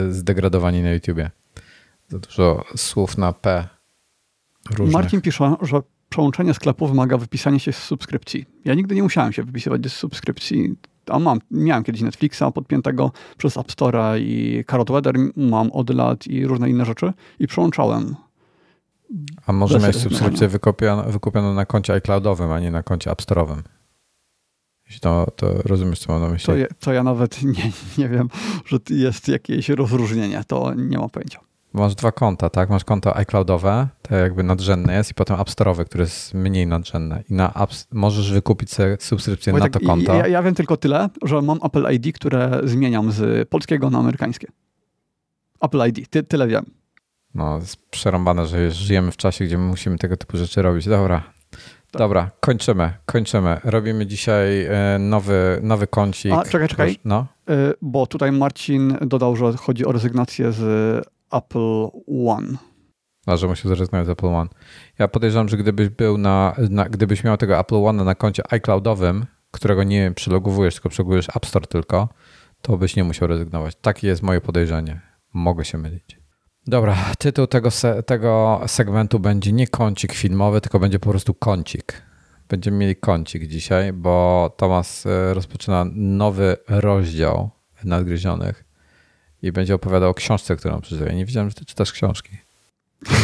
zdegradowani 0.09 0.83
na 0.83 0.91
YouTubie. 0.91 1.31
Za 2.09 2.19
dużo 2.19 2.65
słów 2.75 3.17
na 3.17 3.33
P. 3.33 3.67
Różnych. 4.69 4.93
Marcin 4.93 5.21
pisze, 5.21 5.55
że 5.61 5.81
przełączenie 6.09 6.53
sklepu 6.53 6.87
wymaga 6.87 7.17
wypisania 7.17 7.59
się 7.59 7.71
z 7.71 7.77
subskrypcji. 7.77 8.45
Ja 8.65 8.73
nigdy 8.73 8.95
nie 8.95 9.03
musiałem 9.03 9.33
się 9.33 9.43
wypisywać 9.43 9.85
z 9.85 9.93
subskrypcji. 9.93 10.75
A 11.07 11.19
mam, 11.19 11.39
miałem 11.51 11.83
kiedyś 11.83 12.01
Netflixa 12.01 12.43
podpiętego 12.53 13.11
przez 13.37 13.57
App 13.57 13.67
Store'a 13.67 14.19
i 14.19 14.63
Carrot 14.71 14.91
Weather 14.91 15.15
mam 15.35 15.71
od 15.71 15.89
lat 15.89 16.27
i 16.27 16.47
różne 16.47 16.69
inne 16.69 16.85
rzeczy 16.85 17.13
i 17.39 17.47
przełączałem. 17.47 18.15
A 19.45 19.53
może 19.53 19.79
mieć 19.79 19.95
subskrypcję 19.95 20.47
wykupioną, 20.47 21.11
wykupioną 21.11 21.53
na 21.53 21.65
koncie 21.65 21.93
iCloudowym, 21.93 22.51
a 22.51 22.59
nie 22.59 22.71
na 22.71 22.83
koncie 22.83 23.11
App 23.11 23.21
Store'owym? 23.21 23.61
Jeśli 24.85 25.01
to, 25.01 25.27
to 25.35 25.53
rozumiesz, 25.65 25.99
co 25.99 26.13
mam 26.13 26.21
na 26.21 26.29
myśli. 26.29 26.45
To, 26.45 26.55
je, 26.55 26.67
to 26.79 26.93
ja 26.93 27.03
nawet 27.03 27.43
nie, 27.57 27.71
nie 27.97 28.09
wiem, 28.09 28.29
że 28.65 28.77
jest 28.89 29.27
jakieś 29.27 29.69
rozróżnienie. 29.69 30.43
To 30.47 30.73
nie 30.73 30.97
mam 30.97 31.09
pojęcia. 31.09 31.39
Masz 31.73 31.95
dwa 31.95 32.11
konta, 32.11 32.49
tak? 32.49 32.69
Masz 32.69 32.83
konto 32.83 33.17
iCloudowe, 33.17 33.87
to 34.01 34.15
jakby 34.15 34.43
nadrzędne 34.43 34.95
jest, 34.95 35.11
i 35.11 35.13
potem 35.13 35.39
App 35.39 35.49
Store'owe, 35.49 35.85
które 35.85 36.03
jest 36.03 36.33
mniej 36.33 36.67
nadrzędne. 36.67 37.23
I 37.29 37.33
na 37.33 37.53
apps 37.53 37.87
możesz 37.91 38.31
wykupić 38.31 38.73
sobie 38.73 38.97
subskrypcję 38.99 39.53
na 39.53 39.59
tak, 39.59 39.73
to 39.73 39.79
konto. 39.79 40.13
Ja, 40.13 40.27
ja 40.27 40.43
wiem 40.43 40.55
tylko 40.55 40.77
tyle, 40.77 41.09
że 41.23 41.41
mam 41.41 41.59
Apple 41.63 41.93
ID, 41.93 42.15
które 42.15 42.61
zmieniam 42.63 43.11
z 43.11 43.49
polskiego 43.49 43.89
na 43.89 43.99
amerykańskie. 43.99 44.47
Apple 45.61 45.87
ID, 45.87 46.09
Ty, 46.09 46.23
tyle 46.23 46.47
wiem. 46.47 46.65
No, 47.35 47.57
jest 47.57 47.89
przerąbane, 47.89 48.47
że 48.47 48.71
żyjemy 48.71 49.11
w 49.11 49.17
czasie, 49.17 49.45
gdzie 49.45 49.57
my 49.57 49.65
musimy 49.65 49.97
tego 49.97 50.17
typu 50.17 50.37
rzeczy 50.37 50.61
robić. 50.61 50.85
Dobra. 50.85 51.23
Tak. 51.91 51.99
Dobra, 51.99 52.29
kończymy, 52.39 52.93
kończymy. 53.05 53.59
Robimy 53.63 54.05
dzisiaj 54.05 54.65
e, 54.65 54.99
nowy, 54.99 55.59
nowy 55.63 55.87
kącik. 55.87 56.31
A, 56.31 56.43
czekaj, 56.43 56.67
czekaj. 56.67 56.99
No. 57.05 57.25
E, 57.49 57.73
bo 57.81 58.07
tutaj 58.07 58.31
Marcin 58.31 58.97
dodał, 59.01 59.35
że 59.35 59.53
chodzi 59.57 59.85
o 59.85 59.91
rezygnację 59.91 60.51
z 60.51 61.16
Apple 61.31 61.87
One. 62.27 62.57
A, 63.25 63.37
że 63.37 63.47
musiał 63.47 63.75
zrezygnować 63.75 64.07
z 64.07 64.09
Apple 64.09 64.27
One. 64.27 64.49
Ja 64.99 65.07
podejrzewam, 65.07 65.49
że 65.49 65.57
gdybyś 65.57 65.89
był 65.89 66.17
na, 66.17 66.55
na 66.69 66.89
gdybyś 66.89 67.23
miał 67.23 67.37
tego 67.37 67.59
Apple 67.59 67.75
One 67.75 68.03
na 68.03 68.15
koncie 68.15 68.53
iCloudowym, 68.53 69.25
którego 69.51 69.83
nie 69.83 70.11
przylogowujesz, 70.11 70.73
tylko 70.73 70.89
przylogujesz 70.89 71.29
App 71.35 71.45
Store 71.45 71.67
tylko, 71.67 72.09
to 72.61 72.77
byś 72.77 72.95
nie 72.95 73.03
musiał 73.03 73.27
rezygnować. 73.27 73.75
Takie 73.75 74.07
jest 74.07 74.23
moje 74.23 74.41
podejrzenie. 74.41 75.01
Mogę 75.33 75.65
się 75.65 75.77
mylić. 75.77 76.19
Dobra, 76.67 76.97
tytuł 77.17 77.47
tego, 77.47 77.71
se, 77.71 78.03
tego 78.03 78.61
segmentu 78.67 79.19
będzie 79.19 79.51
nie 79.51 79.67
kącik 79.67 80.13
filmowy, 80.13 80.61
tylko 80.61 80.79
będzie 80.79 80.99
po 80.99 81.09
prostu 81.09 81.33
kącik. 81.33 82.01
Będziemy 82.49 82.77
mieli 82.77 82.95
kącik 82.95 83.47
dzisiaj, 83.47 83.93
bo 83.93 84.49
Tomas 84.57 85.05
e, 85.05 85.33
rozpoczyna 85.33 85.85
nowy 85.95 86.57
rozdział 86.67 87.49
nadgryzionych 87.83 88.66
i 89.41 89.51
będzie 89.51 89.75
opowiadał 89.75 90.09
o 90.09 90.13
książce, 90.13 90.55
którą 90.55 90.81
przeczytał. 90.81 91.07
Ja 91.07 91.13
nie 91.13 91.25
wiedziałem, 91.25 91.49
że 91.49 91.55
ty 91.55 91.65
czytasz 91.65 91.91
książki. 91.91 92.31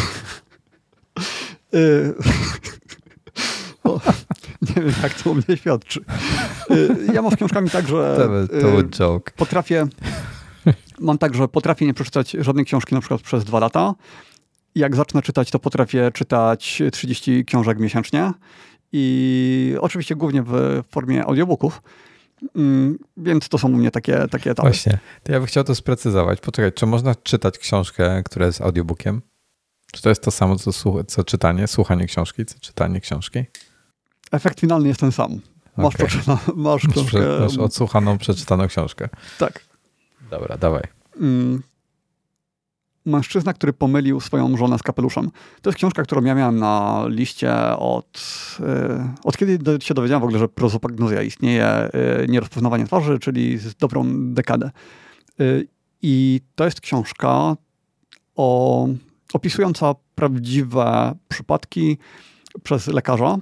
Y, 1.76 2.14
nie 4.76 4.84
wiem, 4.84 4.94
jak 5.04 5.14
to 5.14 5.32
u 5.32 5.36
mnie 5.36 5.58
świadczy. 5.58 6.00
Y, 6.72 6.98
ja 7.14 7.22
mam 7.22 7.32
z 7.32 7.36
książkami 7.36 7.70
tak, 7.70 7.88
że 7.88 8.28
to, 8.62 8.80
y, 8.80 8.84
joke. 8.84 9.32
potrafię 9.36 9.88
mam 11.00 11.18
tak, 11.18 11.36
że 11.36 11.48
potrafię 11.48 11.86
nie 11.86 11.94
przeczytać 11.94 12.32
żadnej 12.32 12.66
książki 12.66 12.96
na 12.96 13.02
przykład 13.02 13.22
przez 13.22 13.44
dwa 13.44 13.60
lata. 13.60 13.94
Jak 14.76 14.96
zacznę 14.96 15.22
czytać, 15.22 15.52
to 15.52 15.60
potrafię 15.60 16.12
czytać 16.14 16.82
30 16.92 17.46
książek 17.46 17.80
miesięcznie 17.80 18.32
i 18.92 19.76
oczywiście 19.82 20.16
głównie 20.16 20.44
w 20.48 20.82
formie 20.90 21.26
audiobooków. 21.26 21.82
Mm, 22.56 22.98
więc 23.18 23.50
to 23.50 23.58
są 23.58 23.68
u 23.68 23.72
mnie 23.72 23.92
takie, 23.92 24.28
takie 24.32 24.52
etapy. 24.52 24.70
Właśnie. 24.70 25.00
To 25.24 25.32
ja 25.32 25.40
bym 25.40 25.48
chciał 25.48 25.64
to 25.64 25.76
sprecyzować. 25.76 26.42
Poczekaj, 26.42 26.74
czy 26.74 26.86
można 26.86 27.16
czytać 27.16 27.58
książkę, 27.58 28.22
która 28.26 28.46
jest 28.46 28.62
audiobookiem? 28.62 29.22
Czy 29.92 30.02
to 30.02 30.10
jest 30.10 30.24
to 30.24 30.32
samo, 30.32 30.56
co, 30.56 31.04
co 31.04 31.24
czytanie, 31.24 31.68
słuchanie 31.68 32.06
książki, 32.06 32.46
co 32.46 32.60
czytanie 32.60 33.02
książki? 33.02 33.46
Efekt 34.32 34.60
finalny 34.60 34.88
jest 34.88 35.00
ten 35.00 35.12
sam. 35.12 35.42
Masz, 35.78 35.96
okay. 35.96 36.38
masz 36.56 36.88
książkę. 36.92 37.20
Masz 37.40 37.58
odsłuchaną, 37.58 38.18
przeczytaną 38.18 38.68
książkę. 38.68 39.10
Tak. 39.40 39.66
Dobra, 40.30 40.58
dawaj. 40.58 40.84
Mężczyzna, 43.06 43.54
który 43.54 43.74
pomylił 43.74 44.20
swoją 44.20 44.58
żonę 44.58 44.80
z 44.80 44.84
kapeluszem. 44.84 45.32
To 45.62 45.70
jest 45.70 45.78
książka, 45.78 46.04
którą 46.04 46.24
ja 46.24 46.36
miałem 46.36 46.60
na 46.60 47.04
liście 47.08 47.54
od, 47.78 48.22
yy, 48.60 49.08
od 49.24 49.38
kiedy 49.38 49.78
się 49.82 49.94
dowiedziałem 49.94 50.22
w 50.22 50.24
ogóle, 50.24 50.40
że 50.40 50.50
prozopagnozja 50.50 51.22
istnieje, 51.22 51.90
yy, 52.20 52.28
nierozpoznawanie 52.28 52.86
twarzy, 52.86 53.20
czyli 53.20 53.58
z 53.58 53.76
dobrą 53.76 54.06
dekadę. 54.34 54.72
Yy, 55.40 55.68
I 56.02 56.42
to 56.56 56.66
jest 56.66 56.82
książka 56.82 57.56
o, 58.36 58.88
opisująca 59.34 59.96
prawdziwe 60.16 61.16
przypadki 61.28 61.98
przez 62.64 62.88
lekarza, 62.88 63.38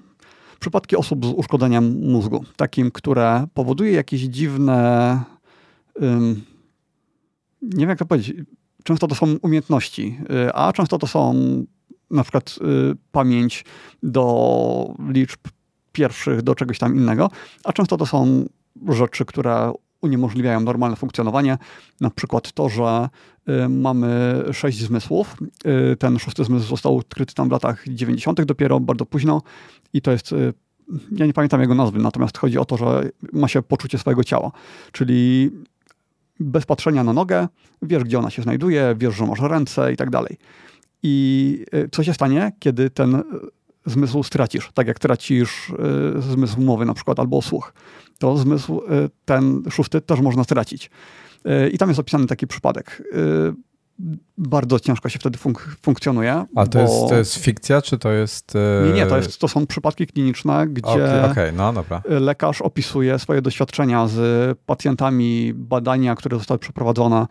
przypadki 0.59 0.95
osób 0.95 1.25
z 1.25 1.29
uszkodzeniem 1.29 2.11
mózgu, 2.11 2.45
takim, 2.55 2.91
które 2.91 3.47
powoduje 3.53 3.91
jakieś 3.91 4.21
dziwne 4.21 5.19
nie 7.61 7.79
wiem 7.79 7.89
jak 7.89 7.99
to 7.99 8.05
powiedzieć, 8.05 8.37
często 8.83 9.07
to 9.07 9.15
są 9.15 9.35
umiejętności, 9.41 10.17
y, 10.47 10.53
a 10.53 10.73
często 10.73 10.97
to 10.97 11.07
są 11.07 11.33
na 12.11 12.23
przykład 12.23 12.59
y, 12.91 12.95
pamięć 13.11 13.65
do 14.03 14.95
liczb 15.09 15.39
pierwszych, 15.91 16.41
do 16.41 16.55
czegoś 16.55 16.79
tam 16.79 16.95
innego, 16.95 17.29
a 17.63 17.73
często 17.73 17.97
to 17.97 18.05
są 18.05 18.45
rzeczy, 18.89 19.25
które 19.25 19.73
uniemożliwiają 20.01 20.59
normalne 20.59 20.95
funkcjonowanie. 20.95 21.57
Na 22.01 22.09
przykład 22.09 22.51
to, 22.51 22.69
że 22.69 23.09
y, 23.49 23.69
mamy 23.69 24.43
sześć 24.53 24.79
zmysłów. 24.79 25.35
Ten 25.99 26.19
szósty 26.19 26.43
zmysł 26.43 26.67
został 26.67 26.97
odkryty 26.97 27.33
tam 27.33 27.49
w 27.49 27.51
latach 27.51 27.83
90. 27.87 28.43
dopiero, 28.43 28.79
bardzo 28.79 29.05
późno 29.05 29.41
i 29.93 30.01
to 30.01 30.11
jest 30.11 30.33
ja 31.11 31.25
nie 31.25 31.33
pamiętam 31.33 31.61
jego 31.61 31.75
nazwy, 31.75 31.99
natomiast 31.99 32.37
chodzi 32.37 32.57
o 32.57 32.65
to, 32.65 32.77
że 32.77 33.09
ma 33.33 33.47
się 33.47 33.61
poczucie 33.61 33.97
swojego 33.97 34.23
ciała. 34.23 34.51
Czyli 34.91 35.51
bez 36.43 36.65
patrzenia 36.65 37.03
na 37.03 37.13
nogę, 37.13 37.47
wiesz, 37.81 38.03
gdzie 38.03 38.19
ona 38.19 38.29
się 38.29 38.41
znajduje, 38.41 38.95
wiesz, 38.97 39.15
że 39.15 39.25
masz 39.25 39.39
ręce 39.39 39.93
i 39.93 39.97
tak 39.97 40.09
dalej. 40.09 40.37
I 41.03 41.65
y, 41.73 41.89
co 41.91 42.03
się 42.03 42.13
stanie, 42.13 42.51
kiedy 42.59 42.89
ten 42.89 43.15
y, 43.15 43.23
zmysł 43.85 44.23
stracisz, 44.23 44.69
tak 44.73 44.87
jak 44.87 44.99
tracisz 44.99 45.69
y, 45.69 46.21
zmysł 46.21 46.61
mowy 46.61 46.85
na 46.85 46.93
przykład 46.93 47.19
albo 47.19 47.41
słuch, 47.41 47.73
to 48.19 48.37
zmysł 48.37 48.81
ten 49.25 49.63
szósty 49.71 50.01
też 50.01 50.19
można 50.19 50.43
stracić. 50.43 50.89
I 51.71 51.77
tam 51.77 51.89
jest 51.89 51.99
opisany 51.99 52.27
taki 52.27 52.47
przypadek 52.47 53.03
bardzo 54.37 54.79
ciężko 54.79 55.09
się 55.09 55.19
wtedy 55.19 55.37
funk 55.37 55.77
funkcjonuje. 55.81 56.45
A 56.55 56.65
to, 56.65 56.69
bo... 56.69 56.79
jest, 56.79 57.09
to 57.09 57.15
jest 57.15 57.35
fikcja, 57.35 57.81
czy 57.81 57.97
to 57.97 58.11
jest... 58.11 58.53
Nie, 58.85 58.93
nie, 58.93 59.05
to, 59.05 59.17
jest, 59.17 59.39
to 59.39 59.47
są 59.47 59.67
przypadki 59.67 60.07
kliniczne, 60.07 60.67
gdzie 60.67 60.89
okay, 60.89 61.31
okay. 61.31 61.51
No, 61.51 61.73
dobra. 61.73 62.01
lekarz 62.05 62.61
opisuje 62.61 63.19
swoje 63.19 63.41
doświadczenia 63.41 64.07
z 64.07 64.59
pacjentami, 64.65 65.53
badania, 65.55 66.15
które 66.15 66.37
zostały 66.37 66.59
przeprowadzone. 66.59 67.27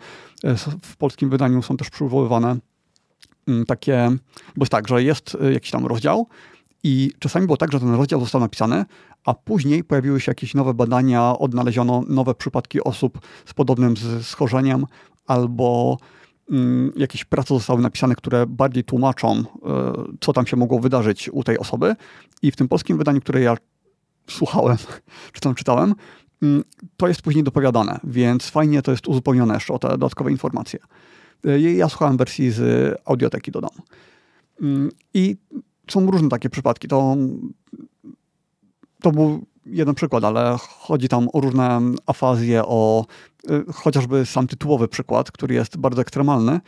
W 0.82 0.96
polskim 0.96 1.30
wydaniu 1.30 1.62
są 1.62 1.76
też 1.76 1.90
przywoływane 1.90 2.56
mm, 3.48 3.66
takie, 3.66 4.10
bo 4.56 4.62
jest 4.62 4.72
tak, 4.72 4.88
że 4.88 5.02
jest 5.02 5.36
jakiś 5.52 5.70
tam 5.70 5.86
rozdział 5.86 6.26
i 6.84 7.12
czasami 7.18 7.46
było 7.46 7.56
tak, 7.56 7.72
że 7.72 7.80
ten 7.80 7.94
rozdział 7.94 8.20
został 8.20 8.40
napisany, 8.40 8.84
a 9.24 9.34
później 9.34 9.84
pojawiły 9.84 10.20
się 10.20 10.30
jakieś 10.30 10.54
nowe 10.54 10.74
badania, 10.74 11.38
odnaleziono 11.38 12.02
nowe 12.08 12.34
przypadki 12.34 12.84
osób 12.84 13.18
z 13.46 13.54
podobnym 13.54 13.94
schorzeniem 14.22 14.86
albo 15.26 15.98
jakieś 16.96 17.24
prace 17.24 17.54
zostały 17.54 17.82
napisane, 17.82 18.14
które 18.14 18.46
bardziej 18.46 18.84
tłumaczą, 18.84 19.30
e, 19.36 19.44
co 20.20 20.32
tam 20.32 20.46
się 20.46 20.56
mogło 20.56 20.80
wydarzyć 20.80 21.28
u 21.32 21.44
tej 21.44 21.58
osoby. 21.58 21.96
I 22.42 22.50
w 22.50 22.56
tym 22.56 22.68
polskim 22.68 22.98
wydaniu, 22.98 23.20
które 23.20 23.40
ja 23.40 23.56
słuchałem, 24.28 24.76
czy 25.32 25.40
tam 25.40 25.54
czytałem, 25.54 25.94
mm, 26.42 26.64
to 26.96 27.08
jest 27.08 27.22
później 27.22 27.44
dopowiadane, 27.44 28.00
więc 28.04 28.50
fajnie 28.50 28.82
to 28.82 28.90
jest 28.90 29.08
uzupełnione 29.08 29.54
jeszcze 29.54 29.74
o 29.74 29.78
te 29.78 29.88
dodatkowe 29.88 30.30
informacje. 30.30 30.78
E, 31.44 31.60
ja 31.60 31.88
słuchałem 31.88 32.16
wersji 32.16 32.50
z 32.50 32.94
audioteki 33.04 33.50
do 33.50 33.60
domu. 33.60 33.82
Mm, 34.60 34.90
I 35.14 35.36
są 35.90 36.10
różne 36.10 36.28
takie 36.28 36.50
przypadki. 36.50 36.88
To, 36.88 37.16
to 39.02 39.12
był 39.12 39.46
jeden 39.66 39.94
przykład, 39.94 40.24
ale 40.24 40.56
chodzi 40.58 41.08
tam 41.08 41.28
o 41.32 41.40
różne 41.40 41.80
afazje, 42.06 42.62
o 42.64 43.06
y, 43.50 43.72
chociażby 43.72 44.26
sam 44.26 44.46
tytułowy 44.46 44.88
przykład, 44.88 45.32
który 45.32 45.54
jest 45.54 45.76
bardzo 45.76 46.02
ekstremalny, 46.02 46.60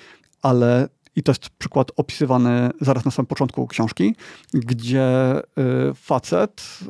ale 0.42 0.88
i 1.16 1.22
to 1.22 1.32
jest 1.32 1.48
przykład 1.48 1.92
opisywany 1.96 2.70
zaraz 2.80 3.04
na 3.04 3.10
samym 3.10 3.26
początku 3.26 3.66
książki, 3.66 4.16
gdzie 4.54 5.36
y, 5.38 5.42
facet, 5.94 6.78
y, 6.82 6.86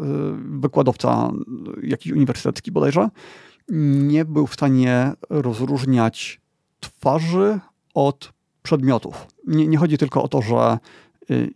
wykładowca 0.61 1.31
jakiś 1.83 2.13
uniwersytecki 2.13 2.73
bodajże, 2.73 3.09
nie 4.09 4.25
był 4.25 4.47
w 4.47 4.55
stanie 4.55 5.13
rozróżniać 5.31 6.41
twarzy 6.81 7.61
od 7.95 8.33
przedmiotów. 8.63 9.27
Nie, 9.47 9.69
nie 9.69 9.79
chodzi 9.79 9.99
tylko 9.99 10.23
o 10.23 10.29
to, 10.29 10.43
że 10.43 10.79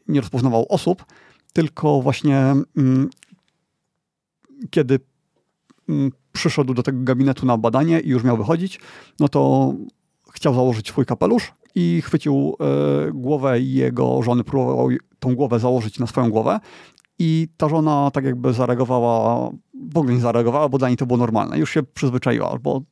nie 0.09 0.21
rozpoznawał 0.21 0.67
osób, 0.69 1.05
tylko 1.53 2.03
właśnie 2.03 2.39
mm, 2.77 3.11
kiedy 4.71 4.99
mm, 5.89 6.13
przyszedł 6.33 6.75
do 6.75 6.83
tego 6.83 6.99
gabinetu 7.03 7.47
na 7.47 7.59
badanie 7.59 8.01
i 8.01 8.09
już 8.09 8.25
miał 8.25 8.37
wychodzić, 8.37 8.81
no 9.21 9.29
to 9.29 9.73
chciał 10.33 10.55
założyć 10.55 10.89
swój 10.89 11.07
kapelusz 11.07 11.53
i 11.75 12.03
chwycił 12.05 12.57
e, 12.61 13.13
głowę 13.13 13.61
jego 13.61 14.23
żony, 14.23 14.45
próbował 14.45 14.89
tą 15.19 15.35
głowę 15.35 15.59
założyć 15.59 15.99
na 15.99 16.07
swoją 16.07 16.31
głowę. 16.31 16.61
I 17.19 17.49
ta 17.57 17.69
żona 17.69 18.11
tak 18.11 18.25
jakby 18.25 18.53
zareagowała 18.53 19.51
w 19.93 19.99
ogóle 19.99 20.15
nie 20.15 20.21
zareagowała, 20.21 20.69
bo 20.69 20.79
dla 20.79 20.89
niej 20.89 20.97
to 20.97 21.07
było 21.07 21.17
normalne. 21.17 21.59
Już 21.59 21.71
się 21.71 21.83
przyzwyczaiła, 21.83 22.51
albo 22.51 22.83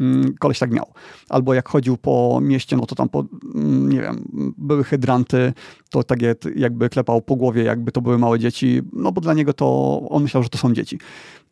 mm, 0.00 0.34
koleś 0.38 0.58
tak 0.58 0.70
miał. 0.70 0.92
Albo 1.28 1.54
jak 1.54 1.68
chodził 1.68 1.96
po 1.96 2.38
mieście, 2.42 2.76
no 2.76 2.86
to 2.86 2.94
tam, 2.94 3.08
po, 3.08 3.24
mm, 3.54 3.88
nie 3.88 4.00
wiem, 4.00 4.24
były 4.58 4.84
hydranty, 4.84 5.52
to 5.90 6.02
tak 6.02 6.18
jakby 6.56 6.88
klepał 6.88 7.22
po 7.22 7.36
głowie, 7.36 7.62
jakby 7.62 7.92
to 7.92 8.00
były 8.00 8.18
małe 8.18 8.38
dzieci, 8.38 8.82
no 8.92 9.12
bo 9.12 9.20
dla 9.20 9.34
niego 9.34 9.52
to, 9.52 10.00
on 10.08 10.22
myślał, 10.22 10.42
że 10.42 10.48
to 10.48 10.58
są 10.58 10.72
dzieci. 10.72 10.98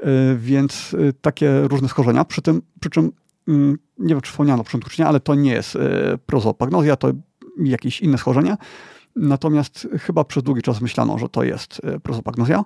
Yy, 0.03 0.37
więc 0.39 0.93
yy, 0.93 1.13
takie 1.13 1.61
różne 1.69 1.89
schorzenia, 1.89 2.25
przy 2.25 2.43
tym, 2.43 2.63
przy 2.81 2.91
czym, 2.91 3.13
yy, 3.47 3.55
nie 3.99 4.15
wiem, 4.15 4.21
czy 4.21 4.31
wspomniano 4.31 4.65
przy 4.65 4.81
czy 4.81 5.03
nie, 5.03 5.09
ale 5.09 5.21
to 5.21 5.35
nie 5.35 5.53
jest 5.53 5.75
yy, 5.75 6.19
prozopagnozja, 6.27 6.97
to 6.97 7.13
jakieś 7.59 8.01
inne 8.01 8.19
schorzenie. 8.19 8.57
Natomiast 9.17 9.89
chyba 10.01 10.25
przez 10.25 10.43
długi 10.43 10.63
czas 10.63 10.81
myślano, 10.81 11.19
że 11.19 11.29
to 11.29 11.43
jest 11.43 11.81
prozopagnozja. 12.03 12.65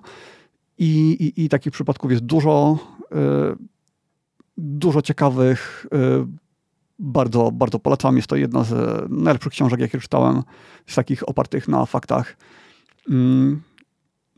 I, 0.77 1.09
i, 1.09 1.45
i 1.45 1.49
takich 1.49 1.73
przypadków 1.73 2.11
jest 2.11 2.23
dużo, 2.23 2.77
y, 3.11 3.15
dużo 4.57 5.01
ciekawych. 5.01 5.85
Y, 5.93 6.27
bardzo, 6.99 7.51
bardzo 7.51 7.79
polecam. 7.79 8.15
Jest 8.15 8.27
to 8.27 8.35
jedna 8.35 8.63
z 8.63 9.03
najlepszych 9.11 9.51
książek, 9.51 9.79
jakie 9.79 9.99
czytałem, 9.99 10.43
z 10.87 10.95
takich 10.95 11.29
opartych 11.29 11.67
na 11.67 11.85
faktach. 11.85 12.37
Mm, 13.09 13.61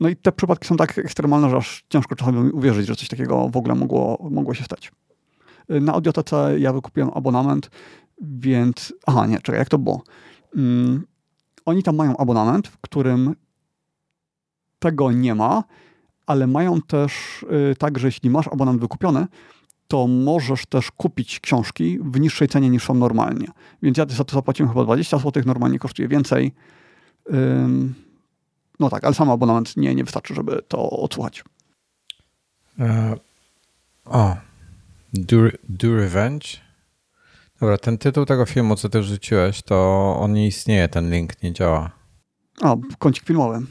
no 0.00 0.08
i 0.08 0.16
te 0.16 0.32
przypadki 0.32 0.68
są 0.68 0.76
tak 0.76 0.98
ekstremalne, 0.98 1.50
że 1.50 1.56
aż 1.56 1.84
ciężko 1.88 2.16
czasami 2.16 2.50
uwierzyć, 2.50 2.86
że 2.86 2.96
coś 2.96 3.08
takiego 3.08 3.48
w 3.48 3.56
ogóle 3.56 3.74
mogło, 3.74 4.28
mogło 4.30 4.54
się 4.54 4.64
stać. 4.64 4.92
Y, 5.70 5.80
na 5.80 5.92
Audiotece 5.92 6.54
ja 6.58 6.72
wykupiłem 6.72 7.10
abonament, 7.14 7.70
więc... 8.20 8.94
Aha, 9.06 9.26
nie, 9.26 9.38
czekaj, 9.38 9.58
jak 9.58 9.68
to 9.68 9.78
było? 9.78 10.02
Um, 10.56 11.06
oni 11.64 11.82
tam 11.82 11.96
mają 11.96 12.16
abonament, 12.16 12.68
w 12.68 12.78
którym 12.78 13.34
tego 14.78 15.12
nie 15.12 15.34
ma, 15.34 15.64
ale 16.30 16.46
mają 16.46 16.82
też 16.82 17.42
y, 17.72 17.76
tak, 17.76 17.98
że 17.98 18.08
jeśli 18.08 18.30
masz 18.30 18.48
abonament 18.48 18.80
wykupiony, 18.80 19.26
to 19.88 20.06
możesz 20.06 20.66
też 20.66 20.90
kupić 20.90 21.40
książki 21.40 21.98
w 21.98 22.20
niższej 22.20 22.48
cenie 22.48 22.70
niż 22.70 22.84
są 22.84 22.94
normalnie. 22.94 23.46
Więc 23.82 23.98
ja 23.98 24.06
za 24.08 24.24
to 24.24 24.34
zapłaciłem 24.34 24.68
chyba 24.68 24.84
20 24.84 25.18
zł, 25.18 25.42
normalnie 25.46 25.78
kosztuje 25.78 26.08
więcej. 26.08 26.52
No 28.80 28.90
tak, 28.90 29.04
ale 29.04 29.14
sam 29.14 29.30
abonament 29.30 29.76
nie, 29.76 29.94
nie 29.94 30.04
wystarczy, 30.04 30.34
żeby 30.34 30.62
to 30.68 30.90
odsłuchać. 30.90 31.44
E, 32.78 33.16
o, 34.04 34.36
do, 35.12 35.36
do 35.68 35.96
Revenge. 35.96 36.46
Dobra, 37.60 37.78
ten 37.78 37.98
tytuł 37.98 38.26
tego 38.26 38.46
filmu, 38.46 38.76
co 38.76 38.88
ty 38.88 39.00
wrzuciłeś, 39.00 39.62
to 39.62 40.16
on 40.20 40.32
nie 40.32 40.46
istnieje, 40.46 40.88
ten 40.88 41.10
link 41.10 41.42
nie 41.42 41.52
działa. 41.52 41.90
A, 42.62 42.76
kącik 42.98 43.24
filmowy. 43.24 43.66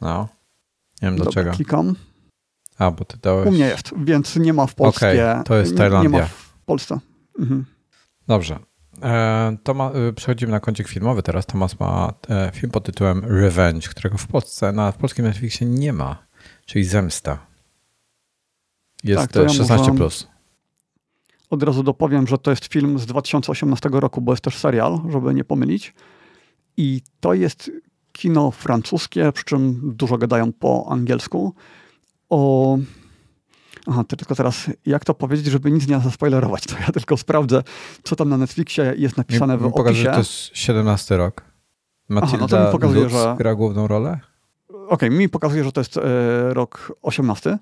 No. 0.00 0.35
Nie 1.02 1.08
wiem 1.08 1.16
dlaczego. 1.16 1.50
Klikam. 1.50 1.94
A, 2.78 2.90
bo 2.90 3.04
ty 3.04 3.18
dałeś... 3.22 3.48
U 3.48 3.52
mnie 3.52 3.66
jest, 3.66 3.92
więc 4.04 4.36
nie 4.36 4.52
ma 4.52 4.66
w 4.66 4.74
Polsce. 4.74 5.12
Okay, 5.12 5.44
to 5.44 5.56
jest 5.56 5.76
Tajlandia. 5.76 6.10
Nie, 6.10 6.16
nie 6.16 6.22
ma 6.22 6.28
w 6.28 6.64
Polsce. 6.66 6.98
Mhm. 7.38 7.64
Dobrze. 8.26 8.58
E, 9.02 9.56
to 9.62 9.74
ma, 9.74 9.90
y, 10.08 10.12
przechodzimy 10.12 10.52
na 10.52 10.60
kącik 10.60 10.88
filmowy 10.88 11.22
teraz. 11.22 11.46
Tomasz 11.46 11.78
ma 11.78 12.12
e, 12.28 12.50
film 12.54 12.72
pod 12.72 12.84
tytułem 12.84 13.24
Revenge, 13.24 13.88
którego 13.88 14.18
w 14.18 14.26
Polsce, 14.26 14.72
na 14.72 14.92
w 14.92 14.96
polskim 14.96 15.24
Netflixie 15.24 15.66
nie 15.66 15.92
ma, 15.92 16.26
czyli 16.66 16.84
Zemsta. 16.84 17.46
Jest 19.04 19.32
tak, 19.32 19.42
ja 19.42 19.48
16+. 19.48 19.96
Plus. 19.96 20.28
Od 21.50 21.62
razu 21.62 21.82
dopowiem, 21.82 22.26
że 22.26 22.38
to 22.38 22.50
jest 22.50 22.64
film 22.64 22.98
z 22.98 23.06
2018 23.06 23.88
roku, 23.92 24.20
bo 24.20 24.32
jest 24.32 24.44
też 24.44 24.58
serial, 24.58 25.00
żeby 25.10 25.34
nie 25.34 25.44
pomylić. 25.44 25.94
I 26.76 27.02
to 27.20 27.34
jest 27.34 27.70
kino 28.16 28.50
francuskie, 28.50 29.32
przy 29.32 29.44
czym 29.44 29.80
dużo 29.94 30.18
gadają 30.18 30.52
po 30.52 30.86
angielsku. 30.90 31.54
O. 32.28 32.78
Aha, 33.88 34.04
tylko 34.04 34.34
teraz, 34.34 34.70
jak 34.86 35.04
to 35.04 35.14
powiedzieć, 35.14 35.46
żeby 35.46 35.70
nic 35.70 35.88
nie 35.88 36.00
zaspoilerować, 36.00 36.66
to 36.66 36.74
ja 36.78 36.86
tylko 36.92 37.16
sprawdzę, 37.16 37.62
co 38.02 38.16
tam 38.16 38.28
na 38.28 38.36
Netflixie 38.36 38.94
jest 38.96 39.16
napisane 39.16 39.54
mi, 39.54 39.60
w 39.60 39.62
mi 39.62 39.72
opisie. 39.72 40.02
że 40.02 40.10
to 40.10 40.18
jest 40.18 40.30
17 40.52 41.16
rok. 41.16 41.42
Matilda 42.08 42.36
Aha, 42.36 42.38
no 42.40 42.48
to 42.48 42.66
mi 42.66 42.72
pokazuje, 42.72 43.02
Lutz 43.02 43.12
że... 43.12 43.34
gra 43.38 43.54
główną 43.54 43.86
rolę? 43.86 44.20
Okej, 44.68 44.86
okay, 44.88 45.10
mi 45.10 45.28
pokazuje, 45.28 45.64
że 45.64 45.72
to 45.72 45.80
jest 45.80 45.96
e, 45.96 46.00
rok 46.54 46.92
18. 47.02 47.58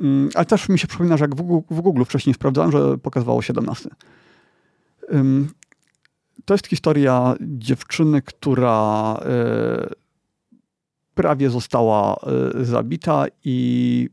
Mm, 0.00 0.28
ale 0.34 0.44
też 0.44 0.68
mi 0.68 0.78
się 0.78 0.86
przypomina, 0.86 1.16
że 1.16 1.24
jak 1.24 1.34
w 1.34 1.42
Google, 1.42 1.74
w 1.74 1.80
Google 1.80 2.04
wcześniej 2.04 2.34
sprawdzałem, 2.34 2.72
że 2.72 2.98
pokazywało 2.98 3.42
17 3.42 3.90
to 6.44 6.54
jest 6.54 6.66
historia 6.66 7.34
dziewczyny, 7.40 8.22
która 8.22 9.14
e, 9.22 9.88
prawie 11.14 11.50
została 11.50 12.16
e, 12.16 12.64
zabita 12.64 13.26
i 13.44 14.08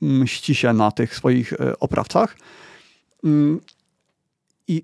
mści 0.00 0.54
się 0.54 0.72
na 0.72 0.90
tych 0.90 1.14
swoich 1.14 1.52
e, 1.52 1.78
oprawcach. 1.78 2.36
Mm, 3.24 3.60
I 4.68 4.82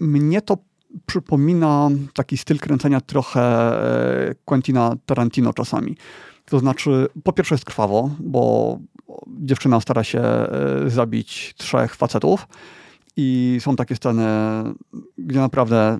mnie 0.00 0.42
to 0.42 0.58
przypomina 1.06 1.88
taki 2.14 2.36
styl 2.36 2.58
kręcenia 2.58 3.00
trochę 3.00 3.74
Quentina 4.44 4.96
Tarantino 5.06 5.52
czasami. 5.52 5.96
To 6.44 6.58
znaczy, 6.58 7.08
po 7.24 7.32
pierwsze 7.32 7.54
jest 7.54 7.64
krwawo, 7.64 8.10
bo 8.20 8.78
dziewczyna 9.28 9.80
stara 9.80 10.04
się 10.04 10.22
zabić 10.86 11.54
trzech 11.56 11.94
facetów 11.94 12.46
i 13.16 13.58
są 13.60 13.76
takie 13.76 13.96
sceny, 13.96 14.24
gdzie 15.18 15.38
naprawdę, 15.38 15.98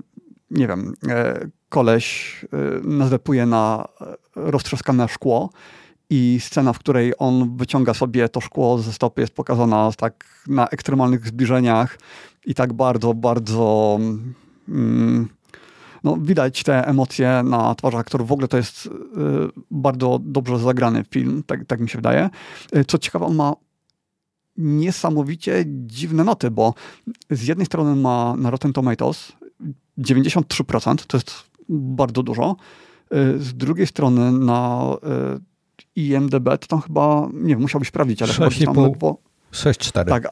nie 0.50 0.68
wiem, 0.68 0.94
e, 1.08 1.48
koleś 1.68 2.36
e, 2.44 2.88
nazlepuje 2.88 3.46
na 3.46 3.88
roztrzaskane 4.36 5.08
szkło 5.08 5.50
i 6.10 6.38
scena, 6.40 6.72
w 6.72 6.78
której 6.78 7.12
on 7.18 7.56
wyciąga 7.56 7.94
sobie 7.94 8.28
to 8.28 8.40
szkło 8.40 8.78
ze 8.78 8.92
stopy 8.92 9.20
jest 9.20 9.34
pokazana 9.34 9.90
tak 9.96 10.44
na 10.48 10.68
ekstremalnych 10.68 11.26
zbliżeniach 11.26 11.98
i 12.46 12.54
tak 12.54 12.72
bardzo, 12.72 13.14
bardzo 13.14 13.98
mm, 14.68 15.28
no, 16.04 16.16
widać 16.20 16.62
te 16.62 16.86
emocje 16.86 17.42
na 17.44 17.74
twarzach 17.74 18.00
aktorów. 18.00 18.28
W 18.28 18.32
ogóle 18.32 18.48
to 18.48 18.56
jest 18.56 18.86
y, 18.86 18.90
bardzo 19.70 20.18
dobrze 20.22 20.58
zagrany 20.58 21.04
film, 21.10 21.42
tak, 21.46 21.64
tak 21.66 21.80
mi 21.80 21.88
się 21.88 21.98
wydaje. 21.98 22.30
Co 22.86 22.98
ciekawe, 22.98 23.26
on 23.26 23.34
ma 23.34 23.52
niesamowicie 24.60 25.64
dziwne 25.66 26.24
noty, 26.24 26.50
bo 26.50 26.74
z 27.30 27.46
jednej 27.46 27.66
strony 27.66 27.96
ma 27.96 28.34
na 28.36 28.50
Rotten 28.50 28.72
Tomatoes 28.72 29.32
93%, 29.98 31.06
to 31.06 31.16
jest 31.16 31.32
bardzo 31.68 32.22
dużo. 32.22 32.56
Y, 33.14 33.38
z 33.38 33.54
drugiej 33.54 33.86
strony 33.86 34.32
na 34.32 34.90
y, 35.96 36.00
IMDB 36.00 36.44
to 36.44 36.66
tam 36.66 36.80
chyba, 36.80 37.28
nie 37.32 37.48
wiem, 37.48 37.60
musiałbyś 37.60 37.88
sprawdzić, 37.88 38.22
ale 38.22 38.32
6, 38.32 38.58
chyba 38.58 38.74
tam 38.74 38.84
ledwo... 38.84 39.18
6,4. 39.52 40.04
Tak, 40.08 40.28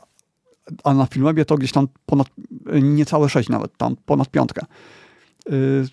a 0.85 0.95
na 0.95 1.07
Filmwebie 1.07 1.45
to 1.45 1.57
gdzieś 1.57 1.73
tam 1.73 1.89
ponad, 2.07 2.29
niecałe 2.83 3.29
6 3.29 3.49
nawet, 3.49 3.77
tam 3.77 3.97
ponad 4.07 4.31
piątkę. 4.31 4.67
Y, 5.53 5.89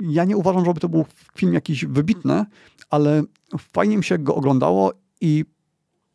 ja 0.00 0.24
nie 0.24 0.36
uważam, 0.36 0.64
żeby 0.64 0.80
to 0.80 0.88
był 0.88 1.04
film 1.36 1.54
jakiś 1.54 1.84
wybitny, 1.84 2.44
ale 2.90 3.22
fajnie 3.58 3.96
mi 3.96 4.04
się 4.04 4.18
go 4.18 4.34
oglądało 4.34 4.92
i 5.20 5.44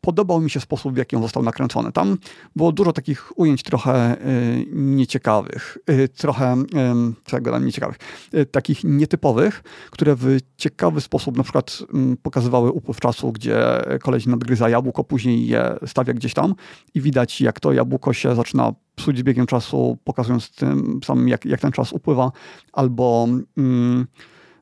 podobał 0.04 0.40
mi 0.40 0.50
się 0.50 0.60
sposób, 0.60 0.94
w 0.94 0.96
jaki 0.96 1.16
on 1.16 1.22
został 1.22 1.42
nakręcony. 1.42 1.92
Tam 1.92 2.18
było 2.56 2.72
dużo 2.72 2.92
takich 2.92 3.38
ujęć 3.38 3.62
trochę 3.62 4.16
y, 4.26 4.66
nieciekawych, 4.72 5.78
y, 5.90 6.08
trochę, 6.08 6.54
y, 6.54 7.14
co 7.24 7.38
ja 7.50 7.58
nieciekawych, 7.58 7.98
y, 8.34 8.46
takich 8.46 8.84
nietypowych, 8.84 9.62
które 9.90 10.16
w 10.16 10.38
ciekawy 10.56 11.00
sposób 11.00 11.36
na 11.36 11.42
przykład 11.42 11.78
y, 12.12 12.16
pokazywały 12.16 12.70
upływ 12.70 13.00
czasu, 13.00 13.32
gdzie 13.32 13.58
koleś 14.02 14.26
nadgryza 14.26 14.68
jabłko, 14.68 15.04
później 15.04 15.46
je 15.46 15.76
stawia 15.86 16.14
gdzieś 16.14 16.34
tam 16.34 16.54
i 16.94 17.00
widać, 17.00 17.40
jak 17.40 17.60
to 17.60 17.72
jabłko 17.72 18.12
się 18.12 18.34
zaczyna 18.34 18.72
psuć 18.94 19.18
z 19.18 19.22
biegiem 19.22 19.46
czasu, 19.46 19.98
pokazując 20.04 20.50
tym 20.50 21.00
samym, 21.04 21.28
jak, 21.28 21.44
jak 21.44 21.60
ten 21.60 21.72
czas 21.72 21.92
upływa, 21.92 22.32
albo 22.72 23.28
mm, 23.56 24.06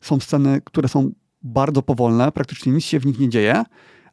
są 0.01 0.21
sceny, 0.21 0.61
które 0.65 0.89
są 0.89 1.11
bardzo 1.43 1.83
powolne, 1.83 2.33
praktycznie 2.33 2.73
nic 2.73 2.85
się 2.85 3.01
w 3.01 3.07
nich 3.07 3.19
nie 3.19 3.29
dzieje, 3.29 3.65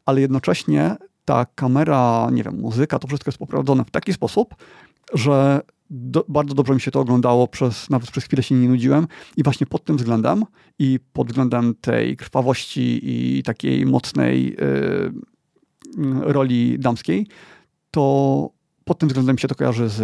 ale 0.06 0.20
jednocześnie 0.20 0.96
ta 1.30 1.46
kamera, 1.54 2.28
nie 2.32 2.42
wiem, 2.42 2.60
muzyka, 2.60 2.98
to 2.98 3.08
wszystko 3.08 3.28
jest 3.28 3.38
poprowadzone 3.38 3.84
w 3.84 3.90
taki 3.90 4.12
sposób, 4.12 4.54
że 5.14 5.60
do, 5.90 6.24
bardzo 6.28 6.54
dobrze 6.54 6.74
mi 6.74 6.80
się 6.80 6.90
to 6.90 7.00
oglądało, 7.00 7.48
przez, 7.48 7.90
nawet 7.90 8.10
przez 8.10 8.24
chwilę 8.24 8.42
się 8.42 8.54
nie 8.54 8.68
nudziłem 8.68 9.06
i 9.36 9.42
właśnie 9.42 9.66
pod 9.66 9.84
tym 9.84 9.96
względem 9.96 10.44
i 10.78 10.98
pod 11.12 11.28
względem 11.28 11.74
tej 11.80 12.16
krwawości 12.16 13.00
i 13.02 13.42
takiej 13.42 13.86
mocnej 13.86 14.56
y, 14.60 15.12
roli 16.20 16.78
damskiej, 16.78 17.26
to 17.90 18.50
pod 18.84 18.98
tym 18.98 19.08
względem 19.08 19.38
się 19.38 19.48
to 19.48 19.54
kojarzy 19.54 19.88
z 19.88 20.00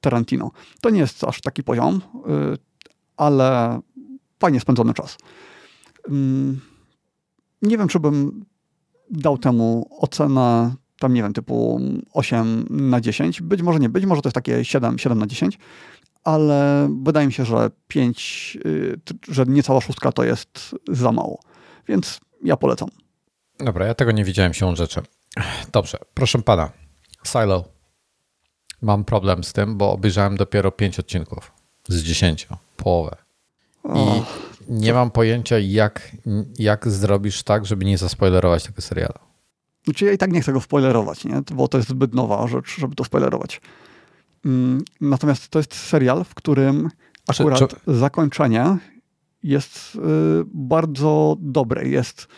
Tarantino. 0.00 0.50
To 0.80 0.90
nie 0.90 1.00
jest 1.00 1.24
aż 1.24 1.40
taki 1.40 1.62
poziom, 1.62 1.96
y, 1.96 2.58
ale 3.16 3.80
fajnie 4.40 4.60
spędzony 4.60 4.94
czas. 4.94 5.18
Y, 6.08 6.10
nie 7.62 7.78
wiem, 7.78 7.88
czy 7.88 8.00
bym 8.00 8.44
dał 9.10 9.38
temu 9.38 9.88
ocenę 10.00 10.74
tam 10.98 11.14
nie 11.14 11.22
wiem, 11.22 11.32
typu 11.32 11.80
8 12.12 12.66
na 12.70 13.00
10. 13.00 13.42
Być 13.42 13.62
może 13.62 13.78
nie, 13.78 13.88
być 13.88 14.06
może 14.06 14.22
to 14.22 14.28
jest 14.28 14.34
takie 14.34 14.64
7, 14.64 14.98
7 14.98 15.18
na 15.18 15.26
10, 15.26 15.58
ale 16.24 16.88
wydaje 17.02 17.26
mi 17.26 17.32
się, 17.32 17.44
że 17.44 17.70
5, 17.88 18.58
y, 18.66 19.00
że 19.28 19.44
niecała 19.46 19.80
szóstka 19.80 20.12
to 20.12 20.24
jest 20.24 20.74
za 20.88 21.12
mało. 21.12 21.40
Więc 21.88 22.20
ja 22.44 22.56
polecam. 22.56 22.88
Dobra, 23.58 23.86
ja 23.86 23.94
tego 23.94 24.12
nie 24.12 24.24
widziałem 24.24 24.54
się 24.54 24.76
rzeczy. 24.76 25.00
Dobrze, 25.72 25.98
proszę 26.14 26.42
pana. 26.42 26.70
Silo. 27.26 27.64
Mam 28.82 29.04
problem 29.04 29.44
z 29.44 29.52
tym, 29.52 29.78
bo 29.78 29.92
obejrzałem 29.92 30.36
dopiero 30.36 30.72
5 30.72 30.98
odcinków 30.98 31.52
z 31.88 32.02
10, 32.02 32.48
połowę. 32.76 33.16
I 33.84 34.22
nie 34.68 34.92
mam 34.92 35.10
pojęcia, 35.10 35.58
jak, 35.58 36.10
jak 36.58 36.88
zrobisz 36.88 37.42
tak, 37.42 37.66
żeby 37.66 37.84
nie 37.84 37.98
zaspoilerować 37.98 38.64
tego 38.64 38.82
serialu. 38.82 39.18
Znaczy 39.84 40.04
ja 40.04 40.12
i 40.12 40.18
tak 40.18 40.32
nie 40.32 40.40
chcę 40.40 40.52
go 40.52 40.60
spoilerować, 40.60 41.24
nie? 41.24 41.42
bo 41.54 41.68
to 41.68 41.78
jest 41.78 41.90
zbyt 41.90 42.14
nowa 42.14 42.48
rzecz, 42.48 42.76
żeby 42.78 42.94
to 42.94 43.04
spoilerować. 43.04 43.60
Mm, 44.44 44.84
natomiast 45.00 45.48
to 45.48 45.58
jest 45.58 45.74
serial, 45.74 46.24
w 46.24 46.34
którym 46.34 46.90
akurat 47.28 47.58
czy, 47.58 47.66
czy... 47.66 47.94
zakończenie 47.94 48.76
jest 49.42 49.94
y, 49.94 49.98
bardzo 50.46 51.36
dobre. 51.40 51.88
Jest 51.88 52.28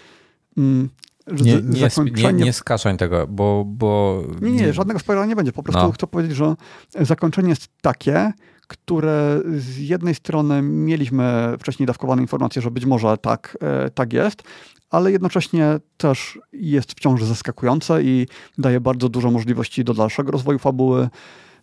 mm, 0.57 0.89
nie, 1.27 1.62
nie, 1.62 1.89
nie, 2.23 2.32
nie 2.32 2.52
skaszań 2.52 2.97
tego, 2.97 3.27
bo, 3.27 3.65
bo... 3.66 4.23
Nie, 4.40 4.51
nie, 4.51 4.73
żadnego 4.73 5.01
spoilera 5.01 5.27
nie 5.27 5.36
będzie. 5.36 5.52
Po 5.52 5.62
prostu 5.62 5.82
no. 5.82 5.93
chcę 5.93 6.07
powiedzieć, 6.07 6.36
że 6.36 6.55
zakończenie 7.01 7.48
jest 7.48 7.69
takie, 7.81 8.32
które 8.70 9.40
z 9.56 9.78
jednej 9.78 10.14
strony 10.14 10.62
mieliśmy 10.62 11.55
wcześniej 11.59 11.86
dawkowane 11.86 12.22
informacje, 12.22 12.62
że 12.62 12.70
być 12.70 12.84
może 12.84 13.16
tak, 13.18 13.59
e, 13.60 13.90
tak 13.90 14.12
jest, 14.12 14.42
ale 14.90 15.12
jednocześnie 15.12 15.80
też 15.97 16.38
jest 16.52 16.92
wciąż 16.92 17.22
zaskakujące 17.22 18.02
i 18.02 18.26
daje 18.59 18.80
bardzo 18.80 19.09
dużo 19.09 19.30
możliwości 19.30 19.84
do 19.84 19.94
dalszego 19.94 20.32
rozwoju 20.32 20.59
fabuły. 20.59 21.09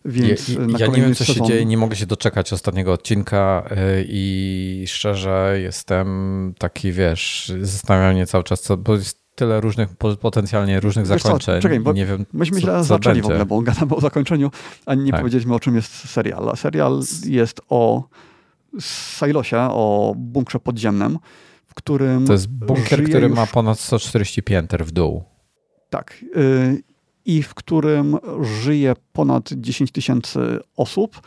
Więc 0.04 0.48
ja, 0.48 0.56
ja 0.78 0.86
nie 0.86 1.02
wiem, 1.02 1.14
co 1.14 1.24
sezon... 1.24 1.46
się 1.46 1.52
dzieje, 1.52 1.64
nie 1.64 1.76
mogę 1.76 1.96
się 1.96 2.06
doczekać 2.06 2.52
ostatniego 2.52 2.92
odcinka 2.92 3.68
e, 3.70 4.02
i 4.08 4.84
szczerze 4.86 5.58
jestem 5.62 6.54
taki, 6.58 6.92
wiesz, 6.92 7.52
zastanawiam 7.60 8.14
mnie 8.14 8.26
cały 8.26 8.44
czas, 8.44 8.60
co, 8.60 8.76
bo 8.76 8.94
jest 8.94 9.27
tyle 9.38 9.60
różnych, 9.60 9.88
potencjalnie 10.20 10.80
różnych 10.80 11.06
Wiesz 11.06 11.22
zakończeń. 11.22 11.56
Co, 11.56 11.62
czekaj, 11.62 11.80
bo 11.80 11.92
nie 11.92 12.06
wiem, 12.06 12.26
myśmy 12.32 12.60
źle 12.60 12.84
zaczęli 12.84 13.14
będzie. 13.14 13.22
w 13.22 13.26
ogóle, 13.26 13.46
bo 13.46 13.60
gadamy 13.60 13.94
o 13.94 14.00
zakończeniu, 14.00 14.50
a 14.86 14.94
nie 14.94 15.10
tak. 15.10 15.20
powiedzieliśmy 15.20 15.54
o 15.54 15.60
czym 15.60 15.76
jest 15.76 16.10
serial. 16.10 16.56
Serial 16.56 17.00
jest 17.26 17.60
o 17.68 18.02
Silosie, 19.18 19.58
o 19.70 20.14
bunkrze 20.16 20.60
podziemnym, 20.60 21.18
w 21.66 21.74
którym 21.74 22.26
To 22.26 22.32
jest 22.32 22.48
bunkier, 22.48 23.04
który 23.04 23.28
już... 23.28 23.36
ma 23.36 23.46
ponad 23.46 23.80
140 23.80 24.42
pięter 24.42 24.84
w 24.84 24.90
dół. 24.90 25.24
Tak. 25.90 26.24
Yy, 26.36 26.82
I 27.24 27.42
w 27.42 27.54
którym 27.54 28.16
żyje 28.62 28.94
ponad 29.12 29.48
10 29.52 29.92
tysięcy 29.92 30.58
osób. 30.76 31.20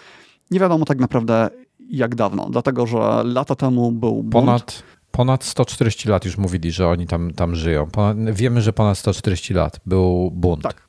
Nie 0.52 0.60
wiadomo 0.60 0.86
tak 0.86 1.00
naprawdę 1.00 1.50
jak 1.90 2.16
dawno, 2.16 2.50
dlatego 2.50 2.88
że 2.88 3.24
lata 3.24 3.56
temu 3.56 3.92
był 3.92 4.24
bunt. 4.24 4.32
Ponad 4.32 4.84
Ponad 5.12 5.44
140 5.44 6.10
lat 6.10 6.26
już 6.26 6.38
mówili, 6.38 6.72
że 6.72 6.88
oni 6.88 7.08
tam, 7.08 7.34
tam 7.34 7.56
żyją. 7.56 7.88
Ponad, 7.88 8.32
wiemy, 8.32 8.62
że 8.62 8.74
ponad 8.74 8.98
140 8.98 9.54
lat 9.54 9.80
był 9.86 10.32
bunt. 10.32 10.64
Tak. 10.64 10.88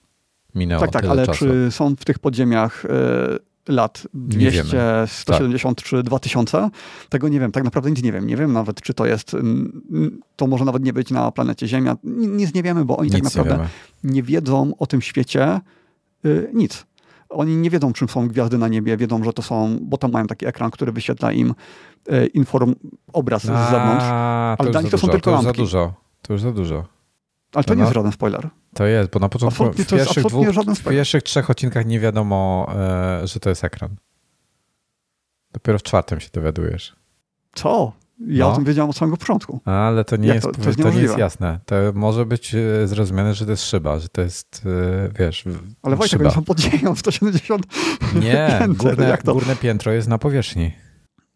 Minęło 0.55 0.81
tak, 0.81 0.91
tak, 0.91 1.05
ale 1.05 1.27
czasu. 1.27 1.39
czy 1.45 1.71
są 1.71 1.97
w 1.97 2.05
tych 2.05 2.19
podziemiach 2.19 2.85
y, 2.85 2.89
lat 3.73 4.07
200, 4.15 4.65
170 5.07 5.79
tak. 5.79 5.87
czy 5.87 6.03
2000? 6.03 6.71
Tego 7.09 7.29
nie 7.29 7.41
wiem, 7.41 7.53
tak 7.53 7.65
naprawdę 7.65 7.91
nic 7.91 8.03
nie 8.03 8.13
wiem. 8.13 8.27
Nie 8.27 8.37
wiem 8.37 8.53
nawet, 8.53 8.81
czy 8.81 8.95
to 8.95 9.07
jest, 9.07 9.37
to 10.37 10.47
może 10.47 10.65
nawet 10.65 10.83
nie 10.83 10.93
być 10.93 11.11
na 11.11 11.33
planecie 11.33 11.69
Ziemia. 11.69 11.97
Nic 12.05 12.55
nie 12.55 12.63
wiemy, 12.63 12.85
bo 12.85 12.97
oni 12.97 13.11
tak 13.11 13.23
nic 13.23 13.35
tak 13.35 13.45
naprawdę 13.45 13.69
nie, 14.05 14.13
nie, 14.13 14.23
wiedzą 14.23 14.73
o 14.79 14.87
tym 14.87 15.03
świecie 15.03 15.61
y, 16.25 16.51
nic 16.55 16.87
oni 17.33 17.57
nie 17.57 17.71
wiedzą, 17.71 17.93
czym 17.93 18.09
są 18.09 18.29
gwiazdy 18.29 18.59
na 18.59 18.69
niebie, 18.69 18.97
wiedzą, 18.97 19.25
że 19.25 19.33
to 19.33 19.43
są, 19.43 19.79
bo 19.83 19.99
tam 19.99 20.13
mają 20.13 20.27
taki 20.27 20.47
ekran, 20.47 20.71
który 20.71 20.93
wyświetla 20.93 21.33
im 21.33 21.55
inform, 22.35 22.75
obraz 23.13 23.49
A, 23.49 23.67
z 23.67 23.71
zewnątrz, 23.71 24.05
ale 24.59 24.71
dla 24.71 24.83
nich 24.83 24.91
to 24.91 24.99
są 24.99 25.09
tylko 25.09 25.31
to 25.31 25.31
lampki. 25.31 25.47
za 25.47 25.53
dużo, 25.53 25.95
to 26.23 26.33
już 26.33 26.43
za 26.43 26.53
dużo. 26.53 26.85
Ale 27.55 27.65
to, 27.65 27.69
to 27.69 27.75
nie 27.75 27.79
no, 27.79 27.85
jest 27.85 27.95
żaden 27.95 28.13
spoiler. 28.13 28.49
To 28.75 28.87
jest, 28.87 29.11
bo 29.11 29.21
na 29.21 29.29
początku 29.29 29.65
w 29.65 29.77
pierwszych, 29.77 30.25
dwóch, 30.25 30.47
w 30.49 30.85
pierwszych 30.85 31.23
trzech 31.23 31.51
odcinkach 31.51 31.87
nie 31.87 32.01
wiadomo, 32.01 32.67
e, 32.75 33.27
że 33.27 33.41
to 33.41 33.49
jest 33.49 33.65
ekran. 33.65 33.97
Dopiero 35.53 35.79
w 35.79 35.83
czwartym 35.83 36.21
się 36.21 36.29
dowiadujesz. 36.33 36.97
Co? 37.55 37.93
Ja 38.27 38.45
no. 38.45 38.53
o 38.53 38.55
tym 38.55 38.65
wiedziałem 38.65 38.91
od 38.91 38.97
samego 38.97 39.17
początku. 39.17 39.61
Ale 39.65 40.05
to 40.05 40.17
nie, 40.17 40.29
jest, 40.29 40.47
to, 40.47 40.53
to, 40.53 40.69
jest, 40.69 40.83
to 40.83 40.91
nie 40.91 41.03
jest 41.03 41.19
jasne. 41.19 41.61
To 41.67 41.77
może 41.95 42.27
być 42.27 42.55
e, 42.55 42.87
zrozumiane, 42.89 43.35
że 43.35 43.45
to 43.45 43.51
jest 43.51 43.65
szyba, 43.65 43.99
że 43.99 44.09
to 44.09 44.23
jest, 44.23 44.63
e, 44.67 45.09
wiesz, 45.19 45.45
Ale 45.83 45.97
Wojciech, 45.97 46.21
oni 46.21 46.31
są 46.31 46.45
pod 46.45 46.61
ziemią 46.61 46.97
170 46.97 47.67
Nie, 48.15 48.49
pięter, 48.61 48.77
górne, 48.77 49.19
górne 49.25 49.57
piętro 49.57 49.93
jest 49.93 50.09
na 50.09 50.19
powierzchni. 50.19 50.73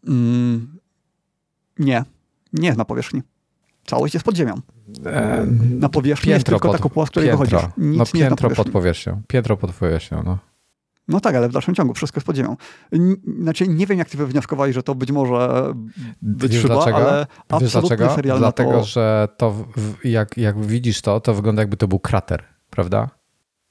Mm, 0.07 0.79
nie, 1.79 2.03
nie 2.53 2.67
jest 2.67 2.77
na 2.77 2.85
powierzchni. 2.85 3.21
Całość 3.85 4.13
jest 4.13 4.25
pod 4.25 4.35
ziemią. 4.35 4.61
E, 5.05 5.45
na 5.79 5.89
powierzchni 5.89 6.31
jest 6.31 6.45
tylko 6.45 6.67
pod, 6.67 6.77
ta 6.77 6.83
kopuła, 6.83 7.05
z 7.05 7.09
której 7.09 7.29
piętro. 7.29 7.45
wychodzisz. 7.45 7.69
Nic 7.77 7.97
no, 7.97 8.05
piętro 8.05 8.49
pod 8.49 8.69
powierzchnią. 8.69 9.21
Piętro 9.27 9.57
pod 9.57 9.71
powierzchnią, 9.71 10.23
no. 10.25 10.37
No 11.07 11.19
tak, 11.19 11.35
ale 11.35 11.49
w 11.49 11.51
dalszym 11.51 11.75
ciągu 11.75 11.93
wszystko 11.93 12.17
jest 12.17 12.25
pod 12.25 12.35
ziemią. 12.35 12.57
Znaczy, 13.41 13.67
nie 13.67 13.85
wiem, 13.85 13.97
jak 13.97 14.09
ty 14.09 14.17
wywnioskowali, 14.17 14.73
że 14.73 14.83
to 14.83 14.95
być 14.95 15.11
może 15.11 15.73
być 16.21 16.51
Wiesz 16.51 16.61
szyba, 16.61 16.73
dlaczego? 16.73 16.97
ale 16.97 17.27
Wiesz 17.61 17.71
dlaczego? 17.71 18.37
Dlatego, 18.37 18.71
to... 18.71 18.83
że 18.83 19.27
to 19.37 19.67
jak, 20.03 20.37
jak 20.37 20.65
widzisz 20.65 21.01
to, 21.01 21.19
to 21.19 21.33
wygląda 21.33 21.61
jakby 21.61 21.77
to 21.77 21.87
był 21.87 21.99
krater, 21.99 22.43
prawda? 22.69 23.09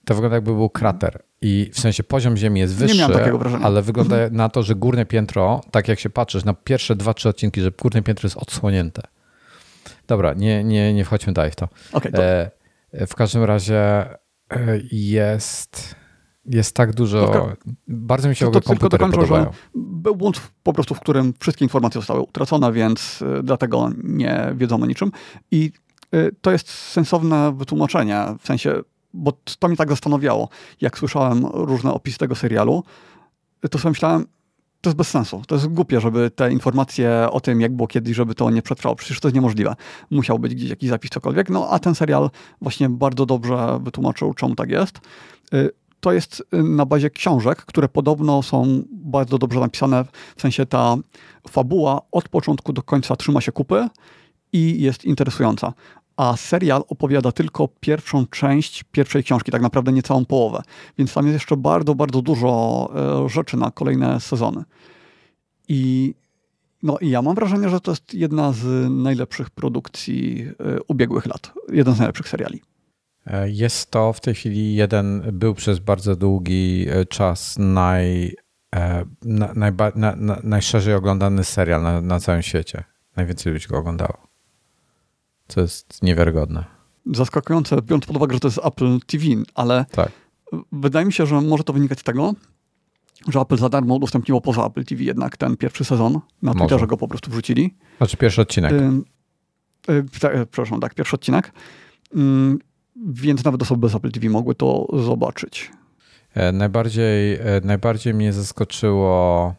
To 0.05 0.15
wygląda 0.15 0.35
jakby 0.37 0.55
był 0.55 0.71
krater. 0.71 1.23
I 1.43 1.71
w 1.73 1.81
sensie 1.81 2.03
poziom 2.03 2.37
ziemi 2.37 2.61
jest 2.61 2.75
wyższy, 2.75 3.05
ale 3.63 3.83
wygląda 3.83 4.17
mhm. 4.17 4.37
na 4.37 4.49
to, 4.49 4.63
że 4.63 4.75
górne 4.75 5.07
piętro, 5.07 5.61
tak 5.71 5.89
jak 5.89 6.01
się 6.01 6.11
patrzysz 6.11 6.45
na 6.45 6.55
pierwsze 6.55 6.97
dwa, 6.97 7.15
trzy 7.15 7.29
odcinki, 7.29 7.61
że 7.61 7.71
górne 7.71 8.03
piętro 8.03 8.27
jest 8.27 8.37
odsłonięte. 8.37 9.03
Dobra, 10.07 10.35
nie, 10.35 10.65
nie, 10.65 10.95
nie 10.95 11.05
wchodźmy 11.05 11.33
dalej 11.33 11.51
w 11.51 11.57
to. 11.57 11.69
Okay, 11.93 12.13
e, 12.13 13.07
w 13.07 13.15
każdym 13.15 13.45
razie 13.45 13.79
e, 13.81 14.81
jest 14.93 15.97
jest 16.47 16.75
tak 16.75 16.95
dużo. 16.95 17.29
To, 17.29 17.53
bardzo 17.89 18.29
mi 18.29 18.37
się 18.37 18.47
to, 18.47 18.53
to 18.53 18.61
komputery 18.61 18.99
dokończę, 18.99 19.17
podobają. 19.17 19.51
Był 19.75 20.17
błąd 20.17 20.41
po 20.63 20.73
prostu, 20.73 20.95
w 20.95 21.01
którym 21.01 21.35
wszystkie 21.41 21.65
informacje 21.65 22.01
zostały 22.01 22.21
utracone, 22.21 22.73
więc 22.73 23.23
y, 23.23 23.43
dlatego 23.43 23.91
nie 24.05 24.53
wiedzą 24.55 24.83
o 24.83 24.87
niczym. 24.87 25.13
I 25.51 25.73
y, 26.15 26.37
to 26.41 26.53
jest 26.53 26.71
sensowne 26.71 27.53
wytłumaczenie, 27.57 28.25
w 28.41 28.47
sensie, 28.47 28.83
bo 29.17 29.33
to 29.59 29.69
mnie 29.69 29.77
tak 29.77 29.89
zastanawiało. 29.89 30.49
Jak 30.81 30.99
słyszałem 30.99 31.47
różne 31.47 31.93
opisy 31.93 32.19
tego 32.19 32.35
serialu, 32.35 32.85
to 33.71 33.79
sobie 33.79 33.91
myślałem, 33.91 34.27
to 34.81 34.91
jest 34.91 34.97
bez 34.97 35.09
sensu. 35.09 35.43
To 35.47 35.55
jest 35.55 35.67
głupie, 35.67 36.01
żeby 36.01 36.31
te 36.31 36.53
informacje 36.53 37.27
o 37.31 37.41
tym, 37.41 37.61
jak 37.61 37.77
było 37.77 37.87
kiedyś, 37.87 38.17
żeby 38.17 38.35
to 38.35 38.51
nie 38.51 38.63
przetrwało. 38.63 38.97
Przecież 38.97 39.21
to 39.21 39.29
jest 39.29 39.35
niemożliwe. 39.35 39.75
Musiał 40.11 40.39
być 40.39 40.55
gdzieś 40.55 40.71
jakiś 40.71 40.91
zapis, 40.91 41.11
cokolwiek. 41.11 41.51
No 41.51 41.69
a 41.71 41.79
ten 41.79 41.95
serial 41.95 42.31
właśnie 42.61 42.89
bardzo 42.89 43.27
dobrze 43.27 43.79
wytłumaczył, 43.83 44.35
czemu 44.35 44.55
tak 44.55 44.71
jest. 44.71 45.01
Y, 45.55 45.71
to 46.01 46.13
jest 46.13 46.43
y, 46.55 46.63
na 46.63 46.87
bazie 46.87 47.11
książek, 47.11 47.59
które 47.59 47.89
podobno 47.89 48.43
są 48.43 48.83
bardzo 48.91 49.39
dobrze 49.39 49.61
napisane, 49.61 50.05
w 50.37 50.41
sensie 50.41 50.67
ta 50.67 50.97
fabuła 51.49 52.01
od 52.13 52.29
początku 52.29 52.73
do 52.73 52.83
końca 52.83 53.17
trzyma 53.17 53.41
się 53.41 53.53
kupy 53.53 53.89
i 54.53 54.83
jest 54.83 55.05
interesująca. 55.05 55.73
A 56.17 56.37
serial 56.37 56.83
opowiada 56.89 57.33
tylko 57.33 57.69
pierwszą 57.81 58.27
część 58.27 58.85
pierwszej 58.85 59.25
książki, 59.25 59.53
tak 59.53 59.63
naprawdę 59.63 59.93
nie 59.93 60.03
całą 60.03 60.25
połowę. 60.25 60.63
Więc 60.99 61.15
tam 61.15 61.27
jest 61.27 61.35
jeszcze 61.35 61.57
bardzo, 61.57 61.95
bardzo 61.95 62.23
dużo 62.23 62.91
e, 63.25 63.29
rzeczy 63.29 63.57
na 63.57 63.71
kolejne 63.71 64.21
sezony. 64.21 64.65
I 65.69 66.15
no 66.83 66.99
i 67.01 67.11
ja 67.11 67.23
mam 67.23 67.35
wrażenie, 67.35 67.69
że 67.69 67.81
to 67.81 67.91
jest 67.91 68.15
jedna 68.15 68.53
z 68.53 68.91
najlepszych 68.91 69.51
produkcji 69.51 70.49
e, 70.49 70.83
ubiegłych 70.89 71.27
lat. 71.27 71.53
Jeden 71.73 71.95
z 71.95 71.99
najlepszych 71.99 72.29
seriali. 72.29 72.63
E, 73.27 73.51
jest 73.51 73.91
to 73.91 74.13
w 74.13 74.21
tej 74.21 74.35
chwili 74.35 74.75
jeden, 74.75 75.23
był 75.33 75.55
przez 75.55 75.79
bardzo 75.79 76.17
długi 76.17 76.87
czas 77.09 77.55
naj, 77.59 78.37
na, 79.25 79.53
najba, 79.55 79.93
na, 79.95 80.17
na, 80.17 80.41
najszerzej 80.43 80.95
oglądany 80.95 81.45
serial 81.45 81.83
na, 81.83 82.01
na 82.01 82.21
całym 82.21 82.43
świecie. 82.43 82.85
Najwięcej 83.17 83.53
ludzi 83.53 83.69
go 83.69 83.79
oglądało. 83.79 84.36
Co 85.49 85.61
jest 85.61 86.03
niewiarygodne. 86.03 86.65
Zaskakujące, 87.15 87.83
biorąc 87.83 88.07
pod 88.07 88.17
uwagę, 88.17 88.35
że 88.35 88.41
to 88.41 88.49
jest 88.49 88.61
Apple 88.65 88.99
TV, 89.07 89.25
ale 89.55 89.85
tak. 89.91 90.13
wydaje 90.73 91.07
mi 91.07 91.13
się, 91.13 91.27
że 91.27 91.41
może 91.41 91.65
to 91.65 91.73
wynikać 91.73 92.01
z 92.01 92.03
tego, 92.03 92.35
że 93.29 93.41
Apple 93.41 93.57
za 93.57 93.69
darmo 93.69 93.95
udostępniło 93.95 94.41
poza 94.41 94.67
Apple 94.67 94.85
TV 94.85 95.03
jednak 95.03 95.37
ten 95.37 95.57
pierwszy 95.57 95.85
sezon. 95.85 96.21
Na 96.43 96.55
Twitterze 96.55 96.87
go 96.87 96.97
po 96.97 97.09
prostu 97.09 97.31
wrzucili. 97.31 97.75
Znaczy 97.99 98.17
pierwszy 98.17 98.41
odcinek. 98.41 98.73
Yy, 98.73 99.95
yy, 99.95 100.47
przepraszam, 100.47 100.81
tak, 100.81 100.95
pierwszy 100.95 101.17
odcinek. 101.17 101.53
Yy, 102.15 102.23
więc 103.07 103.45
nawet 103.45 103.63
osoby 103.63 103.81
bez 103.81 103.95
Apple 103.95 104.11
TV 104.11 104.29
mogły 104.29 104.55
to 104.55 104.87
zobaczyć. 104.93 105.71
E, 106.35 106.53
najbardziej, 106.53 107.35
e, 107.35 107.61
najbardziej 107.65 108.15
mnie 108.15 108.33
zaskoczyło. 108.33 109.55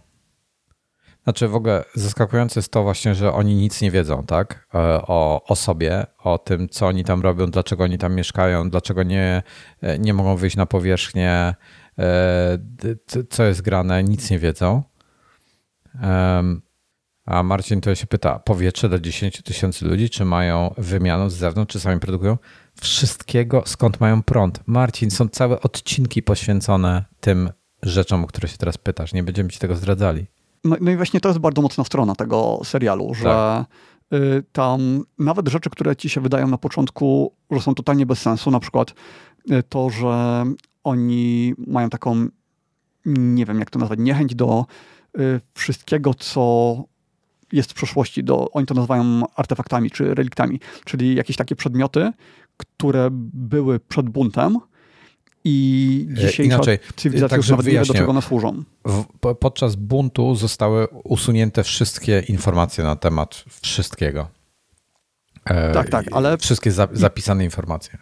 Znaczy 1.27 1.47
w 1.47 1.55
ogóle 1.55 1.83
zaskakujące 1.95 2.59
jest 2.59 2.71
to 2.71 2.83
właśnie, 2.83 3.15
że 3.15 3.33
oni 3.33 3.55
nic 3.55 3.81
nie 3.81 3.91
wiedzą, 3.91 4.23
tak? 4.23 4.67
E, 4.73 4.77
o, 5.01 5.43
o 5.47 5.55
sobie, 5.55 6.05
o 6.17 6.37
tym, 6.37 6.69
co 6.69 6.87
oni 6.87 7.03
tam 7.03 7.21
robią, 7.21 7.45
dlaczego 7.45 7.83
oni 7.83 7.97
tam 7.97 8.15
mieszkają, 8.15 8.69
dlaczego 8.69 9.03
nie, 9.03 9.43
nie 9.99 10.13
mogą 10.13 10.35
wyjść 10.35 10.55
na 10.55 10.65
powierzchnię, 10.65 11.55
co 13.29 13.43
jest 13.43 13.61
grane, 13.61 14.03
nic 14.03 14.29
nie 14.29 14.39
wiedzą. 14.39 14.83
A 17.25 17.43
Marcin 17.43 17.81
to 17.81 17.95
się 17.95 18.07
pyta, 18.07 18.39
powietrze 18.39 18.89
dla 18.89 18.99
10 18.99 19.41
tysięcy 19.41 19.85
ludzi, 19.85 20.09
czy 20.09 20.25
mają 20.25 20.73
wymianę 20.77 21.29
z 21.29 21.33
zewnątrz, 21.33 21.73
czy 21.73 21.79
sami 21.79 21.99
produkują? 21.99 22.37
Wszystkiego, 22.81 23.63
skąd 23.65 23.99
mają 23.99 24.23
prąd. 24.23 24.59
Marcin, 24.67 25.11
są 25.11 25.29
całe 25.29 25.61
odcinki 25.61 26.23
poświęcone 26.23 27.05
tym 27.19 27.49
rzeczom, 27.83 28.23
o 28.23 28.27
które 28.27 28.47
się 28.47 28.57
teraz 28.57 28.77
pytasz. 28.77 29.13
Nie 29.13 29.23
będziemy 29.23 29.49
ci 29.49 29.59
tego 29.59 29.75
zdradzali. 29.75 30.27
No, 30.63 30.75
no 30.81 30.91
i 30.91 30.95
właśnie 30.95 31.19
to 31.19 31.29
jest 31.29 31.39
bardzo 31.39 31.61
mocna 31.61 31.83
strona 31.83 32.15
tego 32.15 32.59
serialu, 32.63 33.13
że 33.13 33.23
tak. 33.23 33.65
y, 34.19 34.43
tam 34.51 35.03
nawet 35.19 35.47
rzeczy, 35.47 35.69
które 35.69 35.95
ci 35.95 36.09
się 36.09 36.21
wydają 36.21 36.47
na 36.47 36.57
początku, 36.57 37.33
że 37.51 37.59
są 37.59 37.75
totalnie 37.75 38.05
bez 38.05 38.21
sensu, 38.21 38.51
na 38.51 38.59
przykład 38.59 38.93
y, 39.51 39.63
to, 39.69 39.89
że 39.89 40.45
oni 40.83 41.53
mają 41.67 41.89
taką, 41.89 42.27
nie 43.05 43.45
wiem 43.45 43.59
jak 43.59 43.69
to 43.69 43.79
nazwać, 43.79 43.99
niechęć 43.99 44.35
do 44.35 44.65
y, 45.19 45.41
wszystkiego, 45.53 46.13
co 46.13 46.75
jest 47.51 47.71
w 47.71 47.73
przeszłości, 47.73 48.23
do, 48.23 48.51
oni 48.51 48.67
to 48.67 48.73
nazywają 48.73 49.23
artefaktami 49.35 49.91
czy 49.91 50.15
reliktami, 50.15 50.59
czyli 50.85 51.15
jakieś 51.15 51.35
takie 51.35 51.55
przedmioty, 51.55 52.11
które 52.57 53.07
były 53.11 53.79
przed 53.79 54.09
buntem, 54.09 54.57
i 55.47 56.07
e, 56.11 56.13
dzisiejsza 56.13 56.43
Inaczej, 56.55 56.79
cywilizacja 56.95 57.37
już 57.37 57.49
nawet 57.49 57.65
nie 57.65 57.71
wie, 57.71 57.85
do 57.85 57.93
czego 57.93 58.09
one 58.09 58.21
służą. 58.21 58.63
W, 58.85 59.05
podczas 59.39 59.75
buntu 59.75 60.35
zostały 60.35 60.87
usunięte 60.87 61.63
wszystkie 61.63 62.19
informacje 62.19 62.83
na 62.83 62.95
temat 62.95 63.43
wszystkiego. 63.61 64.27
E, 65.45 65.73
tak, 65.73 65.89
tak, 65.89 66.05
ale... 66.11 66.37
Wszystkie 66.37 66.71
za, 66.71 66.87
zapisane 66.91 67.43
informacje. 67.43 67.97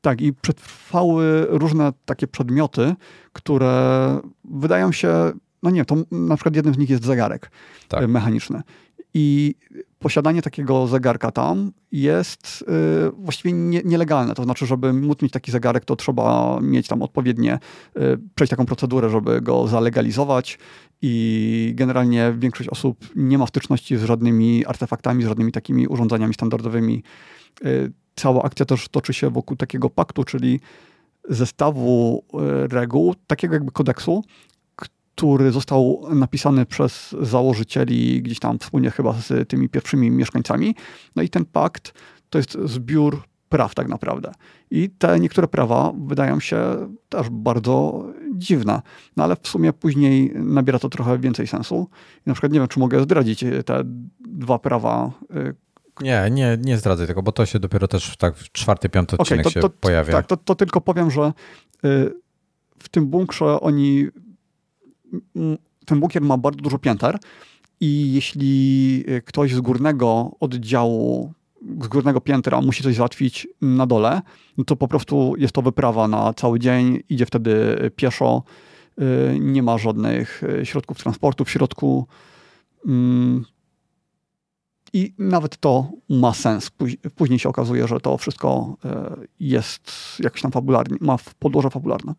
Tak, 0.00 0.20
i 0.20 0.32
przetrwały 0.32 1.46
różne 1.48 1.92
takie 2.04 2.26
przedmioty, 2.26 2.94
które 3.32 4.20
wydają 4.44 4.92
się, 4.92 5.32
no 5.62 5.70
nie, 5.70 5.84
to 5.84 5.96
na 6.10 6.36
przykład 6.36 6.56
jednym 6.56 6.74
z 6.74 6.78
nich 6.78 6.90
jest 6.90 7.04
zegarek 7.04 7.50
tak. 7.88 8.02
E, 8.02 8.08
mechaniczny. 8.08 8.62
I 9.14 9.54
posiadanie 9.98 10.42
takiego 10.42 10.86
zegarka 10.86 11.30
tam 11.30 11.72
jest 11.92 12.64
y, 13.08 13.10
właściwie 13.12 13.52
nie, 13.52 13.82
nielegalne. 13.84 14.34
To 14.34 14.44
znaczy, 14.44 14.66
żeby 14.66 14.92
móc 14.92 15.22
mieć 15.22 15.32
taki 15.32 15.50
zegarek, 15.50 15.84
to 15.84 15.96
trzeba 15.96 16.58
mieć 16.62 16.88
tam 16.88 17.02
odpowiednie, 17.02 17.58
y, 17.98 18.18
przejść 18.34 18.50
taką 18.50 18.66
procedurę, 18.66 19.10
żeby 19.10 19.40
go 19.40 19.68
zalegalizować 19.68 20.58
i 21.02 21.72
generalnie 21.74 22.34
większość 22.38 22.68
osób 22.68 22.98
nie 23.16 23.38
ma 23.38 23.46
styczności 23.46 23.96
z 23.96 24.04
żadnymi 24.04 24.66
artefaktami, 24.66 25.24
z 25.24 25.26
żadnymi 25.26 25.52
takimi 25.52 25.86
urządzeniami 25.86 26.34
standardowymi. 26.34 27.02
Y, 27.64 27.92
cała 28.16 28.42
akcja 28.42 28.66
też 28.66 28.88
toczy 28.88 29.12
się 29.12 29.30
wokół 29.30 29.56
takiego 29.56 29.90
paktu, 29.90 30.24
czyli 30.24 30.60
zestawu 31.28 32.24
y, 32.64 32.68
reguł, 32.68 33.14
takiego 33.26 33.54
jakby 33.54 33.72
kodeksu, 33.72 34.24
który 35.18 35.52
został 35.52 36.02
napisany 36.14 36.66
przez 36.66 37.16
założycieli 37.20 38.22
gdzieś 38.22 38.38
tam 38.38 38.58
wspólnie 38.58 38.90
chyba 38.90 39.12
z 39.12 39.48
tymi 39.48 39.68
pierwszymi 39.68 40.10
mieszkańcami. 40.10 40.74
No 41.16 41.22
i 41.22 41.28
ten 41.28 41.44
pakt 41.44 41.92
to 42.30 42.38
jest 42.38 42.58
zbiór 42.64 43.22
praw 43.48 43.74
tak 43.74 43.88
naprawdę. 43.88 44.32
I 44.70 44.90
te 44.90 45.20
niektóre 45.20 45.48
prawa 45.48 45.92
wydają 46.06 46.40
się 46.40 46.58
też 47.08 47.26
bardzo 47.30 48.04
dziwne. 48.34 48.82
No 49.16 49.24
ale 49.24 49.36
w 49.42 49.48
sumie 49.48 49.72
później 49.72 50.32
nabiera 50.34 50.78
to 50.78 50.88
trochę 50.88 51.18
więcej 51.18 51.46
sensu. 51.46 51.88
I 52.26 52.28
na 52.28 52.34
przykład 52.34 52.52
nie 52.52 52.58
wiem, 52.58 52.68
czy 52.68 52.80
mogę 52.80 53.02
zdradzić 53.02 53.44
te 53.66 53.82
dwa 54.20 54.58
prawa. 54.58 55.10
Y, 55.36 55.54
nie, 56.00 56.28
nie, 56.30 56.58
nie 56.60 56.78
zdradzaj 56.78 57.06
tego, 57.06 57.22
bo 57.22 57.32
to 57.32 57.46
się 57.46 57.58
dopiero 57.58 57.88
też 57.88 58.16
tak 58.16 58.36
w 58.36 58.52
czwarty, 58.52 58.88
piąty 58.88 59.16
odcinek 59.16 59.46
okay, 59.46 59.62
to, 59.62 59.68
to, 59.68 59.74
się 59.74 59.80
pojawia. 59.80 60.12
Tak, 60.12 60.26
to, 60.26 60.36
to 60.36 60.54
tylko 60.54 60.80
powiem, 60.80 61.10
że 61.10 61.32
y, 61.84 62.12
w 62.78 62.88
tym 62.88 63.06
bunkrze 63.06 63.60
oni 63.60 64.06
ten 65.86 66.00
bunkier 66.00 66.22
ma 66.22 66.38
bardzo 66.38 66.60
dużo 66.60 66.78
pięter 66.78 67.18
i 67.80 68.12
jeśli 68.12 69.04
e, 69.06 69.20
ktoś 69.20 69.54
z 69.54 69.60
górnego 69.60 70.30
oddziału, 70.40 71.32
z 71.82 71.88
górnego 71.88 72.20
piętra 72.20 72.60
musi 72.60 72.82
coś 72.82 72.94
załatwić 72.94 73.48
na 73.60 73.86
dole, 73.86 74.20
no 74.58 74.64
to 74.64 74.76
po 74.76 74.88
prostu 74.88 75.34
jest 75.38 75.54
to 75.54 75.62
wyprawa 75.62 76.08
na 76.08 76.34
cały 76.34 76.58
dzień, 76.58 77.02
idzie 77.08 77.26
wtedy 77.26 77.76
pieszo, 77.96 78.42
e, 78.98 79.38
nie 79.38 79.62
ma 79.62 79.78
żadnych 79.78 80.42
e, 80.60 80.66
środków 80.66 80.98
transportu 80.98 81.44
w 81.44 81.50
środku. 81.50 82.06
Mm. 82.86 83.44
I 84.92 85.14
nawet 85.18 85.56
to 85.56 85.90
ma 86.08 86.34
sens. 86.34 86.70
Później 87.16 87.38
się 87.38 87.48
okazuje, 87.48 87.88
że 87.88 88.00
to 88.00 88.18
wszystko 88.18 88.76
jest 89.40 89.92
jakoś 90.20 90.42
tam 90.42 90.52
fabularnie, 90.52 90.96
ma 91.00 91.16
podłoże 91.38 91.70
fabularne. 91.70 92.14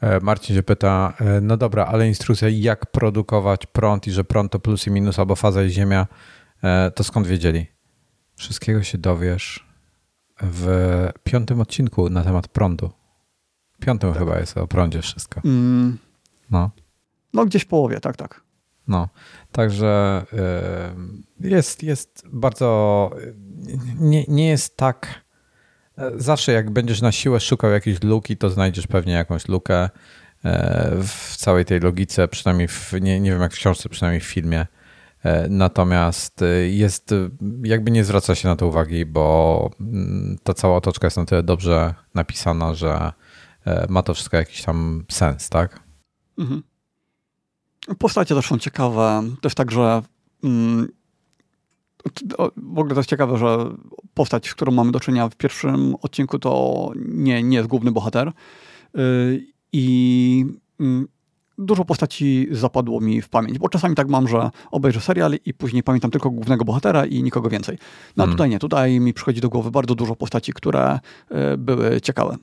E, 0.00 0.20
Marcin 0.20 0.56
się 0.56 0.62
pyta, 0.62 1.14
e, 1.20 1.40
no 1.40 1.56
dobra, 1.56 1.86
ale 1.86 2.08
instrukcja 2.08 2.48
jak 2.48 2.86
produkować 2.86 3.66
prąd 3.66 4.06
i 4.06 4.10
że 4.10 4.24
prąd 4.24 4.52
to 4.52 4.58
plus 4.58 4.86
i 4.86 4.90
minus 4.90 5.18
albo 5.18 5.36
faza 5.36 5.62
i 5.62 5.70
ziemia, 5.70 6.06
e, 6.62 6.90
to 6.90 7.04
skąd 7.04 7.26
wiedzieli? 7.26 7.66
Wszystkiego 8.34 8.82
się 8.82 8.98
dowiesz 8.98 9.66
w 10.42 11.08
piątym 11.24 11.60
odcinku 11.60 12.10
na 12.10 12.24
temat 12.24 12.48
prądu. 12.48 12.90
Piątym 13.80 14.10
tak. 14.10 14.18
chyba 14.18 14.38
jest 14.38 14.58
o 14.58 14.66
prądzie 14.66 15.02
wszystko. 15.02 15.40
Mm. 15.44 15.98
No. 16.50 16.70
No 17.32 17.46
gdzieś 17.46 17.62
w 17.62 17.66
połowie, 17.66 18.00
tak, 18.00 18.16
tak. 18.16 18.40
No, 18.88 19.08
także 19.52 20.24
jest, 21.40 21.82
jest 21.82 22.22
bardzo, 22.32 23.10
nie, 24.00 24.24
nie 24.28 24.48
jest 24.48 24.76
tak 24.76 25.25
Zawsze 26.16 26.52
jak 26.52 26.70
będziesz 26.70 27.00
na 27.00 27.12
siłę 27.12 27.40
szukał 27.40 27.70
jakiejś 27.70 28.02
luki, 28.02 28.36
to 28.36 28.50
znajdziesz 28.50 28.86
pewnie 28.86 29.12
jakąś 29.12 29.48
lukę 29.48 29.88
e, 30.44 30.90
w 31.02 31.36
całej 31.36 31.64
tej 31.64 31.80
logice, 31.80 32.28
przynajmniej 32.28 32.68
w, 32.68 32.92
nie, 33.00 33.20
nie 33.20 33.30
wiem 33.30 33.40
jak 33.40 33.52
w 33.52 33.56
książce, 33.56 33.88
przynajmniej 33.88 34.20
w 34.20 34.24
filmie. 34.24 34.66
E, 35.22 35.48
natomiast 35.48 36.42
e, 36.42 36.68
jest, 36.68 37.14
jakby 37.62 37.90
nie 37.90 38.04
zwraca 38.04 38.34
się 38.34 38.48
na 38.48 38.56
to 38.56 38.66
uwagi, 38.66 39.06
bo 39.06 39.70
mm, 39.80 40.38
ta 40.42 40.54
cała 40.54 40.76
otoczka 40.76 41.06
jest 41.06 41.16
na 41.16 41.24
tyle 41.24 41.42
dobrze 41.42 41.94
napisana, 42.14 42.74
że 42.74 43.12
ma 43.88 44.02
to 44.02 44.14
wszystko 44.14 44.36
jakiś 44.36 44.62
tam 44.62 45.04
sens, 45.10 45.48
tak? 45.48 45.80
Mhm. 46.38 46.62
Postacie 47.98 48.34
też 48.34 48.46
są 48.46 48.58
ciekawe. 48.58 49.22
Też 49.40 49.54
tak, 49.54 49.70
że 49.70 50.02
mm, 50.44 50.88
w 52.56 52.78
ogóle 52.78 52.94
to 52.94 53.00
jest 53.00 53.10
ciekawe, 53.10 53.38
że 53.38 53.70
postać, 54.14 54.48
z 54.48 54.54
którą 54.54 54.72
mamy 54.72 54.92
do 54.92 55.00
czynienia 55.00 55.28
w 55.28 55.36
pierwszym 55.36 55.94
odcinku, 56.02 56.38
to 56.38 56.90
nie, 56.96 57.42
nie 57.42 57.56
jest 57.56 57.68
główny 57.68 57.92
bohater. 57.92 58.32
Y, 58.98 59.46
I 59.72 60.46
mm, 60.80 61.08
dużo 61.58 61.84
postaci 61.84 62.48
zapadło 62.50 63.00
mi 63.00 63.22
w 63.22 63.28
pamięć, 63.28 63.58
bo 63.58 63.68
czasami 63.68 63.94
tak 63.94 64.08
mam, 64.08 64.28
że 64.28 64.50
obejrzę 64.70 65.00
serial 65.00 65.34
i 65.44 65.54
później 65.54 65.82
pamiętam 65.82 66.10
tylko 66.10 66.30
głównego 66.30 66.64
bohatera 66.64 67.06
i 67.06 67.22
nikogo 67.22 67.48
więcej. 67.48 67.78
No 68.16 68.24
a 68.24 68.26
hmm. 68.26 68.36
tutaj 68.36 68.50
nie, 68.50 68.58
tutaj 68.58 69.00
mi 69.00 69.14
przychodzi 69.14 69.40
do 69.40 69.48
głowy 69.48 69.70
bardzo 69.70 69.94
dużo 69.94 70.16
postaci, 70.16 70.52
które 70.52 70.98
y, 71.54 71.58
były 71.58 72.00
ciekawe. 72.00 72.36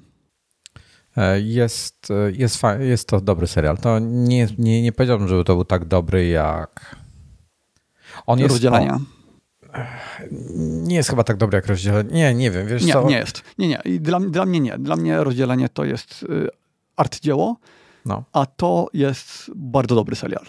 E, 1.18 1.42
jest, 1.42 2.12
e, 2.12 2.32
jest, 2.32 2.62
jest 2.80 3.08
to 3.08 3.22
dobry 3.22 3.48
serial. 3.48 3.78
To 3.78 4.00
nie, 4.00 4.48
nie, 4.58 4.82
nie 4.82 4.92
powiedziałbym, 4.92 5.28
żeby 5.28 5.44
to 5.44 5.56
był 5.56 5.66
tak 5.66 5.86
dobry 5.86 6.28
jak. 6.28 6.96
On 8.26 8.40
jest. 8.40 8.52
Rozdzielenia 8.52 9.00
nie 10.84 10.96
jest 10.96 11.10
chyba 11.10 11.24
tak 11.24 11.38
dobre 11.38 11.58
jak 11.58 11.68
rozdzielenie. 11.68 12.12
Nie, 12.12 12.34
nie 12.34 12.52
wiem, 12.52 12.68
wiesz 12.68 12.86
nie, 12.86 12.94
co? 12.94 13.10
Nie 13.10 13.18
jest. 13.18 13.42
Nie, 13.58 13.68
nie. 13.68 13.82
I 13.86 14.00
dla, 14.00 14.20
dla 14.20 14.46
mnie 14.46 14.60
nie. 14.60 14.78
Dla 14.78 14.96
mnie 14.96 15.24
rozdzielenie 15.24 15.70
to 15.70 15.86
jest 15.86 16.24
y, 16.24 16.48
arcydzieło, 16.96 17.58
no. 18.06 18.24
a 18.34 18.46
to 18.46 18.88
jest 18.94 19.52
bardzo 19.56 19.96
dobry 19.96 20.16
serial. 20.16 20.46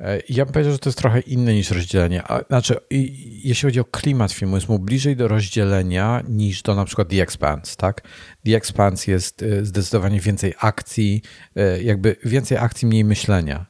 E, 0.00 0.22
ja 0.28 0.44
bym 0.44 0.52
powiedział, 0.52 0.72
że 0.72 0.78
to 0.78 0.88
jest 0.88 0.98
trochę 0.98 1.20
inne 1.20 1.54
niż 1.54 1.70
rozdzielenie. 1.70 2.22
A, 2.22 2.40
znaczy, 2.42 2.76
jeśli 2.90 3.66
chodzi 3.68 3.80
o 3.80 3.84
klimat 3.84 4.32
filmu, 4.32 4.56
jest 4.56 4.68
mu 4.68 4.78
bliżej 4.78 5.16
do 5.16 5.28
rozdzielenia 5.28 6.22
niż 6.28 6.62
do 6.62 6.74
na 6.74 6.84
przykład 6.84 7.08
The 7.08 7.22
Expanse, 7.22 7.76
tak? 7.76 8.02
The 8.44 8.56
Expanse 8.56 9.10
jest 9.10 9.42
y, 9.42 9.66
zdecydowanie 9.66 10.20
więcej 10.20 10.54
akcji, 10.60 11.22
y, 11.58 11.82
jakby 11.82 12.16
więcej 12.24 12.58
akcji, 12.58 12.88
mniej 12.88 13.04
myślenia. 13.04 13.66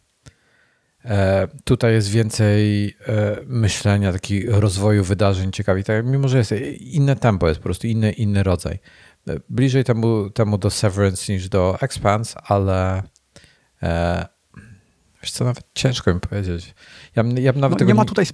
E, 1.07 1.49
tutaj 1.65 1.93
jest 1.93 2.09
więcej 2.09 2.87
e, 3.09 3.37
myślenia, 3.47 4.13
takiego 4.13 4.61
rozwoju 4.61 5.05
wydarzeń 5.05 5.53
ciekawych, 5.53 5.85
tak, 5.85 6.07
mimo 6.07 6.29
że 6.29 6.39
jest 6.39 6.55
inne 6.81 7.17
tempo, 7.17 7.49
jest 7.49 7.61
po 7.61 7.65
prostu 7.65 7.87
inny, 7.87 8.13
inny 8.13 8.43
rodzaj. 8.43 8.79
E, 9.29 9.41
bliżej 9.49 9.85
temu, 9.85 10.31
temu 10.31 10.59
do 10.59 10.71
Severance 10.71 11.33
niż 11.33 11.49
do 11.49 11.77
Expanse, 11.81 12.41
ale 12.45 13.03
e, 13.83 14.27
wiesz 15.23 15.31
co, 15.31 15.45
nawet 15.45 15.65
ciężko 15.75 16.15
mi 16.15 16.21
powiedzieć. 16.21 16.75
Ja, 17.17 17.25
ja 17.41 17.53
nawet 17.53 17.81
no, 17.81 17.87
nie 17.87 17.95
ma 17.95 18.05
tutaj, 18.05 18.27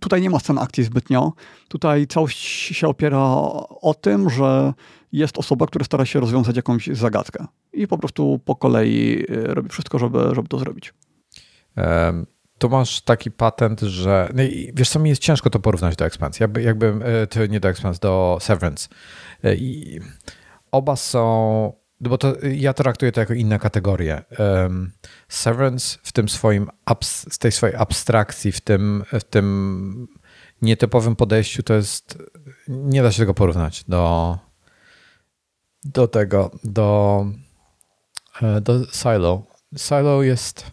tutaj 0.00 0.22
nie 0.22 0.30
ma 0.30 0.38
scen 0.38 0.58
akcji 0.58 0.84
zbytnio. 0.84 1.32
Tutaj 1.68 2.06
całość 2.06 2.38
się 2.76 2.88
opiera 2.88 3.18
o 3.80 3.94
tym, 4.00 4.30
że 4.30 4.72
jest 5.12 5.38
osoba, 5.38 5.66
która 5.66 5.84
stara 5.84 6.06
się 6.06 6.20
rozwiązać 6.20 6.56
jakąś 6.56 6.86
zagadkę 6.86 7.46
i 7.72 7.86
po 7.86 7.98
prostu 7.98 8.40
po 8.44 8.56
kolei 8.56 9.24
robi 9.28 9.68
wszystko, 9.68 9.98
żeby, 9.98 10.18
żeby 10.34 10.48
to 10.48 10.58
zrobić 10.58 10.92
to 12.58 12.68
masz 12.68 13.00
taki 13.00 13.30
patent, 13.30 13.80
że. 13.80 14.28
No 14.34 14.42
wiesz, 14.74 14.88
co 14.88 14.98
mi 14.98 15.10
jest 15.10 15.22
ciężko 15.22 15.50
to 15.50 15.60
porównać 15.60 15.96
do 15.96 16.04
ekspansji. 16.04 16.42
Jakby, 16.42 16.62
jakby 16.62 16.94
to 17.30 17.46
nie 17.46 17.60
do 17.60 17.68
ekspansji, 17.68 18.00
do 18.00 18.38
Severance. 18.40 18.88
E, 19.44 19.54
I 19.54 20.00
oba 20.72 20.96
są 20.96 21.80
bo 22.00 22.18
to, 22.18 22.34
ja 22.52 22.72
traktuję 22.72 23.12
to 23.12 23.20
jako 23.20 23.34
inne 23.34 23.58
kategorie. 23.58 24.22
Severance 25.28 25.98
w 26.02 26.12
tym 26.12 26.28
swoim, 26.28 26.70
z 27.02 27.38
tej 27.38 27.52
swojej 27.52 27.76
abstrakcji, 27.76 28.52
w 28.52 28.60
tym, 28.60 29.04
w 29.12 29.24
tym 29.24 30.08
nietypowym 30.62 31.16
podejściu, 31.16 31.62
to 31.62 31.74
jest, 31.74 32.18
nie 32.68 33.02
da 33.02 33.12
się 33.12 33.18
tego 33.18 33.34
porównać 33.34 33.84
do, 33.84 34.38
do 35.84 36.08
tego, 36.08 36.50
do, 36.64 37.26
e, 38.42 38.60
do 38.60 38.84
Silo. 38.84 39.42
Silo 39.76 40.22
jest 40.22 40.66
e, 40.66 40.70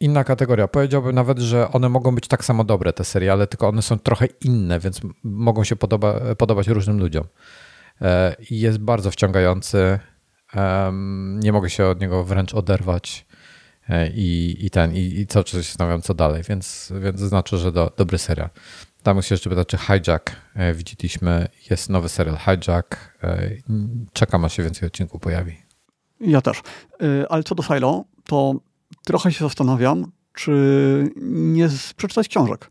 inna 0.00 0.24
kategoria. 0.24 0.68
Powiedziałbym 0.68 1.14
nawet, 1.14 1.38
że 1.38 1.72
one 1.72 1.88
mogą 1.88 2.14
być 2.14 2.28
tak 2.28 2.44
samo 2.44 2.64
dobre, 2.64 2.92
te 2.92 3.04
seriale, 3.04 3.46
tylko 3.46 3.68
one 3.68 3.82
są 3.82 3.98
trochę 3.98 4.26
inne, 4.44 4.80
więc 4.80 5.00
mogą 5.24 5.64
się 5.64 5.76
podoba, 5.76 6.34
podobać 6.34 6.68
różnym 6.68 6.98
ludziom. 6.98 7.24
E, 8.00 8.36
jest 8.50 8.78
bardzo 8.78 9.10
wciągający. 9.10 9.98
Nie 11.34 11.52
mogę 11.52 11.70
się 11.70 11.86
od 11.86 12.00
niego 12.00 12.24
wręcz 12.24 12.54
oderwać 12.54 13.26
e, 13.88 14.08
i, 14.08 14.56
i 14.66 14.70
ten, 14.70 14.94
i, 14.94 14.98
i 14.98 15.26
cały 15.26 15.44
czas 15.44 15.52
się 15.52 15.62
zastanawiam, 15.62 16.02
co 16.02 16.14
dalej, 16.14 16.42
więc, 16.48 16.92
więc 17.00 17.20
znaczy, 17.20 17.58
że 17.58 17.72
do, 17.72 17.92
dobry 17.96 18.18
serial. 18.18 18.48
Tam 19.02 19.22
się 19.22 19.34
jeszcze 19.34 19.50
pytać, 19.50 19.68
czy 19.68 19.76
Hijack 19.76 20.36
e, 20.54 20.74
widzieliśmy. 20.74 21.48
Jest 21.70 21.90
nowy 21.90 22.08
serial 22.08 22.36
Hijack. 22.36 23.18
Czekam, 24.12 24.44
aż 24.44 24.52
się 24.52 24.62
więcej 24.62 24.86
odcinków 24.86 25.20
pojawi. 25.20 25.56
Ja 26.20 26.40
też. 26.40 26.62
Ale 27.28 27.42
co 27.42 27.54
do 27.54 27.62
Silo, 27.62 28.04
to 28.24 28.54
trochę 29.04 29.32
się 29.32 29.44
zastanawiam, 29.44 30.06
czy 30.34 31.12
nie 31.22 31.68
przeczytać 31.96 32.28
książek. 32.28 32.68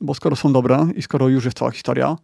Bo 0.00 0.14
skoro 0.14 0.36
są 0.36 0.52
dobre 0.52 0.86
i 0.94 1.02
skoro 1.02 1.28
już 1.28 1.44
jest 1.44 1.58
cała 1.58 1.70
historia, 1.70 2.16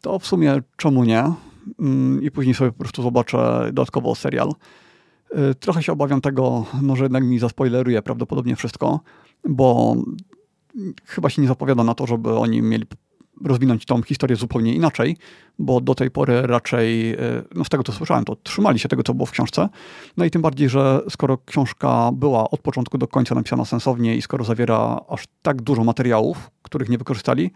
to 0.00 0.18
w 0.18 0.26
sumie 0.26 0.62
czemu 0.76 1.04
nie? 1.04 1.32
Mm, 1.80 2.22
i 2.22 2.30
później 2.30 2.54
sobie 2.54 2.72
po 2.72 2.78
prostu 2.78 3.02
zobaczę 3.02 3.64
dodatkowo 3.66 4.14
serial. 4.14 4.52
Y, 5.50 5.54
trochę 5.54 5.82
się 5.82 5.92
obawiam 5.92 6.20
tego, 6.20 6.64
no, 6.82 6.96
że 6.96 7.04
jednak 7.04 7.24
mi 7.24 7.38
zaspoileruje 7.38 8.02
prawdopodobnie 8.02 8.56
wszystko, 8.56 9.00
bo 9.48 9.96
chyba 11.04 11.30
się 11.30 11.42
nie 11.42 11.48
zapowiada 11.48 11.84
na 11.84 11.94
to, 11.94 12.06
żeby 12.06 12.38
oni 12.38 12.62
mieli 12.62 12.86
rozwinąć 13.44 13.84
tą 13.84 14.02
historię 14.02 14.36
zupełnie 14.36 14.74
inaczej, 14.74 15.16
bo 15.58 15.80
do 15.80 15.94
tej 15.94 16.10
pory 16.10 16.42
raczej, 16.42 17.12
y, 17.12 17.44
no 17.54 17.64
z 17.64 17.68
tego 17.68 17.84
co 17.84 17.92
słyszałem, 17.92 18.24
to 18.24 18.36
trzymali 18.36 18.78
się 18.78 18.88
tego, 18.88 19.02
co 19.02 19.14
było 19.14 19.26
w 19.26 19.30
książce. 19.30 19.68
No 20.16 20.24
i 20.24 20.30
tym 20.30 20.42
bardziej, 20.42 20.68
że 20.68 21.00
skoro 21.10 21.38
książka 21.38 22.10
była 22.12 22.50
od 22.50 22.60
początku 22.60 22.98
do 22.98 23.08
końca 23.08 23.34
napisana 23.34 23.64
sensownie 23.64 24.16
i 24.16 24.22
skoro 24.22 24.44
zawiera 24.44 25.00
aż 25.08 25.24
tak 25.42 25.62
dużo 25.62 25.84
materiałów, 25.84 26.50
których 26.62 26.88
nie 26.88 26.98
wykorzystali, 26.98 27.50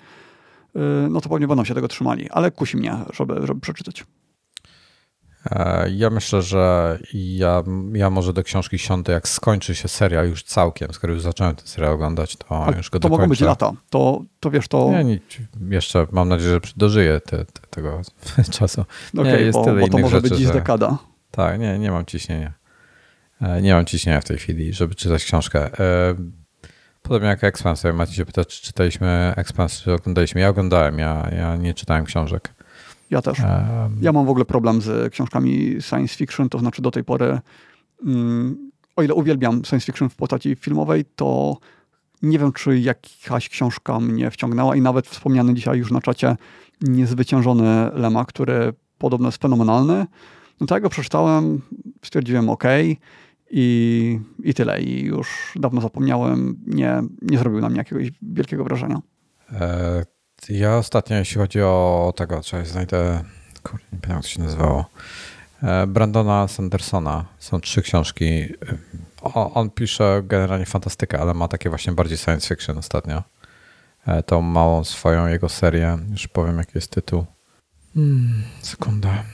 Y, 0.76 1.10
no 1.10 1.20
to 1.20 1.28
pewnie 1.28 1.48
będą 1.48 1.64
się 1.64 1.74
tego 1.74 1.88
trzymali, 1.88 2.30
ale 2.30 2.50
kusi 2.50 2.76
mnie, 2.76 2.96
żeby, 3.12 3.46
żeby 3.46 3.60
przeczytać. 3.60 4.04
E, 5.46 5.86
ja 5.90 6.10
myślę, 6.10 6.42
że 6.42 6.98
ja, 7.14 7.62
ja 7.92 8.10
może 8.10 8.32
do 8.32 8.42
książki 8.42 8.78
siądę, 8.78 9.12
jak 9.12 9.28
skończy 9.28 9.74
się 9.74 9.88
serial 9.88 10.28
już 10.28 10.42
całkiem, 10.42 10.92
skoro 10.92 11.12
już 11.12 11.22
zacząłem 11.22 11.56
ten 11.56 11.66
serial 11.66 11.92
oglądać, 11.92 12.36
to 12.36 12.66
A 12.66 12.76
już 12.76 12.90
go 12.90 12.98
To 12.98 13.02
dokończę. 13.02 13.22
mogą 13.22 13.30
być 13.30 13.40
lata, 13.40 13.72
to, 13.90 14.22
to 14.40 14.50
wiesz, 14.50 14.68
to... 14.68 14.90
Nie, 14.90 15.04
nie, 15.04 15.18
jeszcze 15.70 16.06
mam 16.12 16.28
nadzieję, 16.28 16.50
że 16.50 16.60
dożyję 16.76 17.20
te, 17.20 17.44
te, 17.44 17.60
tego 17.70 18.00
czasu. 18.58 18.84
Okay, 19.18 19.42
jest 19.42 19.58
bo, 19.58 19.64
tyle 19.64 19.80
bo 19.80 19.88
to 19.88 19.98
może 19.98 20.16
rzeczy, 20.16 20.28
być 20.28 20.38
dziś 20.38 20.46
że... 20.46 20.52
dekada. 20.52 20.98
Tak, 21.30 21.60
nie, 21.60 21.78
nie 21.78 21.90
mam 21.90 22.04
ciśnienia. 22.04 22.52
E, 23.40 23.62
nie 23.62 23.74
mam 23.74 23.84
ciśnienia 23.84 24.20
w 24.20 24.24
tej 24.24 24.38
chwili, 24.38 24.72
żeby 24.72 24.94
czytać 24.94 25.24
książkę. 25.24 25.80
E, 25.80 26.14
Podobnie 27.02 27.28
jak 27.28 27.44
Expanse. 27.44 27.92
Macie 27.92 28.14
się 28.14 28.26
pytać, 28.26 28.48
czy 28.48 28.62
czytaliśmy 28.62 29.32
Expanse, 29.36 29.82
czy 29.82 29.92
oglądaliśmy. 29.92 30.40
Ja 30.40 30.48
oglądałem, 30.48 30.98
ja, 30.98 31.28
ja 31.36 31.56
nie 31.56 31.74
czytałem 31.74 32.04
książek. 32.04 32.54
Ja 33.10 33.22
też. 33.22 33.38
Ja 34.00 34.12
mam 34.12 34.26
w 34.26 34.28
ogóle 34.28 34.44
problem 34.44 34.80
z 34.80 35.12
książkami 35.12 35.76
science 35.80 36.16
fiction, 36.16 36.48
to 36.48 36.58
znaczy 36.58 36.82
do 36.82 36.90
tej 36.90 37.04
pory, 37.04 37.40
um, 38.06 38.70
o 38.96 39.02
ile 39.02 39.14
uwielbiam 39.14 39.64
science 39.64 39.86
fiction 39.86 40.08
w 40.08 40.16
postaci 40.16 40.56
filmowej, 40.56 41.04
to 41.16 41.56
nie 42.22 42.38
wiem, 42.38 42.52
czy 42.52 42.78
jakaś 42.78 43.48
książka 43.48 44.00
mnie 44.00 44.30
wciągnęła 44.30 44.76
i 44.76 44.80
nawet 44.80 45.06
wspomniany 45.06 45.54
dzisiaj 45.54 45.78
już 45.78 45.90
na 45.90 46.00
czacie 46.00 46.36
niezwyciężony 46.82 47.90
Lema, 47.94 48.24
który 48.24 48.72
podobno 48.98 49.28
jest 49.28 49.42
fenomenalny. 49.42 50.06
No 50.60 50.66
to 50.66 50.74
ja 50.74 50.80
go 50.80 50.88
przeczytałem, 50.88 51.60
stwierdziłem 52.04 52.50
ok, 52.50 52.64
i, 53.50 54.20
I 54.44 54.54
tyle. 54.54 54.82
I 54.82 55.04
już 55.04 55.52
dawno 55.56 55.80
zapomniałem. 55.80 56.56
Nie, 56.66 57.02
nie 57.22 57.38
zrobił 57.38 57.60
na 57.60 57.68
mnie 57.68 57.78
jakiegoś 57.78 58.10
wielkiego 58.22 58.64
wrażenia. 58.64 59.00
E, 59.52 60.04
ja 60.48 60.76
ostatnio, 60.76 61.16
jeśli 61.16 61.36
chodzi 61.36 61.62
o 61.62 62.12
tego, 62.16 62.40
czy 62.42 62.66
znajdę, 62.66 63.24
kurde, 63.62 63.84
nie 63.92 63.98
pamiętam 63.98 64.16
jak 64.16 64.26
się 64.26 64.42
nazywało, 64.42 64.90
e, 65.62 65.86
Brandona 65.86 66.48
Sandersona. 66.48 67.24
Są 67.38 67.60
trzy 67.60 67.82
książki. 67.82 68.54
O, 69.22 69.54
on 69.54 69.70
pisze 69.70 70.22
generalnie 70.24 70.66
fantastykę, 70.66 71.20
ale 71.20 71.34
ma 71.34 71.48
takie 71.48 71.68
właśnie 71.68 71.92
bardziej 71.92 72.18
science 72.18 72.48
fiction 72.48 72.78
ostatnio. 72.78 73.22
E, 74.06 74.22
tą 74.22 74.42
małą 74.42 74.84
swoją 74.84 75.26
jego 75.26 75.48
serię. 75.48 75.98
Już 76.10 76.28
powiem, 76.28 76.58
jaki 76.58 76.72
jest 76.74 76.90
tytuł. 76.90 77.26
Hmm, 77.94 78.42
sekunda. 78.62 79.24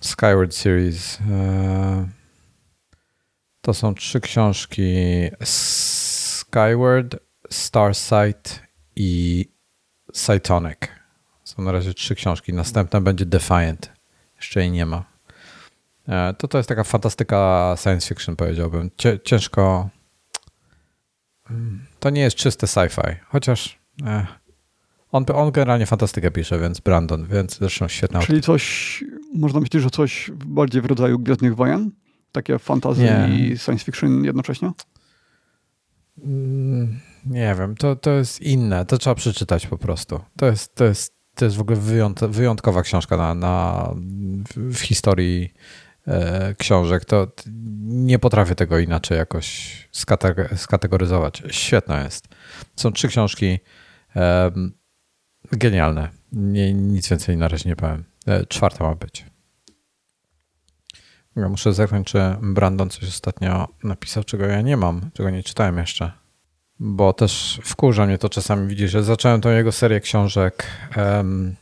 Skyward 0.00 0.54
Series. 0.54 1.18
E, 1.30 2.08
to 3.60 3.74
są 3.74 3.94
trzy 3.94 4.20
książki: 4.20 4.94
Skyward, 5.44 7.16
Starsight 7.50 8.62
i 8.96 9.48
Cytonic. 10.18 10.78
Są 11.44 11.62
na 11.62 11.72
razie 11.72 11.94
trzy 11.94 12.14
książki. 12.14 12.52
Następna 12.52 13.00
będzie 13.00 13.26
Defiant. 13.26 13.92
Jeszcze 14.36 14.60
jej 14.60 14.70
nie 14.70 14.86
ma. 14.86 15.04
E, 16.08 16.34
to 16.38 16.48
to 16.48 16.58
jest 16.58 16.68
taka 16.68 16.84
fantastyka 16.84 17.74
science 17.82 18.08
fiction, 18.08 18.36
powiedziałbym. 18.36 18.90
Ciężko. 19.24 19.88
Mm, 21.50 21.86
to 22.00 22.10
nie 22.10 22.20
jest 22.20 22.36
czyste 22.36 22.66
sci-fi, 22.66 23.16
chociaż 23.28 23.78
eh, 24.06 24.26
on, 25.12 25.24
on 25.34 25.52
generalnie 25.52 25.86
fantastykę 25.86 26.30
pisze, 26.30 26.58
więc 26.58 26.80
Brandon, 26.80 27.26
więc 27.26 27.58
zresztą 27.58 27.88
świetna. 27.88 28.20
Czyli 28.20 28.42
coś, 28.42 29.04
można 29.34 29.60
myśleć, 29.60 29.82
że 29.82 29.90
coś 29.90 30.30
bardziej 30.46 30.82
w 30.82 30.84
rodzaju 30.84 31.18
Gwiezdnych 31.18 31.56
Wojen? 31.56 31.90
Takie 32.32 32.58
fantasy 32.58 33.08
i 33.30 33.58
science 33.58 33.84
fiction 33.84 34.24
jednocześnie? 34.24 34.72
Mm, 36.24 37.00
nie 37.26 37.54
wiem, 37.58 37.76
to, 37.76 37.96
to 37.96 38.10
jest 38.10 38.40
inne. 38.40 38.86
To 38.86 38.98
trzeba 38.98 39.14
przeczytać 39.14 39.66
po 39.66 39.78
prostu. 39.78 40.20
To 40.36 40.46
jest, 40.46 40.74
to 40.74 40.84
jest, 40.84 41.14
to 41.34 41.44
jest 41.44 41.56
w 41.56 41.60
ogóle 41.60 41.78
wyjątkowa 42.28 42.82
książka 42.82 43.16
na, 43.16 43.34
na, 43.34 43.88
w 44.56 44.78
historii 44.78 45.54
e, 46.06 46.54
książek. 46.54 47.04
To 47.04 47.26
nie 47.82 48.18
potrafię 48.18 48.54
tego 48.54 48.78
inaczej 48.78 49.18
jakoś 49.18 49.88
skategoryzować. 50.56 51.42
Świetna 51.50 52.04
jest. 52.04 52.28
Są 52.76 52.92
trzy 52.92 53.08
książki 53.08 53.58
e, 54.16 54.50
genialne. 55.52 56.08
Nie, 56.32 56.74
nic 56.74 57.08
więcej 57.08 57.36
na 57.36 57.48
razie 57.48 57.68
nie 57.68 57.76
powiem. 57.76 58.04
E, 58.26 58.46
czwarta 58.46 58.84
ma 58.84 58.94
być. 58.94 59.24
Ja 61.36 61.48
muszę 61.48 61.72
zerknąć, 61.72 62.06
czy 62.06 62.18
Brandon 62.42 62.90
coś 62.90 63.08
ostatnio 63.08 63.68
napisał, 63.84 64.24
czego 64.24 64.46
ja 64.46 64.60
nie 64.60 64.76
mam, 64.76 65.10
czego 65.14 65.30
nie 65.30 65.42
czytałem 65.42 65.78
jeszcze. 65.78 66.12
Bo 66.80 67.12
też 67.12 67.60
wkurza 67.64 68.06
mnie 68.06 68.18
to 68.18 68.28
czasami 68.28 68.68
widzieć, 68.68 68.90
że 68.90 69.02
zacząłem 69.02 69.40
tą 69.40 69.50
jego 69.50 69.72
serię 69.72 70.00
książek 70.00 70.66
um, 70.96 71.56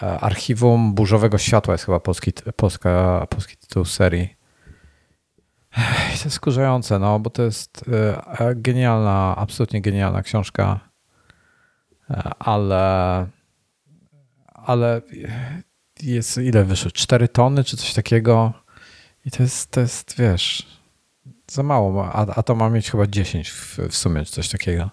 Archiwum 0.00 0.94
Burzowego 0.94 1.38
Światła 1.38 1.74
jest 1.74 1.84
chyba 1.84 2.00
polski, 2.00 2.32
polska, 2.56 3.26
polski 3.30 3.56
tytuł 3.56 3.84
serii. 3.84 4.36
I 6.14 6.18
to 6.18 6.24
jest 6.24 6.32
skurzające, 6.32 6.98
no, 6.98 7.18
bo 7.18 7.30
to 7.30 7.42
jest 7.42 7.84
e, 8.38 8.54
genialna, 8.54 9.34
absolutnie 9.38 9.80
genialna 9.80 10.22
książka, 10.22 10.80
e, 12.10 12.30
ale 12.38 13.26
ale 14.66 15.02
jest 16.02 16.38
ile 16.38 16.64
wyszło? 16.64 16.90
Cztery 16.90 17.28
tony 17.28 17.64
czy 17.64 17.76
coś 17.76 17.94
takiego? 17.94 18.52
I 19.24 19.30
to 19.30 19.42
jest, 19.42 19.70
to 19.70 19.80
jest 19.80 20.14
wiesz, 20.18 20.66
za 21.50 21.62
mało, 21.62 22.12
a, 22.12 22.26
a 22.26 22.42
to 22.42 22.54
ma 22.54 22.70
mieć 22.70 22.90
chyba 22.90 23.06
10 23.06 23.50
w, 23.50 23.78
w 23.78 23.96
sumie, 23.96 24.24
czy 24.24 24.32
coś 24.32 24.48
takiego. 24.48 24.90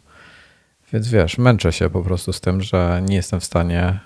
Więc 0.94 1.08
wiesz, 1.08 1.38
męczę 1.38 1.74
się 1.74 1.90
po 1.90 2.04
prostu 2.04 2.34
z 2.34 2.42
tym, 2.42 2.62
że 2.62 3.02
nie 3.06 3.16
jestem 3.16 3.40
w 3.40 3.44
stanie 3.44 4.00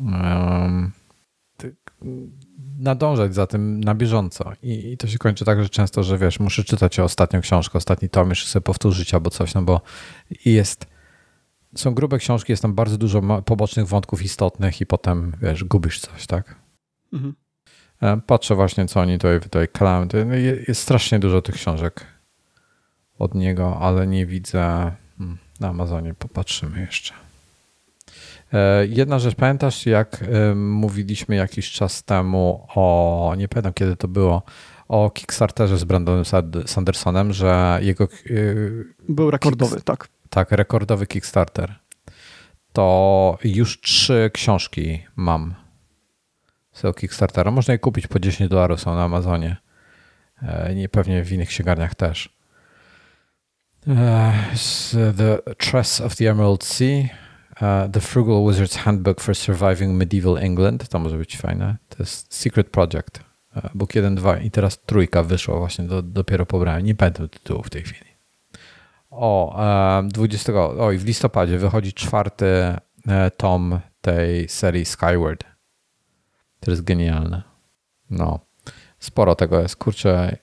um, 0.00 0.92
nadążać 2.78 3.34
za 3.34 3.46
tym 3.46 3.84
na 3.84 3.94
bieżąco. 3.94 4.52
I, 4.62 4.92
I, 4.92 4.96
to 4.96 5.06
się 5.06 5.18
kończy 5.18 5.44
tak, 5.44 5.62
że 5.62 5.68
często, 5.68 6.02
że 6.02 6.18
wiesz, 6.18 6.40
muszę 6.40 6.64
czytać 6.64 6.98
ostatnią 6.98 7.40
książkę, 7.40 7.78
ostatni 7.78 8.08
tom, 8.08 8.30
jeszcze 8.30 8.48
sobie 8.48 8.62
powtórzyć 8.62 9.14
albo 9.14 9.30
coś, 9.30 9.54
no 9.54 9.62
bo 9.62 9.80
jest 10.44 10.86
są 11.74 11.94
grube 11.94 12.18
książki, 12.18 12.52
jest 12.52 12.62
tam 12.62 12.74
bardzo 12.74 12.98
dużo 12.98 13.42
pobocznych 13.42 13.86
wątków 13.86 14.22
istotnych 14.22 14.80
i 14.80 14.86
potem, 14.86 15.32
wiesz, 15.42 15.64
gubisz 15.64 16.00
coś, 16.00 16.26
tak? 16.26 16.60
Mhm. 17.12 17.34
E, 18.02 18.20
patrzę 18.26 18.54
właśnie, 18.54 18.86
co 18.86 19.00
oni 19.00 19.18
tutaj, 19.18 19.40
tutaj. 19.40 19.68
No, 20.26 20.34
jest 20.68 20.82
strasznie 20.82 21.18
dużo 21.18 21.42
tych 21.42 21.54
książek 21.54 22.06
od 23.18 23.34
niego, 23.34 23.78
ale 23.80 24.06
nie 24.06 24.26
widzę. 24.26 24.92
Hmm, 25.18 25.38
na 25.60 25.68
Amazonie 25.68 26.14
popatrzymy 26.14 26.80
jeszcze. 26.80 27.14
E, 28.52 28.86
jedna 28.86 29.18
rzecz, 29.18 29.34
pamiętasz 29.34 29.86
jak 29.86 30.24
mówiliśmy 30.54 31.36
jakiś 31.36 31.72
czas 31.72 32.02
temu 32.02 32.66
o, 32.74 33.34
nie 33.38 33.48
pamiętam 33.48 33.72
kiedy 33.72 33.96
to 33.96 34.08
było, 34.08 34.42
o 34.88 35.10
Kickstarterze 35.10 35.78
z 35.78 35.84
Brandonem 35.84 36.24
Sandersonem, 36.66 37.32
że 37.32 37.78
jego... 37.82 38.08
Był 39.08 39.30
rekordowy, 39.30 39.80
tak. 39.80 40.08
Tak, 40.30 40.52
rekordowy 40.52 41.06
Kickstarter. 41.06 41.74
To 42.72 43.38
już 43.44 43.80
trzy 43.80 44.30
książki 44.34 45.02
mam 45.16 45.54
z 46.76 46.96
Kickstartera. 46.96 47.50
Można 47.50 47.72
je 47.72 47.78
kupić 47.78 48.06
po 48.06 48.18
10 48.18 48.50
dolarów, 48.50 48.80
są 48.80 48.94
na 48.94 49.04
Amazonie. 49.04 49.56
Nie 50.74 50.88
pewnie 50.88 51.24
w 51.24 51.32
innych 51.32 51.48
księgarniach 51.48 51.94
też. 51.94 52.36
The 55.16 55.38
Tress 55.58 56.00
of 56.00 56.16
the 56.16 56.30
Emerald 56.30 56.64
Sea, 56.64 57.08
The 57.92 58.00
Frugal 58.00 58.36
Wizard's 58.36 58.78
Handbook 58.78 59.20
for 59.20 59.34
Surviving 59.34 59.98
Medieval 59.98 60.38
England, 60.38 60.88
to 60.88 60.98
może 60.98 61.18
być 61.18 61.36
fajne. 61.36 61.76
To 61.88 61.96
jest 61.98 62.34
Secret 62.34 62.70
Project, 62.70 63.20
book 63.74 63.94
1, 63.94 64.14
2 64.14 64.38
i 64.38 64.50
teraz 64.50 64.82
trójka 64.82 65.22
wyszła 65.22 65.58
właśnie, 65.58 65.84
do, 65.84 66.02
dopiero 66.02 66.46
pobrałem. 66.46 66.84
Nie 66.84 66.94
pamiętam 66.94 67.28
tytułu 67.28 67.62
w 67.62 67.70
tej 67.70 67.82
chwili. 67.82 68.10
O, 69.10 69.58
20, 70.04 70.52
o 70.54 70.92
i 70.92 70.98
w 70.98 71.04
listopadzie 71.04 71.58
wychodzi 71.58 71.92
czwarty 71.92 72.46
tom 73.36 73.80
tej 74.00 74.48
serii 74.48 74.84
Skyward. 74.84 75.44
To 76.66 76.70
jest 76.70 76.84
genialne. 76.84 77.42
No, 78.10 78.40
sporo 78.98 79.34
tego 79.34 79.60
jest, 79.60 79.76
kurczę, 79.76 80.36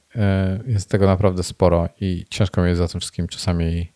jest 0.65 0.89
tego 0.89 1.05
naprawdę 1.05 1.43
sporo 1.43 1.89
i 2.01 2.25
ciężko 2.29 2.61
mi 2.61 2.67
jest 2.67 2.79
za 2.79 2.87
tym 2.87 2.99
wszystkim 2.99 3.27
czasami 3.27 3.93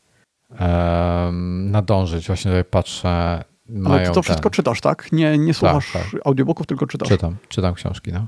um, 0.59 1.71
nadążyć. 1.71 2.27
Właśnie 2.27 2.51
tutaj 2.51 2.63
patrzę. 2.63 3.43
Ale 3.85 4.07
ty 4.07 4.11
to 4.11 4.21
wszystko 4.21 4.49
ten... 4.49 4.55
czytasz, 4.55 4.81
tak? 4.81 5.11
Nie, 5.11 5.37
nie 5.37 5.53
słuchasz 5.53 5.93
tak, 5.93 6.03
tak. 6.11 6.21
audiobooków, 6.25 6.67
tylko 6.67 6.87
czytasz. 6.87 7.09
Czytam, 7.09 7.37
czytam 7.49 7.73
książki, 7.73 8.13
no. 8.13 8.27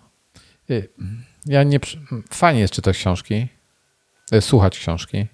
Ja 1.46 1.64
nie... 1.64 1.80
Fajnie 2.32 2.60
jest 2.62 2.74
czytać 2.74 2.98
książki, 2.98 3.48
e, 4.32 4.42
słuchać 4.42 4.80
książki, 4.80 5.28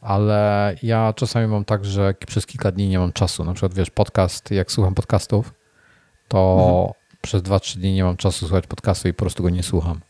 ale 0.00 0.74
ja 0.82 1.12
czasami 1.16 1.46
mam 1.46 1.64
tak, 1.64 1.84
że 1.84 2.14
przez 2.26 2.46
kilka 2.46 2.72
dni 2.72 2.88
nie 2.88 2.98
mam 2.98 3.12
czasu. 3.12 3.44
Na 3.44 3.52
przykład, 3.52 3.74
wiesz, 3.74 3.90
podcast, 3.90 4.50
jak 4.50 4.72
słucham 4.72 4.94
podcastów, 4.94 5.54
to 6.28 6.56
mhm. 6.60 6.97
Przez 7.28 7.42
2-3 7.42 7.78
dni 7.78 7.94
nie 7.94 8.04
mam 8.04 8.16
czasu 8.16 8.46
słuchać 8.46 8.66
podcastu 8.66 9.08
i 9.08 9.12
po 9.12 9.18
prostu 9.18 9.42
go 9.42 9.50
nie 9.50 9.62
słucham. 9.62 10.00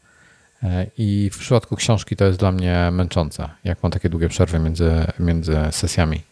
E, 0.63 0.87
I 0.99 1.31
w 1.33 1.39
przypadku 1.39 1.77
książki 1.77 2.17
to 2.17 2.25
jest 2.25 2.39
dla 2.39 2.53
mnie 2.53 2.89
męczące, 2.93 3.49
jak 3.65 3.83
mam 3.83 3.93
takie 3.93 4.09
długie 4.09 4.29
przerwy 4.29 4.59
między, 4.59 4.91
między 5.19 5.57
sesjami. 5.71 6.23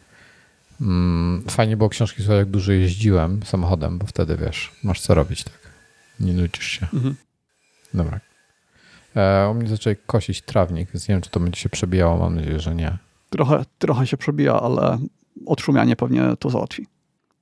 Mm, 0.80 1.44
fajnie 1.48 1.76
było 1.76 1.88
książki 1.88 2.22
słuchać, 2.22 2.38
jak 2.38 2.50
dużo 2.50 2.72
jeździłem 2.72 3.42
samochodem, 3.42 3.98
bo 3.98 4.06
wtedy 4.06 4.36
wiesz, 4.36 4.72
masz 4.82 5.00
co 5.00 5.14
robić, 5.14 5.44
tak. 5.44 5.58
Nie 6.20 6.32
nudzisz 6.32 6.64
się. 6.64 6.86
Mhm. 6.94 7.16
Dobra. 7.94 8.20
E, 9.16 9.48
u 9.50 9.54
mnie 9.54 9.68
zaczęli 9.68 9.96
kosić 10.06 10.42
trawnik, 10.42 10.90
więc 10.92 11.08
nie 11.08 11.14
wiem, 11.14 11.22
czy 11.22 11.30
to 11.30 11.40
będzie 11.40 11.60
się 11.60 11.68
przebijało. 11.68 12.16
Mam 12.18 12.34
nadzieję, 12.34 12.60
że 12.60 12.74
nie. 12.74 12.98
Trochę, 13.30 13.64
trochę 13.78 14.06
się 14.06 14.16
przebija, 14.16 14.60
ale 14.60 14.98
odszumianie 15.46 15.96
pewnie 15.96 16.22
to 16.38 16.50
załatwi. 16.50 16.86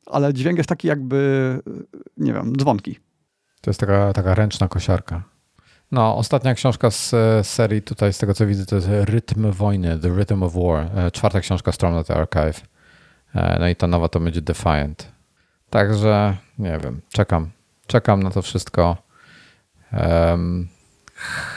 Ale 0.06 0.34
dźwięk 0.34 0.58
jest 0.58 0.68
taki 0.68 0.88
jakby, 0.88 1.60
nie 2.16 2.32
wiem, 2.32 2.56
dzwonki. 2.56 2.98
To 3.64 3.70
jest 3.70 3.80
taka, 3.80 4.12
taka 4.12 4.34
ręczna 4.34 4.68
kosiarka. 4.68 5.22
No, 5.92 6.16
ostatnia 6.16 6.54
książka 6.54 6.90
z 6.90 7.12
serii 7.46 7.82
tutaj, 7.82 8.12
z 8.12 8.18
tego 8.18 8.34
co 8.34 8.46
widzę, 8.46 8.66
to 8.66 8.76
jest 8.76 8.88
Rytm 8.90 9.50
Wojny, 9.50 9.98
The 9.98 10.08
Rhythm 10.08 10.42
of 10.42 10.54
War. 10.54 10.90
E, 10.96 11.10
czwarta 11.10 11.40
książka 11.40 11.72
Stormlight 11.72 12.10
Archive. 12.10 12.66
E, 13.34 13.58
no 13.60 13.68
i 13.68 13.76
ta 13.76 13.86
nowa 13.86 14.08
to 14.08 14.20
będzie 14.20 14.42
Defiant. 14.42 15.12
Także, 15.70 16.36
nie 16.58 16.78
wiem, 16.78 17.00
czekam. 17.12 17.50
Czekam 17.86 18.22
na 18.22 18.30
to 18.30 18.42
wszystko. 18.42 18.96
Um, 19.92 20.68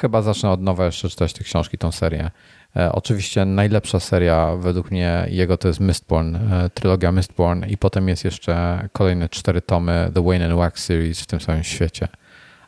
chyba 0.02 0.22
zacznę 0.22 0.52
od 0.52 0.62
nowa 0.62 0.86
jeszcze 0.86 1.10
czytać 1.10 1.34
te 1.34 1.44
książki, 1.44 1.78
tą 1.78 1.92
serię. 1.92 2.32
E, 2.76 2.92
oczywiście 2.92 3.46
najlepsza 3.46 4.00
seria 4.00 4.56
według 4.56 4.92
mnie 4.92 5.28
jego 5.30 5.58
to 5.58 5.68
jest 5.68 5.80
Mistborn, 5.80 6.36
e, 6.36 6.70
trylogia 6.70 7.12
Mistborn 7.12 7.66
i 7.66 7.78
potem 7.78 8.08
jest 8.08 8.26
jeszcze 8.26 8.88
kolejne 8.94 9.30
cztery 9.30 9.62
tomy 9.62 10.12
The 10.14 10.24
Wayne 10.24 10.46
and 10.46 10.56
Wax 10.56 10.84
series 10.84 11.22
w 11.22 11.26
tym 11.26 11.40
samym 11.40 11.64
świecie 11.64 12.08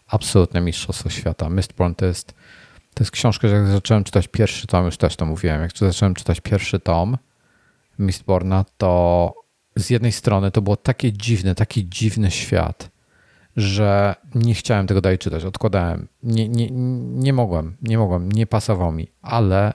absolutne 0.09 0.61
mistrzostwo 0.61 1.09
świata. 1.09 1.49
Mistborn 1.49 1.95
to 1.95 2.05
jest, 2.05 2.34
to 2.93 3.03
jest 3.03 3.11
książka, 3.11 3.47
że 3.47 3.55
jak 3.55 3.67
zacząłem 3.67 4.03
czytać 4.03 4.27
pierwszy 4.27 4.67
tom, 4.67 4.85
już 4.85 4.97
też 4.97 5.15
to 5.15 5.26
mówiłem, 5.26 5.61
jak 5.61 5.71
zacząłem 5.77 6.13
czytać 6.13 6.41
pierwszy 6.41 6.80
tom 6.80 7.17
Mistborna, 7.99 8.65
to 8.77 9.34
z 9.76 9.89
jednej 9.89 10.11
strony 10.11 10.51
to 10.51 10.61
było 10.61 10.76
takie 10.76 11.13
dziwne, 11.13 11.55
taki 11.55 11.89
dziwny 11.89 12.31
świat, 12.31 12.89
że 13.57 14.15
nie 14.35 14.53
chciałem 14.53 14.88
tego 14.88 15.01
dalej 15.01 15.17
czytać, 15.17 15.45
odkładałem. 15.45 16.07
Nie, 16.23 16.49
nie, 16.49 16.67
nie 17.01 17.34
mogłem, 17.34 17.77
nie 17.81 17.97
mogłem, 17.97 18.31
nie 18.31 18.47
pasował 18.47 18.91
mi, 18.91 19.07
ale 19.21 19.73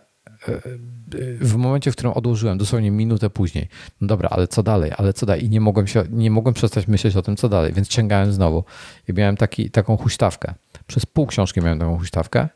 w 1.40 1.56
momencie, 1.56 1.92
w 1.92 1.94
którym 1.94 2.12
odłożyłem, 2.12 2.58
dosłownie 2.58 2.90
minutę 2.90 3.30
później, 3.30 3.68
no 4.00 4.06
dobra, 4.06 4.28
ale 4.28 4.48
co 4.48 4.62
dalej, 4.62 4.92
ale 4.96 5.12
co 5.12 5.26
dalej? 5.26 5.44
I 5.44 5.48
nie 5.48 5.60
mogłem, 5.60 5.86
się, 5.86 6.04
nie 6.10 6.30
mogłem 6.30 6.54
przestać 6.54 6.88
myśleć 6.88 7.16
o 7.16 7.22
tym, 7.22 7.36
co 7.36 7.48
dalej, 7.48 7.72
więc 7.72 7.92
sięgałem 7.92 8.32
znowu 8.32 8.64
i 9.08 9.12
miałem 9.12 9.36
taki, 9.36 9.70
taką 9.70 9.96
huśtawkę. 9.96 10.54
Przez 10.86 11.06
pół 11.06 11.26
książki 11.26 11.60
miałem 11.60 11.78
taką 11.78 11.98
huśtawkę 11.98 12.48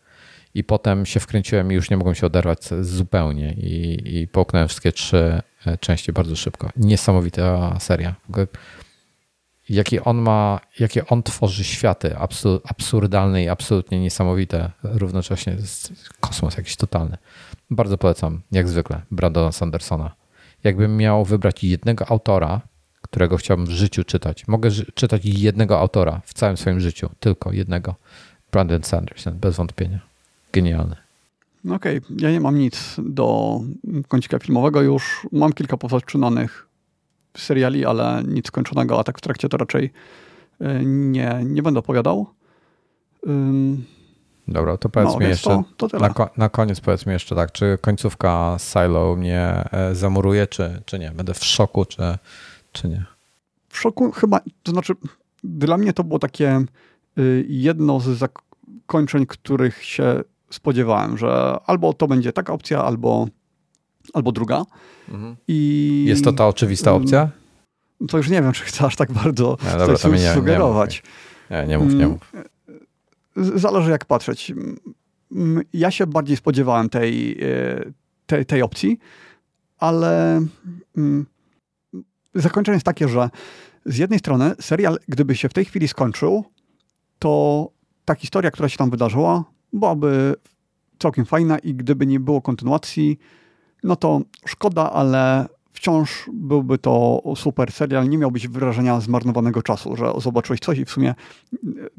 i 0.54 0.64
potem 0.64 1.06
się 1.06 1.20
wkręciłem 1.20 1.72
i 1.72 1.74
już 1.74 1.90
nie 1.90 1.96
mogłem 1.96 2.14
się 2.14 2.26
oderwać 2.26 2.58
zupełnie 2.80 3.52
i, 3.52 4.02
i 4.20 4.28
połknąłem 4.28 4.68
wszystkie 4.68 4.92
trzy 4.92 5.42
e, 5.66 5.78
części 5.78 6.12
bardzo 6.12 6.36
szybko. 6.36 6.70
Niesamowita 6.76 7.76
seria. 7.80 8.14
Jakie 9.68 10.04
on 10.04 10.16
ma, 10.16 10.60
jakie 10.80 11.06
on 11.06 11.22
tworzy 11.22 11.64
światy 11.64 12.16
absurdalne 12.64 13.42
i 13.42 13.48
absolutnie 13.48 14.00
niesamowite, 14.00 14.70
równocześnie 14.82 15.56
kosmos 16.20 16.56
jakiś 16.56 16.76
totalny. 16.76 17.18
Bardzo 17.70 17.98
polecam, 17.98 18.40
jak 18.52 18.68
zwykle, 18.68 19.02
Brandona 19.10 19.52
Sandersona. 19.52 20.14
Jakbym 20.64 20.96
miał 20.96 21.24
wybrać 21.24 21.64
jednego 21.64 22.10
autora, 22.10 22.60
którego 23.02 23.36
chciałbym 23.36 23.66
w 23.66 23.70
życiu 23.70 24.04
czytać, 24.04 24.48
mogę 24.48 24.70
czytać 24.70 25.24
jednego 25.24 25.80
autora 25.80 26.20
w 26.24 26.34
całym 26.34 26.56
swoim 26.56 26.80
życiu, 26.80 27.10
tylko 27.20 27.52
jednego. 27.52 27.94
Brandon 28.52 28.82
Sanderson, 28.82 29.38
bez 29.38 29.56
wątpienia. 29.56 30.00
Genialny. 30.52 30.96
Okej, 31.70 31.98
okay. 31.98 32.16
ja 32.20 32.30
nie 32.30 32.40
mam 32.40 32.58
nic 32.58 32.96
do 32.98 33.60
kącika 34.08 34.38
filmowego 34.38 34.82
już. 34.82 35.26
Mam 35.32 35.52
kilka 35.52 35.76
pozaczynanych 35.76 36.68
seriali, 37.36 37.84
ale 37.84 38.22
nic 38.26 38.46
skończonego, 38.46 39.00
a 39.00 39.04
tak 39.04 39.18
w 39.18 39.20
trakcie 39.20 39.48
to 39.48 39.56
raczej 39.56 39.92
y, 40.60 40.84
nie, 40.84 41.40
nie 41.44 41.62
będę 41.62 41.80
opowiadał. 41.80 42.26
Dobra, 44.48 44.76
to 44.76 44.88
powiedz 44.88 45.12
no, 45.12 45.18
mi 45.18 45.26
jeszcze, 45.26 45.62
to, 45.76 45.88
to 45.88 45.98
na, 45.98 46.14
na, 46.36 46.48
koniec 46.48 46.80
powiedz 46.80 47.06
mi 47.06 47.12
jeszcze 47.12 47.34
tak, 47.34 47.52
czy 47.52 47.78
końcówka 47.80 48.56
Silo 48.58 49.16
mnie 49.16 49.64
e, 49.72 49.94
zamuruje, 49.94 50.46
czy, 50.46 50.82
czy 50.84 50.98
nie? 50.98 51.10
Będę 51.10 51.34
w 51.34 51.44
szoku, 51.44 51.84
czy, 51.84 52.02
czy 52.72 52.88
nie? 52.88 53.04
W 53.68 53.78
szoku 53.78 54.12
chyba, 54.12 54.40
to 54.62 54.72
znaczy 54.72 54.94
dla 55.44 55.76
mnie 55.76 55.92
to 55.92 56.04
było 56.04 56.18
takie 56.18 56.64
y, 57.18 57.46
jedno 57.48 58.00
z 58.00 58.08
zakończeń, 58.08 59.26
których 59.26 59.84
się 59.84 60.20
spodziewałem, 60.50 61.18
że 61.18 61.58
albo 61.66 61.92
to 61.92 62.08
będzie 62.08 62.32
taka 62.32 62.52
opcja, 62.52 62.84
albo, 62.84 63.26
albo 64.14 64.32
druga. 64.32 64.64
Mhm. 65.08 65.36
I, 65.48 66.04
Jest 66.08 66.24
to 66.24 66.32
ta 66.32 66.46
oczywista 66.46 66.92
opcja? 66.92 67.28
To 68.08 68.16
już 68.16 68.30
nie 68.30 68.42
wiem, 68.42 68.52
czy 68.52 68.64
chcesz 68.64 68.96
tak 68.96 69.12
bardzo 69.12 69.56
nie, 69.64 69.78
dobra, 69.78 69.98
to 69.98 70.08
nie, 70.08 70.34
sugerować. 70.34 71.02
Nie, 71.50 71.66
nie, 71.66 71.78
mów, 71.78 71.94
nie 71.94 72.04
mm, 72.04 72.10
mów. 72.10 72.32
Zależy 73.38 73.90
jak 73.90 74.04
patrzeć. 74.04 74.52
Ja 75.72 75.90
się 75.90 76.06
bardziej 76.06 76.36
spodziewałem 76.36 76.88
tej, 76.88 77.42
e, 77.42 77.92
tej, 78.26 78.46
tej 78.46 78.62
opcji, 78.62 78.98
ale 79.78 80.40
zakończenie 82.34 82.76
jest 82.76 82.86
takie, 82.86 83.08
że 83.08 83.30
z 83.84 83.96
jednej 83.96 84.18
strony 84.18 84.54
serial, 84.60 84.98
gdyby 85.08 85.36
się 85.36 85.48
w 85.48 85.52
tej 85.54 85.64
chwili 85.64 85.88
skończył, 85.88 86.44
to 87.18 87.68
ta 88.04 88.14
historia, 88.14 88.50
która 88.50 88.68
się 88.68 88.76
tam 88.76 88.90
wydarzyła, 88.90 89.44
byłaby 89.72 90.34
całkiem 90.98 91.24
fajna 91.24 91.58
i 91.58 91.74
gdyby 91.74 92.06
nie 92.06 92.20
było 92.20 92.42
kontynuacji, 92.42 93.18
no 93.84 93.96
to 93.96 94.20
szkoda, 94.46 94.92
ale 94.92 95.46
wciąż 95.78 96.30
byłby 96.32 96.78
to 96.78 97.22
super 97.36 97.72
serial, 97.72 98.08
nie 98.08 98.18
miałbyś 98.18 98.48
wrażenia 98.48 99.00
zmarnowanego 99.00 99.62
czasu, 99.62 99.96
że 99.96 100.12
zobaczyłeś 100.18 100.60
coś 100.60 100.78
i 100.78 100.84
w 100.84 100.90
sumie 100.90 101.14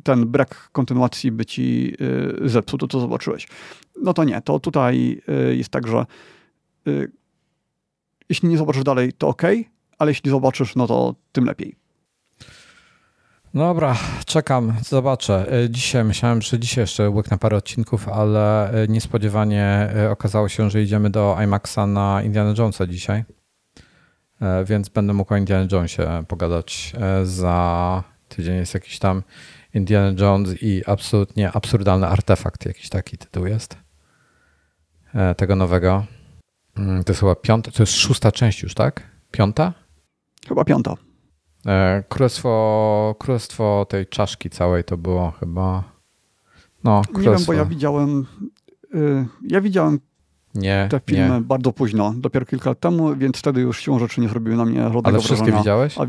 ten 0.03 0.25
brak 0.25 0.69
kontynuacji 0.71 1.31
by 1.31 1.45
ci 1.45 1.93
y, 2.43 2.49
zepsuł 2.49 2.79
to, 2.79 2.87
co 2.87 2.99
zobaczyłeś. 2.99 3.47
No 4.01 4.13
to 4.13 4.23
nie, 4.23 4.41
to 4.41 4.59
tutaj 4.59 5.21
y, 5.51 5.55
jest 5.55 5.69
tak, 5.69 5.87
że 5.87 6.05
y, 6.87 7.11
jeśli 8.29 8.49
nie 8.49 8.57
zobaczysz 8.57 8.83
dalej, 8.83 9.13
to 9.13 9.27
ok, 9.27 9.41
ale 9.97 10.11
jeśli 10.11 10.31
zobaczysz, 10.31 10.75
no 10.75 10.87
to 10.87 11.15
tym 11.31 11.45
lepiej. 11.45 11.75
Dobra, 13.53 13.97
czekam, 14.25 14.73
zobaczę. 14.83 15.45
Dzisiaj 15.69 16.03
myślałem, 16.03 16.41
że 16.41 16.59
dzisiaj 16.59 16.81
jeszcze 16.81 17.09
łyknę 17.09 17.37
parę 17.37 17.57
odcinków, 17.57 18.09
ale 18.09 18.71
niespodziewanie 18.89 19.89
okazało 20.11 20.49
się, 20.49 20.69
że 20.69 20.81
idziemy 20.81 21.09
do 21.09 21.37
IMAXa 21.43 21.77
na 21.87 22.21
Indiana 22.23 22.53
Jonesa 22.57 22.87
dzisiaj. 22.87 23.23
E, 24.41 24.65
więc 24.65 24.89
będę 24.89 25.13
mógł 25.13 25.33
o 25.33 25.37
Indiana 25.37 25.67
Jonesie 25.71 26.23
pogadać. 26.27 26.93
E, 26.99 27.25
za 27.25 28.03
tydzień 28.29 28.55
jest 28.55 28.73
jakiś 28.73 28.99
tam 28.99 29.23
Indiana 29.73 30.21
Jones 30.21 30.63
i 30.63 30.83
absolutnie 30.85 31.51
absurdalny 31.51 32.07
artefakt, 32.07 32.65
jakiś 32.65 32.89
taki 32.89 33.17
tytuł 33.17 33.45
jest 33.45 33.77
tego 35.37 35.55
nowego. 35.55 36.05
Mm, 36.77 37.03
to 37.03 37.11
jest 37.11 37.19
chyba 37.19 37.35
piąta, 37.35 37.71
to 37.71 37.83
jest 37.83 37.93
szósta 37.93 38.31
część 38.31 38.63
już, 38.63 38.73
tak? 38.73 39.01
Piąta? 39.31 39.73
Chyba 40.47 40.63
piąta. 40.63 40.93
Królestwo, 42.09 43.15
królestwo 43.19 43.85
tej 43.89 44.07
czaszki 44.07 44.49
całej 44.49 44.83
to 44.83 44.97
było 44.97 45.31
chyba. 45.31 45.83
No, 46.83 47.01
królestwo. 47.01 47.31
Nie 47.31 47.37
wiem, 47.37 47.45
bo 47.45 47.53
ja 47.53 47.65
widziałem. 47.65 48.25
Y, 48.95 49.25
ja 49.47 49.61
widziałem 49.61 49.99
nie, 50.55 50.87
te 50.91 50.99
filmy 51.05 51.35
nie. 51.35 51.41
bardzo 51.41 51.73
późno, 51.73 52.13
dopiero 52.17 52.45
kilka 52.45 52.69
lat 52.69 52.79
temu, 52.79 53.15
więc 53.15 53.37
wtedy 53.37 53.61
już 53.61 53.81
siłą 53.81 53.99
rzeczy 53.99 54.21
nie 54.21 54.29
zrobiły 54.29 54.57
na 54.57 54.65
mnie 54.65 54.83
żadnego 54.83 55.07
Ale 55.07 55.19
wszystkie 55.19 55.35
wrażenia, 55.35 55.59
widziałeś? 55.59 55.97
A, 55.97 56.05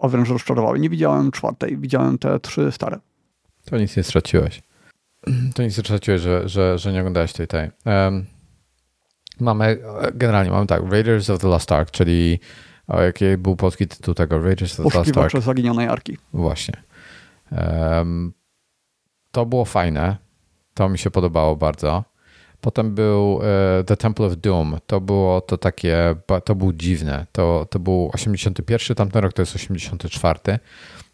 a 0.00 0.08
wręcz 0.08 0.28
rozczarowały. 0.28 0.80
Nie 0.80 0.90
widziałem 0.90 1.30
czwartej, 1.30 1.76
widziałem 1.76 2.18
te 2.18 2.40
trzy 2.40 2.72
stare. 2.72 2.98
To 3.64 3.78
nic 3.78 3.96
nie 3.96 4.02
straciłeś. 4.02 4.62
To 5.54 5.62
nic 5.62 5.78
nie 5.78 5.84
straciłeś, 5.84 6.20
że, 6.20 6.48
że, 6.48 6.78
że 6.78 6.92
nie 6.92 7.00
oglądałeś 7.00 7.32
tej 7.32 7.46
tej. 7.46 7.70
Um, 7.86 8.26
mamy, 9.40 9.78
generalnie 10.14 10.50
mamy 10.50 10.66
tak, 10.66 10.82
Raiders 10.90 11.30
of 11.30 11.40
the 11.40 11.48
Lost 11.48 11.72
Ark, 11.72 11.90
czyli 11.90 12.40
o 12.86 13.02
jaki 13.02 13.24
był 13.38 13.56
polski 13.56 13.88
tytuł 13.88 14.14
tego? 14.14 14.38
Raiders 14.42 14.80
of 14.80 14.92
the 14.92 14.98
Lost 14.98 15.18
Ark. 15.18 15.44
zaginionej 15.44 15.88
Arki. 15.88 16.18
Właśnie. 16.32 16.82
Um, 17.50 18.32
to 19.30 19.46
było 19.46 19.64
fajne. 19.64 20.16
To 20.74 20.88
mi 20.88 20.98
się 20.98 21.10
podobało 21.10 21.56
bardzo. 21.56 22.04
Potem 22.64 22.94
był 22.94 23.40
e, 23.42 23.84
The 23.84 23.96
Temple 23.96 24.26
of 24.26 24.36
Doom. 24.36 24.78
To 24.86 25.00
było 25.00 25.40
to 25.40 25.58
takie, 25.58 26.14
to 26.44 26.54
był 26.54 26.72
dziwne. 26.72 27.26
To, 27.32 27.66
to 27.70 27.78
był 27.78 28.10
81, 28.14 28.96
tamten 28.96 29.22
rok 29.22 29.32
to 29.32 29.42
jest 29.42 29.54
84. 29.54 30.58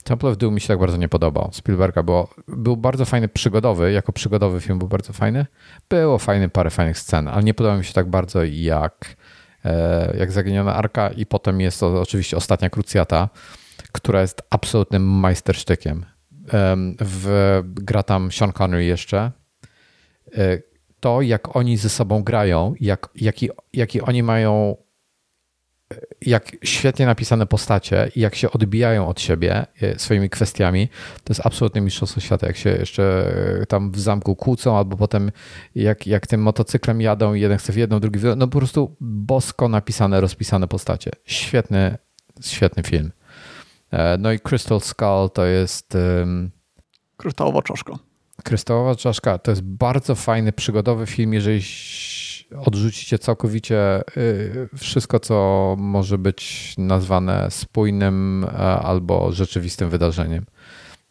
Temple 0.04 0.30
of 0.30 0.36
Doom 0.36 0.54
mi 0.54 0.60
się 0.60 0.68
tak 0.68 0.78
bardzo 0.78 0.96
nie 0.96 1.08
podobał. 1.08 1.50
Spielberga 1.52 2.02
bo 2.02 2.28
był 2.48 2.76
bardzo 2.76 3.04
fajny 3.04 3.28
przygodowy, 3.28 3.92
jako 3.92 4.12
przygodowy 4.12 4.60
film 4.60 4.78
był 4.78 4.88
bardzo 4.88 5.12
fajny. 5.12 5.46
Było 5.88 6.18
fajny, 6.18 6.48
parę 6.48 6.70
fajnych 6.70 6.98
scen, 6.98 7.28
ale 7.28 7.42
nie 7.42 7.54
podobał 7.54 7.78
mi 7.78 7.84
się 7.84 7.92
tak 7.92 8.10
bardzo 8.10 8.44
jak, 8.44 9.16
e, 9.64 10.16
jak 10.18 10.32
Zaginiona 10.32 10.74
Arka 10.74 11.08
i 11.08 11.26
potem 11.26 11.60
jest 11.60 11.80
to 11.80 12.00
oczywiście 12.00 12.36
Ostatnia 12.36 12.70
Krucjata, 12.70 13.28
która 13.92 14.20
jest 14.20 14.42
absolutnym 14.50 15.02
majstersztykiem. 15.02 16.04
W, 17.00 17.60
gra 17.64 18.02
tam 18.02 18.32
Sean 18.32 18.52
Connery 18.52 18.84
jeszcze. 18.84 19.30
To, 21.00 21.22
jak 21.22 21.56
oni 21.56 21.76
ze 21.76 21.88
sobą 21.88 22.22
grają, 22.22 22.74
jak, 22.80 23.08
jaki, 23.14 23.48
jaki 23.72 24.00
oni 24.00 24.22
mają, 24.22 24.76
jak 26.20 26.56
świetnie 26.64 27.06
napisane 27.06 27.46
postacie 27.46 28.10
i 28.16 28.20
jak 28.20 28.34
się 28.34 28.50
odbijają 28.50 29.08
od 29.08 29.20
siebie 29.20 29.66
e, 29.82 29.98
swoimi 29.98 30.30
kwestiami, 30.30 30.88
to 31.24 31.32
jest 31.32 31.46
absolutnie 31.46 31.80
mistrzostwo 31.80 32.20
świata. 32.20 32.46
Jak 32.46 32.56
się 32.56 32.70
jeszcze 32.70 33.32
e, 33.62 33.66
tam 33.66 33.90
w 33.90 34.00
zamku 34.00 34.36
kłócą, 34.36 34.76
albo 34.76 34.96
potem 34.96 35.32
jak, 35.74 36.06
jak 36.06 36.26
tym 36.26 36.42
motocyklem 36.42 37.00
jadą 37.00 37.34
jeden 37.34 37.58
chce 37.58 37.72
w 37.72 37.76
jedną, 37.76 38.00
drugi 38.00 38.18
w. 38.18 38.36
No 38.36 38.48
po 38.48 38.58
prostu 38.58 38.96
bosko 39.00 39.68
napisane, 39.68 40.20
rozpisane 40.20 40.68
postacie. 40.68 41.10
Świetny, 41.24 41.98
świetny 42.40 42.82
film. 42.82 43.12
E, 43.90 44.18
no 44.18 44.32
i 44.32 44.40
Crystal 44.40 44.80
Skull 44.80 45.30
to 45.34 45.44
jest... 45.44 45.94
Um, 45.94 46.50
Kryształowa 47.16 47.62
czaszka. 47.62 48.09
Kryształowa 48.44 48.94
czaszka 48.94 49.38
to 49.38 49.50
jest 49.50 49.62
bardzo 49.62 50.14
fajny, 50.14 50.52
przygodowy 50.52 51.06
film, 51.06 51.32
jeżeli 51.32 51.60
odrzucicie 52.56 53.18
całkowicie 53.18 54.02
y, 54.16 54.68
wszystko, 54.76 55.20
co 55.20 55.76
może 55.78 56.18
być 56.18 56.74
nazwane 56.78 57.50
spójnym 57.50 58.44
e, 58.44 58.56
albo 58.58 59.32
rzeczywistym 59.32 59.90
wydarzeniem. 59.90 60.44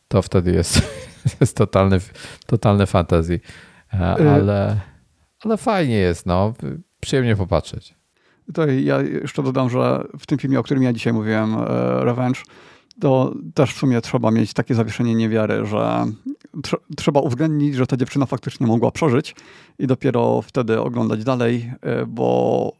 To 0.07 0.21
wtedy 0.21 0.51
jest, 0.51 0.81
jest 1.41 1.57
totalny, 1.57 1.99
totalny 2.45 2.85
fantazji. 2.85 3.39
E, 3.93 4.19
y- 4.19 4.29
ale, 4.29 4.79
ale 5.43 5.57
fajnie 5.57 5.95
jest, 5.95 6.25
no. 6.25 6.53
Przyjemnie 6.99 7.35
popatrzeć. 7.35 7.95
To 8.53 8.67
ja 8.67 9.01
jeszcze 9.01 9.43
dodam, 9.43 9.69
że 9.69 10.03
w 10.19 10.25
tym 10.25 10.39
filmie, 10.39 10.59
o 10.59 10.63
którym 10.63 10.83
ja 10.83 10.93
dzisiaj 10.93 11.13
mówiłem, 11.13 11.55
e, 11.55 11.65
Revenge, 12.05 12.39
to 12.99 13.33
też 13.53 13.73
w 13.73 13.77
sumie 13.77 14.01
trzeba 14.01 14.31
mieć 14.31 14.53
takie 14.53 14.75
zawieszenie 14.75 15.15
niewiary, 15.15 15.65
że 15.65 16.05
tr 16.63 16.77
trzeba 16.97 17.19
uwzględnić, 17.19 17.75
że 17.75 17.87
ta 17.87 17.97
dziewczyna 17.97 18.25
faktycznie 18.25 18.67
mogła 18.67 18.91
przeżyć 18.91 19.35
i 19.79 19.87
dopiero 19.87 20.41
wtedy 20.41 20.81
oglądać 20.81 21.23
dalej, 21.23 21.73
e, 21.81 22.05
bo 22.05 22.71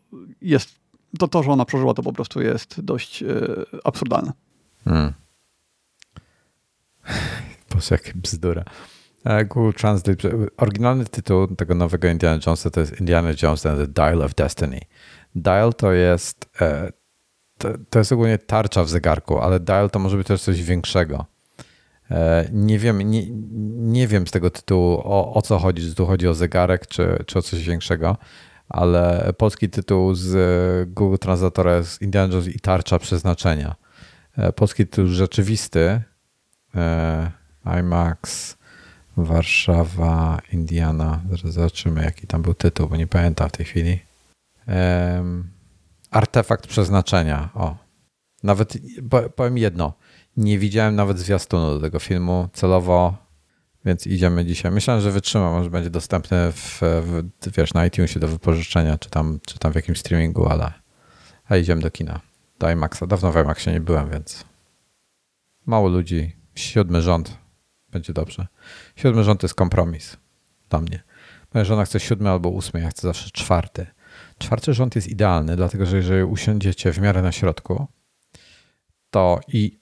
jest 0.42 0.80
to, 1.20 1.28
to 1.28 1.44
że 1.44 1.52
ona 1.52 1.66
przeżyła, 1.66 1.94
to 1.94 2.04
po 2.04 2.14
prostu 2.14 2.42
jest 2.42 2.82
dość 2.82 3.22
yy, 3.22 3.66
absurdalne. 3.84 4.32
Hmm. 4.86 5.14
Boże, 7.74 7.96
jakie 7.96 8.14
bzdura. 8.16 8.64
E, 9.24 9.46
Google 9.46 9.74
Translate. 9.74 10.30
Oryginalny 10.58 11.06
tytuł 11.06 11.48
tego 11.48 11.76
nowego 11.76 12.08
Indiana 12.08 12.40
Jonesa 12.46 12.70
to 12.70 12.80
jest 12.80 13.00
Indiana 13.00 13.30
Jones 13.44 13.66
and 13.66 13.80
the 13.80 13.88
Dial 13.88 14.22
of 14.22 14.36
Destiny. 14.36 14.80
Dial 15.36 15.74
to 15.74 15.92
jest 15.92 16.50
to, 17.90 18.00
jest 18.00 18.12
ogólnie 18.12 18.38
tarcza 18.38 18.84
w 18.84 18.90
zegarku, 18.90 19.40
ale 19.40 19.60
dial 19.60 19.90
to 19.90 20.00
może 20.00 20.18
być 20.18 20.28
też 20.28 20.42
coś 20.42 20.64
większego. 20.64 21.26
E, 22.12 22.50
nie 22.52 22.80
wiem, 22.80 23.02
nie, 23.02 23.24
nie 23.92 24.08
wiem 24.08 24.28
z 24.28 24.32
tego 24.32 24.50
tytułu 24.50 25.02
o, 25.04 25.34
o 25.34 25.42
co 25.42 25.60
chodzi, 25.60 25.90
czy 25.90 25.96
tu 25.96 26.06
chodzi 26.06 26.28
o 26.28 26.34
zegarek, 26.34 26.88
czy, 26.88 27.24
czy 27.26 27.40
o 27.40 27.42
coś 27.42 27.64
większego, 27.64 28.18
ale 28.70 29.34
polski 29.38 29.70
tytuł 29.70 30.16
z 30.16 30.94
Google 30.94 31.18
Translatora 31.18 31.78
jest 31.78 32.02
Indiana 32.02 32.34
Jones 32.34 32.48
i 32.48 32.60
tarcza 32.60 33.00
przeznaczenia. 33.00 33.76
E, 34.38 34.54
polski 34.54 34.88
tytuł 34.88 35.08
rzeczywisty 35.08 36.02
e, 36.76 37.32
IMAX 37.80 38.58
Warszawa, 39.18 40.42
Indiana. 40.54 41.22
Zobaczymy, 41.44 42.04
jaki 42.04 42.28
tam 42.28 42.42
był 42.42 42.54
tytuł, 42.54 42.88
bo 42.88 42.96
nie 42.96 43.08
pamiętam 43.08 43.50
w 43.50 43.52
tej 43.52 43.66
chwili. 43.66 44.00
Artefakt 46.12 46.68
przeznaczenia. 46.68 47.50
O. 47.54 47.76
Nawet 48.44 48.78
powiem 49.36 49.58
jedno. 49.58 49.94
Nie 50.38 50.60
widziałem 50.60 50.96
nawet 50.96 51.20
zwiastunu 51.20 51.74
do 51.74 51.80
tego 51.80 52.00
filmu 52.00 52.50
celowo, 52.54 53.18
więc 53.86 54.08
idziemy 54.08 54.46
dzisiaj. 54.46 54.72
Myślałem, 54.72 55.04
że 55.04 55.12
wytrzymam, 55.12 55.54
może 55.54 55.70
będzie 55.70 55.90
dostępny 55.90 56.52
w, 56.52 56.80
w, 56.82 57.24
wiesz, 57.58 57.74
na 57.74 57.86
iTunesie 57.86 58.20
do 58.20 58.28
wypożyczenia, 58.28 58.98
czy 58.98 59.10
tam, 59.10 59.40
czy 59.46 59.60
tam 59.60 59.72
w 59.72 59.76
jakimś 59.76 60.00
streamingu, 60.00 60.48
ale 60.48 60.74
a 61.50 61.58
idziemy 61.58 61.82
do 61.82 61.92
kina. 61.92 62.20
Do 62.60 62.72
IMAXa. 62.72 63.08
Dawno 63.08 63.32
w 63.32 63.36
IMAXie 63.36 63.72
nie 63.72 63.82
byłem, 63.82 64.10
więc 64.10 64.46
mało 65.66 65.90
ludzi. 65.90 66.36
Siódmy 66.56 67.02
rząd. 67.02 67.38
Będzie 67.92 68.14
dobrze. 68.14 68.48
Siódmy 68.96 69.24
rząd 69.24 69.42
to 69.42 69.46
jest 69.46 69.56
kompromis 69.56 70.18
dla 70.70 70.82
mnie. 70.82 71.04
Moja 71.54 71.66
żona 71.66 71.86
chce 71.86 72.00
siódmy 72.00 72.30
albo 72.30 72.50
ósmy, 72.50 72.82
ja 72.82 72.90
chcę 72.90 73.08
zawsze 73.08 73.30
czwarty. 73.32 73.88
Czwarty 74.40 74.74
rząd 74.74 74.96
jest 74.96 75.08
idealny, 75.08 75.56
dlatego 75.56 75.86
że 75.86 75.98
jeżeli 75.98 76.24
usiądziecie 76.24 76.94
w 76.94 77.00
miarę 77.00 77.22
na 77.22 77.32
środku, 77.32 77.88
to 79.10 79.40
i 79.48 79.80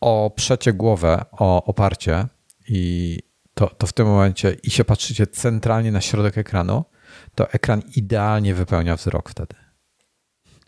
oprzecie 0.00 0.72
głowę 0.72 1.24
o 1.32 1.64
oparcie 1.64 2.26
i 2.68 3.18
to, 3.54 3.66
to 3.66 3.86
w 3.86 3.92
tym 3.92 4.06
momencie 4.06 4.56
i 4.62 4.70
się 4.70 4.84
patrzycie 4.84 5.26
centralnie 5.26 5.92
na 5.92 6.00
środek 6.00 6.38
ekranu, 6.38 6.84
to 7.34 7.50
ekran 7.50 7.82
idealnie 7.96 8.54
wypełnia 8.54 8.96
wzrok 8.96 9.30
wtedy. 9.30 9.54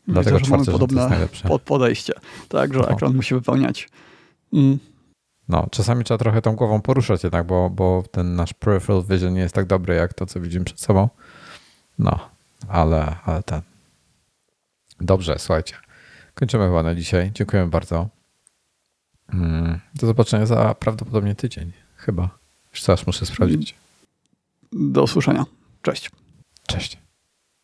Dlatego 0.09 0.39
Widzę, 0.39 0.47
czwarty 0.47 0.71
rząd 0.71 0.93
jest 0.93 1.11
najlepszy. 1.11 1.49
podejście, 1.65 2.13
tak, 2.49 2.75
że 2.75 2.81
no. 2.81 2.91
ekran 2.91 3.15
musi 3.17 3.35
wypełniać. 3.35 3.89
Mm. 4.53 4.79
No, 5.49 5.67
czasami 5.71 6.05
trzeba 6.05 6.19
trochę 6.19 6.43
tą 6.43 6.57
głową 6.57 6.81
poruszać 6.81 7.23
jednak, 7.23 7.47
bo, 7.47 7.71
bo 7.71 8.05
ten 8.11 8.37
nasz 8.37 8.53
peripheral 8.53 9.05
vision 9.05 9.35
nie 9.35 9.41
jest 9.41 9.55
tak 9.55 9.67
dobry 9.67 9.95
jak 9.95 10.15
to, 10.15 10.27
co 10.27 10.41
widzimy 10.41 10.65
przed 10.65 10.81
sobą. 10.81 11.09
No, 11.99 12.36
ale, 12.69 13.17
ale 13.25 13.43
ten. 13.43 13.61
Dobrze, 15.01 15.39
słuchajcie. 15.39 15.75
Kończymy 16.35 16.67
chyba 16.67 16.83
na 16.83 16.95
dzisiaj. 16.95 17.31
Dziękuję 17.35 17.67
bardzo. 17.67 18.09
Mm, 19.33 19.81
do 19.95 20.07
zobaczenia 20.07 20.47
za 20.47 20.75
prawdopodobnie 20.75 21.35
tydzień. 21.35 21.73
Chyba. 21.97 22.39
Już 22.71 22.83
teraz 22.83 23.07
muszę 23.07 23.27
sprawdzić. 23.27 23.75
Do 24.73 25.03
usłyszenia. 25.03 25.45
Cześć. 25.83 26.11
Cześć. 26.67 27.06